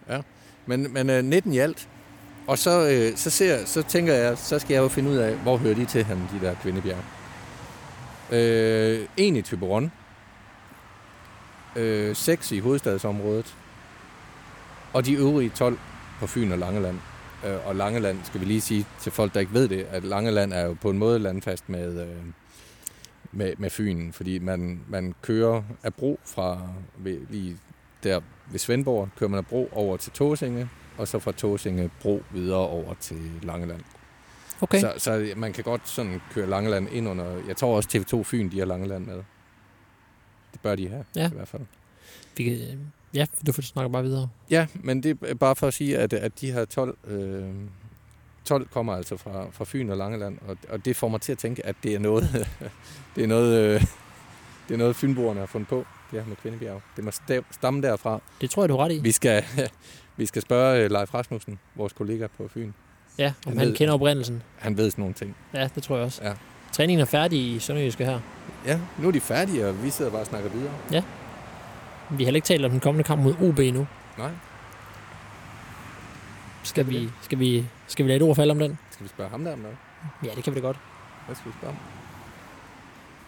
Men, 0.67 0.93
men 0.93 1.11
uh, 1.11 1.17
19 1.25 1.53
i 1.53 1.59
alt. 1.59 1.89
Og 2.47 2.59
så, 2.59 2.89
øh, 2.89 3.17
så, 3.17 3.31
ser, 3.31 3.65
så 3.65 3.83
tænker 3.83 4.15
jeg, 4.15 4.39
så 4.39 4.59
skal 4.59 4.75
jeg 4.75 4.83
jo 4.83 4.89
finde 4.89 5.11
ud 5.11 5.17
af, 5.17 5.37
hvor 5.37 5.57
hører 5.57 5.75
de 5.75 5.85
til 5.85 6.05
han, 6.05 6.17
de 6.17 6.47
der 6.47 6.55
kvindebjerg. 6.55 7.05
Øh, 8.33 9.07
en 9.17 9.37
i 9.37 9.43
Tyberon. 9.43 9.93
Øh, 11.77 12.17
seks 12.17 12.53
i 12.53 12.59
hovedstadsområdet. 12.59 13.57
Og 14.93 15.07
de 15.07 15.13
øvrige 15.13 15.51
12 15.51 15.79
på 16.21 16.27
Fyn 16.27 16.53
og 16.53 16.59
Langeland. 16.59 16.99
Øh, 17.47 17.67
og 17.67 17.77
Langeland, 17.77 18.19
skal 18.25 18.41
vi 18.41 18.47
lige 18.47 18.61
sige 18.61 18.87
til 19.01 19.13
folk, 19.13 19.35
der 19.35 19.41
ikke 19.41 19.55
ved 19.55 19.69
det, 19.69 19.87
at 19.91 20.05
Langeland 20.05 20.53
er 20.53 20.61
jo 20.67 20.77
på 20.81 20.91
en 20.91 20.99
måde 20.99 21.19
landfast 21.19 21.69
med, 21.69 22.03
øh, 22.03 22.23
med, 23.33 23.53
med 23.59 23.71
Fyn, 23.71 24.13
fordi 24.13 24.39
man, 24.39 24.81
man 24.89 25.15
kører 25.23 25.63
af 25.83 25.95
bro 25.95 26.21
fra 26.25 26.61
ved, 26.97 27.19
lige 27.31 27.57
der 28.03 28.21
ved 28.51 28.59
Svendborg, 28.59 29.09
kører 29.19 29.31
man 29.31 29.39
af 29.39 29.47
bro 29.47 29.69
over 29.73 29.97
til 29.97 30.13
Tåsinge, 30.13 30.69
og 30.99 31.09
så 31.09 31.19
fra 31.19 31.33
Tåsinge 31.33 31.91
bro 32.01 32.23
videre 32.31 32.59
over 32.59 32.95
til 33.01 33.17
Langeland. 33.43 33.81
Okay. 34.61 34.81
Så, 34.81 34.93
så 34.99 35.33
man 35.37 35.53
kan 35.53 35.65
godt 35.65 35.89
sådan 35.89 36.21
køre 36.35 36.47
Langeland 36.47 36.89
ind 36.93 37.09
under... 37.09 37.25
Jeg 37.49 37.57
tror 37.57 37.77
også 37.77 37.89
TV2 37.95 38.23
Fyn, 38.23 38.51
de 38.51 38.59
har 38.59 38.67
Langeland 38.67 39.07
med. 39.07 39.17
Det 40.53 40.61
bør 40.63 40.75
de 40.75 40.89
have, 40.89 41.05
Ja. 41.17 41.31
i 41.31 41.35
hvert 41.35 41.49
fald. 41.49 41.63
Vi 42.37 42.45
kan, 42.45 42.59
ja, 43.15 43.27
du 43.47 43.53
får 43.53 43.63
snakke 43.63 43.91
bare 43.93 44.03
videre. 44.03 44.29
Ja, 44.51 44.67
men 44.75 45.03
det 45.03 45.19
er 45.23 45.35
bare 45.35 45.57
for 45.57 45.67
at 45.67 45.75
sige, 45.75 45.99
at, 45.99 46.13
at 46.13 46.41
de 46.41 46.53
her 46.53 46.65
12, 46.65 46.99
øh, 47.07 47.45
12 48.45 48.69
kommer 48.69 48.95
altså 48.97 49.17
fra, 49.17 49.47
fra 49.51 49.65
Fyn 49.69 49.91
og 49.91 49.97
Langeland, 49.97 50.39
og, 50.49 50.57
og 50.69 50.85
det 50.85 50.97
får 50.97 51.09
mig 51.09 51.21
til 51.21 51.33
at 51.33 51.39
tænke, 51.39 51.67
at 51.67 51.77
det 51.83 51.95
er 51.95 51.99
noget, 51.99 52.47
det 53.17 53.23
er 53.25 53.29
noget, 53.29 53.59
øh, 53.75 53.81
det 54.69 54.75
er 54.75 54.79
noget 54.79 54.97
Fynboerne 54.97 55.41
har 55.41 55.47
fundet 55.47 55.69
på, 55.69 55.87
det 56.11 56.21
her 56.21 56.29
med 56.29 56.37
Kvindebjerg. 56.37 56.83
Det 56.97 57.05
må 57.05 57.11
stamme 57.51 57.83
derfra. 57.83 58.21
Det 58.41 58.51
tror 58.51 58.63
jeg, 58.63 58.69
du 58.69 58.77
har 58.77 58.85
ret 58.85 58.93
i. 58.93 58.99
Vi 58.99 59.13
skal, 59.13 59.45
vi 60.23 60.27
skal 60.27 60.43
spørge 60.43 60.85
øh, 60.85 60.91
Leif 60.91 61.15
Rasmussen, 61.15 61.59
vores 61.75 61.93
kollega 61.93 62.27
på 62.37 62.49
Fyn. 62.49 62.73
Ja, 63.19 63.27
om 63.47 63.53
Han 63.53 63.59
han 63.59 63.69
ved- 63.69 63.77
kender 63.77 63.95
oprindelsen. 63.95 64.43
Han 64.59 64.77
ved 64.77 64.91
sådan 64.91 65.03
nogle 65.03 65.15
ting. 65.15 65.37
Ja, 65.55 65.69
det 65.75 65.83
tror 65.83 65.97
jeg 65.97 66.05
også. 66.05 66.25
Ja. 66.25 66.33
Træningen 66.73 67.01
er 67.01 67.05
færdig 67.05 67.39
i 67.55 67.59
Sønderjyske 67.59 68.05
her. 68.05 68.21
Ja, 68.67 68.81
nu 68.99 69.09
er 69.09 69.13
de 69.13 69.21
færdige, 69.21 69.67
og 69.69 69.85
vi 69.85 69.91
sidder 69.91 70.11
bare 70.11 70.21
og 70.21 70.27
snakker 70.27 70.51
videre. 70.51 70.73
Vi 70.91 72.23
har 72.23 72.25
heller 72.25 72.37
ikke 72.37 72.47
talt 72.47 72.65
om 72.65 72.71
den 72.71 72.81
kommende 72.81 73.05
kamp 73.05 73.23
mod 73.23 73.35
OB 73.43 73.59
nu. 73.59 73.87
Nej, 74.19 74.31
Skal 76.63 76.87
vi 76.91 76.99
vi, 76.99 77.09
skal 77.23 77.39
vi, 77.39 77.65
skal 77.87 78.05
vi 78.05 78.11
lade 78.11 78.17
et 78.17 78.23
ord 78.23 78.37
falde 78.37 78.51
om 78.51 78.59
den? 78.59 78.79
skal 78.91 79.05
vi 79.05 79.09
spørge 79.09 79.31
ham 79.31 79.45
der 79.45 79.53
om 79.53 79.59
noget? 79.59 79.77
Ja, 80.25 80.29
det 80.37 80.45
kan 80.45 80.55
vi 80.55 80.61
da 80.61 80.65
godt. 80.67 80.77
Hvad 81.27 81.37
skal 81.37 81.49
vi 81.51 81.57
spørge 81.59 81.71
om? 81.73 81.79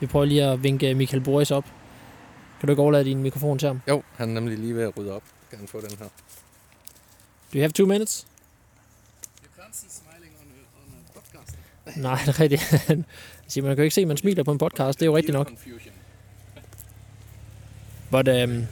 Vi 0.00 0.06
prøver 0.06 0.24
lige 0.24 0.44
at 0.44 0.62
vinke 0.62 0.94
Michael 0.94 1.22
Boris 1.22 1.50
op. 1.50 1.64
Kan 2.60 2.66
du 2.66 2.72
ikke 2.72 2.82
overlade 2.82 3.04
din 3.04 3.22
mikrofon 3.22 3.58
til 3.58 3.66
ham? 3.66 3.80
Jo, 3.88 4.02
han 4.16 4.28
er 4.30 4.34
nemlig 4.34 4.58
lige 4.58 4.74
ved 4.74 4.82
at 4.82 4.98
rydde 4.98 5.12
op. 5.12 5.22
Kan 5.50 5.58
han 5.58 5.68
få 5.68 5.80
den 5.80 5.98
her? 5.98 6.06
Do 7.54 7.58
you 7.58 7.62
have 7.62 7.72
two 7.72 7.86
minutes? 7.86 8.26
You 9.42 9.48
can't 9.62 9.72
see 9.72 9.86
smiling 9.88 10.32
on 10.40 10.46
a, 10.50 10.62
on 10.80 10.86
a 10.98 11.18
podcast. 11.18 11.56
Nej, 11.96 12.18
det 12.26 12.28
er 12.28 12.40
rigtigt. 12.40 13.04
Simon, 13.48 13.68
man 13.68 13.76
kan 13.76 13.82
jo 13.82 13.84
ikke 13.84 13.94
se, 13.94 14.00
at 14.00 14.08
man 14.08 14.16
smiler 14.16 14.42
på 14.42 14.52
en 14.52 14.58
podcast. 14.58 14.98
Det 15.00 15.06
er 15.06 15.06
jo 15.06 15.16
rigtigt 15.16 15.32
nok. 15.32 15.52
But 18.10 18.28
um, 18.28 18.66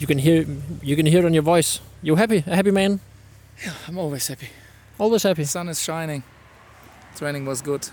you 0.00 0.06
can 0.06 0.18
hear 0.18 0.44
you 0.82 0.96
can 0.96 1.06
hear 1.06 1.18
it 1.18 1.24
on 1.24 1.34
your 1.34 1.44
voice. 1.44 1.82
You 2.04 2.16
happy? 2.16 2.36
A 2.46 2.54
happy 2.54 2.70
man? 2.70 3.00
I'm 3.88 3.98
always 3.98 4.28
happy. 4.28 4.46
Always 4.98 5.22
happy. 5.22 5.42
The 5.42 5.48
sun 5.48 5.68
is 5.68 5.82
shining. 5.82 6.22
Training 7.16 7.48
was 7.48 7.62
good. 7.62 7.90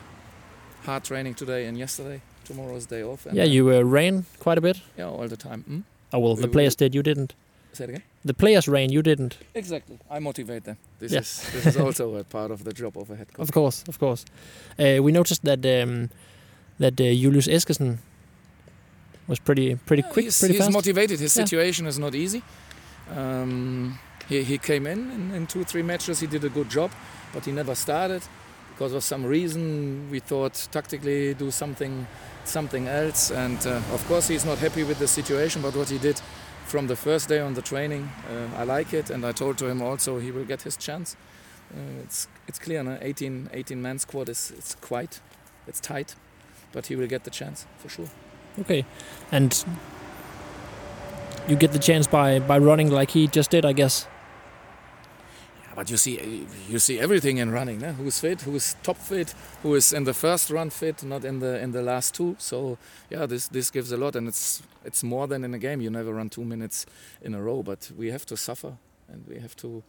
Hard 0.85 1.03
training 1.03 1.35
today 1.35 1.67
and 1.67 1.77
yesterday. 1.77 2.21
Tomorrow's 2.43 2.85
day 2.85 3.03
off. 3.03 3.25
And 3.25 3.35
Yeah, 3.37 3.47
you 3.47 3.71
uh, 3.77 3.93
ran 3.93 4.25
quite 4.39 4.57
a 4.57 4.61
bit. 4.61 4.81
Yeah, 4.97 5.19
all 5.19 5.27
the 5.27 5.37
time. 5.37 5.61
Hmm? 5.61 5.79
Oh 6.11 6.19
well, 6.19 6.35
the 6.35 6.47
players 6.47 6.75
did. 6.75 6.93
You 6.95 7.03
didn't. 7.03 7.33
Say 7.73 7.83
it 7.83 7.89
again. 7.89 8.03
The 8.25 8.33
players 8.33 8.67
ran. 8.67 8.91
You 8.91 9.01
didn't. 9.01 9.37
Exactly. 9.53 9.97
I 10.09 10.19
motivate 10.19 10.63
them. 10.63 10.77
This 10.99 11.11
Yeah. 11.11 11.21
is 11.21 11.41
this 11.53 11.65
is 11.65 11.77
also 11.77 12.15
a 12.17 12.23
part 12.23 12.51
of 12.51 12.63
the 12.63 12.73
job 12.73 12.97
of 12.97 13.09
a 13.11 13.15
head 13.15 13.27
coach. 13.33 13.43
Of 13.47 13.51
course, 13.51 13.83
of 13.87 13.97
course. 13.99 14.25
Uh, 14.77 15.03
we 15.03 15.11
noticed 15.11 15.43
that 15.43 15.65
um, 15.65 16.09
that 16.79 16.93
uh, 16.99 17.03
Julius 17.21 17.47
Eskesen 17.47 17.97
was 19.27 19.39
pretty 19.39 19.75
pretty 19.85 20.03
Yeah, 20.03 20.13
quick, 20.13 20.25
he's, 20.25 20.39
pretty 20.39 20.55
he's 20.55 20.63
fast. 20.63 20.73
motivated. 20.73 21.19
His 21.19 21.35
Yeah. 21.35 21.43
situation 21.45 21.87
is 21.87 21.97
not 21.97 22.15
easy. 22.15 22.41
Um, 23.15 23.97
he, 24.27 24.43
he 24.43 24.57
came 24.57 24.85
in, 24.87 24.99
in 25.11 25.31
in 25.35 25.47
two 25.47 25.63
three 25.63 25.83
matches. 25.83 26.19
He 26.19 26.27
did 26.27 26.43
a 26.43 26.49
good 26.49 26.69
job, 26.69 26.91
but 27.33 27.45
he 27.45 27.51
never 27.51 27.75
started 27.75 28.21
because 28.73 28.93
of 28.95 29.03
some 29.03 29.25
reason. 29.25 30.09
We 30.11 30.19
thought 30.19 30.67
tactically 30.71 31.33
do 31.33 31.51
something 31.51 32.07
something 32.45 32.87
else, 32.87 33.31
and 33.31 33.57
uh, 33.67 33.93
of 33.93 34.05
course 34.07 34.27
he's 34.33 34.45
not 34.45 34.57
happy 34.59 34.83
with 34.83 34.97
the 34.99 35.07
situation. 35.07 35.61
But 35.61 35.75
what 35.75 35.89
he 35.89 35.97
did 35.99 36.21
from 36.69 36.87
the 36.87 36.95
first 36.95 37.27
day 37.27 37.39
on 37.39 37.55
the 37.55 37.61
training, 37.61 38.09
uh, 38.29 38.61
I 38.61 38.63
like 38.63 38.93
it, 38.93 39.09
and 39.09 39.25
I 39.25 39.31
told 39.31 39.57
to 39.57 39.67
him 39.67 39.81
also 39.81 40.19
he 40.19 40.31
will 40.31 40.45
get 40.45 40.61
his 40.61 40.77
chance. 40.77 41.15
Uh, 41.73 42.03
it's 42.03 42.27
it's 42.47 42.59
clear, 42.59 42.83
no? 42.83 42.97
18 43.01 43.49
18 43.53 43.81
man 43.81 43.99
squad 43.99 44.29
is 44.29 44.51
it's 44.57 44.75
quite 44.75 45.19
it's 45.67 45.79
tight, 45.79 46.15
but 46.71 46.87
he 46.87 46.95
will 46.95 47.07
get 47.07 47.23
the 47.23 47.31
chance 47.31 47.65
for 47.77 47.89
sure. 47.89 48.09
Okay, 48.59 48.85
and 49.31 49.65
you 51.47 51.55
get 51.55 51.71
the 51.71 51.79
chance 51.79 52.07
by 52.07 52.39
by 52.39 52.57
running 52.57 52.91
like 52.91 53.11
he 53.11 53.27
just 53.27 53.51
did, 53.51 53.65
I 53.65 53.73
guess. 53.73 54.07
But 55.75 55.89
you 55.89 55.97
see, 55.97 56.45
you 56.67 56.79
see 56.79 56.99
everything 56.99 57.37
in 57.37 57.51
running. 57.51 57.79
No? 57.79 57.93
Who's 57.93 58.19
fit? 58.19 58.41
Who's 58.41 58.75
top 58.83 58.97
fit? 58.97 59.33
Who 59.63 59.75
is 59.75 59.93
in 59.93 60.03
the 60.03 60.13
first 60.13 60.49
run 60.49 60.69
fit? 60.69 61.03
Not 61.03 61.23
in 61.23 61.39
the 61.39 61.59
in 61.59 61.71
the 61.71 61.81
last 61.81 62.15
two. 62.15 62.35
So 62.39 62.77
yeah, 63.09 63.25
this 63.25 63.47
this 63.47 63.71
gives 63.71 63.91
a 63.91 63.97
lot, 63.97 64.15
and 64.15 64.27
it's 64.27 64.61
it's 64.83 65.03
more 65.03 65.27
than 65.27 65.43
in 65.43 65.53
a 65.53 65.59
game. 65.59 65.81
You 65.81 65.89
never 65.89 66.13
run 66.13 66.29
two 66.29 66.43
minutes 66.43 66.85
in 67.21 67.33
a 67.35 67.41
row, 67.41 67.63
but 67.63 67.91
we 67.97 68.11
have 68.11 68.25
to 68.25 68.35
suffer, 68.35 68.73
and 69.07 69.25
we 69.27 69.39
have 69.39 69.55
to 69.57 69.83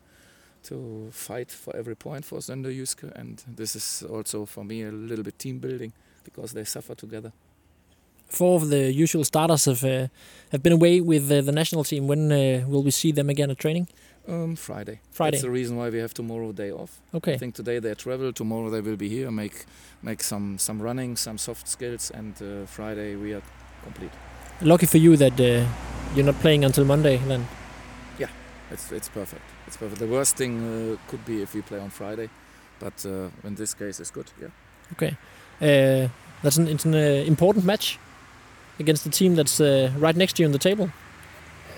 to 0.62 1.09
fight 1.12 1.51
for 1.51 1.74
every 1.76 1.95
point 1.95 2.24
for 2.24 2.39
Sönderjyske, 2.39 3.11
and 3.16 3.43
this 3.57 3.74
is 3.74 4.03
also 4.03 4.47
for 4.47 4.64
me 4.64 4.83
a 4.83 4.91
little 4.93 5.24
bit 5.24 5.39
team 5.39 5.59
building 5.59 5.93
because 6.24 6.53
they 6.53 6.64
suffer 6.64 6.95
together. 6.95 7.33
Four 8.28 8.57
of 8.57 8.68
the 8.68 8.93
usual 8.93 9.24
starters 9.24 9.64
have 9.64 9.83
uh, 9.85 10.07
have 10.53 10.62
been 10.62 10.74
away 10.74 11.01
with 11.01 11.33
uh, 11.33 11.41
the 11.41 11.53
national 11.53 11.85
team. 11.85 12.07
When 12.07 12.31
uh, 12.31 12.64
will 12.68 12.83
we 12.83 12.91
see 12.91 13.12
them 13.12 13.28
again 13.28 13.51
at 13.51 13.59
training? 13.59 13.89
Um, 14.29 14.55
Friday. 14.57 15.01
Friday. 15.11 15.37
That's 15.37 15.43
the 15.43 15.51
reason 15.51 15.77
why 15.77 15.89
we 15.91 15.99
have 15.99 16.14
tomorrow 16.14 16.53
day 16.53 16.71
off. 16.71 17.01
Okay. 17.12 17.35
I 17.35 17.39
think 17.39 17.55
today 17.55 17.79
they 17.81 17.95
travel. 17.95 18.33
Tomorrow 18.33 18.71
they 18.71 18.81
will 18.81 18.97
be 18.97 19.09
here, 19.09 19.31
make 19.31 19.64
make 20.03 20.23
some 20.23 20.59
some 20.59 20.81
running, 20.83 21.16
some 21.16 21.39
soft 21.39 21.66
skills, 21.68 22.11
and 22.11 22.35
uh, 22.43 22.66
Friday 22.66 23.17
we 23.17 23.34
are 23.34 23.42
complete. 23.83 24.13
Lucky 24.61 24.87
for 24.87 24.99
you 24.99 25.17
that 25.17 25.41
uh, 25.41 25.67
you're 26.14 26.26
not 26.26 26.38
playing 26.41 26.64
until 26.64 26.84
Monday. 26.84 27.17
Then. 27.26 27.47
Yeah, 28.18 28.29
it's 28.71 28.92
it's 28.92 29.09
perfect. 29.09 29.42
It's 29.67 29.76
perfect. 29.76 29.99
The 30.01 30.07
worst 30.07 30.37
thing 30.37 30.63
uh, 30.63 31.11
could 31.11 31.25
be 31.25 31.42
if 31.42 31.55
we 31.55 31.63
play 31.63 31.80
on 31.80 31.91
Friday, 31.91 32.29
but 32.79 33.07
uh, 33.07 33.30
in 33.45 33.55
this 33.55 33.75
case 33.75 34.01
it's 34.01 34.11
good. 34.11 34.30
Yeah. 34.41 34.51
Okay. 34.92 35.17
Uh, 35.61 36.09
that's 36.42 36.59
an 36.59 36.68
it's 36.68 36.84
an 36.84 36.95
uh, 36.95 37.25
important 37.26 37.64
match 37.64 37.99
against 38.79 39.05
the 39.05 39.11
team 39.11 39.34
that's 39.34 39.61
uh, 39.61 39.91
right 39.99 40.17
next 40.17 40.37
to 40.37 40.42
you 40.42 40.47
on 40.47 40.53
the 40.53 40.59
table. 40.59 40.91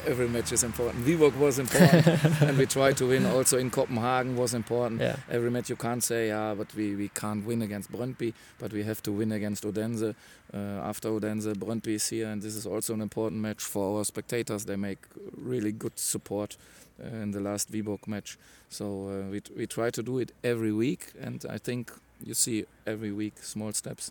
Every 0.04 0.28
match 0.28 0.52
is 0.52 0.64
important. 0.64 1.04
Viborg 1.04 1.36
was 1.36 1.58
important, 1.60 2.06
and 2.42 2.58
we 2.58 2.66
tried 2.66 2.96
to 2.96 3.06
win. 3.06 3.24
Also 3.24 3.56
in 3.56 3.70
Copenhagen 3.70 4.36
was 4.36 4.52
important. 4.52 5.00
Yeah. 5.00 5.16
Every 5.30 5.50
match 5.50 5.70
you 5.70 5.76
can't 5.76 6.02
say, 6.02 6.28
yeah, 6.28 6.54
but 6.54 6.74
we, 6.74 6.96
we 6.96 7.08
can't 7.08 7.46
win 7.46 7.62
against 7.62 7.92
Brøndby, 7.92 8.34
but 8.58 8.72
we 8.72 8.82
have 8.82 9.00
to 9.04 9.12
win 9.12 9.30
against 9.30 9.64
Odense. 9.64 10.14
Uh, 10.52 10.56
after 10.56 11.08
Odense, 11.08 11.54
Brøndby 11.54 11.94
is 11.94 12.08
here, 12.08 12.28
and 12.28 12.42
this 12.42 12.56
is 12.56 12.66
also 12.66 12.94
an 12.94 13.00
important 13.00 13.40
match 13.40 13.62
for 13.62 13.98
our 13.98 14.04
spectators. 14.04 14.64
They 14.64 14.76
make 14.76 14.98
really 15.36 15.70
good 15.70 15.96
support 15.98 16.56
uh, 17.00 17.06
in 17.22 17.30
the 17.30 17.40
last 17.40 17.70
Viborg 17.70 18.08
match. 18.08 18.38
So 18.70 18.84
uh, 19.08 19.30
we, 19.30 19.40
we 19.56 19.66
try 19.66 19.90
to 19.90 20.02
do 20.02 20.18
it 20.18 20.32
every 20.42 20.72
week, 20.72 21.12
and 21.20 21.44
I 21.48 21.58
think 21.58 21.92
you 22.24 22.34
see 22.34 22.64
every 22.86 23.12
week 23.12 23.38
small 23.40 23.72
steps. 23.72 24.10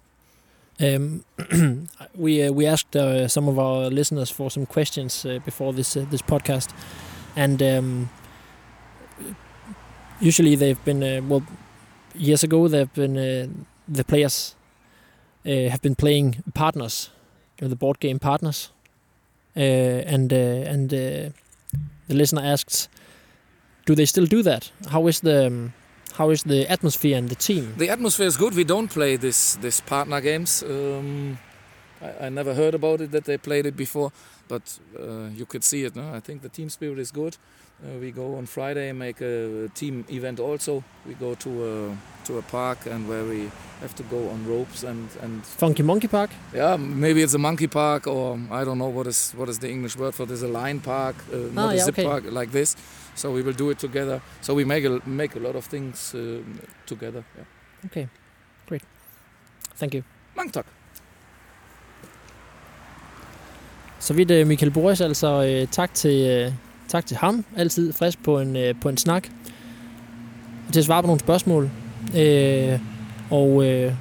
Um, 0.80 1.24
we 2.16 2.44
uh, 2.44 2.52
we 2.52 2.66
asked 2.66 2.96
uh, 2.96 3.28
some 3.28 3.48
of 3.48 3.60
our 3.60 3.90
listeners 3.90 4.30
for 4.32 4.50
some 4.50 4.66
questions 4.66 5.26
uh, 5.26 5.40
before 5.46 5.74
this 5.74 5.96
uh, 5.96 6.06
this 6.10 6.22
podcast, 6.22 6.70
and 7.36 7.62
um, 7.62 8.10
usually 10.20 10.56
they've 10.56 10.84
been 10.86 11.04
uh, 11.04 11.22
well 11.28 11.44
years 12.16 12.44
ago 12.44 12.68
they've 12.68 12.94
been 12.94 13.18
uh, 13.18 13.48
the 13.88 14.04
players 14.04 14.56
have 15.46 15.82
been 15.82 15.96
playing 15.96 16.44
partners, 16.54 17.10
you 17.60 17.66
know, 17.66 17.70
the 17.70 17.76
board 17.76 18.00
game 18.00 18.20
partners, 18.20 18.72
and 19.56 20.32
and 20.32 20.90
the 20.90 21.34
listener 22.10 22.42
asks, 22.44 22.90
do 23.86 23.96
they 23.96 24.06
still 24.06 24.26
do 24.26 24.44
that? 24.44 24.72
How 24.90 25.08
is 25.08 25.22
the 25.22 25.48
um, 25.48 25.74
how 26.22 26.32
is 26.32 26.44
the 26.44 26.72
atmosphere 26.72 27.18
and 27.18 27.30
the 27.30 27.36
team? 27.36 27.74
The 27.78 27.90
atmosphere 27.90 28.28
is 28.28 28.38
good. 28.38 28.54
We 28.56 28.64
don't 28.64 28.88
play 28.94 29.18
this 29.18 29.58
this 29.62 29.82
partner 29.82 30.22
games. 30.22 30.64
Um, 30.64 31.38
I, 32.02 32.28
I 32.28 32.30
never 32.30 32.54
heard 32.54 32.76
about 32.76 33.02
it 33.02 33.12
that 33.12 33.24
they 33.24 33.38
played 33.38 33.66
it 33.66 33.76
before, 33.76 34.12
but 34.48 34.80
uh, 35.00 35.30
you 35.40 35.46
could 35.46 35.64
see 35.64 35.86
it. 35.88 35.96
No? 35.96 36.04
I 36.18 36.20
think 36.22 36.42
the 36.42 36.50
team 36.50 36.70
spirit 36.70 37.00
is 37.00 37.12
good. 37.12 37.38
Uh, 37.84 38.00
we 38.02 38.12
go 38.12 38.36
on 38.38 38.46
Friday 38.46 38.90
and 38.90 39.00
make 39.00 39.22
a 39.22 39.68
team 39.74 40.06
event 40.10 40.40
also. 40.40 40.84
We 41.08 41.14
go 41.14 41.36
to 41.36 41.50
a 41.50 41.98
to 42.26 42.38
a 42.38 42.42
park 42.42 42.78
and 42.86 43.08
where 43.10 43.24
we 43.26 43.50
have 43.82 43.94
to 43.96 44.04
go 44.04 44.30
on 44.30 44.46
ropes 44.48 44.84
and 44.84 45.10
and 45.24 45.44
Funky 45.60 45.84
Monkey 45.84 46.08
Park? 46.08 46.30
yeah 46.54 46.78
maybe 46.78 47.24
it's 47.24 47.34
a 47.36 47.40
monkey 47.40 47.68
park 47.68 48.08
or 48.08 48.38
I 48.60 48.64
don't 48.66 48.78
know 48.78 48.92
what 48.98 49.08
is 49.08 49.34
what 49.38 49.50
is 49.50 49.58
the 49.58 49.70
English 49.70 49.98
word 49.98 50.14
for 50.14 50.28
this 50.28 50.44
a 50.44 50.48
line 50.48 50.80
park 50.80 51.16
uh, 51.34 51.38
not 51.54 51.66
Ah, 51.66 51.72
a 51.72 51.76
yeah, 51.76 51.86
zip 51.86 51.96
okay. 52.00 52.08
park 52.10 52.24
like 52.42 52.52
this. 52.52 52.76
So 53.16 53.30
we 53.30 53.42
will 53.42 53.60
do 53.60 53.72
it 53.72 53.78
together. 53.78 54.20
So 54.42 54.54
we 54.54 54.64
make 54.64 54.86
a 54.86 55.00
make 55.06 55.36
a 55.36 55.40
lot 55.40 55.56
of 55.56 55.64
things 55.64 56.16
uh, 56.16 56.40
together. 56.88 57.24
Yeah. 57.38 57.46
Okay, 57.86 58.08
great. 58.70 58.84
Thank 59.78 59.94
you. 59.94 60.02
Mange 60.36 60.52
tak. 60.52 60.66
Så 64.00 64.14
vidt 64.14 64.32
øh, 64.32 64.48
Michael 64.48 64.72
Boris, 64.72 65.02
altså 65.02 65.44
øh, 65.44 65.68
tak 65.68 65.94
til, 65.94 66.30
øh, 66.30 66.54
tak 66.88 67.06
til 67.06 67.18
ham. 67.18 67.46
Altid 67.58 67.94
frisk 67.94 68.24
på 68.24 68.40
en, 68.40 68.58
på 68.82 68.90
en 68.90 68.98
snak. 68.98 69.28
Og 70.68 70.74
til 70.74 70.80
at 70.80 70.86
svare 70.86 71.04
på 71.04 71.08
nogle 71.08 71.20
spørgsmål. 71.20 71.72
Øh, 72.18 72.80
og 73.32 73.66
øh, 73.66 73.94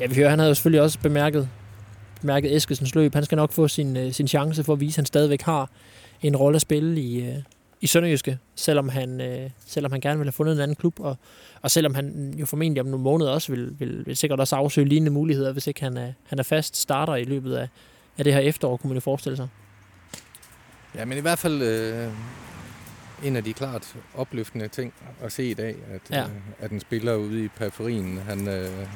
ja, 0.00 0.06
vi 0.06 0.14
hører, 0.14 0.28
han 0.28 0.38
havde 0.38 0.48
jo 0.48 0.54
selvfølgelig 0.54 0.82
også 0.82 0.98
bemærket, 0.98 1.48
bemærket 2.20 2.56
Eskelsens 2.56 2.94
løb. 2.94 3.14
Han 3.14 3.24
skal 3.24 3.36
nok 3.36 3.52
få 3.52 3.68
sin, 3.68 4.12
sin 4.12 4.28
chance 4.28 4.64
for 4.64 4.72
at 4.72 4.80
vise, 4.80 4.94
at 4.94 4.96
han 4.96 5.06
stadigvæk 5.06 5.42
har 5.42 5.70
en 6.22 6.36
rolle 6.36 6.56
at 6.56 6.62
spille 6.62 7.00
i, 7.00 7.34
i 7.80 7.86
Sønderjyske, 7.86 8.38
selvom 8.54 8.88
han, 8.88 9.20
øh, 9.20 9.50
selvom 9.66 9.92
han 9.92 10.00
gerne 10.00 10.18
vil 10.18 10.26
have 10.26 10.32
fundet 10.32 10.54
en 10.54 10.60
anden 10.60 10.74
klub, 10.76 11.00
og, 11.00 11.16
og 11.62 11.70
selvom 11.70 11.94
han 11.94 12.34
jo 12.38 12.46
formentlig 12.46 12.80
om 12.80 12.86
nogle 12.86 13.02
måneder 13.04 13.30
også 13.30 13.52
vil, 13.52 13.76
vil, 13.80 14.06
vil 14.06 14.16
sikkert 14.16 14.40
også 14.40 14.56
afsøge 14.56 14.88
lignende 14.88 15.10
muligheder, 15.12 15.52
hvis 15.52 15.66
ikke 15.66 15.80
han 15.82 15.96
er, 15.96 16.12
han 16.26 16.38
er 16.38 16.42
fast 16.42 16.76
starter 16.76 17.14
i 17.14 17.24
løbet 17.24 17.54
af, 17.54 17.68
af 18.18 18.24
det 18.24 18.32
her 18.32 18.40
efterår, 18.40 18.76
kunne 18.76 18.88
man 18.88 18.96
jo 18.96 19.00
forestille 19.00 19.36
sig. 19.36 19.48
Ja, 20.94 21.04
men 21.04 21.18
i 21.18 21.20
hvert 21.20 21.38
fald 21.38 21.62
øh, 21.62 22.08
en 23.24 23.36
af 23.36 23.44
de 23.44 23.52
klart 23.52 23.96
opløftende 24.14 24.68
ting 24.68 24.92
at 25.22 25.32
se 25.32 25.44
i 25.44 25.54
dag, 25.54 25.76
at, 25.94 26.00
Ja. 26.10 26.22
øh, 26.22 26.28
at 26.58 26.70
en 26.70 26.80
spiller 26.80 27.14
ude 27.14 27.44
i 27.44 27.48
periferien, 27.48 28.18
han, 28.18 28.48
øh, 28.48 28.86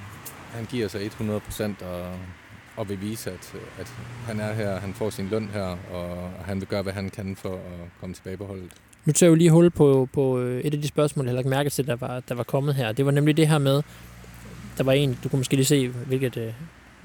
han 0.53 0.65
giver 0.65 0.89
sig 0.89 1.03
100 1.03 1.41
procent 1.41 1.83
og, 1.83 2.13
og 2.77 2.89
vil 2.89 3.01
vise, 3.01 3.31
at, 3.31 3.55
at 3.79 3.93
han 4.27 4.41
er 4.41 4.53
her, 4.53 4.81
han 4.81 4.95
får 4.95 5.11
sin 5.11 5.29
løn 5.29 5.51
her, 5.53 5.77
og 5.93 6.31
han 6.45 6.61
vil 6.61 6.69
gøre, 6.69 6.83
hvad 6.83 6.93
han 6.93 7.11
kan 7.11 7.37
for 7.37 7.55
at 7.55 7.61
komme 8.01 8.15
tilbage 8.15 8.37
på 8.37 8.45
holdet. 8.45 8.73
Nu 9.05 9.13
tager 9.13 9.29
jeg 9.29 9.31
jo 9.31 9.35
lige 9.35 9.51
hul 9.51 9.71
på, 9.71 10.09
på 10.13 10.39
øh, 10.39 10.61
et 10.61 10.75
af 10.75 10.83
de 10.83 10.89
spørgsmål, 10.89 11.25
jeg 11.25 11.31
heller 11.31 11.41
ikke 11.41 11.51
mærke 11.51 11.71
til, 11.71 11.87
der 11.87 11.97
var, 11.97 12.21
der 12.29 12.35
var 12.35 12.43
kommet 12.43 12.75
her. 12.75 12.93
Det 12.93 13.05
var 13.07 13.11
nemlig 13.11 13.37
det 13.37 13.49
her 13.49 13.59
med, 13.59 13.83
der 14.79 14.85
var 14.85 14.93
en, 14.93 15.19
du 15.25 15.29
kunne 15.29 15.39
måske 15.39 15.57
lige 15.57 15.67
se, 15.67 15.89
hvilket, 15.89 16.37
øh, 16.37 16.53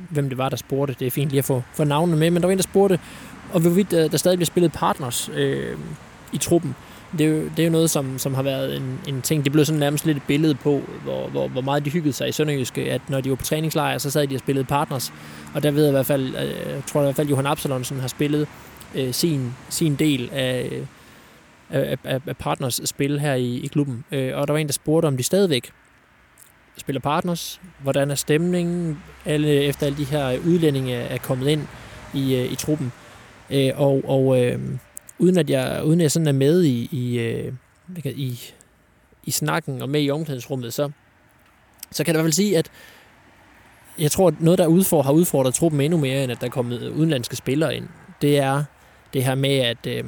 hvem 0.10 0.30
det 0.30 0.38
var, 0.38 0.50
der 0.50 0.58
spurgte. 0.58 0.96
Det 1.00 1.08
er 1.08 1.12
fint 1.12 1.30
lige 1.30 1.40
at 1.40 1.46
få, 1.46 1.64
få 1.74 1.84
navnene 1.84 2.18
med, 2.18 2.32
men 2.32 2.41
der 2.41 2.48
var 2.48 2.52
en, 2.52 2.58
der 2.58 2.64
spurgte, 2.64 3.00
og 3.54 3.60
hvorvidt 3.60 3.94
øh, 3.94 4.12
der 4.12 4.18
stadig 4.18 4.38
bliver 4.38 4.46
spillet 4.46 4.72
partners 4.72 5.30
øh, 5.34 5.78
i 6.34 6.38
truppen. 6.38 6.76
Det 7.18 7.22
er, 7.22 7.30
jo, 7.30 7.41
det 7.44 7.60
er 7.60 7.64
jo 7.64 7.72
noget, 7.72 7.90
som, 7.90 8.18
som 8.18 8.34
har 8.34 8.44
været 8.44 8.77
en, 8.77 8.99
en 9.07 9.22
ting. 9.22 9.44
Det 9.44 9.52
blev 9.52 9.65
sådan 9.65 9.80
nærmest 9.80 10.06
lidt 10.06 10.18
et 10.18 10.23
billede 10.27 10.56
på, 10.56 10.81
hvor, 11.03 11.27
hvor, 11.27 11.48
hvor 11.48 11.61
meget 11.61 11.86
de 11.86 11.90
hyggede 11.90 12.14
sig 12.14 12.30
i 12.30 12.31
Sønderjyske, 12.31 12.91
at 12.91 13.02
når 13.10 13.22
de 13.22 13.30
var 13.30 13.36
på 13.36 13.44
træningslejr, 13.44 13.98
så 13.98 14.11
sad 14.11 14.27
de 14.27 14.36
og 14.36 14.40
spillede 14.40 14.65
partners. 14.65 15.14
Og 15.53 15.64
der 15.64 15.72
ved 15.72 15.84
jeg 15.84 15.90
i 15.90 15.91
hvert 15.91 16.06
fald, 16.06 16.36
øh, 16.36 16.73
jeg 16.73 16.84
tror 16.88 17.02
i 17.02 17.03
hvert 17.03 17.15
fald, 17.15 17.30
Johan 17.30 17.45
Absalonsen 17.45 17.99
har 17.99 18.07
spillet 18.07 18.48
øh, 18.95 19.14
sin, 19.14 19.53
sin 19.69 19.95
del 19.95 20.30
af, 20.34 20.72
af, 21.69 21.98
af, 22.03 22.22
af 22.27 22.38
partners 22.38 22.81
spil 22.86 23.19
her 23.19 23.34
i, 23.34 23.56
i 23.57 23.68
klubben. 23.68 24.03
Øh, 24.11 24.38
og 24.38 24.48
der 24.48 24.53
var 24.53 24.60
en, 24.60 24.68
der 24.68 24.73
spurgte, 24.73 25.06
om 25.06 25.18
de 25.18 25.23
stadigvæk 25.23 25.72
spiller 26.77 26.99
partners. 26.99 27.61
Hvordan 27.80 28.11
er 28.11 28.15
stemningen, 28.15 28.98
alle, 29.26 29.48
efter 29.48 29.86
alle 29.86 29.98
de 29.98 30.06
her 30.06 30.38
udlændinge 30.45 30.94
er 30.94 31.18
kommet 31.18 31.48
ind 31.48 31.61
i, 32.14 32.36
øh, 32.36 32.52
i 32.52 32.56
truppen. 32.56 32.91
Øh, 33.49 33.72
og 33.76 34.03
og 34.07 34.45
øh, 34.45 34.60
uden 35.20 35.38
at 35.38 35.50
jeg 35.50 35.82
uden 35.86 36.00
at 36.00 36.04
jeg 36.04 36.12
sådan 36.12 36.28
er 36.28 36.32
med 36.32 36.64
i, 36.64 36.90
i, 36.91 37.20
øh, 37.20 37.54
i, 38.06 38.40
i 39.24 39.32
snakken 39.32 39.82
og 39.82 39.90
med 39.90 40.04
i 40.04 40.10
omklædningsrummet, 40.10 40.74
så, 40.74 40.90
så 41.91 42.04
kan 42.04 42.14
jeg 42.14 42.20
i 42.20 42.22
hvert 42.22 42.26
fald 42.26 42.34
sige, 42.34 42.58
at 42.58 42.72
jeg 44.00 44.12
tror, 44.12 44.28
at 44.28 44.41
noget, 44.41 44.58
der 44.58 44.68
udfordrer, 44.68 45.04
har 45.04 45.12
udfordret 45.12 45.54
truppen 45.54 45.82
endnu 45.82 45.98
mere, 45.98 46.24
end 46.24 46.32
at 46.32 46.41
der 46.41 46.48
er 46.48 46.52
kommet 46.52 46.90
udenlandske 46.90 47.36
spillere 47.36 47.76
ind, 47.76 47.88
det 48.22 48.38
er 48.38 48.64
det 49.14 49.24
her 49.24 49.36
med, 49.36 49.58
at, 49.58 49.88
øh, 49.88 50.04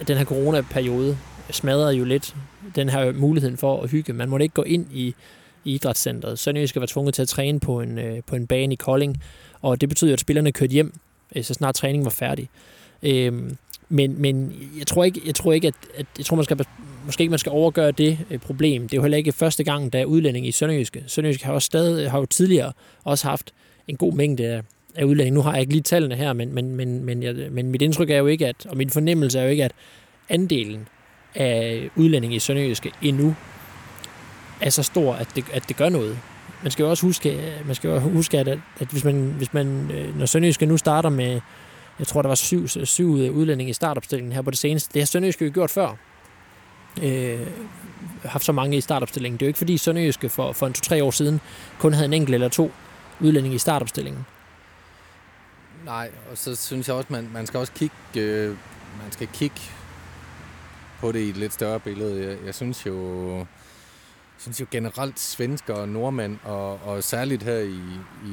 at 0.00 0.08
den 0.08 0.16
her 0.16 0.24
coronaperiode 0.24 1.18
smadrede 1.50 1.92
jo 1.94 2.04
lidt 2.04 2.36
den 2.74 2.88
her 2.88 3.12
muligheden 3.12 3.56
for 3.56 3.82
at 3.82 3.90
hygge. 3.90 4.12
Man 4.12 4.28
måtte 4.28 4.44
ikke 4.44 4.54
gå 4.54 4.62
ind 4.62 4.86
i, 4.92 5.14
i 5.64 5.74
idrætscenteret. 5.74 6.38
Sønderjysk 6.38 6.70
skal 6.70 6.80
være 6.80 6.88
tvunget 6.88 7.14
til 7.14 7.22
at 7.22 7.28
træne 7.28 7.60
på 7.60 7.80
en, 7.80 7.98
øh, 7.98 8.22
på 8.26 8.36
en 8.36 8.46
bane 8.46 8.72
i 8.72 8.76
Kolding, 8.76 9.22
og 9.62 9.80
det 9.80 9.88
betyder 9.88 10.12
at 10.12 10.20
spillerne 10.20 10.52
kørte 10.52 10.72
hjem, 10.72 10.94
øh, 11.36 11.44
så 11.44 11.54
snart 11.54 11.74
træningen 11.74 12.04
var 12.04 12.10
færdig. 12.10 12.48
Øh, 13.02 13.50
men, 13.88 14.22
men 14.22 14.52
jeg 14.78 14.86
tror 14.86 15.04
ikke, 15.04 15.20
jeg 15.26 15.34
tror 15.34 15.52
ikke 15.52 15.68
at, 15.68 15.74
at 15.94 16.06
jeg 16.18 16.26
tror, 16.26 16.36
man 16.36 16.44
skal, 16.44 16.66
måske 17.06 17.22
ikke 17.22 17.30
man 17.30 17.38
skal 17.38 17.52
overgøre 17.52 17.90
det 17.90 18.18
øh, 18.30 18.38
problem. 18.38 18.82
Det 18.82 18.92
er 18.92 18.96
jo 18.96 19.02
heller 19.02 19.18
ikke 19.18 19.32
første 19.32 19.64
gang, 19.64 19.92
der 19.92 19.98
er 19.98 20.04
udlænding 20.04 20.46
i 20.46 20.52
Sønderjyske. 20.52 21.04
Sønderjyske 21.06 21.46
har, 21.46 21.52
også 21.52 21.66
stadig, 21.66 22.10
har 22.10 22.18
jo 22.18 22.26
tidligere 22.26 22.72
også 23.04 23.28
haft 23.28 23.52
en 23.88 23.96
god 23.96 24.12
mængde 24.12 24.46
af, 24.46 24.62
af 24.96 25.04
udlænding. 25.04 25.34
Nu 25.34 25.42
har 25.42 25.52
jeg 25.52 25.60
ikke 25.60 25.72
lige 25.72 25.82
tallene 25.82 26.14
her, 26.14 26.32
men, 26.32 26.54
men, 26.54 26.76
men, 26.76 27.04
men, 27.04 27.22
jeg, 27.22 27.34
men 27.50 27.70
mit 27.70 27.82
indtryk 27.82 28.10
er 28.10 28.18
jo 28.18 28.26
ikke, 28.26 28.46
at, 28.46 28.66
og 28.66 28.76
min 28.76 28.90
fornemmelse 28.90 29.38
er 29.38 29.42
jo 29.42 29.50
ikke, 29.50 29.64
at 29.64 29.72
andelen 30.28 30.88
af 31.34 31.90
udlændinge 31.96 32.36
i 32.36 32.38
Sønderjyske 32.38 32.92
endnu 33.02 33.34
er 34.60 34.70
så 34.70 34.82
stor, 34.82 35.14
at 35.14 35.28
det, 35.36 35.44
at 35.52 35.68
det 35.68 35.76
gør 35.76 35.88
noget. 35.88 36.18
Man 36.62 36.70
skal 36.70 36.82
jo 36.82 36.90
også 36.90 37.06
huske, 37.06 37.54
man 37.66 37.74
skal 37.74 37.88
jo 37.88 37.98
huske 37.98 38.38
at, 38.38 38.48
at 38.48 38.88
hvis 38.90 39.04
man, 39.04 39.34
hvis 39.36 39.54
man, 39.54 39.90
øh, 39.90 40.18
når 40.18 40.26
Sønderjyske 40.26 40.66
nu 40.66 40.76
starter 40.76 41.08
med, 41.08 41.40
jeg 41.98 42.06
tror, 42.06 42.22
der 42.22 42.28
var 42.28 42.34
syv, 42.34 42.68
syv 42.68 43.10
udlændinge 43.10 43.70
i 43.70 43.74
startopstillingen 43.74 44.32
her 44.32 44.42
på 44.42 44.50
det 44.50 44.58
seneste. 44.58 44.90
Det 44.94 45.02
har 45.02 45.06
Sønderjyske 45.06 45.44
jo 45.44 45.50
gjort 45.54 45.70
før. 45.70 45.94
Øh, 47.02 47.46
haft 48.24 48.44
så 48.44 48.52
mange 48.52 48.76
i 48.76 48.80
startopstillingen. 48.80 49.38
Det 49.38 49.44
er 49.44 49.46
jo 49.46 49.48
ikke 49.48 49.58
fordi 49.58 49.78
Sønderjyske 49.78 50.28
for, 50.28 50.52
for 50.52 50.66
en 50.66 50.72
to-tre 50.72 51.04
år 51.04 51.10
siden 51.10 51.40
kun 51.78 51.92
havde 51.92 52.06
en 52.06 52.12
enkelt 52.12 52.34
eller 52.34 52.48
to 52.48 52.70
udlændinge 53.20 53.54
i 53.54 53.58
startopstillingen. 53.58 54.26
Nej, 55.84 56.10
og 56.30 56.38
så 56.38 56.56
synes 56.56 56.88
jeg 56.88 56.96
også, 56.96 57.08
man, 57.10 57.28
man 57.32 57.46
skal 57.46 57.60
også 57.60 57.72
kigge, 57.72 57.96
øh, 58.16 58.48
man 59.02 59.12
skal 59.12 59.28
kigge 59.32 59.60
på 61.00 61.12
det 61.12 61.20
i 61.20 61.28
et 61.28 61.36
lidt 61.36 61.52
større 61.52 61.80
billede. 61.80 62.28
Jeg, 62.28 62.36
jeg 62.46 62.54
synes 62.54 62.86
jo, 62.86 63.46
synes 64.38 64.60
jo 64.60 64.66
generelt 64.70 65.20
svensker 65.20 65.74
og 65.74 65.88
nordmænd, 65.88 66.38
og, 66.44 66.80
og 66.82 67.04
særligt 67.04 67.42
her 67.42 67.58
i, 67.58 67.80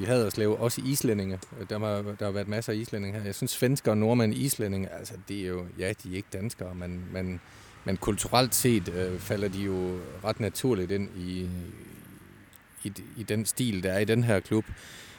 i 0.01 0.05
Haderslev, 0.05 0.57
også 0.59 0.81
islændinge. 0.85 1.39
Der 1.69 1.79
har, 1.79 2.01
der 2.19 2.25
har 2.25 2.31
været 2.31 2.47
masser 2.47 2.73
af 2.73 2.77
islændinge 2.77 3.19
her. 3.19 3.25
Jeg 3.25 3.35
synes 3.35 3.51
svensker 3.51 3.91
og 3.91 3.97
nordmænd 3.97 4.33
islændinge, 4.33 4.89
altså 4.99 5.13
det 5.27 5.41
er 5.41 5.47
jo, 5.47 5.65
ja, 5.79 5.93
de 6.03 6.11
er 6.11 6.15
ikke 6.15 6.29
danskere, 6.33 6.75
men, 6.75 7.05
men, 7.11 7.39
men 7.85 7.97
kulturelt 7.97 8.55
set 8.55 8.89
øh, 8.89 9.19
falder 9.19 9.47
de 9.47 9.59
jo 9.59 9.97
ret 10.23 10.39
naturligt 10.39 10.91
ind 10.91 11.09
i, 11.17 11.49
i, 12.83 12.93
i 13.17 13.23
den 13.23 13.45
stil, 13.45 13.83
der 13.83 13.91
er 13.91 13.99
i 13.99 14.05
den 14.05 14.23
her 14.23 14.39
klub. 14.39 14.65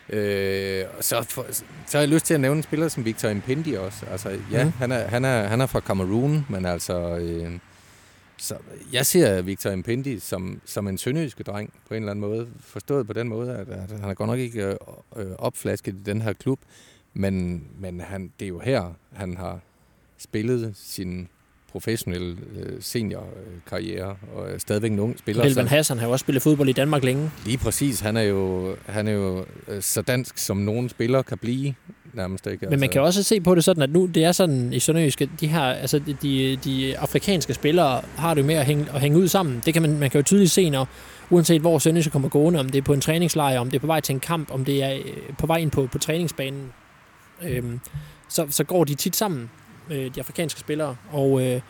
Øh, 0.08 0.84
og 0.98 1.04
så, 1.04 1.22
for, 1.28 1.46
så 1.86 1.98
har 1.98 1.98
jeg 1.98 2.08
lyst 2.08 2.26
til 2.26 2.34
at 2.34 2.40
nævne 2.40 2.56
en 2.56 2.62
spiller 2.62 2.88
som 2.88 3.04
Victor 3.04 3.28
Impendi 3.28 3.74
også. 3.74 4.06
Altså, 4.06 4.38
ja, 4.52 4.64
mm. 4.64 4.72
han, 4.72 4.92
er, 4.92 5.08
han, 5.08 5.24
er, 5.24 5.42
han 5.42 5.60
er 5.60 5.66
fra 5.66 5.80
Cameroon, 5.80 6.46
men 6.48 6.66
altså... 6.66 7.16
Øh, 7.16 7.58
så 8.38 8.56
jeg 8.92 9.06
ser 9.06 9.42
Victor 9.42 9.70
Impendi 9.70 10.18
som, 10.18 10.60
som 10.64 10.88
en 10.88 10.98
sønderjyske 10.98 11.42
dreng 11.44 11.72
på 11.88 11.94
en 11.94 12.02
eller 12.02 12.10
anden 12.10 12.20
måde. 12.20 12.48
Forstået 12.60 13.06
på 13.06 13.12
den 13.12 13.28
måde, 13.28 13.52
at, 13.56 13.68
at 13.68 14.00
han 14.00 14.10
er 14.10 14.14
godt 14.14 14.30
nok 14.30 14.38
ikke 14.38 14.64
øh, 14.66 14.76
øh, 15.16 15.26
opflasket 15.38 15.94
i 15.94 16.02
den 16.06 16.22
her 16.22 16.32
klub, 16.32 16.60
men, 17.14 17.64
men 17.78 18.00
han, 18.00 18.32
det 18.40 18.44
er 18.44 18.48
jo 18.48 18.58
her, 18.58 18.92
han 19.12 19.36
har 19.36 19.60
spillet 20.18 20.72
sin 20.76 21.28
professionelle 21.72 22.36
øh, 22.56 22.82
seniorkarriere, 22.82 24.16
og 24.34 24.50
er 24.50 24.58
stadigvæk 24.58 24.90
en 24.92 24.98
ung 24.98 25.18
spiller. 25.18 25.42
Helvan 25.44 25.66
så- 25.68 25.74
Hassan 25.74 25.98
har 25.98 26.06
jo 26.06 26.12
også 26.12 26.22
spillet 26.24 26.42
fodbold 26.42 26.68
i 26.68 26.72
Danmark 26.72 27.04
længe. 27.04 27.30
Lige 27.44 27.58
præcis. 27.58 28.00
Han 28.00 28.16
er 28.16 28.22
jo, 28.22 28.76
han 28.86 29.08
er 29.08 29.12
jo 29.12 29.44
øh, 29.68 29.82
så 29.82 30.02
dansk, 30.02 30.38
som 30.38 30.56
nogen 30.56 30.88
spiller 30.88 31.22
kan 31.22 31.38
blive, 31.38 31.74
nærmest 32.16 32.47
ikke? 32.47 32.52
Altså, 32.66 32.70
Men 32.70 32.80
man 32.80 32.88
kan 32.88 33.01
også 33.02 33.22
se 33.22 33.40
på 33.40 33.55
det 33.55 33.64
sådan, 33.64 33.82
at 33.82 33.90
nu 33.90 34.06
det 34.06 34.24
er 34.24 34.32
sådan 34.32 34.72
i 34.72 34.80
Sønderjyske, 34.80 35.30
de 35.40 35.47
her, 35.47 35.62
altså 35.62 35.98
de- 36.22 36.56
de, 36.64 36.98
afrikanske 36.98 37.55
spillere 37.55 38.02
har 38.16 38.34
det 38.34 38.43
jo 38.43 38.47
med 38.47 38.55
at 38.55 38.66
hænge, 38.66 38.86
at 38.94 39.01
hænge 39.01 39.18
ud 39.18 39.28
sammen. 39.28 39.62
Det 39.66 39.72
kan 39.74 39.82
man, 39.82 39.98
man 39.98 40.10
kan 40.10 40.18
jo 40.18 40.22
tydeligt 40.24 40.51
se, 40.51 40.70
når 40.70 40.88
uanset 41.30 41.60
hvor 41.60 41.78
Sønderjyske 41.78 42.10
kommer 42.10 42.28
gående, 42.28 42.60
om 42.60 42.68
det 42.68 42.78
er 42.78 42.82
på 42.82 42.93
en 42.93 43.01
træningslejr, 43.01 43.59
om 43.60 43.70
det 43.70 43.76
er 43.76 43.80
på 43.80 43.86
vej 43.86 44.01
til 44.01 44.12
en 44.12 44.20
kamp, 44.20 44.51
om 44.51 44.64
det 44.64 44.82
er 44.84 44.94
øh, 44.94 45.36
på 45.38 45.47
vej 45.47 45.56
ind 45.56 45.70
på, 45.70 45.88
på 45.93 45.98
træningsbanen, 45.98 46.72
øhm, 47.43 47.80
så, 48.28 48.47
så 48.51 48.64
går 48.64 48.84
de 48.84 48.94
tit 48.94 49.16
sammen, 49.16 49.51
øh, 49.90 50.14
de 50.14 50.20
afrikanske 50.20 50.60
spillere. 50.60 50.97
Og, 51.10 51.43
øh, 51.47 51.60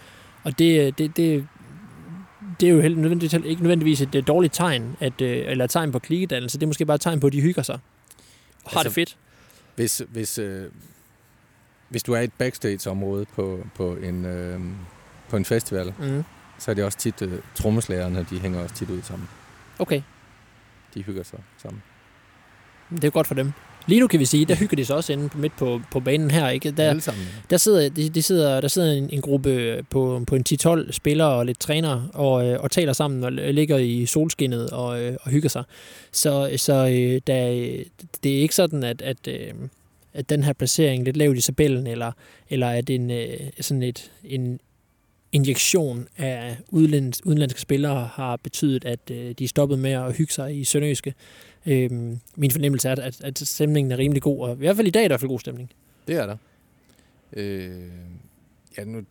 og 0.45 0.59
det, 0.59 0.99
det, 0.99 1.17
det, 1.17 1.47
det 2.61 2.67
er 2.67 2.71
jo 2.71 2.81
helt 2.81 2.99
nødvendigvis, 2.99 3.41
ikke 3.45 3.63
nødvendigvis 3.63 4.01
et 4.01 4.15
øh, 4.15 4.23
dårligt 4.27 4.55
tegn, 4.55 4.97
at, 5.01 5.21
øh, 5.21 5.43
eller 5.47 5.65
et 5.65 5.71
tegn 5.71 5.93
på 5.93 5.99
klikedannelse. 5.99 6.59
Det 6.59 6.63
er 6.63 6.67
måske 6.67 6.87
bare 6.87 6.95
et 6.95 7.01
tegn 7.01 7.21
på, 7.21 7.27
at 7.27 7.33
de 7.33 7.41
hygger 7.41 7.63
sig. 7.63 7.75
Og 8.65 8.71
har 8.71 8.79
Altså, 8.79 8.89
det 8.89 8.95
fedt. 8.95 9.17
Hvis, 9.77 10.03
hvis, 10.09 10.39
øh, 10.39 10.71
hvis 11.89 12.03
du 12.03 12.13
er 12.13 12.21
i 12.21 12.25
et 12.25 12.33
backstage-område 12.33 13.27
på, 13.35 13.67
på, 13.75 13.97
en, 13.97 14.25
øh, 14.25 14.61
på 15.29 15.37
en 15.37 15.45
festival, 15.45 15.95
Mm. 15.99 16.25
så 16.59 16.71
er 16.71 16.75
det 16.75 16.85
også 16.85 16.99
tit, 16.99 17.23
øh, 17.23 17.41
trommeslagerne, 17.55 18.27
de 18.31 18.39
hænger 18.41 18.61
også 18.63 18.75
tit 18.75 18.91
ud 18.91 19.03
sammen. 19.03 19.29
Okay, 19.79 20.03
De 20.95 21.03
hygger 21.03 21.23
sig 21.23 21.39
sammen. 21.57 21.83
det 22.91 23.05
er 23.05 23.11
godt 23.11 23.27
for 23.27 23.35
dem. 23.35 23.53
Lige 23.87 24.01
nu 24.01 24.07
kan 24.07 24.21
vi 24.21 24.25
sige, 24.25 24.45
der 24.45 24.55
hygger 24.55 24.77
de 24.77 24.85
sig 24.85 24.97
også 24.97 25.13
inde 25.13 25.31
midt 25.35 25.57
på, 25.57 25.81
på 25.91 26.01
banen 26.01 26.31
her. 26.31 26.49
Ikke? 26.49 26.71
Der, 26.71 27.13
der 27.51 27.57
sidder, 27.57 27.89
de, 27.89 28.09
de 28.09 28.23
sidder, 28.23 28.61
der 28.61 28.69
sidder 28.69 28.93
en, 28.93 29.11
en 29.11 29.21
gruppe 29.21 29.85
på, 29.91 30.23
på 30.27 30.37
en 30.37 30.45
10-12 30.49 30.93
spillere 30.93 31.29
og 31.29 31.47
lidt 31.47 31.61
trænere 31.61 32.09
og, 32.15 32.47
øh, 32.49 32.61
og 32.61 32.71
taler 32.71 32.93
sammen 32.93 33.25
og 33.25 33.33
ligger 33.33 33.79
i 33.79 34.07
solskinnet 34.07 34.71
og, 34.71 35.03
øh, 35.03 35.17
og 35.23 35.31
hygger 35.31 35.49
sig. 35.49 35.65
Så, 36.13 36.51
så 36.57 36.73
øh, 36.73 37.21
der, 37.27 37.51
det 38.23 38.37
er 38.37 38.41
ikke 38.41 38.55
sådan, 38.55 38.83
at, 38.83 39.03
at, 39.03 39.29
at 40.15 40.29
den 40.29 40.43
her 40.43 40.53
placering 40.53 41.05
lidt 41.05 41.17
lavt 41.17 41.39
i 41.39 41.41
tabellen, 41.41 41.87
eller, 41.87 42.13
eller 42.51 42.69
at 42.69 42.91
en, 42.91 43.11
sådan 43.61 43.83
et, 43.83 44.11
en 44.25 44.61
injektion 45.33 46.09
af 46.17 46.57
udenlandske 46.69 47.61
spillere 47.61 48.11
har 48.13 48.37
betydet, 48.37 48.85
at 48.85 49.01
øh, 49.11 49.35
de 49.39 49.45
er 49.45 49.49
stoppet 49.49 49.79
med 49.79 49.91
at 49.91 50.17
hygge 50.17 50.33
sig 50.33 50.61
i 50.61 50.65
Sønderjyske. 50.65 51.15
Øh, 51.67 51.91
min 52.37 52.51
fornemmelse 52.51 52.89
er, 52.89 52.93
at, 52.93 53.25
at 53.25 53.39
stemningen 53.39 53.93
er 53.93 53.99
rimelig 53.99 54.23
god, 54.23 54.49
og 54.49 54.55
i 54.55 54.59
hvert 54.59 54.77
fald 54.77 54.87
i 54.87 54.91
dag 54.91 55.05
er 55.05 55.09
der 55.09 55.09
i 55.09 55.13
hvert 55.13 55.21
fald 55.21 55.29
god 55.29 55.41
stemning. 55.41 55.71
Det 56.09 56.17
er 56.17 56.27
der. 56.27 56.37
Øh, 57.33 57.91
ja, 58.79 58.85
nu 58.85 59.03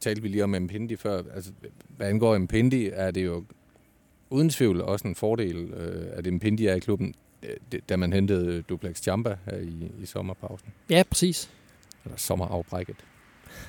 talte 0.00 0.22
vi 0.22 0.28
lige 0.28 0.44
om 0.44 0.50
Mpindi 0.50 0.96
før. 0.96 1.22
Altså, 1.34 1.50
hvad 1.96 2.08
angår 2.08 2.38
Mpindi, 2.38 2.90
er 2.92 3.10
det 3.10 3.24
jo 3.24 3.44
uden 4.30 4.50
tvivl 4.50 4.80
også 4.80 5.08
en 5.08 5.14
fordel, 5.14 5.56
øh, 5.56 6.06
at 6.12 6.32
Mpindi 6.32 6.66
er 6.66 6.74
i 6.74 6.78
klubben, 6.78 7.14
øh, 7.42 7.80
da 7.88 7.96
man 7.96 8.12
hentede 8.12 8.62
Duplex 8.62 9.06
Jamba 9.06 9.36
her 9.44 9.58
i, 9.58 9.92
i 10.02 10.06
sommerpausen. 10.06 10.68
Ja, 10.90 11.02
præcis. 11.10 11.50
Eller 12.04 12.16
sommerafbrækket. 12.16 12.96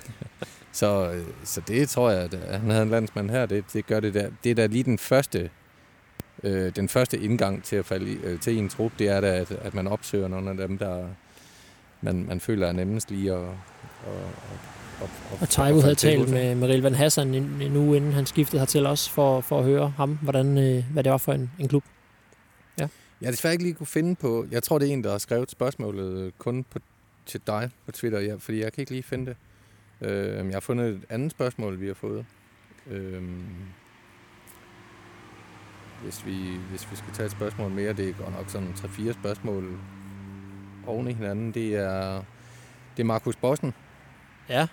så, 0.72 1.12
øh, 1.12 1.26
så 1.44 1.62
det 1.68 1.90
tror 1.90 2.10
jeg, 2.10 2.22
at 2.22 2.60
han 2.60 2.70
havde 2.70 2.84
en 2.84 2.90
landsmand 2.90 3.30
her, 3.30 3.46
det, 3.46 3.64
det 3.74 3.86
gør 3.86 4.00
det 4.00 4.14
der. 4.14 4.30
Det 4.44 4.50
er 4.50 4.56
da 4.56 4.66
lige 4.66 4.84
den 4.84 4.98
første 4.98 5.50
øh, 6.44 6.76
den 6.76 6.90
første 6.90 7.20
indgang 7.20 7.64
til 7.64 7.76
at 7.76 7.86
falde 7.86 8.12
i, 8.12 8.18
øh, 8.24 8.40
til 8.40 8.58
en 8.58 8.70
trup, 8.70 8.92
det 9.00 9.08
er 9.08 9.22
da, 9.22 9.28
at, 9.28 9.52
at 9.52 9.74
man 9.74 9.88
opsøger 9.88 10.28
nogle 10.28 10.50
af 10.50 10.58
dem, 10.58 10.78
der 10.78 11.08
man, 12.02 12.26
man 12.28 12.40
føler 12.40 12.68
er 12.68 12.72
nemmest 12.72 13.12
lige 13.12 13.34
at... 13.34 13.40
at, 13.40 13.50
at 15.02 15.10
og 15.42 15.50
Taivo 15.50 15.82
havde 15.82 15.96
talt 15.96 16.30
med, 16.30 16.56
med 16.56 16.68
Rilvan 16.68 16.96
Hassan 16.96 17.34
en, 17.34 17.62
en 17.62 17.76
uge 17.76 17.98
inden 17.98 18.14
han 18.14 18.26
skiftede 18.26 18.60
hertil 18.60 18.86
også, 18.86 19.12
for, 19.12 19.42
for 19.42 19.60
at 19.60 19.66
høre 19.66 19.90
ham, 19.90 20.18
hvordan, 20.22 20.58
øh, 20.58 20.84
hvad 20.94 21.04
det 21.04 21.12
var 21.12 21.18
for 21.18 21.34
en, 21.34 21.52
en 21.60 21.68
klub. 21.68 21.84
Ja. 22.80 22.88
Jeg 23.22 23.28
har 23.28 23.32
desværre 23.32 23.54
ikke 23.54 23.64
lige 23.64 23.74
kunne 23.74 23.88
finde 23.88 24.16
på... 24.16 24.46
Jeg 24.52 24.64
tror, 24.64 24.80
det 24.80 24.90
er 24.90 24.94
en, 24.94 25.04
der 25.04 25.12
har 25.12 25.18
skrevet 25.18 25.52
spørgsmålet 25.52 26.38
kun 26.38 26.66
på, 26.70 26.80
til 27.26 27.42
dig 27.48 27.70
på 27.86 27.92
Twitter, 27.92 28.20
ja, 28.20 28.36
fordi 28.40 28.60
jeg 28.60 28.74
kan 28.74 28.82
ikke 28.82 28.92
lige 28.92 29.04
finde 29.04 29.26
det. 29.26 29.36
Øh, 30.10 30.46
jeg 30.46 30.54
har 30.54 30.60
fundet 30.60 30.88
et 30.88 31.02
andet 31.10 31.32
spørgsmål, 31.32 31.82
vi 31.82 31.88
har 31.88 31.94
fået. 31.94 32.26
Øh, 32.92 33.24
hvis 36.04 36.26
vi, 36.26 36.58
hvis 36.70 36.92
vi 36.92 36.96
skal 36.96 37.14
tage 37.14 37.26
et 37.26 37.32
spørgsmål 37.32 37.72
mere, 37.72 37.94
det 37.94 38.10
er 38.10 38.14
godt 38.14 38.38
nok 38.38 38.50
sådan 38.50 38.74
3-4 38.78 39.14
spørgsmål 39.14 39.80
oven 40.88 41.08
i 41.08 41.14
hinanden. 41.14 41.52
Det 41.52 41.76
er, 41.76 42.24
det 42.98 43.04
er 43.04 43.08
Markus 43.08 43.36
Bossen. 43.36 43.74
Ja. 44.50 44.68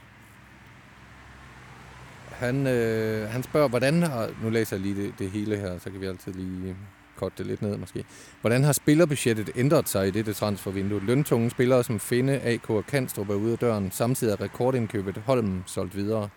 Han, 2.31 2.66
øh, 2.66 3.31
han 3.31 3.43
spørger, 3.43 3.69
hvordan 3.69 4.03
har... 4.03 4.31
Nu 4.43 4.51
læser 4.51 4.77
jeg 4.77 4.82
lige 4.82 5.03
det, 5.03 5.19
det 5.19 5.31
hele 5.31 5.57
her, 5.57 5.78
så 5.78 5.90
kan 5.90 6.01
vi 6.01 6.07
altid 6.07 6.32
lige 6.32 6.77
korte 7.16 7.35
det 7.39 7.47
lidt 7.47 7.62
ned 7.62 7.77
måske. 7.77 8.05
Hvordan 8.40 8.65
har 8.65 8.73
spillerbudgettet 8.73 9.51
ændret 9.57 9.89
sig 9.89 10.09
i 10.09 10.11
dette 10.11 10.32
transfervindue? 10.32 11.01
Løntunge 11.01 11.51
spillere 11.51 11.85
som 11.85 12.01
Finde, 12.01 12.40
AK 12.40 12.70
og 12.70 12.86
Kanstrup 12.86 13.31
er 13.31 13.35
ude 13.35 13.53
af 13.53 13.59
døren. 13.59 13.90
Samtidig 13.90 14.32
er 14.32 14.40
rekordindkøbet 14.40 15.16
Holm 15.27 15.62
solgt 15.66 15.97
videre. 15.97 16.28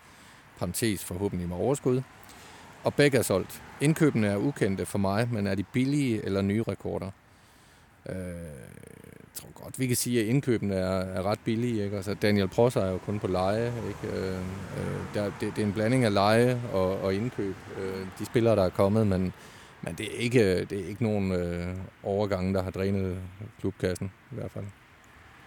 Parentes 0.58 1.04
forhåbentlig 1.04 1.48
med 1.48 1.56
overskud. 1.56 2.02
Og 2.84 2.94
begge 2.94 3.18
er 3.18 3.22
solgt. 3.22 3.62
Indkøbene 3.80 4.26
er 4.26 4.36
ukendte 4.36 4.86
for 4.86 4.98
mig, 4.98 5.28
men 5.32 5.46
er 5.46 5.54
de 5.54 5.62
billige 5.62 6.24
eller 6.24 6.42
nye 6.42 6.62
rekorder? 6.68 7.10
Øh, 8.08 8.16
jeg 8.16 9.34
tror 9.34 9.64
godt, 9.64 9.78
vi 9.78 9.86
kan 9.86 9.96
sige, 9.96 10.20
at 10.20 10.26
indkøbene 10.26 10.74
er, 10.74 11.00
er 11.00 11.22
ret 11.22 11.38
billige. 11.44 11.84
Ikke? 11.84 11.96
Altså, 11.96 12.14
Daniel 12.14 12.48
Prosser 12.48 12.80
er 12.80 12.90
jo 12.90 12.98
kun 12.98 13.18
på 13.18 13.26
leje. 13.26 13.72
Ikke? 13.88 14.16
Øh, 14.16 14.34
øh 14.34 15.14
der, 15.14 15.24
det, 15.24 15.56
det 15.56 15.62
er 15.62 15.66
en 15.66 15.72
blanding 15.72 16.04
af 16.04 16.14
leje 16.14 16.60
og, 16.72 17.00
og 17.00 17.14
indkøb. 17.14 17.54
Øh, 17.78 18.06
de 18.18 18.26
spillere, 18.26 18.56
der 18.56 18.64
er 18.64 18.68
kommet, 18.68 19.06
men, 19.06 19.32
men 19.82 19.94
det, 19.94 20.06
er 20.06 20.18
ikke, 20.18 20.64
det 20.64 20.72
er 20.72 20.88
ikke 20.88 21.02
nogen 21.02 21.32
øh, 21.32 21.76
overgange, 22.02 22.54
der 22.54 22.62
har 22.62 22.70
drænet 22.70 23.18
klubkassen 23.60 24.12
i 24.32 24.34
hvert 24.34 24.50
fald. 24.50 24.64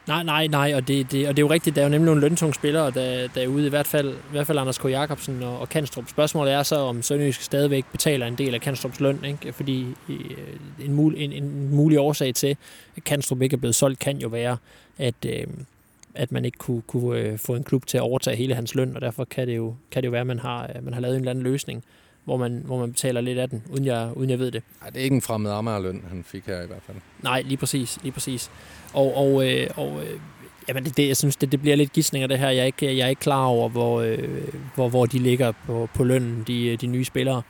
Nej, 0.07 0.23
nej, 0.23 0.47
nej, 0.47 0.73
og 0.75 0.87
det, 0.87 1.11
det, 1.11 1.27
og 1.27 1.37
det 1.37 1.43
er 1.43 1.45
jo 1.45 1.53
rigtigt, 1.53 1.75
der 1.75 1.81
er 1.81 1.85
jo 1.85 1.91
nemlig 1.91 2.05
nogle 2.05 2.21
løntunge 2.21 2.53
spillere, 2.53 2.91
der, 2.91 3.27
der 3.27 3.41
er 3.41 3.47
ude, 3.47 3.65
i 3.65 3.69
hvert 3.69 3.87
fald, 3.87 4.09
i 4.09 4.31
hvert 4.31 4.47
fald 4.47 4.59
Anders 4.59 4.77
K. 4.77 4.85
Jacobsen 4.85 5.43
og, 5.43 5.59
og 5.59 5.69
Kanstrup. 5.69 6.09
Spørgsmålet 6.09 6.53
er 6.53 6.63
så, 6.63 6.75
om 6.75 7.01
Sønderjysk 7.01 7.41
stadigvæk 7.41 7.85
betaler 7.91 8.27
en 8.27 8.35
del 8.35 8.53
af 8.53 8.61
Kanstrups 8.61 8.99
løn, 8.99 9.25
ikke? 9.25 9.53
fordi 9.53 9.85
øh, 10.09 10.85
en, 10.85 10.93
mul, 10.93 11.13
en, 11.17 11.31
en 11.31 11.75
mulig 11.75 11.99
årsag 11.99 12.35
til, 12.35 12.57
at 12.97 13.03
Kanstrup 13.03 13.41
ikke 13.41 13.53
er 13.53 13.57
blevet 13.57 13.75
solgt, 13.75 13.99
kan 13.99 14.17
jo 14.17 14.27
være, 14.27 14.57
at, 14.97 15.15
øh, 15.25 15.47
at 16.15 16.31
man 16.31 16.45
ikke 16.45 16.57
kunne, 16.57 16.81
kunne 16.81 17.19
øh, 17.19 17.39
få 17.39 17.55
en 17.55 17.63
klub 17.63 17.85
til 17.85 17.97
at 17.97 18.01
overtage 18.01 18.35
hele 18.35 18.55
hans 18.55 18.75
løn, 18.75 18.95
og 18.95 19.01
derfor 19.01 19.25
kan 19.25 19.47
det 19.47 19.55
jo, 19.55 19.75
kan 19.91 20.03
det 20.03 20.07
jo 20.07 20.11
være, 20.11 20.21
at 20.21 20.27
man 20.27 20.39
har, 20.39 20.71
øh, 20.75 20.83
man 20.83 20.93
har 20.93 21.01
lavet 21.01 21.15
en 21.15 21.21
eller 21.21 21.31
anden 21.31 21.43
løsning, 21.43 21.83
hvor 22.25 22.37
man, 22.37 22.61
hvor 22.65 22.79
man 22.79 22.91
betaler 22.91 23.21
lidt 23.21 23.39
af 23.39 23.49
den, 23.49 23.63
uden 23.69 23.85
jeg, 23.85 24.09
uden 24.15 24.29
jeg 24.29 24.39
ved 24.39 24.51
det. 24.51 24.63
Nej, 24.81 24.89
det 24.89 24.99
er 24.99 25.03
ikke 25.03 25.15
en 25.15 25.21
fremmed 25.21 25.51
Amager-løn, 25.51 26.03
han 26.09 26.23
fik 26.23 26.45
her 26.45 26.63
i 26.63 26.67
hvert 26.67 26.81
fald. 26.85 26.97
Nej, 27.23 27.41
lige 27.41 27.57
præcis. 27.57 27.99
Lige 28.03 28.11
præcis. 28.11 28.51
Og, 28.93 29.17
og, 29.17 29.51
øh, 29.51 29.67
og 29.75 30.01
øh, 30.03 30.19
jamen 30.67 30.83
det, 30.83 30.97
det, 30.97 31.07
jeg 31.07 31.17
synes, 31.17 31.35
det, 31.35 31.51
det 31.51 31.61
bliver 31.61 31.75
lidt 31.75 31.93
gidsninger 31.93 32.27
det 32.27 32.39
her. 32.39 32.49
Jeg 32.49 32.61
er 32.61 32.65
ikke, 32.65 32.97
jeg 32.97 33.05
er 33.05 33.09
ikke 33.09 33.19
klar 33.19 33.45
over, 33.45 33.69
hvor, 33.69 34.01
øh, 34.01 34.53
hvor, 34.75 34.89
hvor 34.89 35.05
de 35.05 35.19
ligger 35.19 35.51
på, 35.65 35.89
på 35.93 36.03
lønnen, 36.03 36.43
de, 36.47 36.77
de 36.77 36.87
nye 36.87 37.05
spillere. 37.05 37.41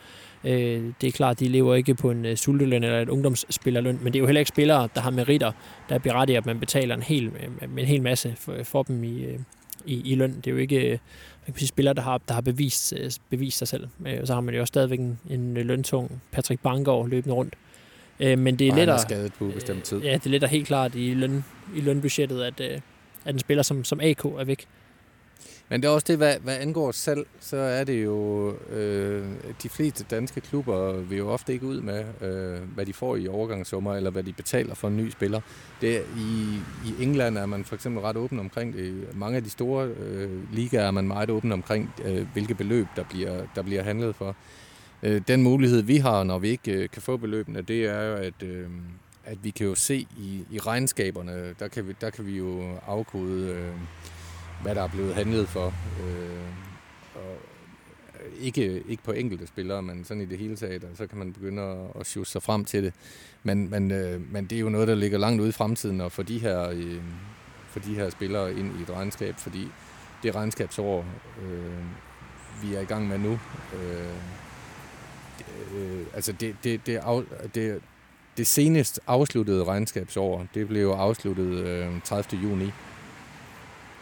Øh, 0.43 0.83
det 1.01 1.07
er 1.07 1.11
klart, 1.11 1.39
de 1.39 1.47
lever 1.47 1.75
ikke 1.75 1.95
på 1.95 2.11
en 2.11 2.25
uh, 2.25 2.35
sulteløn 2.35 2.83
eller 2.83 3.01
et 3.01 3.09
ungdomsspillerløn, 3.09 3.99
men 4.01 4.13
det 4.13 4.19
er 4.19 4.21
jo 4.21 4.25
heller 4.25 4.39
ikke 4.39 4.49
spillere, 4.49 4.89
der 4.95 5.01
har 5.01 5.11
meritter, 5.11 5.51
der 5.89 5.97
berettiger, 5.97 6.39
at 6.39 6.45
man 6.45 6.59
betaler 6.59 6.95
en 6.95 7.01
hel, 7.01 7.31
en 7.77 7.85
hel 7.85 8.01
masse 8.01 8.35
for, 8.37 8.55
for 8.63 8.83
dem 8.83 9.03
i, 9.03 9.25
i, 9.85 10.11
i 10.11 10.15
løn. 10.15 10.35
Det 10.35 10.47
er 10.47 10.51
jo 10.51 10.57
ikke 10.57 10.99
man 11.47 11.53
kan 11.53 11.59
sige, 11.59 11.67
spillere, 11.67 11.93
der 11.93 12.01
har, 12.01 12.17
der 12.27 12.33
har 12.33 12.41
bevist, 12.41 12.93
bevist 13.29 13.57
sig 13.57 13.67
selv. 13.67 13.87
Og 14.21 14.27
så 14.27 14.33
har 14.33 14.41
man 14.41 14.55
jo 14.55 14.61
også 14.61 14.71
stadigvæk 14.71 14.99
en, 14.99 15.19
en 15.29 15.53
løntung 15.53 16.21
Patrick 16.31 16.61
Bangor 16.61 17.07
løbende 17.07 17.35
rundt. 17.35 17.55
Øh, 18.19 18.37
men 18.37 18.59
det 18.59 18.67
er 18.67 18.75
lettere... 18.75 18.99
skadet 18.99 19.33
på 19.33 19.51
bestemt 19.53 19.83
tid. 19.83 20.01
Ja, 20.01 20.13
det 20.13 20.25
er 20.25 20.29
lettere 20.29 20.49
helt 20.49 20.67
klart 20.67 20.95
i, 20.95 21.13
løn, 21.13 21.45
i 21.75 21.81
lønbudgettet, 21.81 22.43
at, 22.43 22.59
øh, 22.59 22.79
at 23.25 23.33
en 23.33 23.39
spiller 23.39 23.63
som, 23.63 23.83
som 23.83 23.99
AK 24.01 24.25
er 24.25 24.43
væk. 24.43 24.65
Men 25.69 25.81
det 25.81 25.87
er 25.87 25.91
også 25.91 26.05
det, 26.07 26.17
hvad, 26.17 26.35
hvad 26.39 26.57
angår 26.57 26.91
salg, 26.91 27.27
så 27.39 27.57
er 27.57 27.83
det 27.83 28.03
jo, 28.03 28.49
øh, 28.69 29.25
de 29.63 29.69
fleste 29.69 30.05
danske 30.11 30.41
klubber 30.41 30.93
vil 30.93 31.17
jo 31.17 31.29
ofte 31.29 31.53
ikke 31.53 31.65
ud 31.65 31.81
med, 31.81 32.05
øh, 32.21 32.59
hvad 32.75 32.85
de 32.85 32.93
får 32.93 33.15
i 33.15 33.27
overgangssummer, 33.27 33.95
eller 33.95 34.09
hvad 34.09 34.23
de 34.23 34.33
betaler 34.33 34.75
for 34.75 34.87
en 34.87 34.97
ny 34.97 35.09
spiller. 35.09 35.41
Det, 35.81 36.03
i, 36.17 36.57
I 36.85 37.03
England 37.03 37.37
er 37.37 37.45
man 37.45 37.65
for 37.65 37.75
eksempel 37.75 38.01
ret 38.01 38.17
åben 38.17 38.39
omkring 38.39 38.73
det. 38.73 39.15
Mange 39.15 39.37
af 39.37 39.43
de 39.43 39.49
store 39.49 39.87
øh, 39.87 40.53
ligaer 40.53 40.87
er 40.87 40.91
man 40.91 41.07
meget 41.07 41.29
åben 41.29 41.51
omkring, 41.51 41.93
øh, 42.05 42.27
hvilke 42.33 42.55
beløb 42.55 42.87
der 42.95 43.03
bliver, 43.03 43.41
der 43.55 43.61
bliver 43.61 43.83
handlet 43.83 44.15
for. 44.15 44.35
Øh, 45.03 45.21
den 45.27 45.43
mulighed, 45.43 45.81
vi 45.81 45.97
har, 45.97 46.23
når 46.23 46.39
vi 46.39 46.49
ikke 46.49 46.71
øh, 46.71 46.89
kan 46.89 47.01
få 47.01 47.17
beløbene, 47.17 47.61
det 47.61 47.85
er 47.85 48.03
jo, 48.03 48.15
at, 48.15 48.43
øh, 48.43 48.67
at 49.25 49.37
vi 49.43 49.49
kan 49.49 49.67
jo 49.67 49.75
se 49.75 50.07
i, 50.17 50.43
i 50.51 50.59
regnskaberne, 50.59 51.55
der 51.59 51.67
kan, 51.67 51.87
vi, 51.87 51.95
der 52.01 52.09
kan 52.09 52.25
vi 52.25 52.37
jo 52.37 52.63
afkode, 52.87 53.49
øh, 53.49 53.73
hvad 54.61 54.75
der 54.75 54.83
er 54.83 54.87
blevet 54.87 55.15
handlet 55.15 55.47
for. 55.47 55.73
Øh, 56.03 56.47
og 57.15 57.37
øh, 58.25 58.45
ikke, 58.45 58.83
ikke 58.87 59.03
på 59.03 59.11
enkelte 59.11 59.47
spillere, 59.47 59.81
men 59.81 60.05
sådan 60.05 60.21
i 60.21 60.25
det 60.25 60.37
hele 60.37 60.55
taget, 60.55 60.85
så 60.95 61.07
kan 61.07 61.17
man 61.17 61.33
begynde 61.33 61.61
at, 61.61 61.99
at 61.99 62.05
sjusse 62.05 62.31
sig 62.31 62.43
frem 62.43 62.65
til 62.65 62.83
det. 62.83 62.93
Men, 63.43 63.69
men, 63.69 63.91
øh, 63.91 64.31
men 64.31 64.45
det 64.45 64.55
er 64.55 64.59
jo 64.59 64.69
noget, 64.69 64.87
der 64.87 64.95
ligger 64.95 65.17
langt 65.17 65.41
ude 65.41 65.49
i 65.49 65.51
fremtiden, 65.51 66.01
og 66.01 66.11
for 66.11 66.23
de 66.23 66.39
her, 66.39 66.69
øh, 66.69 67.01
for 67.67 67.79
de 67.79 67.95
her 67.95 68.09
spillere 68.09 68.51
ind 68.51 68.79
i 68.79 68.81
et 68.81 68.89
regnskab, 68.89 69.35
fordi 69.37 69.67
det 70.23 70.35
regnskabsår, 70.35 71.05
øh, 71.41 71.83
vi 72.63 72.75
er 72.75 72.81
i 72.81 72.85
gang 72.85 73.07
med 73.07 73.17
nu, 73.17 73.39
øh, 73.73 74.13
øh, 75.75 76.05
altså 76.13 76.31
det, 76.31 76.55
det, 76.63 76.85
det, 76.85 76.95
af, 76.95 77.23
det, 77.55 77.81
det 78.37 78.47
senest 78.47 78.99
afsluttede 79.07 79.63
regnskabsår, 79.63 80.45
det 80.53 80.67
blev 80.67 80.87
afsluttet 80.87 81.67
øh, 81.67 82.01
30. 82.03 82.41
juni. 82.41 82.71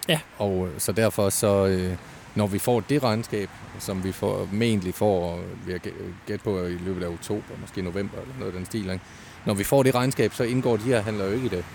Ja. 0.10 0.20
Og 0.38 0.68
øh, 0.68 0.80
så 0.80 0.92
derfor 0.92 1.30
så, 1.30 1.66
øh, 1.66 1.96
når 2.36 2.48
vi 2.48 2.60
får 2.60 2.80
det 2.80 3.04
regnskab, 3.04 3.50
som 3.80 4.04
vi 4.04 4.12
får, 4.12 4.50
egentlig 4.62 4.94
får, 4.94 5.40
vi 5.66 5.72
har 5.72 5.80
gæt 6.28 6.42
på 6.42 6.66
i 6.66 6.78
løbet 6.78 7.04
af 7.04 7.08
oktober, 7.08 7.58
måske 7.62 7.82
november 7.82 8.18
eller 8.18 8.34
noget 8.40 8.52
af 8.52 8.58
den 8.58 8.66
stil, 8.66 8.90
ikke? 8.90 9.02
når 9.46 9.54
vi 9.54 9.64
får 9.64 9.84
det 9.84 9.96
regnskab, 9.96 10.34
så 10.34 10.44
indgår 10.44 10.78
de 10.78 10.84
her 10.84 11.02
handler 11.02 11.26
jo 11.26 11.32
ikke 11.32 11.46
i 11.46 11.50
det. 11.50 11.66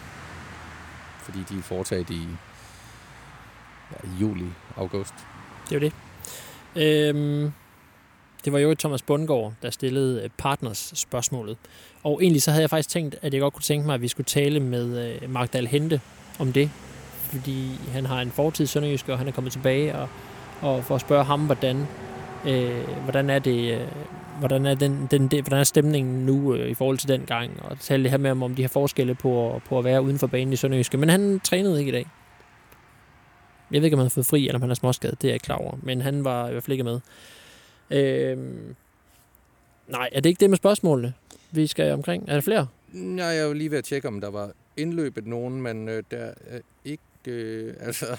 Fordi 1.22 1.38
de 1.48 1.58
er 1.58 1.62
foretaget 1.62 2.10
i, 2.10 2.22
ja, 3.92 4.08
i 4.08 4.20
juli, 4.20 4.46
august. 4.76 5.14
Det 5.70 5.76
er 5.76 5.80
jo 5.80 5.90
det. 5.90 5.92
Øhm, 6.82 7.52
det 8.44 8.52
var 8.52 8.58
jo 8.58 8.74
Thomas 8.74 9.02
Bundgaard, 9.02 9.52
der 9.62 9.70
stillede 9.70 10.22
øh, 10.22 10.30
partners 10.38 10.92
spørgsmålet. 10.94 11.56
Og 12.02 12.22
egentlig 12.22 12.42
så 12.42 12.50
havde 12.50 12.62
jeg 12.62 12.70
faktisk 12.70 12.88
tænkt, 12.88 13.16
at 13.22 13.34
jeg 13.34 13.40
godt 13.40 13.54
kunne 13.54 13.62
tænke 13.62 13.86
mig, 13.86 13.94
at 13.94 14.02
vi 14.02 14.08
skulle 14.08 14.24
tale 14.24 14.60
med 14.60 15.18
Magdal 15.28 15.66
Hente 15.66 16.00
om 16.38 16.52
det. 16.52 16.70
Fordi 17.26 17.80
han 17.92 18.06
har 18.06 18.20
en 18.20 18.30
fortid 18.30 18.76
i 18.76 18.98
og 19.08 19.18
han 19.18 19.28
er 19.28 19.32
kommet 19.32 19.52
tilbage, 19.52 19.94
og, 19.94 20.08
og 20.60 20.84
for 20.84 20.94
at 20.94 21.00
spørge 21.00 21.24
ham, 21.24 21.46
hvordan, 21.46 21.86
øh, 22.46 22.88
hvordan 23.04 23.30
er 23.30 23.38
det, 23.38 23.74
øh, 23.80 23.86
hvordan 24.38 24.66
er, 24.66 24.74
den, 24.74 25.08
den, 25.10 25.28
det, 25.28 25.42
hvordan 25.42 25.60
er 25.60 25.64
stemningen 25.64 26.26
nu 26.26 26.54
øh, 26.54 26.70
i 26.70 26.74
forhold 26.74 26.98
til 26.98 27.08
den 27.08 27.20
gang, 27.26 27.50
og 27.62 27.78
tale 27.80 28.02
det 28.02 28.10
her 28.10 28.18
med, 28.18 28.30
om, 28.30 28.42
om 28.42 28.54
de 28.54 28.62
har 28.62 28.68
forskelle 28.68 29.14
på, 29.14 29.62
på 29.68 29.78
at 29.78 29.84
være 29.84 30.02
uden 30.02 30.18
for 30.18 30.26
banen 30.26 30.52
i 30.52 30.56
Sønderjyske. 30.56 30.96
Men 30.96 31.08
han 31.08 31.40
trænede 31.40 31.78
ikke 31.78 31.88
i 31.88 31.92
dag. 31.92 32.06
Jeg 33.70 33.80
ved 33.80 33.84
ikke, 33.84 33.94
om 33.94 33.98
han 33.98 34.04
har 34.04 34.10
fået 34.10 34.26
fri, 34.26 34.46
eller 34.46 34.58
om 34.58 34.62
han 34.62 34.70
er 34.70 34.74
småskadet. 34.74 35.22
Det 35.22 35.28
er 35.28 35.30
jeg 35.30 35.34
ikke 35.34 35.44
klar 35.44 35.56
over. 35.56 35.76
Men 35.82 36.00
han 36.00 36.24
var 36.24 36.48
i 36.48 36.52
hvert 36.52 36.62
fald 36.64 36.72
ikke 36.72 36.84
med. 36.84 37.00
Øh, 37.90 38.38
nej, 39.88 40.08
er 40.12 40.20
det 40.20 40.28
ikke 40.28 40.40
det 40.40 40.50
med 40.50 40.56
spørgsmålene, 40.56 41.14
vi 41.50 41.66
skal 41.66 41.92
omkring? 41.92 42.28
Er 42.28 42.34
der 42.34 42.40
flere? 42.40 42.66
Nej, 42.92 43.26
jeg 43.26 43.46
var 43.46 43.52
lige 43.52 43.70
ved 43.70 43.78
at 43.78 43.84
tjekke, 43.84 44.08
om 44.08 44.20
der 44.20 44.30
var 44.30 44.50
indløbet 44.76 45.26
nogen, 45.26 45.62
men 45.62 45.88
øh, 45.88 46.02
der 46.10 46.32
er 46.46 46.58
ikke... 46.84 47.02
Øh, 47.26 47.74
altså... 47.80 48.16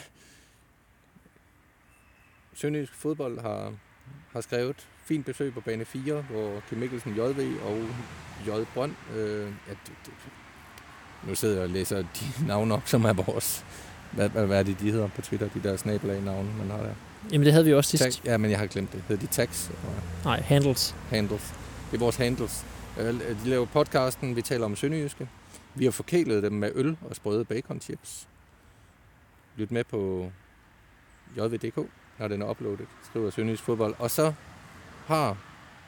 Sønderjysk 2.53 2.93
fodbold 2.95 3.41
har, 3.41 3.73
har 4.31 4.41
skrevet 4.41 4.87
fint 5.05 5.25
besøg 5.25 5.53
på 5.53 5.61
bane 5.61 5.85
4, 5.85 6.21
hvor 6.21 6.61
Kim 6.69 6.77
Mikkelsen 6.77 7.15
JV 7.15 7.57
og 7.63 7.85
J. 8.47 8.63
Brønd... 8.73 8.93
Øh, 9.15 9.41
ja, 9.67 9.71
det, 9.71 9.91
det, 10.05 10.13
nu 11.27 11.35
sidder 11.35 11.55
jeg 11.55 11.63
og 11.63 11.69
læser 11.69 11.97
de 11.97 12.07
navne 12.47 12.73
op, 12.73 12.81
som 12.85 13.05
er 13.05 13.13
vores... 13.13 13.65
Hvad, 14.11 14.29
hvad, 14.29 14.45
hvad 14.45 14.59
er 14.59 14.63
det, 14.63 14.79
de 14.79 14.91
hedder 14.91 15.07
på 15.07 15.21
Twitter? 15.21 15.49
De 15.49 15.63
der 15.63 15.77
snabelag-navne, 15.77 16.53
man 16.57 16.69
har 16.69 16.77
der. 16.77 16.93
Jamen, 17.31 17.45
det 17.45 17.53
havde 17.53 17.65
vi 17.65 17.73
også 17.73 17.97
sidst. 17.97 18.03
Tag, 18.03 18.25
ja, 18.31 18.37
men 18.37 18.51
jeg 18.51 18.59
har 18.59 18.65
glemt 18.65 18.91
det. 18.93 19.03
Hedder 19.07 19.21
de 19.27 19.27
tags? 19.27 19.71
Nej, 20.23 20.41
handles. 20.41 20.95
Handles. 21.09 21.53
Det 21.91 21.95
er 21.95 21.99
vores 21.99 22.15
handles. 22.15 22.65
Øh, 22.99 23.19
De 23.19 23.37
laver 23.49 23.65
podcasten, 23.65 24.35
vi 24.35 24.41
taler 24.41 24.65
om 24.65 24.75
Sønderjyske. 24.75 25.29
Vi 25.75 25.83
har 25.83 25.91
forkælet 25.91 26.43
dem 26.43 26.51
med 26.53 26.71
øl 26.75 26.97
og 27.09 27.15
sprøde 27.15 27.45
bacon 27.45 27.81
chips. 27.81 28.27
Lyt 29.57 29.71
med 29.71 29.83
på 29.83 30.31
jv.dk, 31.37 31.89
når 32.19 32.27
den 32.27 32.41
er 32.41 32.49
uploadet, 32.49 32.87
skriver 33.09 33.31
Sønderjysk 33.31 33.63
fodbold. 33.63 33.95
Og 33.99 34.11
så 34.11 34.33
har 35.05 35.37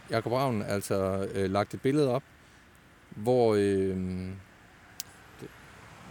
Jakob 0.09 0.31
Ravn 0.31 0.61
altså 0.61 1.27
øh, 1.33 1.51
lagt 1.51 1.73
et 1.73 1.81
billede 1.81 2.09
op, 2.09 2.23
hvor, 3.09 3.55
øh, 3.55 3.97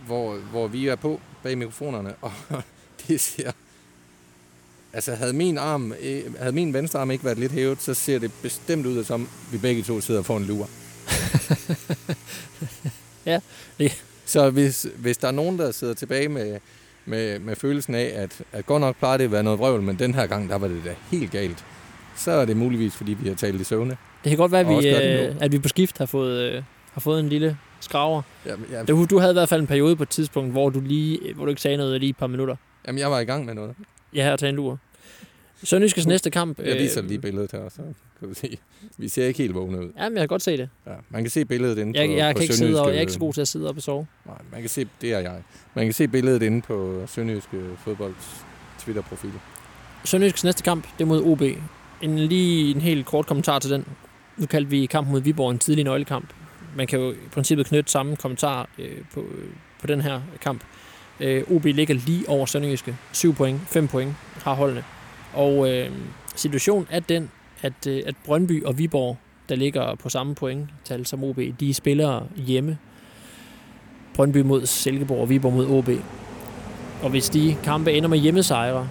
hvor, 0.07 0.37
hvor 0.37 0.69
vi 0.69 0.89
er 0.89 0.97
på 0.97 1.21
bag 1.43 1.59
mikrofonerne, 1.59 2.15
og 2.21 2.33
det 3.09 3.21
ser... 3.21 3.53
Altså, 4.93 5.15
havde 5.15 5.33
min, 5.33 5.59
arm, 5.59 5.93
øh, 5.93 6.39
havde 6.39 6.53
min 6.53 6.73
venstre 6.73 7.01
arm 7.01 7.11
ikke 7.11 7.25
været 7.25 7.39
lidt 7.39 7.53
hævet, 7.53 7.83
så 7.83 7.95
ser 7.95 8.19
det 8.19 8.33
bestemt 8.43 8.87
ud, 8.87 9.05
som 9.05 9.29
vi 9.53 9.59
begge 9.59 9.83
to 9.83 10.01
sidder 10.01 10.23
får 10.23 10.37
en 10.37 10.45
lur. 10.45 10.69
Ja, 13.27 13.41
Så 14.25 14.51
hvis, 14.51 14.87
hvis 14.97 15.17
der 15.19 15.29
er 15.29 15.33
nogen, 15.33 15.59
der 15.59 15.71
sidder 15.71 15.95
tilbage 15.95 16.29
med, 16.29 16.61
med, 17.09 17.39
med 17.39 17.57
følelsen 17.57 17.95
af, 17.95 18.13
at, 18.15 18.43
at 18.53 18.67
godt 18.67 18.81
nok 18.81 18.97
plejer 18.97 19.17
det 19.17 19.25
at 19.25 19.33
være 19.33 19.43
noget 19.43 19.59
vrøvl, 19.59 19.83
men 19.83 19.99
den 19.99 20.15
her 20.15 20.27
gang, 20.27 20.49
der 20.49 20.59
var 20.59 20.69
det 20.69 20.81
da 20.85 20.95
helt 21.11 21.31
galt, 21.31 21.65
så 22.17 22.31
er 22.31 22.45
det 22.45 22.57
muligvis, 22.57 22.97
fordi 22.97 23.17
vi 23.21 23.29
har 23.29 23.35
talt 23.37 23.61
i 23.61 23.65
søvne. 23.65 23.97
Det 24.25 24.31
kan 24.31 24.37
godt 24.39 24.53
være, 24.53 24.61
at 24.61 24.69
vi, 24.69 24.89
øh, 24.89 25.37
at 25.41 25.53
vi 25.53 25.59
på 25.59 25.69
skift 25.69 25.99
har 25.99 26.07
fået, 26.07 26.53
øh, 26.53 26.63
har 26.93 27.01
fået 27.01 27.21
en 27.21 27.29
lille 27.29 27.57
skraver. 27.81 28.23
Jamen, 28.47 28.67
jeg, 28.73 28.89
Du, 28.89 29.05
du 29.11 29.19
havde 29.19 29.33
i 29.33 29.35
hvert 29.35 29.49
fald 29.49 29.61
en 29.61 29.67
periode 29.67 29.97
på 29.97 30.03
et 30.03 30.09
tidspunkt, 30.09 30.53
hvor 30.53 30.71
du 30.71 30.81
lige 30.81 31.35
hvor 31.35 31.45
du 31.45 31.49
ikke 31.49 31.63
sagde 31.63 31.77
noget 31.77 32.01
lige 32.01 32.11
et 32.11 32.17
par 32.17 32.27
minutter. 32.27 32.57
jamen, 32.87 32.99
jeg 32.99 33.11
var 33.11 33.19
i 33.21 33.25
gang 33.25 33.45
med 33.45 33.55
noget. 33.55 33.75
Jeg 34.15 34.25
har 34.25 34.37
taget 34.37 34.51
en 34.51 34.57
lur. 34.57 34.79
Sønderjyskes 35.65 36.07
næste 36.07 36.31
kamp... 36.31 36.59
Jeg 36.59 36.77
viser 36.77 37.03
lige 37.03 37.19
billedet 37.19 37.53
her, 37.53 37.69
så 37.69 37.83
kan 38.21 38.29
du 38.29 38.35
se. 38.35 38.59
Vi 38.99 39.09
ser 39.09 39.27
ikke 39.27 39.39
helt 39.39 39.55
vågne 39.55 39.79
ud. 39.79 39.93
Ja, 39.97 40.09
men 40.09 40.17
jeg 40.17 40.21
kan 40.21 40.29
godt 40.29 40.43
se 40.43 40.57
det. 40.57 40.69
Ja, 40.87 40.93
man 41.11 41.23
kan 41.23 41.31
se 41.31 41.45
billedet 41.45 41.79
inde 41.79 42.01
Jeg, 42.01 42.09
på, 42.09 42.15
jeg, 42.15 42.35
på 42.35 42.39
kan 42.39 42.43
ikke 42.43 42.55
sidde 42.55 42.83
og, 42.83 42.89
jeg 42.89 42.97
er 42.97 43.01
ikke 43.01 43.13
så 43.13 43.19
god 43.19 43.33
til 43.33 43.41
at 43.41 43.49
sidde 43.49 43.69
op 43.69 43.77
og 43.77 43.83
sove. 43.83 44.07
Nej, 44.27 44.37
man 44.53 44.61
kan 44.61 44.71
se, 44.71 44.87
det 45.01 45.13
er 45.13 45.19
jeg. 45.19 45.43
Man 45.75 45.87
kan 45.87 45.93
se 45.93 46.09
billedet 46.09 46.43
inde 46.43 46.63
på 46.63 47.05
Sønderjyske 47.07 47.61
fodbolds 47.85 48.45
Twitter-profil. 48.79 49.31
Sønderjyskes 50.05 50.45
næste 50.45 50.63
kamp, 50.63 50.87
det 50.99 51.05
er 51.05 51.09
mod 51.09 51.23
OB. 51.25 51.43
En, 52.03 52.19
lige 52.19 52.75
en 52.75 52.81
helt 52.81 53.07
kort 53.07 53.27
kommentar 53.27 53.59
til 53.59 53.71
den. 53.71 53.85
Nu 54.37 54.47
kaldte 54.47 54.71
vi 54.71 54.87
kampen 54.87 55.13
mod 55.13 55.21
Viborg 55.21 55.51
en 55.51 55.59
tidlig 55.59 55.85
nøglekamp. 55.85 56.29
Man 56.77 56.87
kan 56.87 56.99
jo 56.99 57.11
i 57.13 57.29
princippet 57.33 57.67
knytte 57.67 57.91
samme 57.91 58.17
kommentar 58.17 58.69
øh, 58.79 58.91
på, 59.15 59.25
på 59.81 59.87
den 59.87 60.01
her 60.01 60.21
kamp. 60.43 60.65
Øh, 61.21 61.43
OB 61.51 61.65
ligger 61.65 61.95
lige 61.95 62.29
over 62.29 62.47
Sønderjyske. 62.47 62.97
7 63.13 63.35
point, 63.35 63.61
5 63.67 63.89
point 63.89 64.15
har 64.43 64.55
holdene. 64.55 64.85
Og 65.35 65.71
øh, 65.71 65.91
situationen 66.35 66.87
er 66.91 67.01
den, 67.01 67.31
at, 67.63 67.87
øh, 67.87 68.03
at 68.07 68.15
Brøndby 68.25 68.65
og 68.65 68.79
Viborg, 68.79 69.17
der 69.49 69.57
ligger 69.57 69.95
på 69.95 70.09
samme 70.09 70.35
pointtal 70.35 71.07
som 71.07 71.25
OB, 71.25 71.39
de 71.61 71.75
spiller 71.75 72.23
hjemme. 72.37 72.79
Brøndby 74.15 74.37
mod 74.37 74.67
Silkeborg 74.67 75.21
og 75.21 75.29
Viborg 75.29 75.53
mod 75.53 75.67
OB. 75.67 75.89
Og 77.03 77.11
hvis 77.11 77.29
de 77.29 77.57
kampe 77.65 77.93
ender 77.93 78.09
med 78.09 78.19
hjemmesejre, 78.19 78.89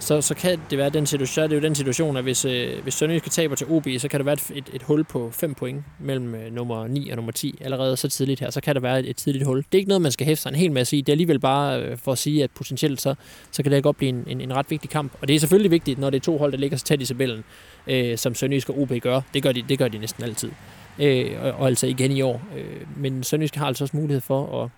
så, 0.00 0.20
så 0.20 0.34
kan 0.34 0.60
det 0.70 0.78
være 0.78 0.90
den 0.90 1.06
situation, 1.06 1.34
så 1.34 1.42
er 1.42 1.46
det 1.46 1.56
jo 1.56 1.60
den 1.60 1.74
situation, 1.74 2.16
at 2.16 2.22
hvis, 2.22 2.44
øh, 2.44 2.82
hvis 2.82 2.94
Sønderjyske 2.94 3.30
taber 3.30 3.56
til 3.56 3.66
OB, 3.70 3.86
så 3.98 4.08
kan 4.08 4.20
der 4.20 4.24
være 4.24 4.32
et, 4.32 4.50
et, 4.54 4.70
et 4.72 4.82
hul 4.82 5.04
på 5.04 5.30
5 5.30 5.54
point 5.54 5.84
mellem 6.00 6.34
øh, 6.34 6.52
nummer 6.52 6.86
9 6.86 7.10
og 7.10 7.16
nummer 7.16 7.32
10 7.32 7.58
allerede 7.60 7.96
så 7.96 8.08
tidligt 8.08 8.40
her. 8.40 8.50
Så 8.50 8.60
kan 8.60 8.74
der 8.74 8.80
være 8.80 9.00
et, 9.00 9.10
et 9.10 9.16
tidligt 9.16 9.44
hul. 9.44 9.56
Det 9.58 9.74
er 9.74 9.78
ikke 9.78 9.88
noget, 9.88 10.02
man 10.02 10.12
skal 10.12 10.26
hæfte 10.26 10.42
sig 10.42 10.50
en 10.50 10.56
hel 10.56 10.72
masse 10.72 10.96
i. 10.96 11.00
Det 11.00 11.08
er 11.08 11.14
alligevel 11.14 11.38
bare 11.38 11.82
øh, 11.82 11.98
for 11.98 12.12
at 12.12 12.18
sige, 12.18 12.44
at 12.44 12.50
potentielt 12.50 13.00
så, 13.00 13.14
så 13.50 13.62
kan 13.62 13.72
det 13.72 13.82
godt 13.82 13.96
blive 13.96 14.08
en, 14.08 14.24
en, 14.26 14.40
en 14.40 14.56
ret 14.56 14.70
vigtig 14.70 14.90
kamp. 14.90 15.12
Og 15.20 15.28
det 15.28 15.36
er 15.36 15.40
selvfølgelig 15.40 15.70
vigtigt, 15.70 15.98
når 15.98 16.10
det 16.10 16.16
er 16.16 16.22
to 16.22 16.38
hold, 16.38 16.52
der 16.52 16.58
ligger 16.58 16.76
så 16.76 16.84
tæt 16.84 17.00
i 17.00 17.06
tabellen, 17.06 17.44
øh, 17.86 18.18
som 18.18 18.34
Sønderjyske 18.34 18.72
og 18.72 18.80
OB 18.80 18.92
gør. 19.00 19.20
Det 19.34 19.42
gør 19.42 19.52
de, 19.52 19.62
det 19.68 19.78
gør 19.78 19.88
de 19.88 19.98
næsten 19.98 20.24
altid. 20.24 20.50
Øh, 20.98 21.30
og, 21.42 21.52
og 21.52 21.66
altså 21.66 21.86
igen 21.86 22.12
i 22.12 22.22
år. 22.22 22.42
Øh, 22.56 22.86
men 22.96 23.24
Sønderjyske 23.24 23.58
har 23.58 23.66
altså 23.66 23.84
også 23.84 23.96
mulighed 23.96 24.20
for 24.20 24.62
at, 24.62 24.70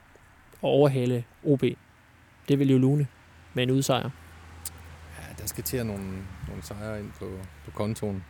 at 0.52 0.68
overhale 0.68 1.24
OB. 1.44 1.64
Det 2.48 2.58
vil 2.58 2.70
jo 2.70 2.78
lune 2.78 3.06
med 3.54 3.62
en 3.62 3.70
udsejr. 3.70 4.10
At 5.58 5.86
nogle, 5.86 6.04
nogle 6.48 6.62
sejre 6.62 7.00
ind 7.00 7.10
på, 7.18 7.30
på 7.64 7.70
kontoen. 7.70 8.24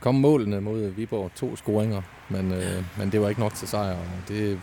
Kom 0.00 0.14
målene 0.14 0.60
mod 0.60 0.88
Viborg, 0.88 1.30
to 1.34 1.56
scoringer, 1.56 2.02
men, 2.30 2.52
øh, 2.52 2.84
men 2.98 3.12
det 3.12 3.20
var 3.20 3.28
ikke 3.28 3.40
nok 3.40 3.54
til 3.54 3.68
sejr. 3.68 3.98
Det, 4.28 4.60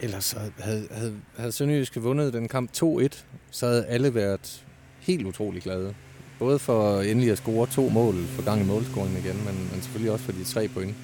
ellers 0.00 0.32
havde, 0.32 0.52
havde, 0.90 1.20
havde 1.36 1.52
Sønderjyske 1.52 2.00
vundet 2.00 2.32
den 2.32 2.48
kamp 2.48 2.70
2-1, 2.76 3.24
så 3.50 3.66
havde 3.66 3.86
alle 3.86 4.14
været 4.14 4.66
helt 5.00 5.26
utrolig 5.26 5.62
glade. 5.62 5.94
Både 6.38 6.58
for 6.58 7.00
endelig 7.00 7.30
at 7.30 7.38
score 7.38 7.66
to 7.66 7.88
mål 7.88 8.14
for 8.26 8.44
gang 8.44 8.62
i 8.62 8.64
målscoringen 8.64 9.24
igen, 9.24 9.36
men, 9.36 9.54
men 9.72 9.82
selvfølgelig 9.82 10.12
også 10.12 10.24
for 10.24 10.32
de 10.32 10.44
tre 10.44 10.68
point. 10.68 10.94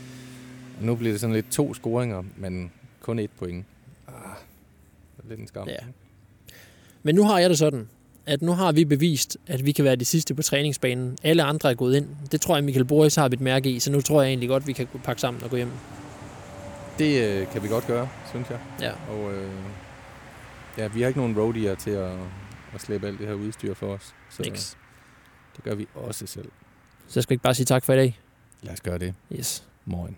Og 0.79 0.85
nu 0.85 0.95
bliver 0.95 1.13
det 1.13 1.21
sådan 1.21 1.35
lidt 1.35 1.51
to 1.51 1.75
scoringer, 1.75 2.23
men 2.37 2.73
kun 3.01 3.19
et 3.19 3.31
point. 3.39 3.67
Ah, 4.09 4.15
det 5.17 5.25
er 5.25 5.29
lidt 5.29 5.41
en 5.41 5.47
skam. 5.47 5.69
Ja. 5.69 5.77
Men 7.03 7.15
nu 7.15 7.25
har 7.25 7.39
jeg 7.39 7.51
det 7.51 7.59
sådan, 7.59 7.89
at 8.27 8.43
nu 8.43 8.53
har 8.53 8.73
vi 8.73 8.85
bevist, 8.85 9.37
at 9.47 9.67
vi 9.67 9.73
kan 9.73 9.85
være 9.85 9.97
de 9.97 10.05
sidste 10.05 10.35
på 10.35 10.43
træningsbanen. 10.43 11.19
Alle 11.23 11.43
andre 11.43 11.71
er 11.71 11.75
gået 11.75 11.97
ind. 11.97 12.09
Det 12.33 12.41
tror 12.41 12.57
jeg, 12.57 12.65
Michael 12.65 12.85
Boris 12.85 13.15
har 13.15 13.27
et 13.27 13.41
mærke 13.41 13.71
i, 13.71 13.81
så 13.81 13.93
nu 13.93 14.01
tror 14.01 14.23
jeg 14.23 14.29
egentlig 14.29 14.49
godt, 14.49 14.67
vi 14.67 14.73
kan 14.73 14.89
pakke 15.05 15.21
sammen 15.21 15.43
og 15.43 15.51
gå 15.51 15.57
hjem. 15.57 15.71
Det 16.99 17.23
øh, 17.25 17.49
kan 17.53 17.63
vi 17.63 17.69
godt 17.69 17.87
gøre, 17.87 18.09
synes 18.31 18.51
jeg. 18.51 18.59
Ja. 18.81 18.93
Og 19.13 19.35
øh, 19.35 19.51
ja, 20.79 20.87
vi 20.89 21.01
har 21.01 21.09
ikke 21.09 21.21
nogen 21.21 21.39
roadier 21.39 21.75
til 21.75 21.91
at, 21.91 22.13
at 22.75 22.81
slæbe 22.81 23.07
alt 23.07 23.19
det 23.19 23.27
her 23.27 23.35
udstyr 23.35 23.75
for 23.75 23.87
os. 23.87 24.15
Så 24.31 24.43
Niks. 24.43 24.77
det 25.57 25.65
gør 25.65 25.75
vi 25.75 25.87
også 25.95 26.27
selv. 26.27 26.49
Så 27.09 27.13
jeg 27.15 27.23
skal 27.23 27.35
ikke 27.35 27.43
bare 27.43 27.55
sige 27.55 27.67
tak 27.67 27.85
for 27.85 27.93
i 27.93 27.97
dag. 27.97 28.21
Lad 28.63 28.73
os 28.73 28.81
gøre 28.81 28.99
det. 28.99 29.15
Yes. 29.33 29.65
Morgen. 29.85 30.17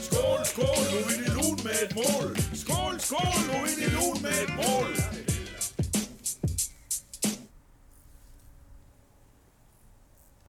Skål, 0.00 0.44
skål, 0.44 0.64
nu 0.64 0.98
er 0.98 1.24
det 1.24 1.34
lun 1.34 1.58
med 1.64 1.72
et 1.88 1.94
mål. 1.94 2.36
Skål, 2.54 3.00
skål, 3.00 3.38
nu 3.46 3.52
er 3.52 3.66
det 3.80 3.92
lun 3.92 4.22
med 4.22 4.30
et 4.30 4.50
mål. 4.56 5.05